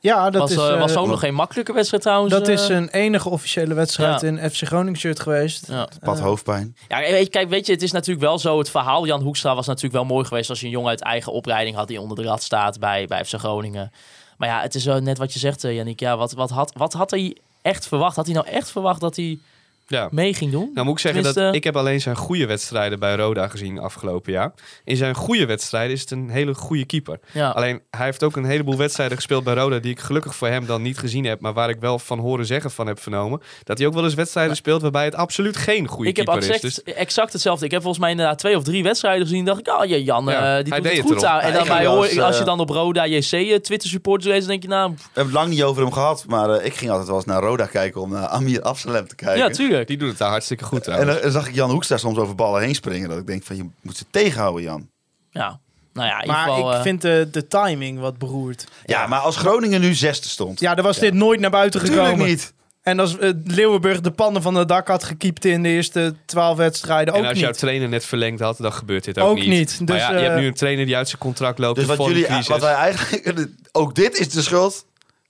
Ja, 0.00 0.30
dat 0.30 0.40
was, 0.40 0.50
is, 0.50 0.56
eh, 0.56 0.72
eh, 0.72 0.78
was 0.78 0.96
ook 0.96 1.06
nog 1.06 1.20
geen 1.20 1.34
makkelijke 1.34 1.72
wedstrijd 1.72 2.02
trouwens. 2.02 2.32
dat 2.32 2.48
eh. 2.48 2.54
is 2.54 2.68
een 2.68 2.88
enige 2.88 3.28
officiële 3.28 3.74
wedstrijd 3.74 4.20
Ja. 4.20 4.28
in 4.28 4.50
FC 4.50 4.62
Groningen 4.66 4.98
shirt 4.98 5.20
geweest. 5.20 5.66
Ja. 5.66 5.88
Pat 6.00 6.16
Eh, 6.18 6.22
hoofdpijn. 6.22 6.76
Ja, 6.88 7.24
kijk, 7.30 7.48
weet 7.48 7.66
je, 7.66 7.72
het 7.72 7.82
is 7.82 7.92
natuurlijk 7.92 8.26
wel 8.26 8.38
zo. 8.38 8.58
Het 8.58 8.70
verhaal 8.70 9.06
Jan 9.06 9.22
Hoekstra 9.22 9.54
was 9.54 9.66
natuurlijk 9.66 9.94
wel 9.94 10.04
mooi 10.04 10.24
geweest 10.24 10.50
als 10.50 10.60
je 10.60 10.66
een 10.66 10.72
jongen 10.72 10.90
uit 10.90 11.02
eigen 11.02 11.32
opleiding 11.32 11.76
had 11.76 11.88
die 11.88 12.00
onder 12.00 12.16
de 12.16 12.22
rad 12.22 12.42
staat 12.42 12.78
bij, 12.78 13.06
bij 13.06 13.24
FC 13.24 13.34
Groningen. 13.34 13.92
Maar 14.36 14.48
ja, 14.48 14.60
het 14.60 14.74
is 14.74 14.84
net 14.84 15.18
wat 15.18 15.32
je 15.32 15.38
zegt, 15.38 15.64
eh, 15.64 15.74
Yannick. 15.74 16.00
Ja, 16.00 16.16
wat, 16.16 16.32
wat, 16.32 16.50
had, 16.50 16.72
wat 16.76 16.92
had 16.92 17.10
hij 17.10 17.36
echt 17.62 17.86
verwacht? 17.86 18.16
Had 18.16 18.26
hij 18.26 18.34
nou 18.34 18.46
echt 18.46 18.70
verwacht 18.70 19.00
dat 19.00 19.16
hij 19.16 19.38
Ja. 19.86 20.08
mee 20.10 20.34
ging 20.34 20.50
doen? 20.50 20.70
Nou 20.74 20.86
moet 20.86 20.94
ik 20.94 21.12
zeggen 21.12 21.34
dat 21.34 21.54
ik 21.54 21.64
heb 21.64 21.76
alleen 21.76 22.00
zijn 22.00 22.16
goede 22.16 22.46
wedstrijden 22.46 22.98
bij 22.98 23.14
Roda 23.14 23.48
gezien 23.48 23.78
afgelopen 23.78 24.32
jaar. 24.32 24.52
In 24.84 24.96
zijn 24.96 25.14
goede 25.14 25.46
wedstrijden 25.46 25.92
is 25.92 26.00
het 26.00 26.10
een 26.10 26.30
hele 26.30 26.54
goede 26.54 26.84
keeper. 26.84 27.18
Ja. 27.32 27.50
Alleen 27.50 27.82
hij 27.90 28.04
heeft 28.04 28.22
ook 28.22 28.36
een 28.36 28.44
heleboel 28.44 28.76
wedstrijden 28.76 29.16
gespeeld 29.16 29.44
bij 29.44 29.54
Roda 29.54 29.78
die 29.78 29.90
ik 29.90 30.00
gelukkig 30.00 30.34
voor 30.34 30.48
hem 30.48 30.66
dan 30.66 30.82
niet 30.82 30.98
gezien 30.98 31.24
heb, 31.24 31.40
maar 31.40 31.52
waar 31.52 31.70
ik 31.70 31.80
wel 31.80 31.98
van 31.98 32.18
horen 32.18 32.46
zeggen 32.46 32.70
van 32.70 32.86
heb 32.86 33.00
vernomen 33.00 33.40
dat 33.64 33.78
hij 33.78 33.86
ook 33.86 33.94
wel 33.94 34.04
eens 34.04 34.14
wedstrijden 34.14 34.56
speelt 34.56 34.82
waarbij 34.82 35.04
het 35.04 35.14
absoluut 35.14 35.56
geen 35.56 35.86
goede 35.88 36.10
Ik 36.10 36.16
heb 36.16 36.26
keeper 36.26 36.42
exact, 36.42 36.64
is. 36.64 36.74
Dus 36.74 36.94
exact 36.94 37.32
hetzelfde. 37.32 37.64
Ik 37.64 37.70
heb 37.70 37.80
volgens 37.80 38.02
mij 38.02 38.10
inderdaad 38.10 38.38
twee 38.38 38.56
of 38.56 38.62
drie 38.62 38.82
wedstrijden 38.82 39.26
gezien. 39.26 39.44
dacht 39.44 39.60
ik, 39.60 39.68
oh 39.68 39.84
ja, 39.84 39.96
Jan, 39.96 40.24
Ja, 40.24 40.32
eh, 40.32 40.40
hij 40.40 40.62
die 40.62 40.74
doet 40.74 40.82
deed 40.82 40.96
het 40.96 41.06
goed 41.06 41.24
aan. 41.24 41.40
En 41.40 41.52
dan 41.52 41.62
ging 41.66 41.76
bij, 41.76 41.88
als, 41.88 42.14
hoor, 42.14 42.22
als 42.22 42.34
je 42.34 42.40
eh, 42.40 42.46
dan 42.46 42.60
op 42.60 42.68
Roda 42.68 43.06
JC 43.06 43.32
eh, 43.32 43.54
Twitter 43.56 43.88
supporters 43.88 44.26
leest, 44.26 44.40
dan 44.40 44.50
denk 44.50 44.62
je 44.62 44.68
nou, 44.68 44.90
We 44.90 45.02
hebben 45.04 45.24
het 45.24 45.42
lang 45.42 45.48
niet 45.48 45.62
over 45.62 45.82
hem 45.82 45.92
gehad, 45.92 46.24
maar 46.28 46.64
ik 46.64 46.74
ging 46.74 46.90
altijd 46.90 47.08
wel 47.08 47.16
eens 47.16 47.26
naar 47.26 47.42
Roda 47.42 47.66
kijken 47.66 48.00
om 48.00 48.10
naar 48.10 48.26
Amir 48.26 48.62
Afsalem 48.62 49.08
te 49.08 49.14
kijken. 49.14 49.38
ja, 49.38 49.48
tuurlijk. 49.48 49.75
Die 49.84 49.96
doet 49.96 50.08
het 50.08 50.18
daar 50.18 50.30
hartstikke 50.30 50.64
goed 50.64 50.76
en 50.78 50.82
trouwens. 50.82 51.12
dan, 51.12 51.22
dan 51.22 51.30
zag 51.30 51.48
ik 51.48 51.54
Jan 51.54 51.70
Hoekstra 51.70 51.96
soms 51.96 52.18
over 52.18 52.34
ballen 52.34 52.62
heen 52.62 52.74
springen. 52.74 53.08
Dat 53.08 53.18
ik 53.18 53.26
denk 53.26 53.42
van, 53.44 53.56
je 53.56 53.66
moet 53.80 53.96
ze 53.96 54.04
tegenhouden, 54.10 54.62
Jan. 54.62 54.88
Ja. 55.30 55.58
Nou 55.92 56.08
ja, 56.08 56.14
in 56.14 56.20
ieder 56.20 56.36
Maar 56.36 56.48
geval, 56.48 56.70
ik 56.70 56.76
eh, 56.76 56.82
vind 56.82 57.02
de, 57.02 57.28
de 57.30 57.46
timing 57.48 57.98
wat 58.00 58.18
beroerd. 58.18 58.64
Ja, 58.84 59.06
maar 59.06 59.18
als 59.20 59.36
Groningen 59.36 59.80
nu 59.80 59.94
zesde 59.94 60.28
stond. 60.28 60.60
Ja, 60.60 60.74
dan 60.74 60.84
was 60.84 60.98
dit 60.98 61.14
nooit 61.14 61.40
naar 61.40 61.50
buiten 61.50 61.80
Natuurlijk 61.80 62.06
gekomen. 62.08 62.28
niet. 62.30 62.54
En 62.82 62.98
als 63.00 63.18
eh, 63.18 63.30
Leeuwenburg 63.44 64.00
de 64.00 64.10
pannen 64.10 64.42
van 64.42 64.54
het 64.54 64.68
dak 64.68 64.88
had 64.88 65.04
gekiept 65.04 65.44
in 65.44 65.62
de 65.62 65.68
eerste 65.68 66.14
twaalf 66.26 66.56
wedstrijden, 66.56 67.14
en 67.14 67.20
ook 67.20 67.26
als 67.28 67.38
jouw 67.38 67.48
niet. 67.48 67.58
trainer 67.58 67.88
net 67.88 68.04
verlengd 68.04 68.40
had, 68.40 68.56
dan 68.58 68.72
gebeurt 68.72 69.04
dit 69.04 69.18
ook, 69.18 69.28
Ook 69.28 69.36
niet. 69.36 69.48
niet. 69.48 69.76
Maar 69.78 69.86
Dus, 69.86 69.96
ja, 70.06 70.12
je 70.12 70.18
hebt 70.18 70.34
eh, 70.34 70.40
nu 70.40 70.46
een 70.46 70.54
trainer 70.54 70.86
die 70.86 70.96
uit 70.96 71.08
zijn 71.08 71.20
contract 71.20 71.58
loopt. 71.58 71.76
Dus 71.78 71.86
wat 71.86 72.04
jullie, 72.06 72.26
wat 72.46 72.60
wij 72.60 72.74
eigenlijk, 72.74 73.48
ook 73.72 73.94
dit 73.94 74.18
is 74.18 74.28
de 74.28 74.42
schuld. 74.42 74.86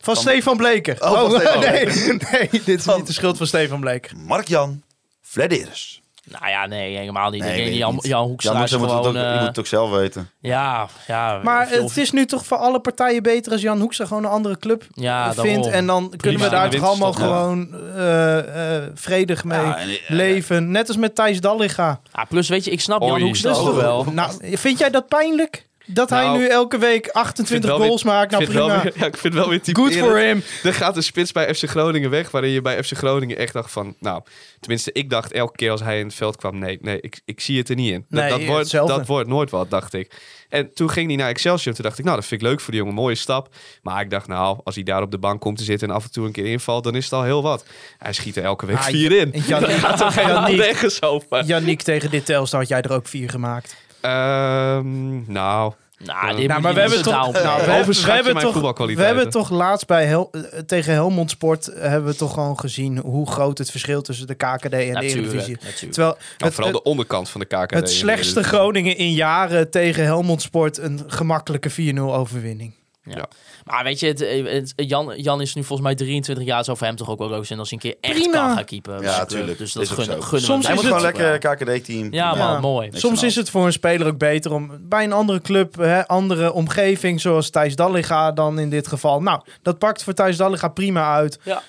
Van 0.07 0.17
Stefan 0.17 0.57
Bleker. 0.57 0.97
Oh, 1.03 1.21
van 1.21 1.31
Stefan 1.41 1.61
nee, 1.61 1.85
nee, 2.33 2.49
dit 2.51 2.69
is 2.79 2.83
Van- 2.85 2.97
niet 2.97 3.07
de 3.07 3.13
schuld 3.13 3.37
van 3.37 3.47
Stefan 3.47 3.81
Bleker. 3.81 4.17
Mark-Jan 4.17 4.83
Flederis. 5.23 6.01
nou 6.25 6.49
ja, 6.49 6.67
nee, 6.67 6.97
helemaal 6.97 7.31
niet. 7.31 7.41
Nee, 7.43 7.51
ik 7.51 7.57
denk 7.57 7.69
weet 7.69 7.79
Jan. 7.79 7.99
Jan 8.03 8.27
Hoekstra 8.29 8.53
Jan 8.53 8.63
is 8.63 8.77
moet 8.77 8.91
het 8.91 9.07
ook, 9.07 9.13
je 9.15 9.19
eh, 9.21 9.39
moet 9.39 9.49
het 9.49 9.59
ook 9.59 9.67
zelf 9.67 9.91
weten. 9.91 10.31
ja, 10.41 10.89
ja. 11.07 11.41
Maar 11.43 11.69
veel- 11.69 11.83
het 11.83 11.97
is 11.97 12.11
nu 12.11 12.27
toch 12.27 12.47
voor 12.47 12.57
alle 12.57 12.81
partijen 12.81 13.23
beter 13.23 13.53
als 13.53 13.61
Jan 13.61 13.81
Hoekstra 13.81 14.07
gewoon 14.07 14.25
een 14.25 14.31
andere 14.31 14.59
club 14.59 14.87
ja, 14.95 15.33
vindt. 15.35 15.47
daarom. 15.63 15.73
En 15.73 15.87
dan 15.87 16.13
kunnen 16.17 16.41
we 16.41 16.49
daar 16.49 16.71
toch 16.71 16.83
allemaal 16.83 17.13
ja. 17.13 17.19
gewoon 17.19 17.75
eh, 17.97 18.77
eh, 18.77 18.83
vredig 18.95 19.45
mee 19.45 19.61
Ja, 19.61 19.79
en, 19.79 19.89
leven. 20.09 20.71
Net 20.71 20.89
als 20.89 20.97
met 20.97 21.15
Thijs 21.15 21.41
Dalliga. 21.41 22.01
Ah, 22.13 22.27
plus, 22.29 22.49
weet 22.49 22.65
je, 22.65 22.71
ik 22.71 22.81
snap 22.81 23.03
Jan. 23.03 23.21
Hoekstra 23.21 23.51
Dus 23.51 23.59
ook 23.59 23.75
wel. 23.75 24.05
Nou, 24.13 24.57
vind 24.57 24.79
jij 24.79 24.91
dat 24.91 25.09
pijnlijk? 25.09 25.67
Dat 25.89 26.11
hij 26.11 26.25
Nou, 26.25 26.39
nu 26.39 26.47
elke 26.47 26.79
week 26.79 27.07
Ik 27.07 27.13
28 27.13 27.49
vind 27.49 27.65
wel 27.79 27.87
goals 27.87 28.03
weer- 28.03 28.13
maakt? 28.13 28.31
Nou 28.31 28.45
prima. 28.45 28.83
weer- 28.83 28.93
ja, 29.01 29.07
ik 29.07 29.17
vind 29.17 29.35
wel 29.35 29.49
weer 29.49 29.61
Good 29.65 29.75
typerend. 29.75 30.07
for 30.07 30.19
him. 30.19 30.43
Er 30.63 30.75
gaat 30.75 30.95
de 30.95 31.03
spits 31.03 31.33
bij 31.33 31.55
FC 31.55 31.65
Groningen 31.69 32.11
weg, 32.11 32.31
waarin 32.31 32.51
je 32.51 32.61
bij 32.63 32.83
FC 32.85 32.97
Groningen 32.97 33.37
echt 33.37 33.53
dacht 33.53 33.71
van, 33.71 33.95
nou, 34.01 34.23
tenminste, 34.61 34.93
ik 34.93 35.11
dacht 35.11 35.33
elke 35.33 35.57
keer 35.57 35.71
als 35.71 35.81
hij 35.83 35.99
in 35.99 36.07
het 36.07 36.15
veld 36.15 36.37
kwam, 36.37 36.59
nee, 36.59 36.79
nee, 36.81 37.01
ik, 37.01 37.21
ik 37.25 37.41
zie 37.41 37.59
het 37.59 37.69
er 37.69 37.75
niet 37.75 37.93
in. 37.93 38.05
Dat, 38.09 38.21
Nee, 38.21 38.31
dat, 38.31 38.45
wordt, 38.45 38.61
hetzelfde. 38.61 38.95
dat 38.97 39.07
wordt 39.07 39.29
nooit 39.29 39.51
wat, 39.51 39.71
dacht 39.71 39.93
ik. 39.95 40.13
En 40.49 40.75
toen 40.75 40.91
ging 40.91 41.07
hij 41.09 41.17
naar 41.17 41.29
Excelsior, 41.29 41.75
toen 41.75 41.85
dacht 41.85 41.99
ik, 41.99 42.05
nou, 42.05 42.17
dat 42.17 42.27
vind 42.27 42.41
ik 42.43 42.47
leuk 42.47 42.61
voor 42.61 42.71
die 42.73 42.81
jongen, 42.81 42.95
mooie 42.97 43.15
stap. 43.15 43.55
Maar 43.83 44.01
ik 44.01 44.11
dacht, 44.11 44.27
nou, 44.27 44.61
als 44.65 44.75
hij 44.75 44.85
daar 44.85 45.03
op 45.03 45.11
de 45.11 45.19
bank 45.19 45.41
komt 45.41 45.59
te 45.59 45.65
zitten 45.65 45.89
en 45.89 45.95
af 45.95 46.05
en 46.05 46.11
toe 46.13 46.27
een 46.27 46.33
keer 46.33 46.47
invalt, 46.47 46.85
dan 46.85 46.95
is 46.95 47.05
het 47.05 47.13
al 47.13 47.23
heel 47.23 47.43
wat. 47.43 47.65
Hij 47.99 48.13
schiet 48.13 48.37
er 48.37 48.45
elke 48.45 48.67
week 48.67 48.77
Ah, 48.77 48.83
vier 48.85 49.13
in. 49.13 49.33
Janniek, 49.47 49.81
Dat 49.81 50.03
gaat 50.13 51.09
toch. 51.11 51.47
Janniek 51.47 51.83
tegen 51.83 52.11
dit 52.11 52.27
Telstar 52.27 52.61
had 52.61 52.69
jij 52.69 52.81
er 52.83 52.93
ook 52.93 53.07
vier 53.09 53.31
gemaakt. 53.31 53.77
Ehm, 54.01 55.33
nou, 55.33 55.73
Nou, 56.05 56.37
dit 56.37 56.49
Nou, 56.49 56.61
maar 56.61 56.75
we 56.75 56.81
hebben 56.81 57.03
toch, 57.03 57.15
zo 57.15 57.21
nou, 57.21 57.33
we 57.33 57.39
downplayen. 57.39 57.57
hebben, 57.59 57.75
we 57.75 57.81
Overschat 57.81 58.07
je 58.07 58.13
hebben 58.13 58.33
mijn 58.33 58.45
toch, 58.45 58.55
we 58.55 58.61
voetbalkwaliteiten? 58.61 59.17
hebben 59.17 59.33
toch 59.33 59.51
laatst 59.51 59.87
bij 59.87 60.05
Hel, 60.07 60.31
tegen 60.67 60.93
Helmond 60.93 61.31
Sport 61.31 61.69
eh, 61.69 61.89
hebben 61.89 62.11
we 62.11 62.17
toch 62.17 62.33
gewoon 62.35 62.59
gezien 62.59 62.99
hoe 62.99 63.31
groot 63.31 63.59
het 63.59 63.71
verschil 63.71 64.03
tussen 64.03 64.27
de 64.27 64.35
KKD 64.35 64.63
en 64.65 64.71
de 64.71 64.77
Eredivisie. 64.81 65.57
natuurlijk. 65.61 65.79
Terwijl 65.79 66.17
nou, 66.17 66.19
het, 66.37 66.55
vooral 66.55 66.73
het, 66.73 66.85
de 66.85 66.91
onderkant 66.91 67.29
van 67.31 67.41
de 67.41 67.47
KKD. 67.47 67.75
het 67.75 67.91
slechtste 67.91 68.43
Groningen 68.43 68.97
in 68.97 69.13
jaren 69.13 69.71
tegen 69.71 70.05
Helmond 70.05 70.43
Sport 70.43 70.79
een 70.79 71.01
gemakkelijke 71.07 71.71
4-0 71.95 71.99
overwinning. 71.99 72.73
Ja. 73.09 73.29
Maar 73.65 73.85
weet 73.85 74.01
je, 74.01 74.07
het, 74.07 74.19
het- 74.51 74.73
Jan, 74.77 75.13
Jan 75.17 75.41
is 75.41 75.55
nu 75.55 75.65
volgens 75.65 75.89
mij 75.89 75.97
23 75.97 76.45
jaar. 76.45 76.57
Het 76.57 76.65
zou 76.65 76.79
voor 76.79 76.87
hem 76.87 76.97
toch 76.97 77.09
ook 77.11 77.19
wel 77.19 77.29
leuk 77.29 77.45
zijn 77.47 77.59
als 77.59 77.71
hij 77.71 77.79
een 77.83 77.91
keer 77.91 78.11
echt 78.11 78.21
Prima. 78.21 78.47
kan 78.47 78.55
gaan 78.57 78.65
keepen. 78.65 78.93
Ja, 78.95 78.99
bij 79.01 79.09
zijn 79.09 79.27
club. 79.27 79.39
tuurlijk. 79.39 79.59
Dus 79.59 79.73
dat 79.73 79.83
Is 79.83 79.91
ook 79.91 79.97
gunnen, 79.97 80.15
zo. 80.17 80.21
gunnen 80.23 80.41
we 80.41 80.47
Soms 80.53 80.67
hem. 80.67 80.77
Hij 80.77 80.85
is 80.85 80.91
moet 80.93 81.01
het- 81.03 81.17
gewoon 81.17 81.29
lekker 81.57 81.77
KKD-team. 81.79 82.13
Ja, 82.13 82.35
man, 82.35 82.53
Ja. 82.53 82.61
mooi. 82.61 82.91
Soms 82.93 83.23
is 83.23 83.37
het 83.37 83.51
voor 83.51 83.67
een 83.67 83.73
speler 83.73 84.07
ook 84.07 84.19
beter 84.19 84.53
om 84.53 84.71
bij 84.81 85.05
een 85.05 85.13
andere 85.13 85.41
club, 85.41 85.77
hè, 85.77 86.07
andere 86.07 86.53
omgeving, 86.53 87.21
zoals 87.21 87.51
Thijs 87.51 87.77
Dalliga 87.77 88.33
dan 88.33 88.59
in 88.59 88.71
dit 88.71 88.87
geval. 88.89 89.23
Nou, 89.23 89.41
dat 89.63 89.79
pakt 89.79 90.03
voor 90.03 90.13
Thijs 90.15 90.37
Dalliga 90.37 90.69
prima 90.69 91.15
uit. 91.15 91.39
Ja. 91.43 91.63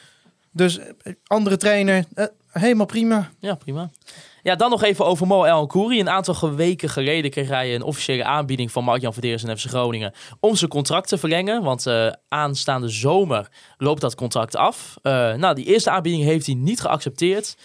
Dus 0.51 0.77
eh, 0.79 1.13
andere 1.27 1.57
trainer, 1.57 2.05
eh, 2.13 2.25
helemaal 2.51 2.85
prima. 2.85 3.29
Ja, 3.39 3.55
prima. 3.55 3.89
Ja, 4.47 4.55
dan 4.55 4.69
nog 4.69 4.83
even 4.83 5.05
over 5.05 5.27
Mo 5.27 5.43
El 5.43 5.67
Kouri. 5.67 5.99
Een 5.99 6.09
aantal 6.09 6.55
weken 6.55 6.89
geleden 6.89 7.31
kreeg 7.31 7.47
hij 7.47 7.75
een 7.75 7.81
officiële 7.81 8.23
aanbieding 8.23 8.71
van 8.71 8.83
Mark-Jan 8.83 9.13
en 9.21 9.57
FC 9.57 9.65
Groningen 9.65 10.13
om 10.39 10.55
zijn 10.55 10.69
contract 10.69 11.07
te 11.07 11.17
verlengen. 11.17 11.63
Want 11.63 11.85
eh, 11.85 12.11
aanstaande 12.27 12.89
zomer 12.89 13.51
loopt 13.77 14.01
dat 14.01 14.15
contract 14.15 14.55
af. 14.55 14.97
Eh, 15.01 15.33
nou, 15.33 15.55
die 15.55 15.65
eerste 15.65 15.89
aanbieding 15.89 16.23
heeft 16.23 16.45
hij 16.45 16.55
niet 16.55 16.81
geaccepteerd. 16.81 17.57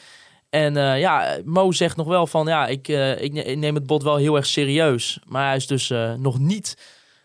En 0.50 0.76
eh, 0.76 1.00
ja, 1.00 1.38
Mo 1.44 1.72
zegt 1.72 1.96
nog 1.96 2.06
wel 2.06 2.26
van 2.26 2.46
ja, 2.46 2.66
ik, 2.66 2.88
ik 3.18 3.32
ne- 3.32 3.42
ik 3.42 3.58
neem 3.58 3.74
het 3.74 3.86
bod 3.86 4.02
wel 4.02 4.16
heel 4.16 4.36
erg 4.36 4.46
serieus. 4.46 5.18
Maar 5.26 5.46
hij 5.46 5.56
is 5.56 5.66
dus 5.66 5.92
nog 6.18 6.38
niet 6.38 6.76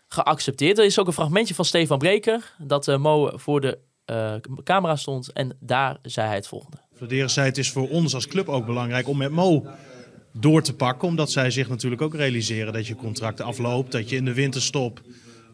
geaccepteerd. 0.08 0.78
Er 0.78 0.84
is 0.84 0.98
ook 0.98 1.06
een 1.06 1.12
fragmentje 1.12 1.54
van 1.54 1.64
Stefan 1.64 1.98
Breker 1.98 2.54
dat 2.58 2.98
Mo 2.98 3.30
voor 3.34 3.60
de 3.60 3.78
camera 4.64 4.96
stond. 4.96 5.32
En 5.32 5.56
daar 5.60 5.96
zei 6.02 6.26
hij 6.26 6.36
het 6.36 6.48
volgende. 6.48 6.87
Zei 7.26 7.46
het 7.46 7.58
is 7.58 7.70
voor 7.70 7.88
ons 7.88 8.14
als 8.14 8.26
club 8.26 8.48
ook 8.48 8.66
belangrijk 8.66 9.08
om 9.08 9.16
met 9.16 9.30
Mo 9.30 9.66
door 10.32 10.62
te 10.62 10.74
pakken. 10.74 11.08
Omdat 11.08 11.30
zij 11.30 11.50
zich 11.50 11.68
natuurlijk 11.68 12.02
ook 12.02 12.14
realiseren 12.14 12.72
dat 12.72 12.86
je 12.86 12.94
contract 12.94 13.40
afloopt. 13.40 13.92
Dat 13.92 14.10
je 14.10 14.16
in 14.16 14.24
de 14.24 14.34
winterstop 14.34 15.00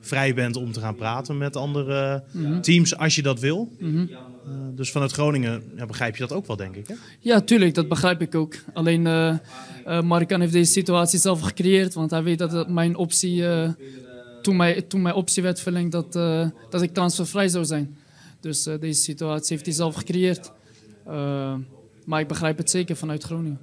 vrij 0.00 0.34
bent 0.34 0.56
om 0.56 0.72
te 0.72 0.80
gaan 0.80 0.94
praten 0.94 1.38
met 1.38 1.56
andere 1.56 2.24
teams 2.60 2.96
als 2.96 3.14
je 3.14 3.22
dat 3.22 3.40
wil. 3.40 3.72
Mhm. 3.78 4.06
Eh, 4.08 4.50
dus 4.74 4.90
vanuit 4.90 5.12
Groningen 5.12 5.62
ja, 5.76 5.86
begrijp 5.86 6.16
je 6.16 6.26
dat 6.26 6.32
ook 6.32 6.46
wel, 6.46 6.56
denk 6.56 6.76
ik. 6.76 6.88
Hè? 6.88 6.94
Ja, 7.20 7.40
tuurlijk, 7.40 7.74
dat 7.74 7.88
begrijp 7.88 8.20
ik 8.20 8.34
ook. 8.34 8.54
Alleen 8.72 9.06
eh 9.06 9.34
eh, 9.84 10.02
Markan 10.02 10.40
heeft 10.40 10.52
deze 10.52 10.72
situatie 10.72 11.18
zelf 11.18 11.40
gecreëerd, 11.40 11.94
want 11.94 12.10
hij 12.10 12.22
weet 12.22 12.38
dat 12.38 12.68
mijn 12.68 12.96
optie, 12.96 13.46
eh, 13.46 13.70
toen, 14.42 14.56
mijn, 14.56 14.86
toen 14.88 15.02
mijn 15.02 15.14
optie 15.14 15.42
werd 15.42 15.60
verlengd, 15.60 15.92
dat, 15.92 16.16
eh, 16.16 16.48
dat 16.70 16.82
ik 16.82 16.94
transfervrij 16.94 17.48
zou 17.48 17.64
zijn. 17.64 17.96
Dus 18.40 18.66
eh, 18.66 18.74
deze 18.80 19.00
situatie 19.00 19.52
heeft 19.52 19.66
hij 19.66 19.74
zelf 19.74 19.94
gecreëerd. 19.94 20.52
Eh, 21.06 21.54
maar 22.04 22.20
ik 22.20 22.28
begrijp 22.28 22.58
het 22.58 22.70
zeker 22.70 22.96
vanuit 22.96 23.22
Groningen. 23.22 23.60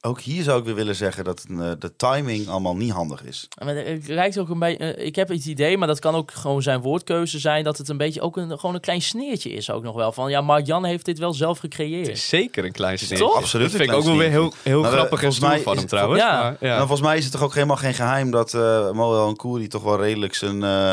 Ook 0.00 0.20
hier 0.20 0.42
zou 0.42 0.58
ik 0.58 0.64
weer 0.64 0.74
willen 0.74 0.94
zeggen 0.94 1.24
dat 1.24 1.44
eh, 1.50 1.70
de 1.78 1.96
timing 1.96 2.48
allemaal 2.48 2.76
niet 2.76 2.90
handig 2.90 3.24
is. 3.24 3.48
Maar 3.64 3.74
het 3.76 4.08
lijkt 4.08 4.38
ook 4.38 4.48
een 4.48 4.58
beetje. 4.58 4.94
eh, 4.94 5.06
ik 5.06 5.16
heb 5.16 5.28
het 5.28 5.46
idee, 5.46 5.78
maar 5.78 5.88
dat 5.88 5.98
kan 5.98 6.14
ook 6.14 6.30
gewoon 6.32 6.62
zijn 6.62 6.80
woordkeuze 6.80 7.38
zijn. 7.38 7.64
Dat 7.64 7.78
het 7.78 7.88
een 7.88 7.96
beetje 7.96 8.20
ook 8.20 8.36
een, 8.36 8.58
gewoon 8.58 8.74
een 8.74 8.80
klein 8.80 9.02
sneertje 9.02 9.50
is 9.50 9.70
ook 9.70 9.82
nog 9.82 9.94
wel. 9.94 10.12
Van 10.12 10.30
ja, 10.30 10.40
Mark 10.40 10.66
Jan 10.66 10.84
heeft 10.84 11.04
dit 11.04 11.18
wel 11.18 11.32
zelf 11.32 11.60
Het 11.60 11.74
gecreëerd. 11.74 12.08
is 12.08 12.28
zeker 12.28 12.64
een 12.64 12.72
klein 12.72 12.98
sneer. 12.98 13.18
Toch? 13.18 13.36
Absoluut 13.36 13.70
Dat 13.70 13.76
vind 13.80 13.90
ik 13.90 13.96
ook 13.96 14.04
wel 14.04 14.16
weer 14.16 14.30
heel, 14.30 14.50
sneertje. 14.50 14.70
heel 14.70 14.80
Maar, 14.80 14.90
eh, 14.92 14.96
grappig 14.96 15.22
en 15.22 15.32
volgens 15.32 15.36
stoer 15.36 15.48
mij 15.48 15.62
van 15.62 15.72
is 15.74 15.78
hem 15.80 15.88
het- 15.88 15.96
trouwens. 15.98 16.22
Ja. 16.22 16.42
Maar, 16.42 16.56
ja. 16.60 16.66
Nou, 16.74 16.78
volgens 16.78 17.00
mij 17.08 17.16
is 17.16 17.22
het 17.24 17.32
toch 17.32 17.42
ook 17.42 17.54
helemaal 17.54 17.76
geen 17.76 17.94
geheim 17.94 18.30
dat 18.30 18.54
eh 18.54 18.90
Moel 18.90 19.34
Koeri 19.36 19.68
toch 19.68 19.82
wel 19.82 20.00
redelijk 20.00 20.34
zijn, 20.34 20.62
eh, 20.62 20.92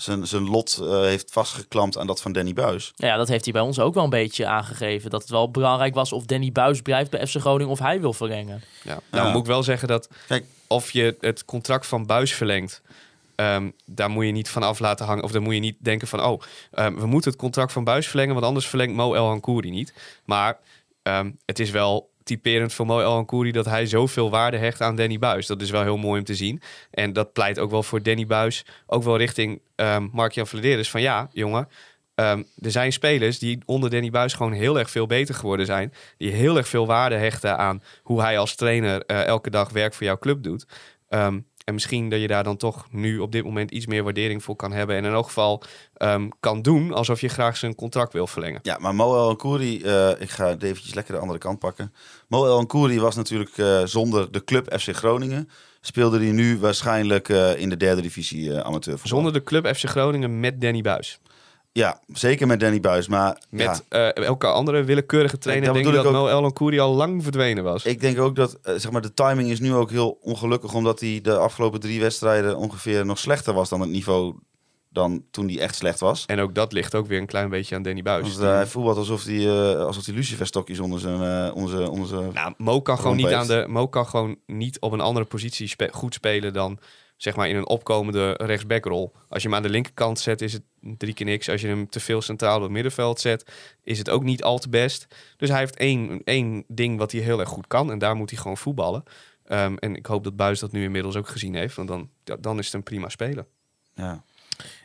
zijn, 0.00 0.26
zijn 0.26 0.48
lot 0.48 0.78
eh, 0.82 1.00
heeft 1.00 1.30
vastgeklampt 1.32 1.98
aan 1.98 2.06
dat 2.06 2.20
van 2.20 2.32
Danny 2.32 2.52
Buis. 2.52 2.92
Ja, 2.96 3.16
dat 3.16 3.28
heeft 3.28 3.44
hij 3.44 3.52
bij 3.52 3.62
ons 3.62 3.78
ook 3.80 3.94
wel 3.94 4.04
een 4.04 4.10
beetje 4.10 4.46
aangegeven. 4.46 5.10
Dat 5.10 5.20
het 5.20 5.30
wel 5.30 5.50
belangrijk 5.50 5.94
was 5.94 6.12
of 6.12 6.24
Danny 6.24 6.52
Buis 6.52 6.82
blijft 6.82 7.10
bij 7.10 7.26
FC 7.26 7.36
Groningen 7.36 7.72
of 7.72 7.78
hij 7.78 8.00
wil 8.00 8.12
verlengen. 8.12 8.62
Ja. 8.82 8.98
Nou 9.10 9.26
Ja. 9.26 9.32
moet 9.32 9.40
ik 9.40 9.46
wel 9.46 9.62
zeggen 9.62 9.88
dat 9.88 10.08
Kijk. 10.28 10.44
of 10.66 10.90
je 10.90 11.16
het 11.20 11.44
contract 11.44 11.86
van 11.86 12.06
Buis 12.06 12.34
verlengt, 12.34 12.82
ehm, 13.34 13.70
daar 13.84 14.10
moet 14.10 14.24
je 14.24 14.32
niet 14.32 14.48
van 14.48 14.62
af 14.62 14.78
laten 14.78 15.06
hangen. 15.06 15.24
Of 15.24 15.32
dan 15.32 15.42
moet 15.42 15.54
je 15.54 15.60
niet 15.60 15.76
denken 15.78 16.08
van, 16.08 16.24
oh, 16.24 16.42
ehm, 16.72 16.94
we 16.94 17.06
moeten 17.06 17.30
het 17.30 17.40
contract 17.40 17.72
van 17.72 17.84
Buis 17.84 18.08
verlengen, 18.08 18.34
want 18.34 18.46
anders 18.46 18.66
verlengt 18.66 18.94
Mo 18.94 19.14
El 19.14 19.26
Hankouri 19.26 19.70
niet. 19.70 19.92
Maar 20.24 20.58
ehm, 21.02 21.30
het 21.44 21.58
is 21.58 21.70
wel 21.70 22.10
typerend 22.28 22.72
voor 22.72 22.86
Mo 22.86 23.00
El 23.00 23.12
Hankouri 23.12 23.52
dat 23.52 23.64
hij 23.64 23.86
zoveel 23.86 24.30
waarde 24.30 24.56
hecht 24.56 24.80
aan 24.80 24.96
Danny 24.96 25.18
Buis. 25.18 25.46
Dat 25.46 25.62
is 25.62 25.70
wel 25.70 25.82
heel 25.82 25.96
mooi 25.96 26.18
om 26.18 26.24
te 26.24 26.34
zien. 26.34 26.62
En 26.90 27.12
dat 27.12 27.32
pleit 27.32 27.58
ook 27.58 27.70
wel 27.70 27.82
voor 27.82 28.02
Danny 28.02 28.26
Buis, 28.26 28.64
ook 28.86 29.02
wel 29.02 29.16
richting 29.16 29.60
ehm 29.74 30.08
Mark-Jan 30.12 30.46
Vladeris. 30.46 30.90
Van 30.90 31.00
ja, 31.00 31.28
jongen, 31.32 31.68
ehm, 32.14 32.42
er 32.62 32.70
zijn 32.70 32.92
spelers 32.92 33.38
die 33.38 33.58
onder 33.64 33.90
Danny 33.90 34.10
Buis 34.10 34.32
gewoon 34.32 34.52
heel 34.52 34.78
erg 34.78 34.90
veel 34.90 35.06
beter 35.06 35.34
geworden 35.34 35.66
zijn. 35.66 35.92
Die 36.16 36.32
heel 36.32 36.56
erg 36.56 36.68
veel 36.68 36.86
waarde 36.86 37.16
hechten 37.16 37.58
aan 37.58 37.82
hoe 38.02 38.20
hij 38.20 38.38
als 38.38 38.54
trainer 38.54 39.04
eh, 39.06 39.24
elke 39.24 39.50
dag 39.50 39.70
werk 39.70 39.94
voor 39.94 40.06
jouw 40.06 40.18
club 40.18 40.42
doet. 40.42 40.66
Ehm, 41.08 41.38
en 41.68 41.74
misschien 41.74 42.08
dat 42.08 42.20
je 42.20 42.26
daar 42.26 42.44
dan 42.44 42.56
toch 42.56 42.86
nu 42.90 43.18
op 43.18 43.32
dit 43.32 43.44
moment 43.44 43.70
iets 43.70 43.86
meer 43.86 44.02
waardering 44.02 44.42
voor 44.42 44.56
kan 44.56 44.72
hebben. 44.72 44.96
En 44.96 45.04
in 45.04 45.12
elk 45.12 45.26
geval 45.26 45.62
ehm, 45.94 46.28
kan 46.40 46.62
doen 46.62 46.92
alsof 46.92 47.20
je 47.20 47.28
graag 47.28 47.56
zijn 47.56 47.74
contract 47.74 48.12
wil 48.12 48.26
verlengen. 48.26 48.60
Ja, 48.62 48.78
maar 48.80 48.94
Moel 48.94 49.36
Koeri, 49.36 49.82
eh 49.82 50.10
ik 50.18 50.30
ga 50.30 50.48
het 50.48 50.62
eventjes 50.62 50.94
lekker 50.94 51.14
de 51.14 51.20
andere 51.20 51.38
kant 51.38 51.58
pakken. 51.58 51.92
Moel 52.28 52.66
Koeri 52.66 53.00
was 53.00 53.16
natuurlijk 53.16 53.58
eh, 53.58 53.84
zonder 53.84 54.32
de 54.32 54.44
club 54.44 54.78
FC 54.78 54.96
Groningen. 54.96 55.48
Speelde 55.80 56.18
hij 56.18 56.30
nu 56.30 56.58
waarschijnlijk 56.58 57.28
eh, 57.28 57.60
in 57.60 57.68
de 57.68 57.76
derde 57.76 58.02
divisie 58.02 58.60
amateurvoetbal. 58.60 59.18
Zonder 59.18 59.32
de 59.32 59.42
club 59.42 59.66
FC 59.76 59.88
Groningen 59.88 60.40
met 60.40 60.60
Danny 60.60 60.80
Buis. 60.80 61.20
Ja, 61.72 62.00
zeker 62.12 62.46
met 62.46 62.60
Danny 62.60 62.80
Buis. 62.80 63.08
Maar 63.08 63.38
Met 63.50 63.84
ja, 63.88 64.12
eh, 64.12 64.24
elke 64.24 64.46
andere 64.46 64.84
willekeurige 64.84 65.38
trainer 65.38 65.72
denk 65.72 65.86
ik 65.86 65.92
dat 65.92 66.04
ik 66.04 66.10
ook. 66.10 66.16
Mo 66.16 66.26
El 66.28 66.52
Kouri 66.52 66.78
al 66.78 66.94
lang 66.94 67.22
verdwenen 67.22 67.64
was. 67.64 67.84
ik 67.84 68.00
denk 68.00 68.18
ook 68.18 68.36
dat 68.36 68.58
eh, 68.62 68.74
zeg 68.76 68.90
maar, 68.90 69.02
de 69.02 69.14
timing 69.14 69.50
is 69.50 69.60
nu 69.60 69.74
ook 69.74 69.90
heel 69.90 70.18
ongelukkig. 70.22 70.74
Omdat 70.74 71.00
hij 71.00 71.20
de 71.22 71.36
afgelopen 71.36 71.80
drie 71.80 72.00
wedstrijden 72.00 72.56
ongeveer 72.56 73.06
nog 73.06 73.18
slechter 73.18 73.54
was 73.54 73.68
dan 73.68 73.80
het 73.80 73.90
niveau 73.90 74.34
dan 74.90 75.24
toen 75.30 75.48
hij 75.48 75.58
echt 75.58 75.74
slecht 75.74 76.00
was. 76.00 76.26
En 76.26 76.40
ook 76.40 76.54
dat 76.54 76.72
ligt 76.72 76.94
ook 76.94 77.06
weer 77.06 77.18
een 77.20 77.26
klein 77.26 77.48
beetje 77.48 77.74
aan 77.74 77.82
Danny 77.82 78.02
Buis. 78.02 78.22
Want, 78.22 78.38
eh, 78.40 78.54
hij 78.54 78.66
voetbalt 78.66 78.96
alsof 78.96 79.24
hij, 79.24 79.48
eh 79.48 79.84
alsof 79.84 80.06
hij 80.06 80.14
luciferstokjes 80.14 80.78
onder 80.80 81.00
zijn, 81.00 81.22
eh, 81.46 81.54
onder 81.56 81.90
onder 81.90 82.08
zijn 82.08 82.32
Nou, 82.32 82.54
Mo 82.56 82.80
kan, 82.80 82.98
gewoon 82.98 83.16
niet 83.16 83.32
aan 83.32 83.46
de, 83.46 83.64
Mo 83.68 83.88
kan 83.88 84.06
gewoon 84.06 84.36
niet 84.46 84.80
op 84.80 84.92
een 84.92 85.00
andere 85.00 85.26
positie 85.26 85.68
spe- 85.68 85.88
goed 85.92 86.14
spelen 86.14 86.52
dan 86.52 86.78
zeg 87.18 87.36
maar 87.36 87.48
in 87.48 87.56
een 87.56 87.68
opkomende 87.68 88.32
rechtsbackrol. 88.32 89.12
Als 89.28 89.42
je 89.42 89.48
hem 89.48 89.56
aan 89.56 89.62
de 89.62 89.68
linkerkant 89.68 90.18
zet, 90.18 90.40
is 90.40 90.52
het 90.52 90.62
drie 90.80 91.14
keer 91.14 91.26
niks. 91.26 91.48
Als 91.48 91.60
je 91.60 91.66
hem 91.66 91.88
te 91.88 92.00
veel 92.00 92.22
centraal 92.22 92.56
op 92.56 92.62
het 92.62 92.70
middenveld 92.70 93.20
zet, 93.20 93.52
is 93.82 93.98
het 93.98 94.10
ook 94.10 94.22
niet 94.22 94.42
al 94.42 94.58
te 94.58 94.68
best. 94.68 95.06
Dus 95.36 95.48
hij 95.48 95.58
heeft 95.58 95.76
één, 95.76 96.20
één 96.24 96.64
ding 96.68 96.98
wat 96.98 97.12
hij 97.12 97.20
heel 97.20 97.40
erg 97.40 97.48
goed 97.48 97.66
kan 97.66 97.90
en 97.90 97.98
daar 97.98 98.16
moet 98.16 98.30
hij 98.30 98.38
gewoon 98.38 98.56
voetballen. 98.56 99.02
Ehm, 99.44 99.74
en 99.76 99.96
ik 99.96 100.06
hoop 100.06 100.24
dat 100.24 100.36
Buis 100.36 100.58
dat 100.58 100.72
nu 100.72 100.82
inmiddels 100.82 101.16
ook 101.16 101.28
gezien 101.28 101.54
heeft, 101.54 101.76
want 101.76 101.88
dan, 101.88 102.10
dan 102.40 102.58
is 102.58 102.64
het 102.64 102.74
een 102.74 102.82
prima 102.82 103.08
speler. 103.08 103.46
Ja. 103.94 104.24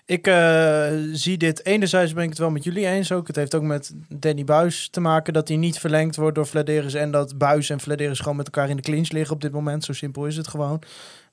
Ik 0.06 0.28
eh, 0.28 0.92
zie 1.12 1.38
dit. 1.38 1.66
Enerzijds 1.66 2.14
ben 2.14 2.24
ik 2.24 2.30
het 2.30 2.38
wel 2.38 2.50
met 2.50 2.64
jullie 2.64 2.88
eens 2.88 3.12
ook. 3.12 3.28
Het 3.28 3.36
heeft 3.36 3.56
ook 3.56 3.62
met 3.62 3.94
Danny 4.10 4.44
Buis 4.44 4.90
te 4.90 5.00
maken 5.00 5.34
dat 5.34 5.48
hij 5.48 5.58
niet 5.58 5.80
verlengd 5.80 6.16
wordt 6.16 6.36
door 6.36 6.48
Vladeris. 6.48 6.94
En 6.94 7.12
dat 7.12 7.38
Buis 7.38 7.70
en 7.70 7.80
Vladeris 7.80 8.20
gewoon 8.20 8.36
met 8.36 8.46
elkaar 8.46 8.70
in 8.70 8.76
de 8.76 8.82
clinch 8.82 9.12
liggen 9.12 9.36
op 9.36 9.42
dit 9.42 9.52
moment. 9.52 9.84
Zo 9.84 9.94
simpel 9.94 10.26
is 10.26 10.38
het 10.38 10.48
gewoon. 10.48 10.82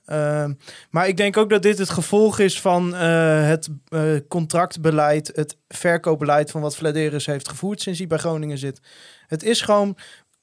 Ehm, 0.04 0.52
maar 0.90 1.08
ik 1.08 1.16
denk 1.16 1.36
ook 1.36 1.50
dat 1.50 1.62
dit 1.62 1.78
het 1.78 1.90
gevolg 1.90 2.38
is 2.38 2.60
van 2.60 2.94
eh, 2.94 3.46
het 3.46 3.68
eh, 3.88 4.02
contractbeleid, 4.28 5.32
het 5.34 5.56
verkoopbeleid 5.68 6.50
van 6.50 6.60
wat 6.60 6.76
Vladeris 6.76 7.26
heeft 7.26 7.48
gevoerd 7.48 7.80
sinds 7.80 7.98
hij 7.98 8.08
bij 8.08 8.18
Groningen 8.18 8.58
zit. 8.58 8.80
Het 9.26 9.42
is 9.42 9.60
gewoon. 9.60 9.96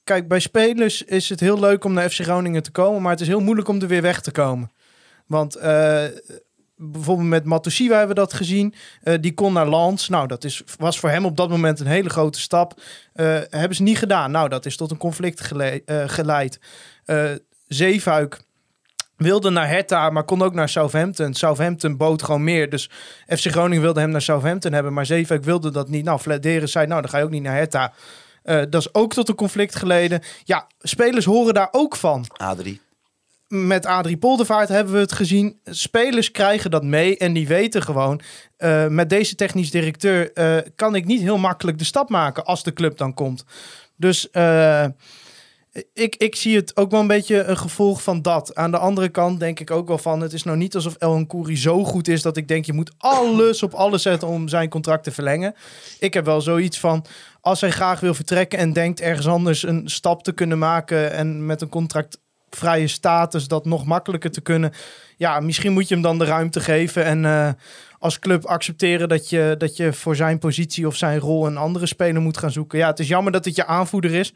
Kijk, 0.03 0.27
bij 0.27 0.39
spelers 0.39 1.03
is 1.03 1.29
het 1.29 1.39
heel 1.39 1.59
leuk 1.59 1.83
om 1.83 1.93
naar 1.93 2.09
FC 2.09 2.21
Groningen 2.21 2.63
te 2.63 2.71
komen, 2.71 3.01
maar 3.01 3.11
het 3.11 3.21
is 3.21 3.27
heel 3.27 3.39
moeilijk 3.39 3.67
om 3.67 3.81
er 3.81 3.87
weer 3.87 4.01
weg 4.01 4.21
te 4.21 4.31
komen. 4.31 4.71
Want 5.25 5.55
eh, 5.55 6.03
bijvoorbeeld 6.75 7.29
met 7.29 7.43
Matosiwa 7.43 7.97
hebben 7.97 8.15
we 8.15 8.21
dat 8.21 8.33
gezien. 8.33 8.73
Die 9.19 9.33
kon 9.33 9.53
naar 9.53 9.67
Lans. 9.67 10.09
Nou, 10.09 10.27
dat 10.27 10.43
is, 10.43 10.63
was 10.77 10.99
voor 10.99 11.09
hem 11.09 11.25
op 11.25 11.37
dat 11.37 11.49
moment 11.49 11.79
een 11.79 11.87
hele 11.87 12.09
grote 12.09 12.39
stap. 12.39 12.81
Hebben 13.49 13.75
ze 13.75 13.83
niet 13.83 13.97
gedaan. 13.97 14.31
Nou, 14.31 14.49
dat 14.49 14.65
is 14.65 14.77
tot 14.77 14.91
een 14.91 14.97
conflict 14.97 15.41
gele- 15.41 15.81
geleid. 16.07 16.59
Zeefuik 17.67 18.39
wilde 19.17 19.49
naar 19.49 19.67
Hertha, 19.67 20.09
maar 20.09 20.23
kon 20.23 20.41
ook 20.41 20.53
naar 20.53 20.69
Southampton. 20.69 21.33
Southampton 21.33 21.97
bood 21.97 22.23
gewoon 22.23 22.43
meer. 22.43 22.69
Dus 22.69 22.89
FC 23.27 23.45
Groningen 23.47 23.81
wilde 23.81 23.99
hem 23.99 24.09
naar 24.09 24.21
Southampton 24.21 24.73
hebben, 24.73 24.93
maar 24.93 25.05
Zeefuik 25.05 25.43
wilde 25.43 25.71
dat 25.71 25.89
niet. 25.89 26.03
Nou, 26.05 26.19
Vladeris 26.19 26.71
zei, 26.71 26.87
nou, 26.87 27.01
dan 27.01 27.09
ga 27.09 27.17
je 27.17 27.23
ook 27.23 27.29
niet 27.29 27.43
naar 27.43 27.55
Hertha. 27.55 27.93
Eh, 28.43 28.61
dat 28.69 28.81
is 28.81 28.93
ook 28.93 29.13
tot 29.13 29.29
een 29.29 29.35
conflict 29.35 29.75
geleden. 29.75 30.21
Ja, 30.43 30.67
spelers 30.79 31.25
horen 31.25 31.53
daar 31.53 31.67
ook 31.71 31.95
van 31.95 32.25
Adrie. 32.37 32.81
met 33.47 33.85
Adrie 33.85 34.17
Poldervaart 34.17 34.69
hebben 34.69 34.93
we 34.93 34.99
het 34.99 35.11
gezien. 35.11 35.59
Spelers 35.63 36.31
krijgen 36.31 36.71
dat 36.71 36.83
mee 36.83 37.17
en 37.17 37.33
die 37.33 37.47
weten 37.47 37.81
gewoon... 37.83 38.21
eh, 38.57 38.87
met 38.87 39.09
deze 39.09 39.35
technisch 39.35 39.71
directeur 39.71 40.33
eh, 40.33 40.57
kan 40.75 40.95
ik 40.95 41.05
niet 41.05 41.21
heel 41.21 41.37
makkelijk 41.37 41.77
de 41.77 41.83
stap 41.83 42.09
maken 42.09 42.45
als 42.45 42.63
de 42.63 42.73
club 42.73 42.97
dan 42.97 43.13
komt. 43.13 43.45
Dus 43.95 44.29
ik, 45.93 46.15
ik 46.15 46.35
zie 46.35 46.55
het 46.55 46.77
ook 46.77 46.91
wel 46.91 46.99
een 46.99 47.07
beetje 47.07 47.43
een 47.43 47.57
gevolg 47.57 48.03
van 48.03 48.21
dat. 48.21 48.55
Aan 48.55 48.71
de 48.71 48.77
andere 48.77 49.09
kant 49.09 49.39
denk 49.39 49.59
ik 49.59 49.71
ook 49.71 49.87
wel 49.87 49.97
van... 49.97 50.21
het 50.21 50.33
is 50.33 50.43
nou 50.43 50.57
niet 50.57 50.75
alsof 50.75 50.95
El 50.95 51.25
Kouri 51.25 51.57
zo 51.57 51.83
goed 51.83 52.07
is 52.07 52.21
dat 52.21 52.37
ik 52.37 52.47
denk... 52.47 52.65
je 52.65 52.73
moet 52.73 52.91
alles 52.97 53.63
op 53.63 53.73
alles 53.73 54.01
zetten 54.01 54.27
om 54.27 54.47
zijn 54.47 54.69
contract 54.69 55.03
te 55.03 55.11
verlengen. 55.11 55.55
Ik 55.99 56.13
heb 56.13 56.25
wel 56.25 56.41
zoiets 56.41 56.79
van... 56.79 57.05
als 57.41 57.61
hij 57.61 57.71
graag 57.71 57.99
wil 57.99 58.13
vertrekken 58.13 58.59
en 58.59 58.73
denkt 58.73 59.01
ergens 59.01 59.27
anders 59.27 59.63
een 59.63 59.89
stap 59.89 60.23
te 60.23 60.31
kunnen 60.31 60.57
maken... 60.57 61.11
en 61.11 61.45
met 61.45 61.61
een 61.61 61.69
contract 61.69 62.19
vrije 62.49 62.87
status 62.87 63.47
dat 63.47 63.65
nog 63.65 63.85
makkelijker 63.85 64.31
te 64.31 64.41
kunnen. 64.41 64.73
Ja, 65.17 65.39
misschien 65.39 65.73
moet 65.73 65.87
je 65.87 65.93
hem 65.93 66.03
dan 66.03 66.17
de 66.17 66.25
ruimte 66.25 66.59
geven 66.59 67.05
en 67.05 67.25
eh, 67.25 67.49
als 67.99 68.19
club 68.19 68.45
accepteren 68.45 69.09
dat 69.09 69.29
je, 69.29 69.55
dat 69.57 69.77
je 69.77 69.93
voor 69.93 70.15
zijn 70.15 70.39
positie 70.39 70.87
of 70.87 70.95
zijn 70.95 71.19
rol 71.19 71.47
een 71.47 71.57
andere 71.57 71.85
speler 71.85 72.21
moet 72.21 72.37
gaan 72.37 72.51
zoeken. 72.51 72.77
Ja, 72.79 72.87
het 72.87 72.99
is 72.99 73.07
jammer 73.07 73.31
dat 73.31 73.45
het 73.45 73.55
je 73.55 73.65
aanvoerder 73.65 74.13
is. 74.13 74.33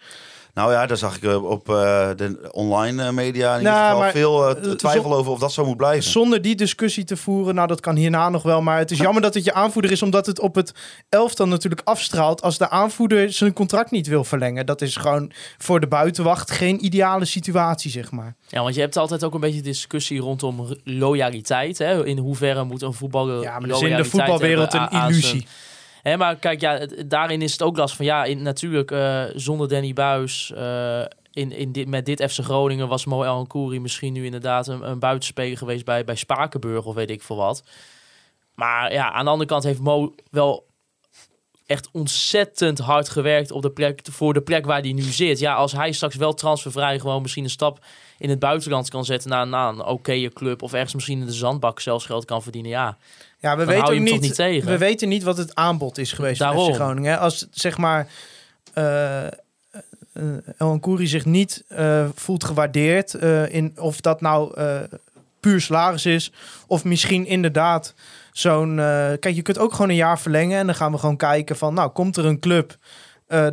Nou 0.54 0.72
ja, 0.72 0.86
daar 0.86 0.98
zag 0.98 1.16
ik 1.16 1.24
eh, 1.24 1.44
op 1.44 1.70
eh, 1.70 2.10
de 2.16 2.50
online 2.52 3.04
eh, 3.04 3.10
media 3.12 3.52
in 3.54 3.58
ieder 3.58 3.74
Nou, 3.74 3.86
geval 3.86 4.00
maar, 4.00 4.12
veel 4.12 4.76
twijfel 4.76 5.14
over 5.16 5.32
of 5.32 5.40
dat 5.40 5.54
zo 5.54 5.66
moet 5.66 5.78
blijven. 5.78 6.12
Zonder 6.12 6.42
die 6.42 6.56
discussie 6.56 7.04
te 7.04 7.18
voeren, 7.18 7.56
nou 7.56 7.68
dat 7.68 7.80
kan 7.80 7.96
hierna 7.96 8.30
nog 8.30 8.44
wel. 8.44 8.62
Maar 8.62 8.78
het 8.78 8.92
is 8.92 8.98
jammer 8.98 9.22
dat 9.22 9.34
het 9.34 9.44
je 9.44 9.54
aanvoerder 9.54 9.92
is, 9.92 10.02
omdat 10.02 10.26
het 10.26 10.40
op 10.40 10.56
het 10.56 10.74
elftal 11.10 11.48
natuurlijk 11.48 11.82
afstraalt 11.84 12.42
als 12.42 12.58
de 12.58 12.70
aanvoerder 12.70 13.32
zijn 13.34 13.54
contract 13.54 13.92
niet 13.92 14.08
wil 14.08 14.24
verlengen. 14.24 14.66
Dat 14.66 14.82
is 14.82 14.96
gewoon 14.96 15.32
voor 15.58 15.80
de 15.80 15.88
buitenwacht 15.88 16.52
geen 16.52 16.86
ideale 16.86 17.26
situatie, 17.26 17.92
zeg 17.92 18.12
maar. 18.12 18.36
Ja, 18.48 18.62
want 18.62 18.76
je 18.76 18.82
hebt 18.82 18.98
altijd 18.98 19.24
ook 19.24 19.34
een 19.34 19.40
beetje 19.40 19.62
discussie 19.62 20.20
rondom 20.20 20.76
loyaliteit. 20.84 21.78
Hè? 21.78 22.06
In 22.06 22.18
hoeverre 22.18 22.64
moet 22.64 22.82
een 22.82 22.94
voetballer 22.94 23.42
Ja, 23.42 23.60
maar 23.60 23.68
dat 23.70 23.82
is 23.82 23.90
in 23.90 23.96
de 23.96 24.06
voetbalwereld 24.06 24.74
een 24.74 24.90
illusie. 24.90 25.22
zijn- 25.24 25.46
Hè, 26.02 26.18
maar 26.18 26.36
kijk, 26.36 26.62
ja, 26.62 26.86
daarin 27.06 27.42
is 27.42 27.52
het 27.52 27.62
ook 27.62 27.78
lastig 27.78 27.98
van 27.98 28.06
ja, 28.06 28.24
in, 28.24 28.42
natuurlijk 28.42 28.92
eh, 28.92 29.24
zonder 29.36 29.68
Danny 29.68 29.94
Buis 29.94 30.52
eh, 30.56 31.02
in, 31.32 31.52
in 31.52 31.72
dit, 31.72 31.88
met 31.88 32.06
dit 32.06 32.32
FC 32.32 32.40
Groningen 32.40 32.88
was 32.88 33.06
Mo 33.06 33.24
El 33.24 33.48
misschien 33.68 34.14
nu 34.14 34.26
inderdaad 34.26 34.68
een, 34.68 34.90
een 34.90 35.00
buitenspeler 35.00 35.58
geweest 35.58 35.86
bij, 35.86 36.04
bij 36.04 36.16
Spakenburg 36.16 36.86
of 36.86 36.96
weet 36.96 37.10
ik 37.10 37.22
veel 37.22 37.36
wat. 37.36 37.64
Maar 38.56 38.94
ja, 38.94 39.12
aan 39.12 39.26
de 39.26 39.32
andere 39.32 39.50
kant 39.50 39.64
heeft 39.64 39.80
Mo 39.80 40.16
wel 40.32 40.70
echt 41.66 41.90
ontzettend 41.92 42.80
hard 42.80 43.10
gewerkt 43.10 43.52
op 43.52 43.62
de 43.62 43.72
plek, 43.72 44.02
voor 44.12 44.34
de 44.34 44.42
plek 44.42 44.66
waar 44.66 44.82
hij 44.82 44.94
nu 44.94 45.02
zit. 45.02 45.40
Ja, 45.40 45.54
als 45.54 45.72
hij 45.72 45.92
straks 45.92 46.16
wel 46.16 46.34
transfervrij 46.34 47.00
gewoon 47.00 47.22
misschien 47.22 47.44
een 47.44 47.50
stap 47.50 47.86
in 48.18 48.30
het 48.30 48.40
buitenland 48.40 48.90
kan 48.90 49.06
zetten 49.06 49.30
naar, 49.30 49.48
naar 49.48 49.70
een 49.70 49.86
oké 49.86 50.28
club 50.28 50.62
of 50.62 50.74
ergens 50.74 50.94
misschien 50.94 51.20
in 51.20 51.26
de 51.26 51.32
zandbak 51.32 51.80
zelfs 51.80 52.06
geld 52.06 52.26
kan 52.26 52.42
verdienen. 52.42 52.72
Ja, 52.72 52.98
Ja, 53.42 53.58
we 53.58 53.66
weten 53.66 53.84
ook 53.84 54.00
niet, 54.00 54.22
niet 54.22 54.36
tegen? 54.36 54.70
We 54.70 54.78
weten 54.78 55.10
niet 55.10 55.24
wat 55.24 55.38
het 55.38 55.56
aanbod 55.56 55.98
is 55.98 56.14
geweest 56.14 56.38
van 56.38 56.48
Daarom. 56.48 56.74
FC 56.74 56.76
Groningen. 56.76 57.20
Als 57.20 57.48
zeg 57.52 57.78
maar 57.78 58.08
eh 58.74 59.28
eh, 60.14 60.24
El 60.58 60.80
zich 60.98 61.26
niet 61.26 61.64
eh, 61.68 62.06
voelt 62.16 62.44
gewaardeerd 62.44 63.14
in 63.50 63.74
of 63.76 64.02
dat 64.02 64.22
nou 64.22 64.54
puur 65.40 65.62
salaris 65.62 66.06
is 66.06 66.32
of 66.68 66.84
misschien 66.84 67.26
inderdaad 67.26 67.94
zo'n. 68.32 68.76
kijk, 69.20 69.36
je 69.36 69.42
kunt 69.42 69.58
ook 69.58 69.72
gewoon 69.72 69.90
een 69.90 69.96
jaar 69.96 70.20
verlengen 70.20 70.60
en 70.60 70.66
dan 70.66 70.76
gaan 70.76 70.92
we 70.92 70.98
gewoon 70.98 71.18
kijken 71.18 71.56
van, 71.56 71.74
nou, 71.74 71.90
komt 71.90 72.18
er 72.18 72.26
een 72.26 72.40
club, 72.40 72.78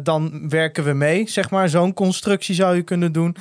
dan 0.01 0.49
werken 0.49 0.85
we 0.85 0.93
mee. 0.93 1.29
Zeg 1.29 1.51
maar, 1.51 1.69
zo'n 1.69 1.95
constructie 1.95 2.55
zou 2.55 2.77
je 2.77 2.83
kunnen 2.83 3.13
doen. 3.13 3.37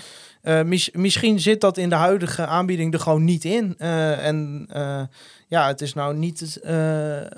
Eh, 0.47 0.61
mis- 0.61 0.91
misschien 0.91 1.39
zit 1.39 1.61
dat 1.61 1.77
in 1.77 1.89
de 1.89 1.95
huidige 1.95 2.45
aanbieding 2.45 2.93
er 2.93 2.99
gewoon 2.99 3.23
niet 3.23 3.43
in. 3.45 3.75
Eh, 3.77 4.25
en 4.25 4.65
eh, 4.69 5.01
ja, 5.47 5.67
het 5.67 5.81
is 5.81 5.93
nou 5.93 6.15
niet 6.15 6.59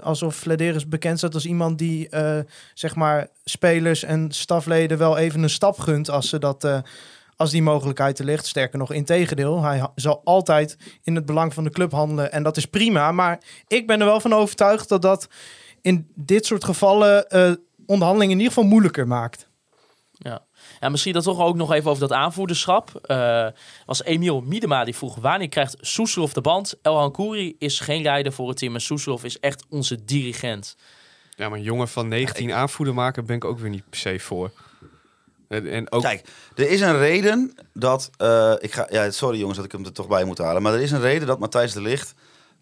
alsof 0.02 0.36
Flederis 0.36 0.88
bekend 0.88 1.18
staat 1.18 1.34
als 1.34 1.46
iemand 1.46 1.78
die 1.78 2.10
zeg 2.74 2.96
maar 2.96 3.28
spelers 3.44 4.04
en 4.04 4.32
stafleden 4.32 4.98
wel 4.98 5.18
even 5.18 5.44
een 5.44 5.50
stap 5.50 5.80
gunt 5.80 6.10
als 6.10 6.30
ze 6.30 6.40
dat. 6.40 6.82
als 7.36 7.52
die 7.52 7.62
mogelijkheid 7.62 8.20
er 8.20 8.26
ligt. 8.26 8.46
Sterker 8.46 8.78
nog, 8.80 8.92
in 8.94 9.06
tegendeel. 9.06 9.64
Hij 9.64 9.88
zal 9.96 10.22
altijd 10.24 10.78
in 11.04 11.16
het 11.16 11.26
belang 11.26 11.54
van 11.54 11.64
de 11.64 11.70
club 11.70 11.92
handelen. 11.92 12.32
En 12.32 12.44
dat 12.44 12.58
is 12.58 12.66
prima. 12.66 13.12
Maar 13.12 13.40
ik 13.68 13.88
ben 13.88 14.00
er 14.00 14.06
wel 14.06 14.20
van 14.20 14.34
overtuigd 14.34 14.90
dat 14.90 15.02
dat 15.02 15.28
in 15.82 16.08
dit 16.16 16.46
soort 16.46 16.64
gevallen 16.64 17.26
onderhandelingen 17.86 18.36
in 18.38 18.42
ieder 18.44 18.54
geval 18.54 18.70
moeilijker 18.70 19.08
maakt. 19.08 19.48
Ja. 20.12 20.48
Ja, 20.80 20.90
misschien 20.90 21.14
dat 21.14 21.24
toch 21.24 21.40
ook 21.40 21.56
nog 21.56 21.72
even 21.72 21.90
over 21.90 22.08
dat 22.08 22.18
aanvoerderschap. 22.18 23.00
Eh 23.02 23.48
was 23.86 24.04
Emiel 24.04 24.42
Miedema 24.42 24.84
die 24.84 24.96
vroeg, 24.96 25.16
wanneer 25.16 25.50
krijgt 25.50 25.76
Soeslof 25.80 26.34
de 26.34 26.42
band? 26.42 26.76
El 26.82 26.98
Hankouri 26.98 27.56
is 27.60 27.80
geen 27.80 28.02
leider 28.02 28.34
voor 28.34 28.48
het 28.48 28.58
team 28.58 28.74
en 28.74 28.82
Soeslof 28.82 29.24
is 29.24 29.40
echt 29.40 29.66
onze 29.70 30.06
dirigent. 30.06 30.76
Ja, 31.36 31.50
maar 31.50 31.58
een 31.58 31.64
jongen 31.64 31.88
van 31.88 32.08
19 32.08 32.54
aanvoerder 32.54 32.94
maken 32.94 33.26
ben 33.26 33.36
ik 33.36 33.46
ook 33.46 33.60
weer 33.60 33.70
niet 33.70 33.90
per 33.90 34.00
se 34.00 34.20
voor. 34.20 34.52
En, 35.48 35.72
en 35.72 35.92
ook, 35.92 36.02
Kijk, 36.02 36.28
er 36.56 36.70
is 36.70 36.82
een 36.82 36.98
reden 36.98 37.54
dat... 37.74 38.10
eh, 38.18 38.54
ik 38.60 38.74
ga, 38.74 38.88
ja, 38.90 39.12
sorry 39.12 39.38
jongens 39.40 39.58
dat 39.58 39.66
ik 39.66 39.72
hem 39.72 39.86
er 39.86 39.94
toch 39.94 40.08
bij 40.08 40.24
moet 40.24 40.38
halen. 40.38 40.62
Maar 40.62 40.74
er 40.74 40.82
is 40.82 40.92
een 40.92 41.02
reden 41.02 41.28
dat 41.28 41.40
Matthijs 41.40 41.74
de 41.74 41.82
Ligt 41.82 42.14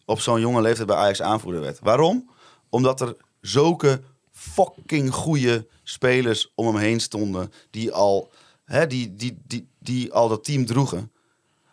op 0.05 0.19
zo'n 0.19 0.39
jonge 0.39 0.61
leeftijd 0.61 0.87
bij 0.87 0.95
Ajax 0.95 1.21
aanvoerder 1.21 1.61
werd. 1.61 1.79
Waarom? 1.81 2.29
Omdat 2.69 3.01
er 3.01 3.15
zulke 3.41 4.01
fucking 4.37 5.13
goede 5.13 5.67
spelers 5.83 6.51
om 6.55 6.65
hem 6.67 6.75
heen 6.77 6.99
stonden. 6.99 7.51
Die 7.71 7.91
al, 7.91 8.31
hè, 8.65 8.87
die, 8.87 9.15
die, 9.15 9.37
die, 9.47 9.67
die 9.79 10.13
al 10.13 10.29
dat 10.29 10.43
team 10.43 10.65
droegen. 10.65 11.11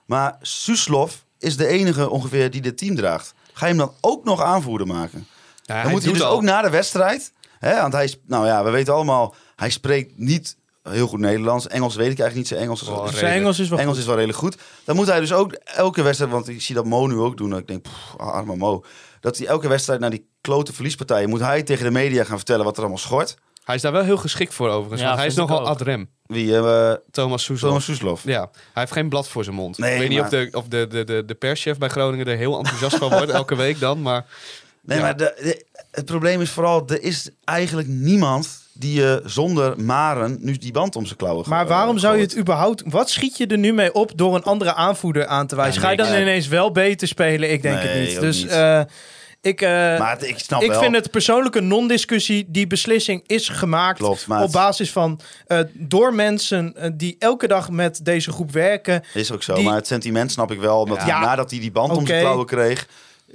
Maar 0.07 0.37
Suslov 0.41 1.15
is 1.39 1.57
de 1.57 1.67
enige 1.67 2.11
ongeveer 2.11 2.51
die 2.51 2.61
dit 2.61 2.79
team 2.79 2.95
draagt. 2.97 3.35
Ga 3.53 3.67
je 3.67 3.75
hem 3.75 3.81
dan 3.87 3.95
ook 4.01 4.25
nog 4.25 4.43
aanvoerder 4.43 4.87
maken? 4.87 5.27
ja, 5.63 5.75
Dan 5.75 5.77
hij 5.83 5.91
moet 5.93 6.03
hij 6.05 6.13
dus 6.13 6.23
al- 6.23 6.31
ook 6.33 6.43
na 6.43 6.63
de 6.63 6.71
wedstrijd. 6.71 7.33
Hè, 7.59 7.81
want 7.81 7.93
hij 7.93 8.05
is, 8.05 8.19
nou 8.27 8.47
ja, 8.47 8.65
we 8.65 8.71
weten 8.71 8.95
allemaal, 8.95 9.35
hij 9.57 9.71
spreekt 9.71 10.19
niet 10.19 10.57
heel 10.83 11.07
goed 11.07 11.19
Nederlands. 11.21 11.67
Engels 11.67 11.95
weet 11.95 12.11
ik 12.13 12.19
eigenlijk 12.19 12.37
niet. 12.37 12.47
Zijn 12.49 12.61
Engels, 12.61 12.83
is- 12.83 12.89
Oh, 12.89 13.09
zijn. 13.09 13.35
Engels 13.35 13.59
is 13.59 13.69
wel 13.69 13.79
Engels 13.79 13.93
goed. 13.95 14.01
is 14.03 14.09
wel 14.09 14.17
redelijk 14.17 14.39
goed. 14.39 14.57
Dan 14.85 14.97
moet 14.97 15.07
hij 15.07 15.21
dus 15.21 15.33
ook 15.33 15.53
elke 15.53 16.03
wedstrijd, 16.03 16.33
want 16.33 16.49
ik 16.49 16.63
zie 16.63 16.75
dat 16.75 16.85
Mo 16.85 17.07
nu 17.07 17.15
ook 17.19 17.37
doen. 17.37 17.57
Ik 17.57 17.67
denk, 17.67 17.87
arme 18.17 18.57
Mo. 18.57 18.85
Dat 19.21 19.39
hij 19.39 19.47
elke 19.47 19.69
wedstrijd 19.69 20.01
naar 20.01 20.11
die 20.11 20.27
klote 20.45 20.73
verliespartijen 20.73 21.29
moet 21.29 21.41
hij 21.41 21.63
tegen 21.63 21.85
de 21.85 21.91
media 21.91 22.25
gaan 22.25 22.37
vertellen 22.37 22.65
wat 22.65 22.75
er 22.75 22.81
allemaal 22.81 22.99
schort. 22.99 23.37
Hij 23.65 23.75
is 23.75 23.83
daar 23.83 23.93
wel 23.93 24.03
heel 24.03 24.17
geschikt 24.17 24.55
voor 24.55 24.69
overigens. 24.69 25.01
Ja, 25.01 25.07
want 25.07 25.19
hij 25.19 25.27
is 25.29 25.35
nogal 25.35 25.61
ook. 25.61 25.67
ad 25.67 25.81
rem. 25.81 26.09
Wie, 26.27 26.57
eh 26.57 26.93
Thomas 27.11 27.45
Soeslof. 27.45 27.69
Thomas 27.71 27.85
Soeslof. 27.85 28.21
Ja, 28.25 28.41
hij 28.51 28.51
heeft 28.73 28.93
geen 28.93 29.09
blad 29.09 29.29
voor 29.29 29.45
zijn 29.45 29.57
mond. 29.57 29.79
Nee, 29.79 29.93
ik 29.93 29.99
weet 29.99 30.09
niet 30.09 30.21
of, 30.21 30.29
de, 30.29 30.49
of 30.53 30.69
de, 30.69 30.87
de, 30.87 31.05
de, 31.05 31.25
de 31.27 31.35
perschef 31.35 31.79
bij 31.79 31.89
Groningen 31.89 32.27
er 32.27 32.37
heel 32.37 32.57
enthousiast 32.59 32.97
van 32.97 33.09
wordt 33.11 33.31
elke 33.41 33.57
week 33.57 33.81
dan. 33.81 34.03
Maar 34.03 34.25
Nee, 34.81 34.99
Ja. 34.99 35.05
maar 35.05 35.17
de, 35.17 35.35
de- 35.43 35.65
het 35.91 36.05
probleem 36.05 36.41
is 36.41 36.51
vooral, 36.51 36.83
er 36.89 37.03
is 37.03 37.29
eigenlijk 37.45 37.89
niemand 37.89 38.49
die 38.73 39.01
je 39.01 39.23
zonder 39.25 39.81
Maren 39.81 40.37
nu 40.41 40.57
die 40.57 40.73
band 40.73 40.97
om 40.97 41.05
zijn 41.07 41.17
klauwen 41.19 41.49
Maar 41.49 41.67
waarom 41.67 41.99
zou 41.99 42.17
je 42.17 42.23
het 42.23 42.37
überhaupt... 42.39 42.83
Wat 42.87 43.11
schiet 43.11 43.37
je 43.37 43.47
er 43.47 43.59
nu 43.59 43.73
mee 43.73 43.93
op 43.95 44.13
door 44.19 44.35
een 44.35 44.43
andere 44.43 44.75
aanvoerder 44.75 45.27
aan 45.27 45.47
te 45.47 45.57
wijzen? 45.57 45.75
Ja, 45.81 45.87
Ga 45.87 45.91
je 45.91 45.97
dan 45.97 46.21
ineens 46.21 46.49
wel 46.49 46.71
beter 46.73 47.09
spelen? 47.09 47.53
Ik 47.53 47.63
denk 47.63 47.75
Nee, 47.83 47.87
het 47.89 48.09
niet. 48.09 48.21
Dus 48.21 48.43
niet. 48.43 48.53
Ik, 49.47 49.61
eh, 49.61 49.69
Maar 49.99 50.25
ik 50.25 50.39
snap 50.39 50.63
ik 50.63 50.71
wel. 50.71 50.81
vind 50.81 50.95
het 50.95 51.11
persoonlijke 51.11 51.61
non-discussie. 51.61 52.45
Die 52.49 52.67
beslissing 52.67 53.23
is 53.27 53.49
gemaakt 53.49 53.99
Klopt, 53.99 54.27
op 54.43 54.53
basis 54.53 54.91
van... 54.93 55.21
eh, 55.47 55.59
door 55.73 56.15
mensen 56.15 56.73
eh, 56.77 56.91
die 56.95 57.17
elke 57.19 57.47
dag 57.47 57.71
met 57.71 58.01
deze 58.05 58.33
groep 58.33 58.53
werken. 58.53 59.03
Is 59.15 59.33
ook 59.33 59.43
zo, 59.43 59.55
Die- 59.55 59.65
maar 59.65 59.75
het 59.75 59.87
sentiment 59.87 60.33
snap 60.33 60.51
ik 60.53 60.59
wel. 60.61 60.81
Omdat 60.81 61.07
Ja. 61.07 61.21
nadat 61.21 61.51
hij 61.51 61.61
die 61.61 61.71
band 61.73 61.97
om 61.97 62.07
zijn 62.07 62.21
klauwen 62.21 62.47
kreeg, 62.47 62.87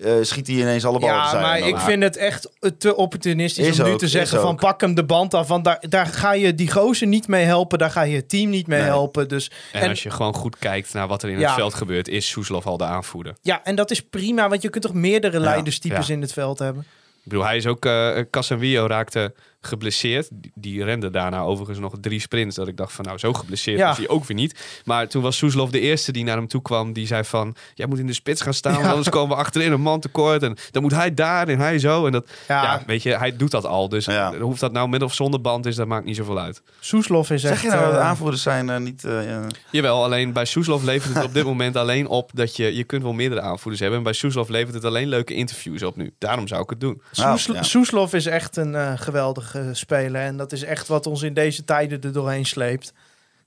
eh, 0.04 0.14
schiet 0.22 0.48
hij 0.48 0.56
ineens 0.56 0.86
alle 0.86 1.00
ballen 1.00 1.16
Ja, 1.16 1.30
zijn. 1.30 1.42
maar 1.42 1.60
ik 1.60 1.78
vind 1.78 2.04
het 2.04 2.18
echt 2.18 2.50
te 2.78 2.96
opportunistisch 2.96 3.68
Is 3.68 3.80
om 3.80 3.86
nu 3.86 3.92
ook, 3.92 4.00
te 4.00 4.08
zeggen 4.08 4.42
van 4.42 4.52
ook. 4.52 4.60
pak 4.60 4.82
hem 4.82 4.94
de 4.96 5.04
band 5.04 5.34
af. 5.34 5.48
Want 5.48 5.64
daar, 5.66 5.84
daar 5.90 6.06
ga 6.06 6.34
je 6.34 6.56
die 6.56 6.72
gozer 6.72 7.08
niet 7.08 7.28
mee 7.28 7.44
helpen. 7.46 7.78
Daar 7.78 7.92
ga 7.92 8.02
je 8.02 8.16
het 8.16 8.30
team 8.30 8.50
niet 8.50 8.68
mee 8.68 8.80
Nee. 8.80 8.88
helpen. 8.88 9.28
Dus, 9.28 9.52
en, 9.72 9.82
en, 9.82 9.90
als 9.90 10.04
je 10.04 10.10
gewoon 10.10 10.34
goed 10.34 10.58
kijkt 10.58 10.94
naar 10.94 11.08
wat 11.08 11.24
er 11.24 11.30
in 11.30 11.40
Ja. 11.40 11.46
het 11.46 11.56
veld 11.56 11.74
gebeurt, 11.74 12.08
is 12.08 12.30
Soeslof 12.30 12.66
al 12.66 12.78
de 12.78 12.84
aanvoerder. 12.84 13.34
ja, 13.42 13.64
en 13.64 13.76
dat 13.76 13.92
is 13.92 14.02
prima. 14.02 14.50
Want 14.50 14.62
je 14.62 14.70
kunt 14.70 14.84
toch 14.84 14.94
meerdere 14.94 15.40
leiderstypes 15.40 16.08
ja. 16.08 16.14
in 16.14 16.22
het 16.22 16.34
veld 16.34 16.60
hebben. 16.60 16.82
Ik 17.24 17.36
bedoel, 17.36 17.46
hij 17.46 17.58
is 17.58 17.68
ook... 17.68 17.86
eh 17.86 18.18
Casemiro 18.32 18.88
raakte 18.88 19.34
geblesseerd. 19.62 20.30
Die, 20.54 20.84
rende 20.84 21.10
daarna 21.10 21.40
overigens 21.42 21.80
nog 21.80 21.94
drie 22.02 22.20
sprints. 22.20 22.56
Dat 22.56 22.68
ik 22.68 22.78
dacht 22.78 22.94
van, 22.94 23.06
nou, 23.06 23.18
zo 23.18 23.34
geblesseerd 23.34 23.78
Ja. 23.80 23.92
is 23.92 23.98
hij 23.98 24.08
ook 24.08 24.26
weer 24.26 24.38
niet. 24.38 24.82
Maar 24.86 25.08
toen 25.08 25.22
was 25.22 25.38
Soeslof 25.38 25.70
de 25.70 25.80
eerste 25.80 26.12
die 26.12 26.24
naar 26.24 26.36
hem 26.38 26.48
toe 26.48 26.62
kwam. 26.62 26.94
Die 26.94 27.08
zei 27.08 27.24
van, 27.24 27.56
jij 27.74 27.88
moet 27.88 28.00
in 28.00 28.06
de 28.08 28.14
spits 28.14 28.42
gaan 28.42 28.54
staan. 28.54 28.80
Ja. 28.82 28.90
anders 28.90 29.10
komen 29.10 29.30
we 29.36 29.42
achterin 29.44 29.72
een 29.72 29.82
man 29.82 30.00
tekort. 30.00 30.44
En 30.44 30.58
dan 30.72 30.82
moet 30.82 30.92
hij 30.94 31.14
daar 31.14 31.48
en 31.48 31.60
hij 31.60 31.80
zo. 31.80 32.06
En 32.06 32.12
dat, 32.12 32.30
Ja, 32.48 32.64
ja. 32.64 32.84
weet 32.86 33.04
je, 33.04 33.18
hij 33.18 33.36
doet 33.38 33.52
dat 33.52 33.66
al. 33.66 33.90
Dus 33.90 34.06
Ja. 34.06 34.38
hoeft 34.40 34.60
dat 34.60 34.72
nou 34.72 34.90
met 34.90 35.02
of 35.04 35.14
zonder 35.14 35.42
band 35.42 35.66
is, 35.66 35.76
dat 35.76 35.88
maakt 35.88 36.06
niet 36.06 36.16
zoveel 36.16 36.40
uit. 36.40 36.62
Soeslof 36.80 37.30
is 37.32 37.42
Zeg 37.42 37.52
echt... 37.52 37.62
je 37.62 37.68
nou 37.68 37.84
dat 37.86 37.94
eh, 37.94 38.00
aanvoerders 38.00 38.42
zijn 38.42 38.70
eh, 38.70 38.78
niet... 38.80 39.04
eh, 39.04 39.30
ja. 39.30 39.42
Jawel, 39.72 40.04
alleen 40.04 40.34
bij 40.34 40.46
Soeslof 40.46 40.84
levert 40.84 41.14
het 41.14 41.24
op 41.24 41.34
dit 41.34 41.44
moment 41.44 41.76
alleen 41.76 42.08
op 42.08 42.32
dat 42.34 42.56
je... 42.56 42.76
Je 42.76 42.84
kunt 42.84 43.04
wel 43.04 43.14
meerdere 43.14 43.42
aanvoerders 43.42 43.80
hebben. 43.80 43.98
En 43.98 44.04
bij 44.04 44.14
Soeslof 44.14 44.50
levert 44.50 44.74
het 44.74 44.86
alleen 44.86 45.08
leuke 45.08 45.34
interviews 45.34 45.84
op 45.84 45.96
nu. 45.96 46.14
Daarom 46.18 46.48
zou 46.48 46.62
ik 46.62 46.70
het 46.70 46.80
doen. 46.80 47.02
Nou, 47.14 47.38
Soeslo- 47.38 47.54
ja. 47.54 47.64
Soeslof 47.64 48.14
is 48.14 48.26
echt 48.26 48.58
een 48.58 48.98
geweldige 48.98 49.49
speler. 49.72 50.22
En 50.22 50.38
dat 50.38 50.52
is 50.52 50.64
echt 50.64 50.88
wat 50.88 51.06
ons 51.08 51.22
in 51.22 51.34
deze 51.34 51.64
tijden 51.64 52.02
er 52.02 52.12
doorheen 52.14 52.46
sleept. 52.46 52.94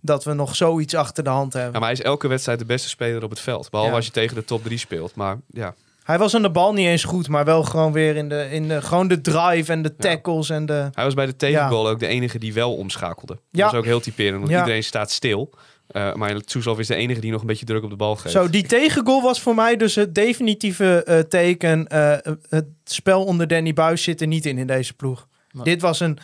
Dat 0.00 0.24
we 0.24 0.32
nog 0.32 0.56
zoiets 0.56 0.94
achter 0.94 1.24
de 1.24 1.30
hand 1.30 1.52
hebben. 1.52 1.72
Ja, 1.72 1.78
maar 1.78 1.88
hij 1.88 1.98
is 1.98 2.04
elke 2.04 2.28
wedstrijd 2.28 2.58
de 2.58 2.64
beste 2.64 2.88
speler 2.88 3.22
op 3.22 3.30
het 3.30 3.40
veld. 3.40 3.70
Behalve 3.70 3.90
Ja. 3.90 3.96
als 3.96 4.06
je 4.06 4.12
tegen 4.12 4.34
de 4.36 4.44
top 4.44 4.64
3 4.64 4.78
speelt. 4.78 5.14
Maar 5.14 5.38
ja, 5.50 5.74
Hij 6.02 6.18
was 6.18 6.34
aan 6.34 6.42
de 6.42 6.50
bal 6.50 6.72
niet 6.72 6.86
eens 6.86 7.04
goed, 7.04 7.28
maar 7.28 7.44
wel 7.44 7.62
gewoon 7.62 7.92
weer 7.92 8.16
in 8.16 8.28
de, 8.28 8.48
in 8.50 8.68
de, 8.68 8.82
gewoon 8.82 9.08
de 9.08 9.20
drive 9.20 9.72
en 9.72 9.82
de 9.82 9.96
tackles 9.96 10.50
en 10.50 10.66
de... 10.66 10.88
hij 10.92 11.04
was 11.04 11.14
bij 11.14 11.26
de 11.26 11.36
tegengoal 11.36 11.88
ook 11.88 11.98
de 12.00 12.06
enige 12.06 12.38
die 12.38 12.52
wel 12.52 12.74
omschakelde. 12.76 13.38
Ja. 13.50 13.64
Dat 13.64 13.72
is 13.72 13.78
ook 13.78 13.84
heel 13.84 14.00
typerend, 14.00 14.38
want 14.38 14.50
iedereen 14.50 14.84
staat 14.84 15.10
stil. 15.10 15.50
Eh, 15.86 16.14
maar 16.14 16.34
Soeslof 16.44 16.78
is 16.78 16.86
de 16.86 16.94
enige 16.94 17.20
die 17.20 17.30
nog 17.30 17.40
een 17.40 17.46
beetje 17.46 17.66
druk 17.66 17.82
op 17.82 17.90
de 17.90 17.96
bal 17.96 18.16
geeft. 18.16 18.34
Zo, 18.34 18.50
die 18.50 18.66
tegengoal 18.66 19.22
was 19.22 19.40
voor 19.40 19.54
mij 19.54 19.76
dus 19.76 19.94
het 19.94 20.14
definitieve 20.14 21.04
eh, 21.04 21.18
teken. 21.18 21.88
eh, 21.88 22.32
het 22.48 22.66
spel 22.84 23.24
onder 23.24 23.46
Danny 23.48 23.72
Buis 23.72 24.02
zit 24.02 24.20
er 24.20 24.26
niet 24.26 24.46
in 24.46 24.58
in 24.58 24.66
deze 24.66 24.94
ploeg. 24.94 25.28
Nee. 25.52 25.64
Dit 25.64 25.80
was 25.80 26.00
een, 26.00 26.18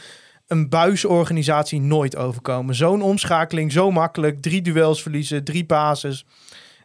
een 0.46 0.68
buisorganisatie 0.68 1.80
nooit 1.80 2.16
overkomen. 2.16 2.74
Zo'n 2.74 3.02
omschakeling, 3.02 3.72
zo 3.72 3.90
makkelijk. 3.90 4.42
Drie 4.42 4.62
duels 4.62 5.02
verliezen, 5.02 5.44
drie 5.44 5.64
bases. 5.64 6.24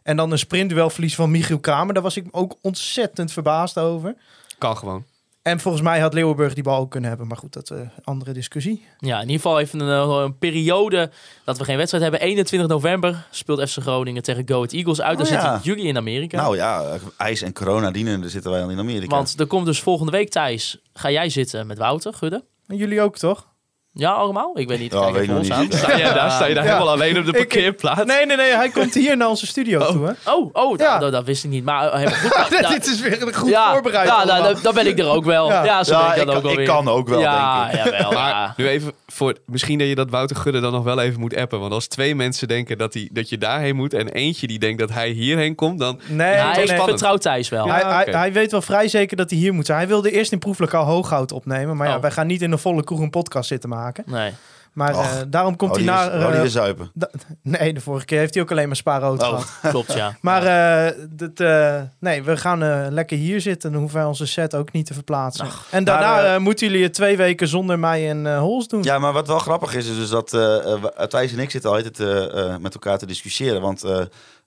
En 0.02 0.16
dan 0.16 0.32
een 0.32 0.38
sprintduel 0.38 0.90
verliezen 0.90 1.18
van 1.18 1.30
Michiel 1.30 1.60
Kramer. 1.60 1.94
Daar 1.94 2.02
was 2.02 2.16
ik 2.16 2.26
ook 2.30 2.56
ontzettend 2.62 3.32
verbaasd 3.32 3.78
over. 3.78 4.14
Kan 4.58 4.76
gewoon. 4.76 5.04
En 5.44 5.60
volgens 5.60 5.82
mij 5.82 6.00
had 6.00 6.14
Leeuwenburg 6.14 6.54
die 6.54 6.62
bal 6.62 6.78
ook 6.80 6.90
kunnen 6.90 7.08
hebben. 7.08 7.28
Maar 7.28 7.36
goed, 7.36 7.52
dat 7.52 7.70
is 7.70 7.76
een 7.78 7.90
andere 8.04 8.32
discussie. 8.32 8.86
Ja, 8.98 9.14
in 9.16 9.20
ieder 9.20 9.36
geval 9.36 9.60
even 9.60 9.80
een, 9.80 10.08
eh, 10.08 10.22
een 10.24 10.38
periode 10.38 11.10
dat 11.44 11.58
we 11.58 11.64
geen 11.64 11.76
wedstrijd 11.76 12.02
hebben. 12.04 12.20
21 12.20 12.68
november 12.68 13.26
speelt 13.30 13.70
FC 13.70 13.78
Groningen 13.80 14.22
tegen 14.22 14.48
Go 14.48 14.54
Ahead 14.54 14.72
Eagles 14.72 15.00
uit. 15.00 15.18
Dan 15.18 15.26
Oh, 15.26 15.32
ja. 15.32 15.40
zitten 15.40 15.60
jullie 15.72 15.88
in 15.88 15.96
Amerika. 15.96 16.36
Nou 16.36 16.56
ja, 16.56 16.82
eh, 16.82 17.00
ijs 17.16 17.42
en 17.42 17.52
corona 17.52 17.90
dienen, 17.90 18.20
daar 18.20 18.30
zitten 18.30 18.50
wij 18.50 18.62
al 18.62 18.70
in 18.70 18.78
Amerika. 18.78 19.16
Want 19.16 19.40
er 19.40 19.46
komt 19.46 19.66
dus 19.66 19.80
volgende 19.80 20.12
week, 20.12 20.28
Thijs, 20.30 20.78
ga 20.92 21.10
jij 21.10 21.28
zitten 21.28 21.66
met 21.66 21.78
Wouter 21.78 22.14
Gudde. 22.14 22.44
En 22.66 22.76
jullie 22.76 23.00
ook, 23.00 23.16
toch? 23.18 23.46
Ja, 23.96 24.10
allemaal? 24.10 24.58
Ik 24.58 24.68
weet 24.68 24.78
niet. 24.78 24.92
Ja, 24.92 25.12
weet 25.12 25.28
ons 25.28 25.50
aan. 25.50 25.66
Sta 25.72 25.96
je 25.96 26.02
daar, 26.14 26.30
sta 26.30 26.46
je 26.46 26.54
daar 26.54 26.64
Ja. 26.64 26.72
helemaal 26.72 26.92
alleen 26.94 27.18
op 27.18 27.24
de 27.24 27.30
Ik- 27.30 27.36
parkeerplaats? 27.36 28.04
Nee, 28.04 28.26
nee, 28.26 28.36
nee. 28.36 28.54
Hij 28.54 28.68
komt 28.68 28.94
hier 28.94 29.16
naar 29.16 29.28
onze 29.28 29.46
studio 29.46 29.86
toe, 29.92 30.06
hè? 30.06 30.32
Oh, 30.32 30.50
oh 30.52 30.78
Ja. 30.78 30.98
dat, 30.98 31.12
dat 31.12 31.24
wist 31.24 31.44
ik 31.44 31.50
niet. 31.50 31.64
Maar 31.64 31.86
eh, 31.90 31.98
helemaal 31.98 32.18
goed. 32.18 32.50
Nou, 32.60 32.74
Dit 32.74 32.86
is 32.86 33.00
weer 33.00 33.22
een 33.22 33.34
goed 33.34 33.48
ja, 33.50 33.72
voorbereid. 33.72 34.08
Ja, 34.08 34.24
nou, 34.24 34.42
dan, 34.42 34.62
dan 34.62 34.74
ben 34.74 34.86
ik 34.86 34.98
er 34.98 35.08
ook 35.08 35.24
wel. 35.24 35.48
Ja, 35.52 35.64
Ja. 35.64 35.84
zo 35.84 35.92
Ja, 35.92 36.00
ben 36.08 36.14
ik 36.14 36.20
ik 36.20 36.26
dan 36.26 36.36
ook 36.36 36.42
kan- 36.42 36.50
wel 36.52 36.60
ik 36.60 36.66
kan 36.66 36.88
ook 36.88 37.08
wel, 37.08 37.20
ja, 37.20 37.70
denk 37.70 37.84
ik. 37.84 37.92
Jawel, 37.92 38.12
Maar 38.12 38.28
ja. 38.30 38.54
nu 38.56 38.68
even 38.68 38.92
voor, 39.06 39.34
misschien 39.46 39.78
dat 39.78 39.88
je 39.88 39.94
dat 39.94 40.10
Wouter 40.10 40.36
Gudde 40.36 40.60
dan 40.60 40.72
nog 40.72 40.84
wel 40.84 41.00
even 41.00 41.20
moet 41.20 41.36
appen. 41.36 41.60
Want 41.60 41.72
als 41.72 41.86
twee 41.86 42.14
mensen 42.14 42.48
denken 42.48 42.78
dat, 42.78 42.94
hij, 42.94 43.08
dat 43.12 43.28
je 43.28 43.38
daarheen 43.38 43.76
moet 43.76 43.94
en 43.94 44.08
eentje 44.08 44.46
die 44.46 44.58
denkt 44.58 44.78
dat 44.78 44.90
hij 44.90 45.08
hierheen 45.08 45.54
komt, 45.54 45.78
dan... 45.78 46.00
Nee, 46.06 46.36
nee, 46.42 46.62
ik 46.64 46.80
vertrouw 46.82 47.16
Thijs 47.16 47.48
wel. 47.48 47.68
Hij, 47.68 48.04
hij, 48.10 48.32
weet 48.32 48.50
wel 48.50 48.62
vrij 48.62 48.88
zeker 48.88 49.16
dat 49.16 49.30
hij 49.30 49.38
hier 49.38 49.54
moet 49.54 49.66
zijn. 49.66 49.78
Hij 49.78 49.88
wilde 49.88 50.10
eerst 50.10 50.32
in 50.32 50.38
proeflokaal 50.38 50.84
Hooghout 50.84 51.32
opnemen. 51.32 51.76
Maar 51.76 51.88
ja, 51.88 51.94
Oh. 51.94 52.00
wij 52.00 52.10
gaan 52.10 52.26
niet 52.26 52.42
in 52.42 52.52
een 52.52 52.58
volle 52.58 52.84
kroeg 52.84 53.00
een 53.00 53.10
podcast 53.10 53.48
zitten 53.48 53.68
maken. 53.68 53.82
Nee. 54.06 54.32
Maar 54.72 54.96
Och. 54.96 55.04
eh, 55.04 55.20
daarom 55.28 55.56
komt 55.56 55.76
hij 55.76 55.84
naar... 55.84 56.10
die 56.10 56.20
eh, 56.20 56.40
weer 56.40 56.48
zuipen. 56.50 56.92
nee, 57.42 57.72
de 57.74 57.80
vorige 57.80 58.04
keer 58.04 58.18
heeft 58.18 58.34
hij 58.34 58.42
ook 58.42 58.50
alleen 58.50 58.66
maar 58.66 58.76
spaarrood 58.76 59.22
Oh. 59.22 59.28
gehad. 59.28 59.46
Klopt, 59.72 59.92
ja. 59.92 60.16
Maar 60.20 60.42
eh, 60.86 60.92
dat, 61.10 61.40
eh, 61.40 61.80
nee, 61.98 62.22
we 62.22 62.36
gaan 62.36 62.62
eh, 62.62 62.86
lekker 62.90 63.16
hier 63.16 63.40
zitten. 63.40 63.70
Dan 63.70 63.80
hoeven 63.80 63.98
wij 63.98 64.06
onze 64.08 64.26
set 64.26 64.54
ook 64.54 64.72
niet 64.72 64.86
te 64.86 64.94
verplaatsen. 64.94 65.46
en 65.70 65.84
daarna 65.84 66.16
maar, 66.22 66.42
moeten 66.42 66.66
jullie 66.66 66.82
het 66.82 66.94
twee 66.94 67.16
weken 67.16 67.48
zonder 67.48 67.78
mij 67.78 68.10
en 68.10 68.26
eh 68.26 68.38
Hols 68.38 68.68
doen. 68.68 68.82
Ja, 68.82 68.98
maar 68.98 69.12
wat 69.12 69.26
wel 69.26 69.38
grappig 69.38 69.74
is, 69.74 69.86
is 69.88 69.96
dus 69.96 70.08
dat 70.08 70.28
Thijs 71.10 71.32
en 71.32 71.38
ik 71.38 71.50
zitten 71.50 71.70
altijd 71.70 72.00
eh, 72.00 72.52
eh, 72.52 72.58
met 72.60 72.74
elkaar 72.74 72.98
te 72.98 73.06
discussiëren. 73.06 73.60
Want 73.60 73.84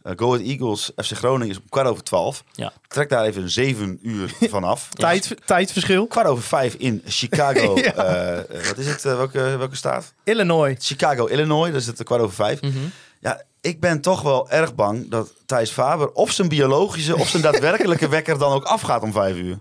eh, 0.08 0.14
Go 0.16 0.34
Ahead 0.34 0.48
Eagles, 0.48 0.92
FC 0.96 1.12
Groningen 1.12 1.50
is 1.50 1.58
om 1.58 1.70
kwart 1.70 1.88
over 1.88 2.04
twaalf. 2.04 2.44
Ja. 2.52 2.74
Trek 2.88 3.10
daar 3.10 3.26
even 3.26 3.50
zeven 3.50 4.00
uur 4.02 4.34
vanaf. 4.50 4.90
Tijd, 4.90 5.36
tijdverschil. 5.46 6.08
Kwart 6.08 6.28
over 6.28 6.44
vijf 6.44 6.74
in 6.74 7.02
Chicago. 7.06 7.76
Ja. 7.88 7.94
eh, 7.94 8.38
eh, 8.40 8.66
wat 8.68 8.78
is 8.78 8.88
het? 8.88 9.02
welke, 9.04 9.40
welke 9.58 9.76
staat? 9.76 10.14
Illinois. 10.24 10.76
Chicago, 10.80 11.26
Illinois. 11.26 11.72
Dat 11.72 11.82
is 11.82 11.88
het 11.88 12.04
kwart 12.04 12.22
over 12.22 12.36
vijf. 12.36 12.62
Mhm. 12.62 12.78
Ja, 13.20 13.42
ik 13.62 13.80
ben 13.80 14.02
toch 14.02 14.22
wel 14.22 14.50
erg 14.50 14.76
bang 14.76 15.10
dat 15.10 15.34
Thijs 15.46 15.72
Faber 15.72 16.12
of 16.12 16.32
zijn 16.32 16.48
biologische 16.48 17.16
of 17.18 17.28
zijn 17.28 17.44
daadwerkelijke 17.52 18.10
wekker 18.10 18.38
dan 18.38 18.52
ook 18.52 18.64
afgaat 18.64 19.02
om 19.02 19.12
vijf 19.12 19.36
uur. 19.36 19.60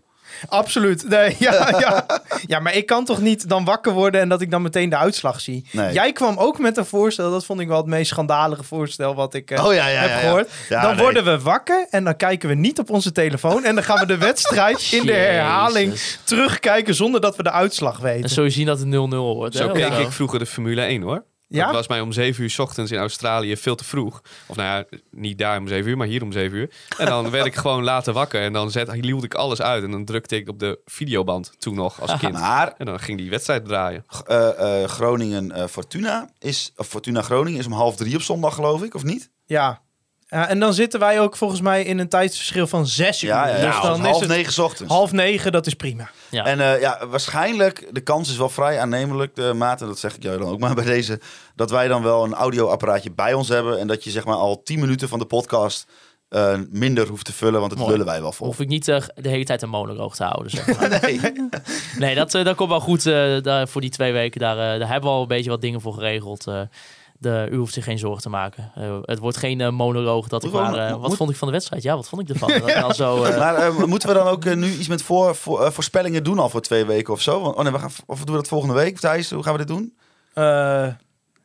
Absoluut. 0.49 1.09
Nee, 1.09 1.37
ja, 1.39 1.53
ja. 1.81 2.07
ja, 2.47 2.59
maar 2.59 2.75
ik 2.75 2.87
kan 2.87 3.05
toch 3.05 3.21
niet 3.21 3.49
dan 3.49 3.65
wakker 3.65 3.93
worden 3.93 4.21
en 4.21 4.29
dat 4.29 4.41
ik 4.41 4.51
dan 4.51 4.63
meteen 4.63 4.89
de 4.89 4.97
uitslag 4.97 5.41
zie. 5.41 5.69
Nee. 5.73 5.93
Jij 5.93 6.13
kwam 6.13 6.37
ook 6.39 6.59
met 6.59 6.77
een 6.77 6.87
voorstel, 6.87 7.31
dat 7.31 7.45
vond 7.45 7.61
ik 7.61 7.69
wel 7.69 7.77
het 7.77 7.87
meest 7.87 8.11
schandalige 8.11 8.63
voorstel 8.63 9.15
wat 9.15 9.35
ik 9.35 9.51
eh, 9.51 9.65
Oh 9.67 9.75
ja, 9.75 9.89
ja, 9.89 10.01
heb 10.01 10.09
ja, 10.11 10.15
ja. 10.17 10.21
gehoord. 10.21 10.49
Ja, 10.69 10.83
dan 10.83 10.95
nee. 10.95 11.03
worden 11.05 11.25
we 11.25 11.39
wakker 11.41 11.87
en 11.91 12.05
dan 12.05 12.17
kijken 12.17 12.49
we 12.49 12.55
niet 12.55 12.79
op 12.79 12.91
onze 12.91 13.13
telefoon 13.13 13.65
en 13.65 13.75
dan 13.75 13.85
gaan 13.85 13.99
we 13.99 14.07
de 14.07 14.19
wedstrijd 14.19 14.89
in 14.93 15.07
de 15.07 15.13
herhaling 15.33 15.91
Jezus. 15.91 16.19
terugkijken 16.25 16.95
zonder 16.95 17.21
dat 17.21 17.37
we 17.37 17.43
de 17.43 17.51
uitslag 17.53 17.97
En 17.97 18.03
weten. 18.03 18.31
zul 18.31 18.45
je 18.45 18.51
zien 18.51 18.67
dat 18.67 18.79
het 18.79 18.89
0-0 18.89 18.93
wordt. 18.93 19.57
Zo 19.57 19.67
hè, 19.67 19.73
keek 19.73 19.93
zo. 19.93 20.01
ik 20.01 20.11
vroeger 20.13 20.39
de 20.39 20.47
Formule 20.47 20.81
1 20.83 21.03
hoor. 21.03 21.25
Ja? 21.49 21.65
Dat 21.65 21.75
was 21.75 21.89
mij 21.89 22.01
om 22.01 22.13
7 22.13 22.43
uur 22.43 22.51
's 22.51 22.59
ochtends 22.59 22.91
in 22.91 22.99
Australië 22.99 23.57
veel 23.57 23.75
te 23.75 23.85
vroeg. 23.85 24.23
Of 24.47 24.57
nou 24.57 24.69
ja, 24.69 24.99
niet 25.11 25.39
daar 25.39 25.59
om 25.59 25.69
7 25.69 25.91
uur, 25.91 25.97
maar 25.97 26.07
hier 26.07 26.23
om 26.23 26.33
7 26.33 26.59
uur. 26.59 26.71
En 26.99 27.07
dan 27.07 27.31
werd 27.31 27.47
ik 27.47 27.55
gewoon 27.55 27.85
later 27.85 28.13
wakker. 28.13 28.43
En 28.43 28.53
dan 28.53 28.71
zet, 28.71 28.93
hield 28.93 29.25
ik 29.25 29.35
alles 29.35 29.63
uit. 29.63 29.83
En 29.85 29.91
dan 29.91 30.05
drukte 30.05 30.37
ik 30.37 30.49
op 30.49 30.59
de 30.59 30.81
videoband 30.85 31.53
toen 31.59 31.75
nog 31.75 32.01
als 32.01 32.19
kind. 32.19 32.33
Maar 32.33 32.75
En 32.79 32.87
dan 32.87 33.01
ging 33.01 33.19
die 33.19 33.31
wedstrijd 33.31 33.65
draaien. 33.65 34.05
eh, 34.27 34.83
eh, 34.83 34.89
Groningen 34.89 35.53
eh, 35.53 35.67
Fortuna 35.67 36.29
is, 36.39 36.73
of 36.77 36.87
Fortuna 36.87 37.23
Groningen 37.23 37.59
is 37.61 37.67
om 37.67 37.73
half 37.73 37.97
drie 37.97 38.15
op 38.15 38.23
zondag 38.23 38.55
geloof 38.55 38.83
ik, 38.83 38.95
of 38.95 39.03
niet? 39.03 39.31
Ja. 39.45 39.85
Ja, 40.29 40.49
en 40.49 40.59
dan 40.61 40.75
zitten 40.75 41.01
wij 41.01 41.21
ook 41.21 41.37
volgens 41.37 41.61
mij 41.61 41.85
in 41.85 41.99
een 41.99 42.09
tijdsverschil 42.09 42.67
van 42.67 42.87
zes 42.87 43.23
uur. 43.23 43.29
Ja, 43.31 43.47
ja, 43.49 43.57
ja. 43.57 43.71
Dus 43.71 43.81
dan 43.81 44.01
half 44.01 44.15
is 44.15 44.21
het 44.21 44.29
negen 44.29 44.53
's 44.53 44.59
ochtends. 44.59 44.93
half 44.93 45.13
negen, 45.13 45.53
dat 45.53 45.67
is 45.67 45.75
prima. 45.75 46.11
Ja. 46.31 46.45
En 46.45 46.61
eh, 46.61 46.81
ja, 46.81 47.07
waarschijnlijk, 47.07 47.89
de 47.91 48.01
kans 48.01 48.31
is 48.31 48.37
wel 48.37 48.49
vrij 48.49 48.81
aannemelijk, 48.81 49.35
de 49.35 49.53
maat, 49.53 49.81
en 49.81 49.87
dat 49.87 49.99
zeg 49.99 50.17
ik 50.17 50.23
jou 50.23 50.39
dan 50.39 50.49
ook 50.49 50.59
maar 50.59 50.75
bij 50.85 50.85
deze, 50.85 51.21
dat 51.55 51.71
wij 51.71 51.89
dan 51.89 52.03
wel 52.03 52.25
een 52.25 52.35
audioapparaatje 52.35 53.11
bij 53.11 53.35
ons 53.35 53.49
hebben 53.49 53.79
en 53.79 53.87
dat 53.87 54.05
je 54.05 54.11
zeg 54.11 54.25
maar 54.25 54.37
al 54.37 54.63
10 54.63 54.81
minuten 54.81 55.09
van 55.09 55.19
de 55.19 55.27
podcast 55.27 55.87
eh, 56.29 56.59
minder 56.71 57.09
hoeft 57.09 57.25
te 57.25 57.33
vullen, 57.33 57.59
want 57.61 57.71
het 57.71 57.81
Mooi. 57.81 57.93
lullen 57.93 58.07
wij 58.07 58.21
wel 58.21 58.33
vol. 58.33 58.47
Hoef 58.47 58.61
ik 58.61 58.69
niet 58.69 58.89
eh, 58.89 59.03
de 59.15 59.29
hele 59.29 59.45
tijd 59.45 59.63
een 59.63 59.69
monoloog 59.69 60.17
te 60.17 60.25
houden. 60.25 60.51
Zeg 60.51 60.67
maar. 60.81 61.01
Nee. 61.03 61.21
nee, 61.99 62.15
dat, 62.15 62.35
eh, 62.35 62.45
dat 62.45 62.57
komt 62.57 62.71
wel 62.71 62.81
goed 62.81 63.07
eh, 63.07 63.43
daar, 63.43 63.69
voor 63.69 63.81
die 63.81 63.91
twee 63.91 64.13
weken. 64.13 64.41
Daar, 64.41 64.73
eh, 64.73 64.79
daar 64.79 64.89
hebben 64.89 65.11
we 65.11 65.17
al 65.17 65.23
een 65.23 65.29
beetje 65.29 65.51
wat 65.51 65.61
dingen 65.61 65.81
voor 65.81 65.95
geregeld. 65.95 66.45
De, 67.19 67.49
u 67.51 67.57
hoeft 67.57 67.73
zich 67.75 67.85
geen 67.85 67.99
zorgen 67.99 68.23
te 68.23 68.29
maken. 68.29 68.73
Eh, 68.75 68.99
het 69.03 69.19
wordt 69.19 69.37
geen 69.37 69.61
eh, 69.61 69.71
monoloog 69.71 70.29
dat 70.29 70.45
ik 70.45 70.53
maar... 70.53 70.75
eh, 70.75 70.91
wat 70.91 71.09
moet- 71.09 71.17
vond 71.17 71.31
ik 71.31 71.37
van 71.37 71.47
de 71.49 71.53
wedstrijd? 71.55 71.83
Ja, 71.83 71.95
wat 71.97 72.09
vond 72.09 72.23
ik 72.23 72.29
ervan? 72.29 72.49
Dan 72.83 72.95
zo, 72.95 73.17
Maar 73.21 73.55
eh, 73.55 73.85
moeten 73.85 74.09
we 74.09 74.15
dan 74.15 74.27
ook 74.27 74.45
nu 74.45 74.67
iets 74.73 74.89
met 74.89 75.03
voor, 75.03 75.35
voor, 75.35 75.73
voorspellingen 75.73 76.25
doen 76.25 76.39
al 76.39 76.49
voor 76.49 76.61
twee 76.61 76.85
weken 76.85 77.13
of 77.13 77.21
zo? 77.21 77.41
Want- 77.41 77.57
Oh 77.57 77.63
nee, 77.63 77.73
we 77.73 77.79
gaan, 77.79 77.91
of 78.07 78.17
doen 78.19 78.35
we 78.35 78.41
dat 78.41 78.49
volgende 78.49 78.75
week? 78.75 78.99
Thijs, 78.99 79.31
hoe 79.31 79.43
gaan 79.43 79.53
we 79.53 79.59
dit 79.59 79.69
doen? 79.69 79.95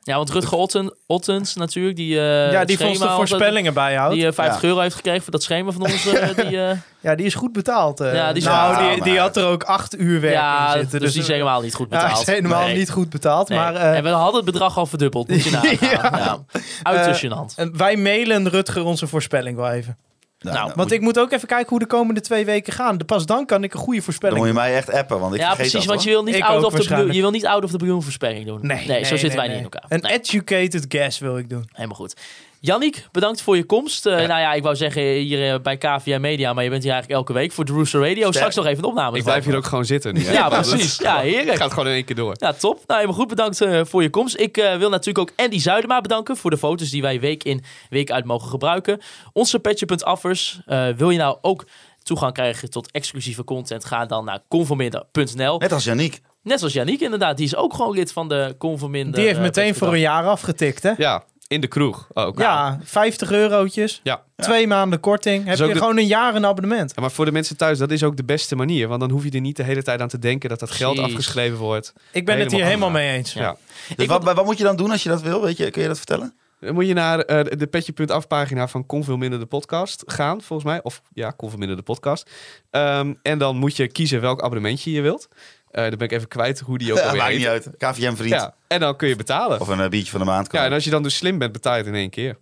Ja, 0.04 0.16
want 0.16 0.30
Rutger 0.30 0.58
Otten, 0.58 0.94
Ottens 1.08 1.56
natuurlijk, 1.56 1.96
die... 1.96 2.20
eh, 2.20 2.52
ja, 2.52 2.66
die 2.66 2.78
voor 2.78 2.86
de 2.88 2.92
altijd- 2.92 3.12
voorspellingen 3.12 3.74
bijhoudt. 3.74 4.14
Die 4.16 4.28
eh, 4.28 4.34
50 4.34 4.62
Ja. 4.62 4.68
euro 4.68 4.80
heeft 4.80 4.96
gekregen 4.96 5.22
voor 5.22 5.32
dat 5.32 5.44
schema 5.44 5.72
van 5.72 5.82
ons. 5.82 6.06
eh, 6.14 6.36
die, 6.48 6.64
eh, 6.64 6.78
Ja, 7.00 7.16
die 7.16 7.26
is 7.26 7.34
goed 7.34 7.54
betaald. 7.54 8.00
Ja, 8.00 8.28
die 8.34 8.42
is 8.42 8.48
nou, 8.48 8.94
die, 8.94 9.04
die 9.04 9.20
had 9.20 9.38
er 9.38 9.46
ook 9.46 9.64
acht 9.64 10.00
uur 10.00 10.22
werk 10.22 10.34
ja, 10.34 10.74
in 10.74 10.80
zitten. 10.80 11.00
dus 11.00 11.14
die 11.14 11.22
is 11.22 11.28
helemaal 11.28 11.62
niet 11.62 11.76
goed 11.76 11.88
Ja, 11.90 12.02
betaald. 12.02 12.28
is 12.28 12.34
helemaal 12.34 12.66
Nee. 12.66 12.78
niet 12.78 12.90
goed 12.92 13.10
betaald. 13.10 13.50
Nee. 13.50 13.58
Maar 13.60 13.76
eh, 13.76 13.98
en 13.98 14.04
we 14.04 14.10
hadden 14.10 14.36
het 14.36 14.46
bedrag 14.46 14.78
al 14.78 14.86
verdubbeld, 14.86 15.28
moet 15.28 15.44
je 15.44 15.52
nagaan. 15.80 16.12
Ja. 16.12 16.18
ja. 16.18 16.60
Uiterst 16.84 17.26
gênant. 17.26 17.56
en 17.56 17.78
wij 17.78 17.96
mailen 17.96 18.50
Rutger 18.50 18.84
onze 18.84 19.08
voorspelling 19.08 19.56
wel 19.58 19.70
even. 19.72 19.98
Nou, 20.42 20.72
Want 20.76 20.92
ik 20.92 21.02
moet 21.02 21.20
ook 21.20 21.32
even 21.32 21.48
kijken 21.48 21.70
hoe 21.70 21.80
de 21.80 21.86
komende 21.86 22.22
twee 22.22 22.46
weken 22.46 22.74
gaan. 22.74 22.98
De- 22.98 23.06
Pas 23.06 23.26
dan 23.26 23.46
kan 23.46 23.64
ik 23.64 23.74
een 23.74 23.80
goede 23.80 23.96
Dan 23.96 24.04
voorspelling 24.04 24.38
moet 24.38 24.48
je 24.48 24.54
mij 24.54 24.76
echt 24.76 24.92
appen, 24.92 25.20
want 25.20 25.34
ik 25.34 25.40
ja, 25.40 25.46
vergeet 25.48 25.72
precies, 25.72 25.88
dat, 25.88 25.90
want 25.96 26.04
je 26.04 26.10
hoor. 26.14 26.24
wil, 26.24 26.34
niet 26.34 26.42
Ik 26.42 26.48
out 26.50 26.64
of 26.64 26.74
the 26.74 27.14
je 27.14 27.22
wil 27.22 27.32
niet 27.32 27.46
out 27.46 27.64
of 27.64 27.72
the 27.72 27.78
blue 27.78 28.02
voorspelling 28.02 28.46
doen. 28.46 28.60
Nee, 28.62 29.04
zo 29.06 29.16
zitten 29.18 29.40
wij 29.40 29.48
nee. 29.48 29.56
niet 29.58 29.66
in 29.66 29.72
elkaar. 29.72 29.86
Een 29.88 30.00
Nee, 30.02 30.12
educated 30.20 30.86
guess 30.90 31.20
wil 31.20 31.38
ik 31.38 31.50
doen. 31.50 31.70
helemaal 31.72 31.96
goed. 31.98 32.16
Yannick, 32.64 33.08
bedankt 33.12 33.42
voor 33.42 33.56
je 33.56 33.64
komst. 33.64 34.06
Eh, 34.06 34.14
Nou 34.16 34.28
ja, 34.28 34.54
ik 34.54 34.64
wou 34.64 34.76
zeggen 34.76 35.02
hier 35.04 35.54
eh, 35.54 35.60
bij 35.62 35.78
KVM 35.78 36.18
Media, 36.22 36.54
maar 36.54 36.64
je 36.64 36.70
bent 36.70 36.84
hier 36.84 36.92
eigenlijk 36.92 37.22
elke 37.22 37.34
week 37.40 37.52
voor 37.52 37.66
de 37.66 37.72
Rooster 37.72 38.08
Radio. 38.08 38.32
Straks 38.32 38.56
nog 38.56 38.66
even 38.66 38.78
een 38.84 38.90
opname. 38.90 39.18
Ik 39.18 39.24
blijf 39.24 39.46
hier 39.46 39.56
ook 39.56 39.66
gewoon 39.66 39.86
zitten 39.86 40.14
nu. 40.14 40.24
hè? 40.26 40.32
Ja, 40.34 40.50
precies. 40.50 40.98
Ja, 40.98 41.18
heerlijk. 41.20 41.50
Het 41.50 41.58
gaat 41.62 41.70
gewoon 41.74 41.88
in 41.88 41.94
één 41.94 42.06
keer 42.06 42.16
door. 42.16 42.34
Ja, 42.40 42.54
top. 42.54 42.76
Nou, 42.88 43.00
helemaal 43.00 43.20
goed. 43.20 43.28
Bedankt 43.28 43.62
eh, 43.62 43.82
voor 43.84 44.02
je 44.02 44.10
komst. 44.10 44.40
Ik 44.40 44.58
eh, 44.58 44.78
wil 44.78 44.90
natuurlijk 44.90 45.18
ook 45.30 45.46
Andy 45.46 45.60
Zuidema 45.60 46.02
bedanken 46.02 46.38
voor 46.38 46.50
de 46.50 46.58
foto's 46.58 46.90
die 46.90 47.02
wij 47.02 47.20
week 47.20 47.44
in, 47.44 47.64
week 47.90 48.12
uit 48.12 48.26
mogen 48.26 48.50
gebruiken. 48.50 49.00
Onze 49.34 49.60
petje.affers. 49.60 50.62
eh 50.66 50.88
wil 50.98 51.10
je 51.10 51.18
nou 51.18 51.38
ook 51.42 51.66
toegang 52.04 52.34
krijgen 52.34 52.70
tot 52.70 52.92
exclusieve 52.92 53.44
content? 53.44 53.86
Ga 53.86 54.06
dan 54.06 54.26
naar 54.26 54.40
conforminder.nl. 54.48 55.58
Net 55.60 55.72
als 55.72 55.84
Janiek. 55.84 56.22
Net 56.44 56.60
zoals 56.60 56.74
Yannick 56.74 57.00
inderdaad. 57.02 57.38
Die 57.38 57.46
is 57.46 57.56
ook 57.56 57.74
gewoon 57.74 57.94
lid 57.96 58.12
van 58.14 58.28
de 58.30 58.56
Conforminder. 58.58 59.14
Die 59.16 59.26
heeft 59.26 59.40
meteen 59.40 59.76
voor 59.76 59.88
een 59.94 60.00
jaar 60.00 60.26
afgetikt, 60.26 60.84
hè? 60.84 60.92
Ja, 60.98 61.24
in 61.52 61.62
de 61.62 61.68
kroeg 61.68 62.08
ook. 62.14 62.40
Ja, 62.40 62.80
50 62.84 63.32
eurotjes. 63.32 64.00
Ja. 64.04 64.24
Twee 64.36 64.68
maanden 64.68 65.00
korting. 65.00 65.46
Heb 65.46 65.58
je 65.58 65.68
de- 65.68 65.74
gewoon 65.74 65.98
een 65.98 66.06
jaar 66.08 66.36
een 66.36 66.46
abonnement. 66.46 66.92
Ja, 66.96 67.02
maar 67.02 67.12
voor 67.12 67.26
de 67.26 67.32
mensen 67.32 67.58
thuis, 67.58 67.78
dat 67.78 67.92
is 67.92 68.04
ook 68.04 68.18
de 68.18 68.24
beste 68.24 68.56
manier. 68.56 68.88
Want 68.88 69.00
dan 69.00 69.10
hoef 69.10 69.24
je 69.24 69.32
er 69.32 69.42
niet 69.42 69.56
de 69.58 69.64
hele 69.64 69.84
tijd 69.84 70.02
aan 70.02 70.08
te 70.08 70.20
denken 70.20 70.50
dat 70.50 70.60
dat 70.60 70.72
geld 70.72 71.00
afgeschreven 71.00 71.58
wordt. 71.58 71.94
Ik 72.12 72.26
ben 72.26 72.40
het 72.40 72.52
hier 72.52 72.64
Helemaal 72.64 72.90
mee 72.90 73.12
eens. 73.18 73.34
Ja. 73.34 73.42
Ja. 73.42 73.56
Dus 73.96 74.06
wat, 74.06 74.24
wat 74.24 74.46
moet 74.46 74.58
je 74.58 74.64
dan 74.64 74.76
doen 74.76 74.92
als 74.92 75.04
je 75.04 75.10
dat 75.10 75.22
wil? 75.22 75.42
Weet 75.42 75.58
je, 75.58 75.72
kun 75.72 75.82
je 75.82 75.88
dat 75.88 75.98
vertellen? 75.98 76.34
Dan 76.60 76.74
moet 76.74 76.88
je 76.88 76.94
naar 76.94 77.20
eh, 77.20 77.58
de 77.58 77.68
petje.af 77.68 78.28
pagina 78.28 78.68
van 78.68 78.86
Kon 78.86 79.04
Veel 79.04 79.18
Minder 79.18 79.40
de 79.40 79.46
podcast 79.46 80.04
gaan, 80.06 80.42
volgens 80.42 80.70
mij. 80.70 80.84
Of 80.84 81.02
ja, 81.14 81.30
Kon 81.32 81.50
Veel 81.50 81.58
Minder 81.60 81.78
de 81.78 81.84
podcast. 81.84 82.30
Ehm, 82.70 83.14
en 83.22 83.38
dan 83.38 83.58
moet 83.58 83.76
je 83.76 83.88
kiezen 83.88 84.22
welk 84.22 84.42
abonnementje 84.42 84.92
je 84.92 85.02
wilt. 85.02 85.28
Eh 85.72 85.82
dan 85.82 85.98
ben 85.98 86.08
ik 86.08 86.12
even 86.12 86.28
kwijt 86.28 86.60
hoe 86.60 86.78
die 86.78 86.92
ook 86.92 86.98
Ja, 86.98 87.04
alweer 87.10 87.20
maakt 87.20 87.32
heet. 87.32 87.40
niet 87.40 87.48
uit. 87.48 87.70
KVM 87.78 88.16
vriend. 88.16 88.34
Ja, 88.34 88.56
en 88.68 88.80
dan 88.80 88.96
kun 88.96 89.08
je 89.08 89.16
betalen. 89.16 89.60
Of 89.60 89.68
een 89.68 89.80
eh, 89.82 89.90
biertje 89.90 90.12
van 90.12 90.20
de 90.20 90.26
maand. 90.26 90.52
Ja, 90.52 90.66
en 90.66 90.74
als 90.74 90.84
je 90.84 90.90
dan 90.90 91.04
dus 91.04 91.16
slim 91.16 91.38
bent, 91.38 91.52
betaal 91.52 91.74
je 91.74 91.80
het 91.80 91.88
in 91.88 91.96
één 91.96 92.10
keer. 92.10 92.38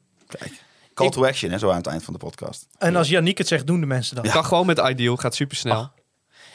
Call 0.94 1.10
to 1.10 1.26
action, 1.26 1.52
hè, 1.52 1.58
zo 1.58 1.70
aan 1.70 1.78
het 1.78 1.88
eind 1.88 2.04
van 2.04 2.14
de 2.14 2.20
podcast. 2.20 2.68
En 2.78 2.96
als 2.96 3.10
Yannick 3.10 3.38
het 3.38 3.48
zegt, 3.48 3.68
doen 3.68 3.80
de 3.80 3.86
mensen 3.86 4.16
dat. 4.16 4.26
Je 4.26 4.32
kan 4.32 4.46
gewoon 4.46 4.66
met 4.66 4.78
Ideal, 4.80 5.16
gaat 5.16 5.36
super 5.36 5.58
snel. 5.58 5.76
Ah. 5.76 5.88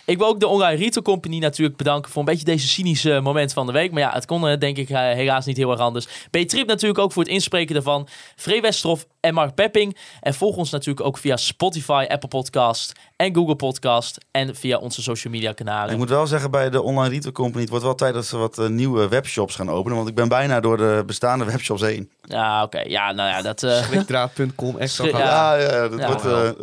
Ik 0.06 0.18
wil 0.18 0.26
ook 0.26 0.40
de 0.40 0.46
Online 0.46 0.76
Retail 0.82 1.02
Company 1.04 1.38
natuurlijk 1.38 1.76
bedanken 1.76 2.10
voor 2.10 2.18
een 2.20 2.26
beetje 2.28 2.44
deze 2.44 2.68
cynische 2.68 3.20
moment 3.22 3.52
van 3.52 3.66
de 3.66 3.72
week. 3.72 3.90
Maar 3.92 4.00
ja, 4.02 4.12
het 4.12 4.26
kon 4.26 4.48
eh, 4.48 4.58
denk 4.58 4.76
ik 4.76 4.90
eh, 4.90 4.98
helaas 4.98 5.46
niet 5.46 5.56
heel 5.56 5.70
erg 5.70 5.80
anders. 5.80 6.06
B-Trip 6.30 6.66
natuurlijk 6.66 7.00
ook 7.00 7.12
voor 7.12 7.22
het 7.22 7.32
inspreken 7.32 7.74
daarvan. 7.74 8.08
Free 8.36 8.60
Westerhof 8.60 9.06
en 9.20 9.34
Mark 9.34 9.54
Pepping. 9.54 9.96
En 10.20 10.34
volg 10.34 10.56
ons 10.56 10.70
natuurlijk 10.70 11.06
ook 11.06 11.18
via 11.18 11.36
Spotify, 11.36 12.04
Apple 12.08 12.28
Podcast 12.28 12.92
en 13.16 13.34
Google 13.34 13.56
Podcast. 13.56 14.18
En 14.30 14.56
via 14.56 14.78
onze 14.78 15.02
social 15.02 15.32
media 15.32 15.52
kanalen. 15.52 15.92
Ik 15.92 15.98
moet 15.98 16.08
wel 16.08 16.26
zeggen, 16.26 16.50
bij 16.50 16.70
de 16.70 16.82
online 16.82 17.14
retail 17.14 17.32
company, 17.32 17.60
het 17.60 17.70
wordt 17.70 17.84
wel 17.84 17.94
tijd 17.94 18.14
dat 18.14 18.26
ze 18.26 18.36
wat 18.36 18.58
eh, 18.58 18.66
nieuwe 18.68 19.08
webshops 19.08 19.54
gaan 19.54 19.70
openen. 19.70 19.96
Want 19.96 20.08
ik 20.08 20.14
ben 20.14 20.28
bijna 20.28 20.60
door 20.60 20.76
de 20.76 21.02
bestaande 21.06 21.44
webshops 21.44 21.80
heen. 21.82 22.10
Ja, 22.22 22.62
oké. 22.62 22.80
Ja, 22.80 23.12
nou 23.12 23.28
ja, 23.28 23.42
dat... 23.42 23.62
eh, 23.62 23.88
Klikdraad.com, 23.88 24.78
extra 24.78 25.04
Schrik- 25.04 25.16
gauw. 25.16 25.26
Ja. 25.26 25.54
Ja, 25.56 25.72
ja, 25.82 25.88
dat 25.88 25.98
Ja, 25.98 26.06
wordt... 26.06 26.22
wel. 26.22 26.54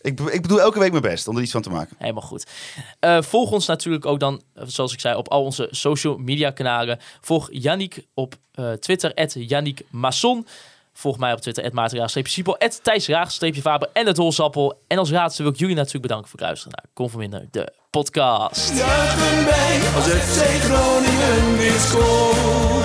Ik, 0.00 0.20
ik 0.20 0.42
bedoel 0.42 0.60
elke 0.60 0.78
week 0.78 0.90
mijn 0.90 1.02
best 1.02 1.28
om 1.28 1.36
er 1.36 1.42
iets 1.42 1.52
van 1.52 1.62
te 1.62 1.70
maken. 1.70 1.96
Helemaal 1.98 2.22
goed. 2.22 2.46
Eh, 3.00 3.22
volg 3.22 3.50
ons 3.50 3.66
natuurlijk 3.66 4.06
ook 4.06 4.20
dan, 4.20 4.42
zoals 4.54 4.92
ik 4.92 5.00
zei, 5.00 5.16
op 5.16 5.28
al 5.28 5.42
onze 5.42 5.68
social 5.70 6.16
media 6.16 6.50
kanalen. 6.50 6.98
Volg 7.20 7.48
Yannick 7.50 8.06
op 8.14 8.34
eh, 8.54 8.72
Twitter, 8.72 9.38
Yannick 9.40 9.82
Masson. 9.90 10.46
Volg 10.92 11.18
mij 11.18 11.32
op 11.32 11.40
Twitter, 11.40 11.74
@maarten-siepel, 11.74 12.56
Thijs 12.82 13.08
Raag-faber 13.08 13.88
en 13.92 14.06
het 14.06 14.16
Holsappel. 14.16 14.82
En 14.86 14.98
als 14.98 15.10
laatste 15.10 15.42
wil 15.42 15.52
ik 15.52 15.58
jullie 15.58 15.74
natuurlijk 15.74 16.02
bedanken 16.02 16.28
voor 16.28 16.38
het 16.38 16.48
luisteren 16.48 16.78
naar 16.82 16.92
Conforminder, 16.94 17.48
de 17.50 17.72
podcast. 17.90 18.76
Juichen 18.76 19.44
wij 19.44 19.80
als 19.94 20.04
FC 20.04 20.62
Groningen 20.62 21.56
weer 21.56 21.78
scoort. 21.78 22.79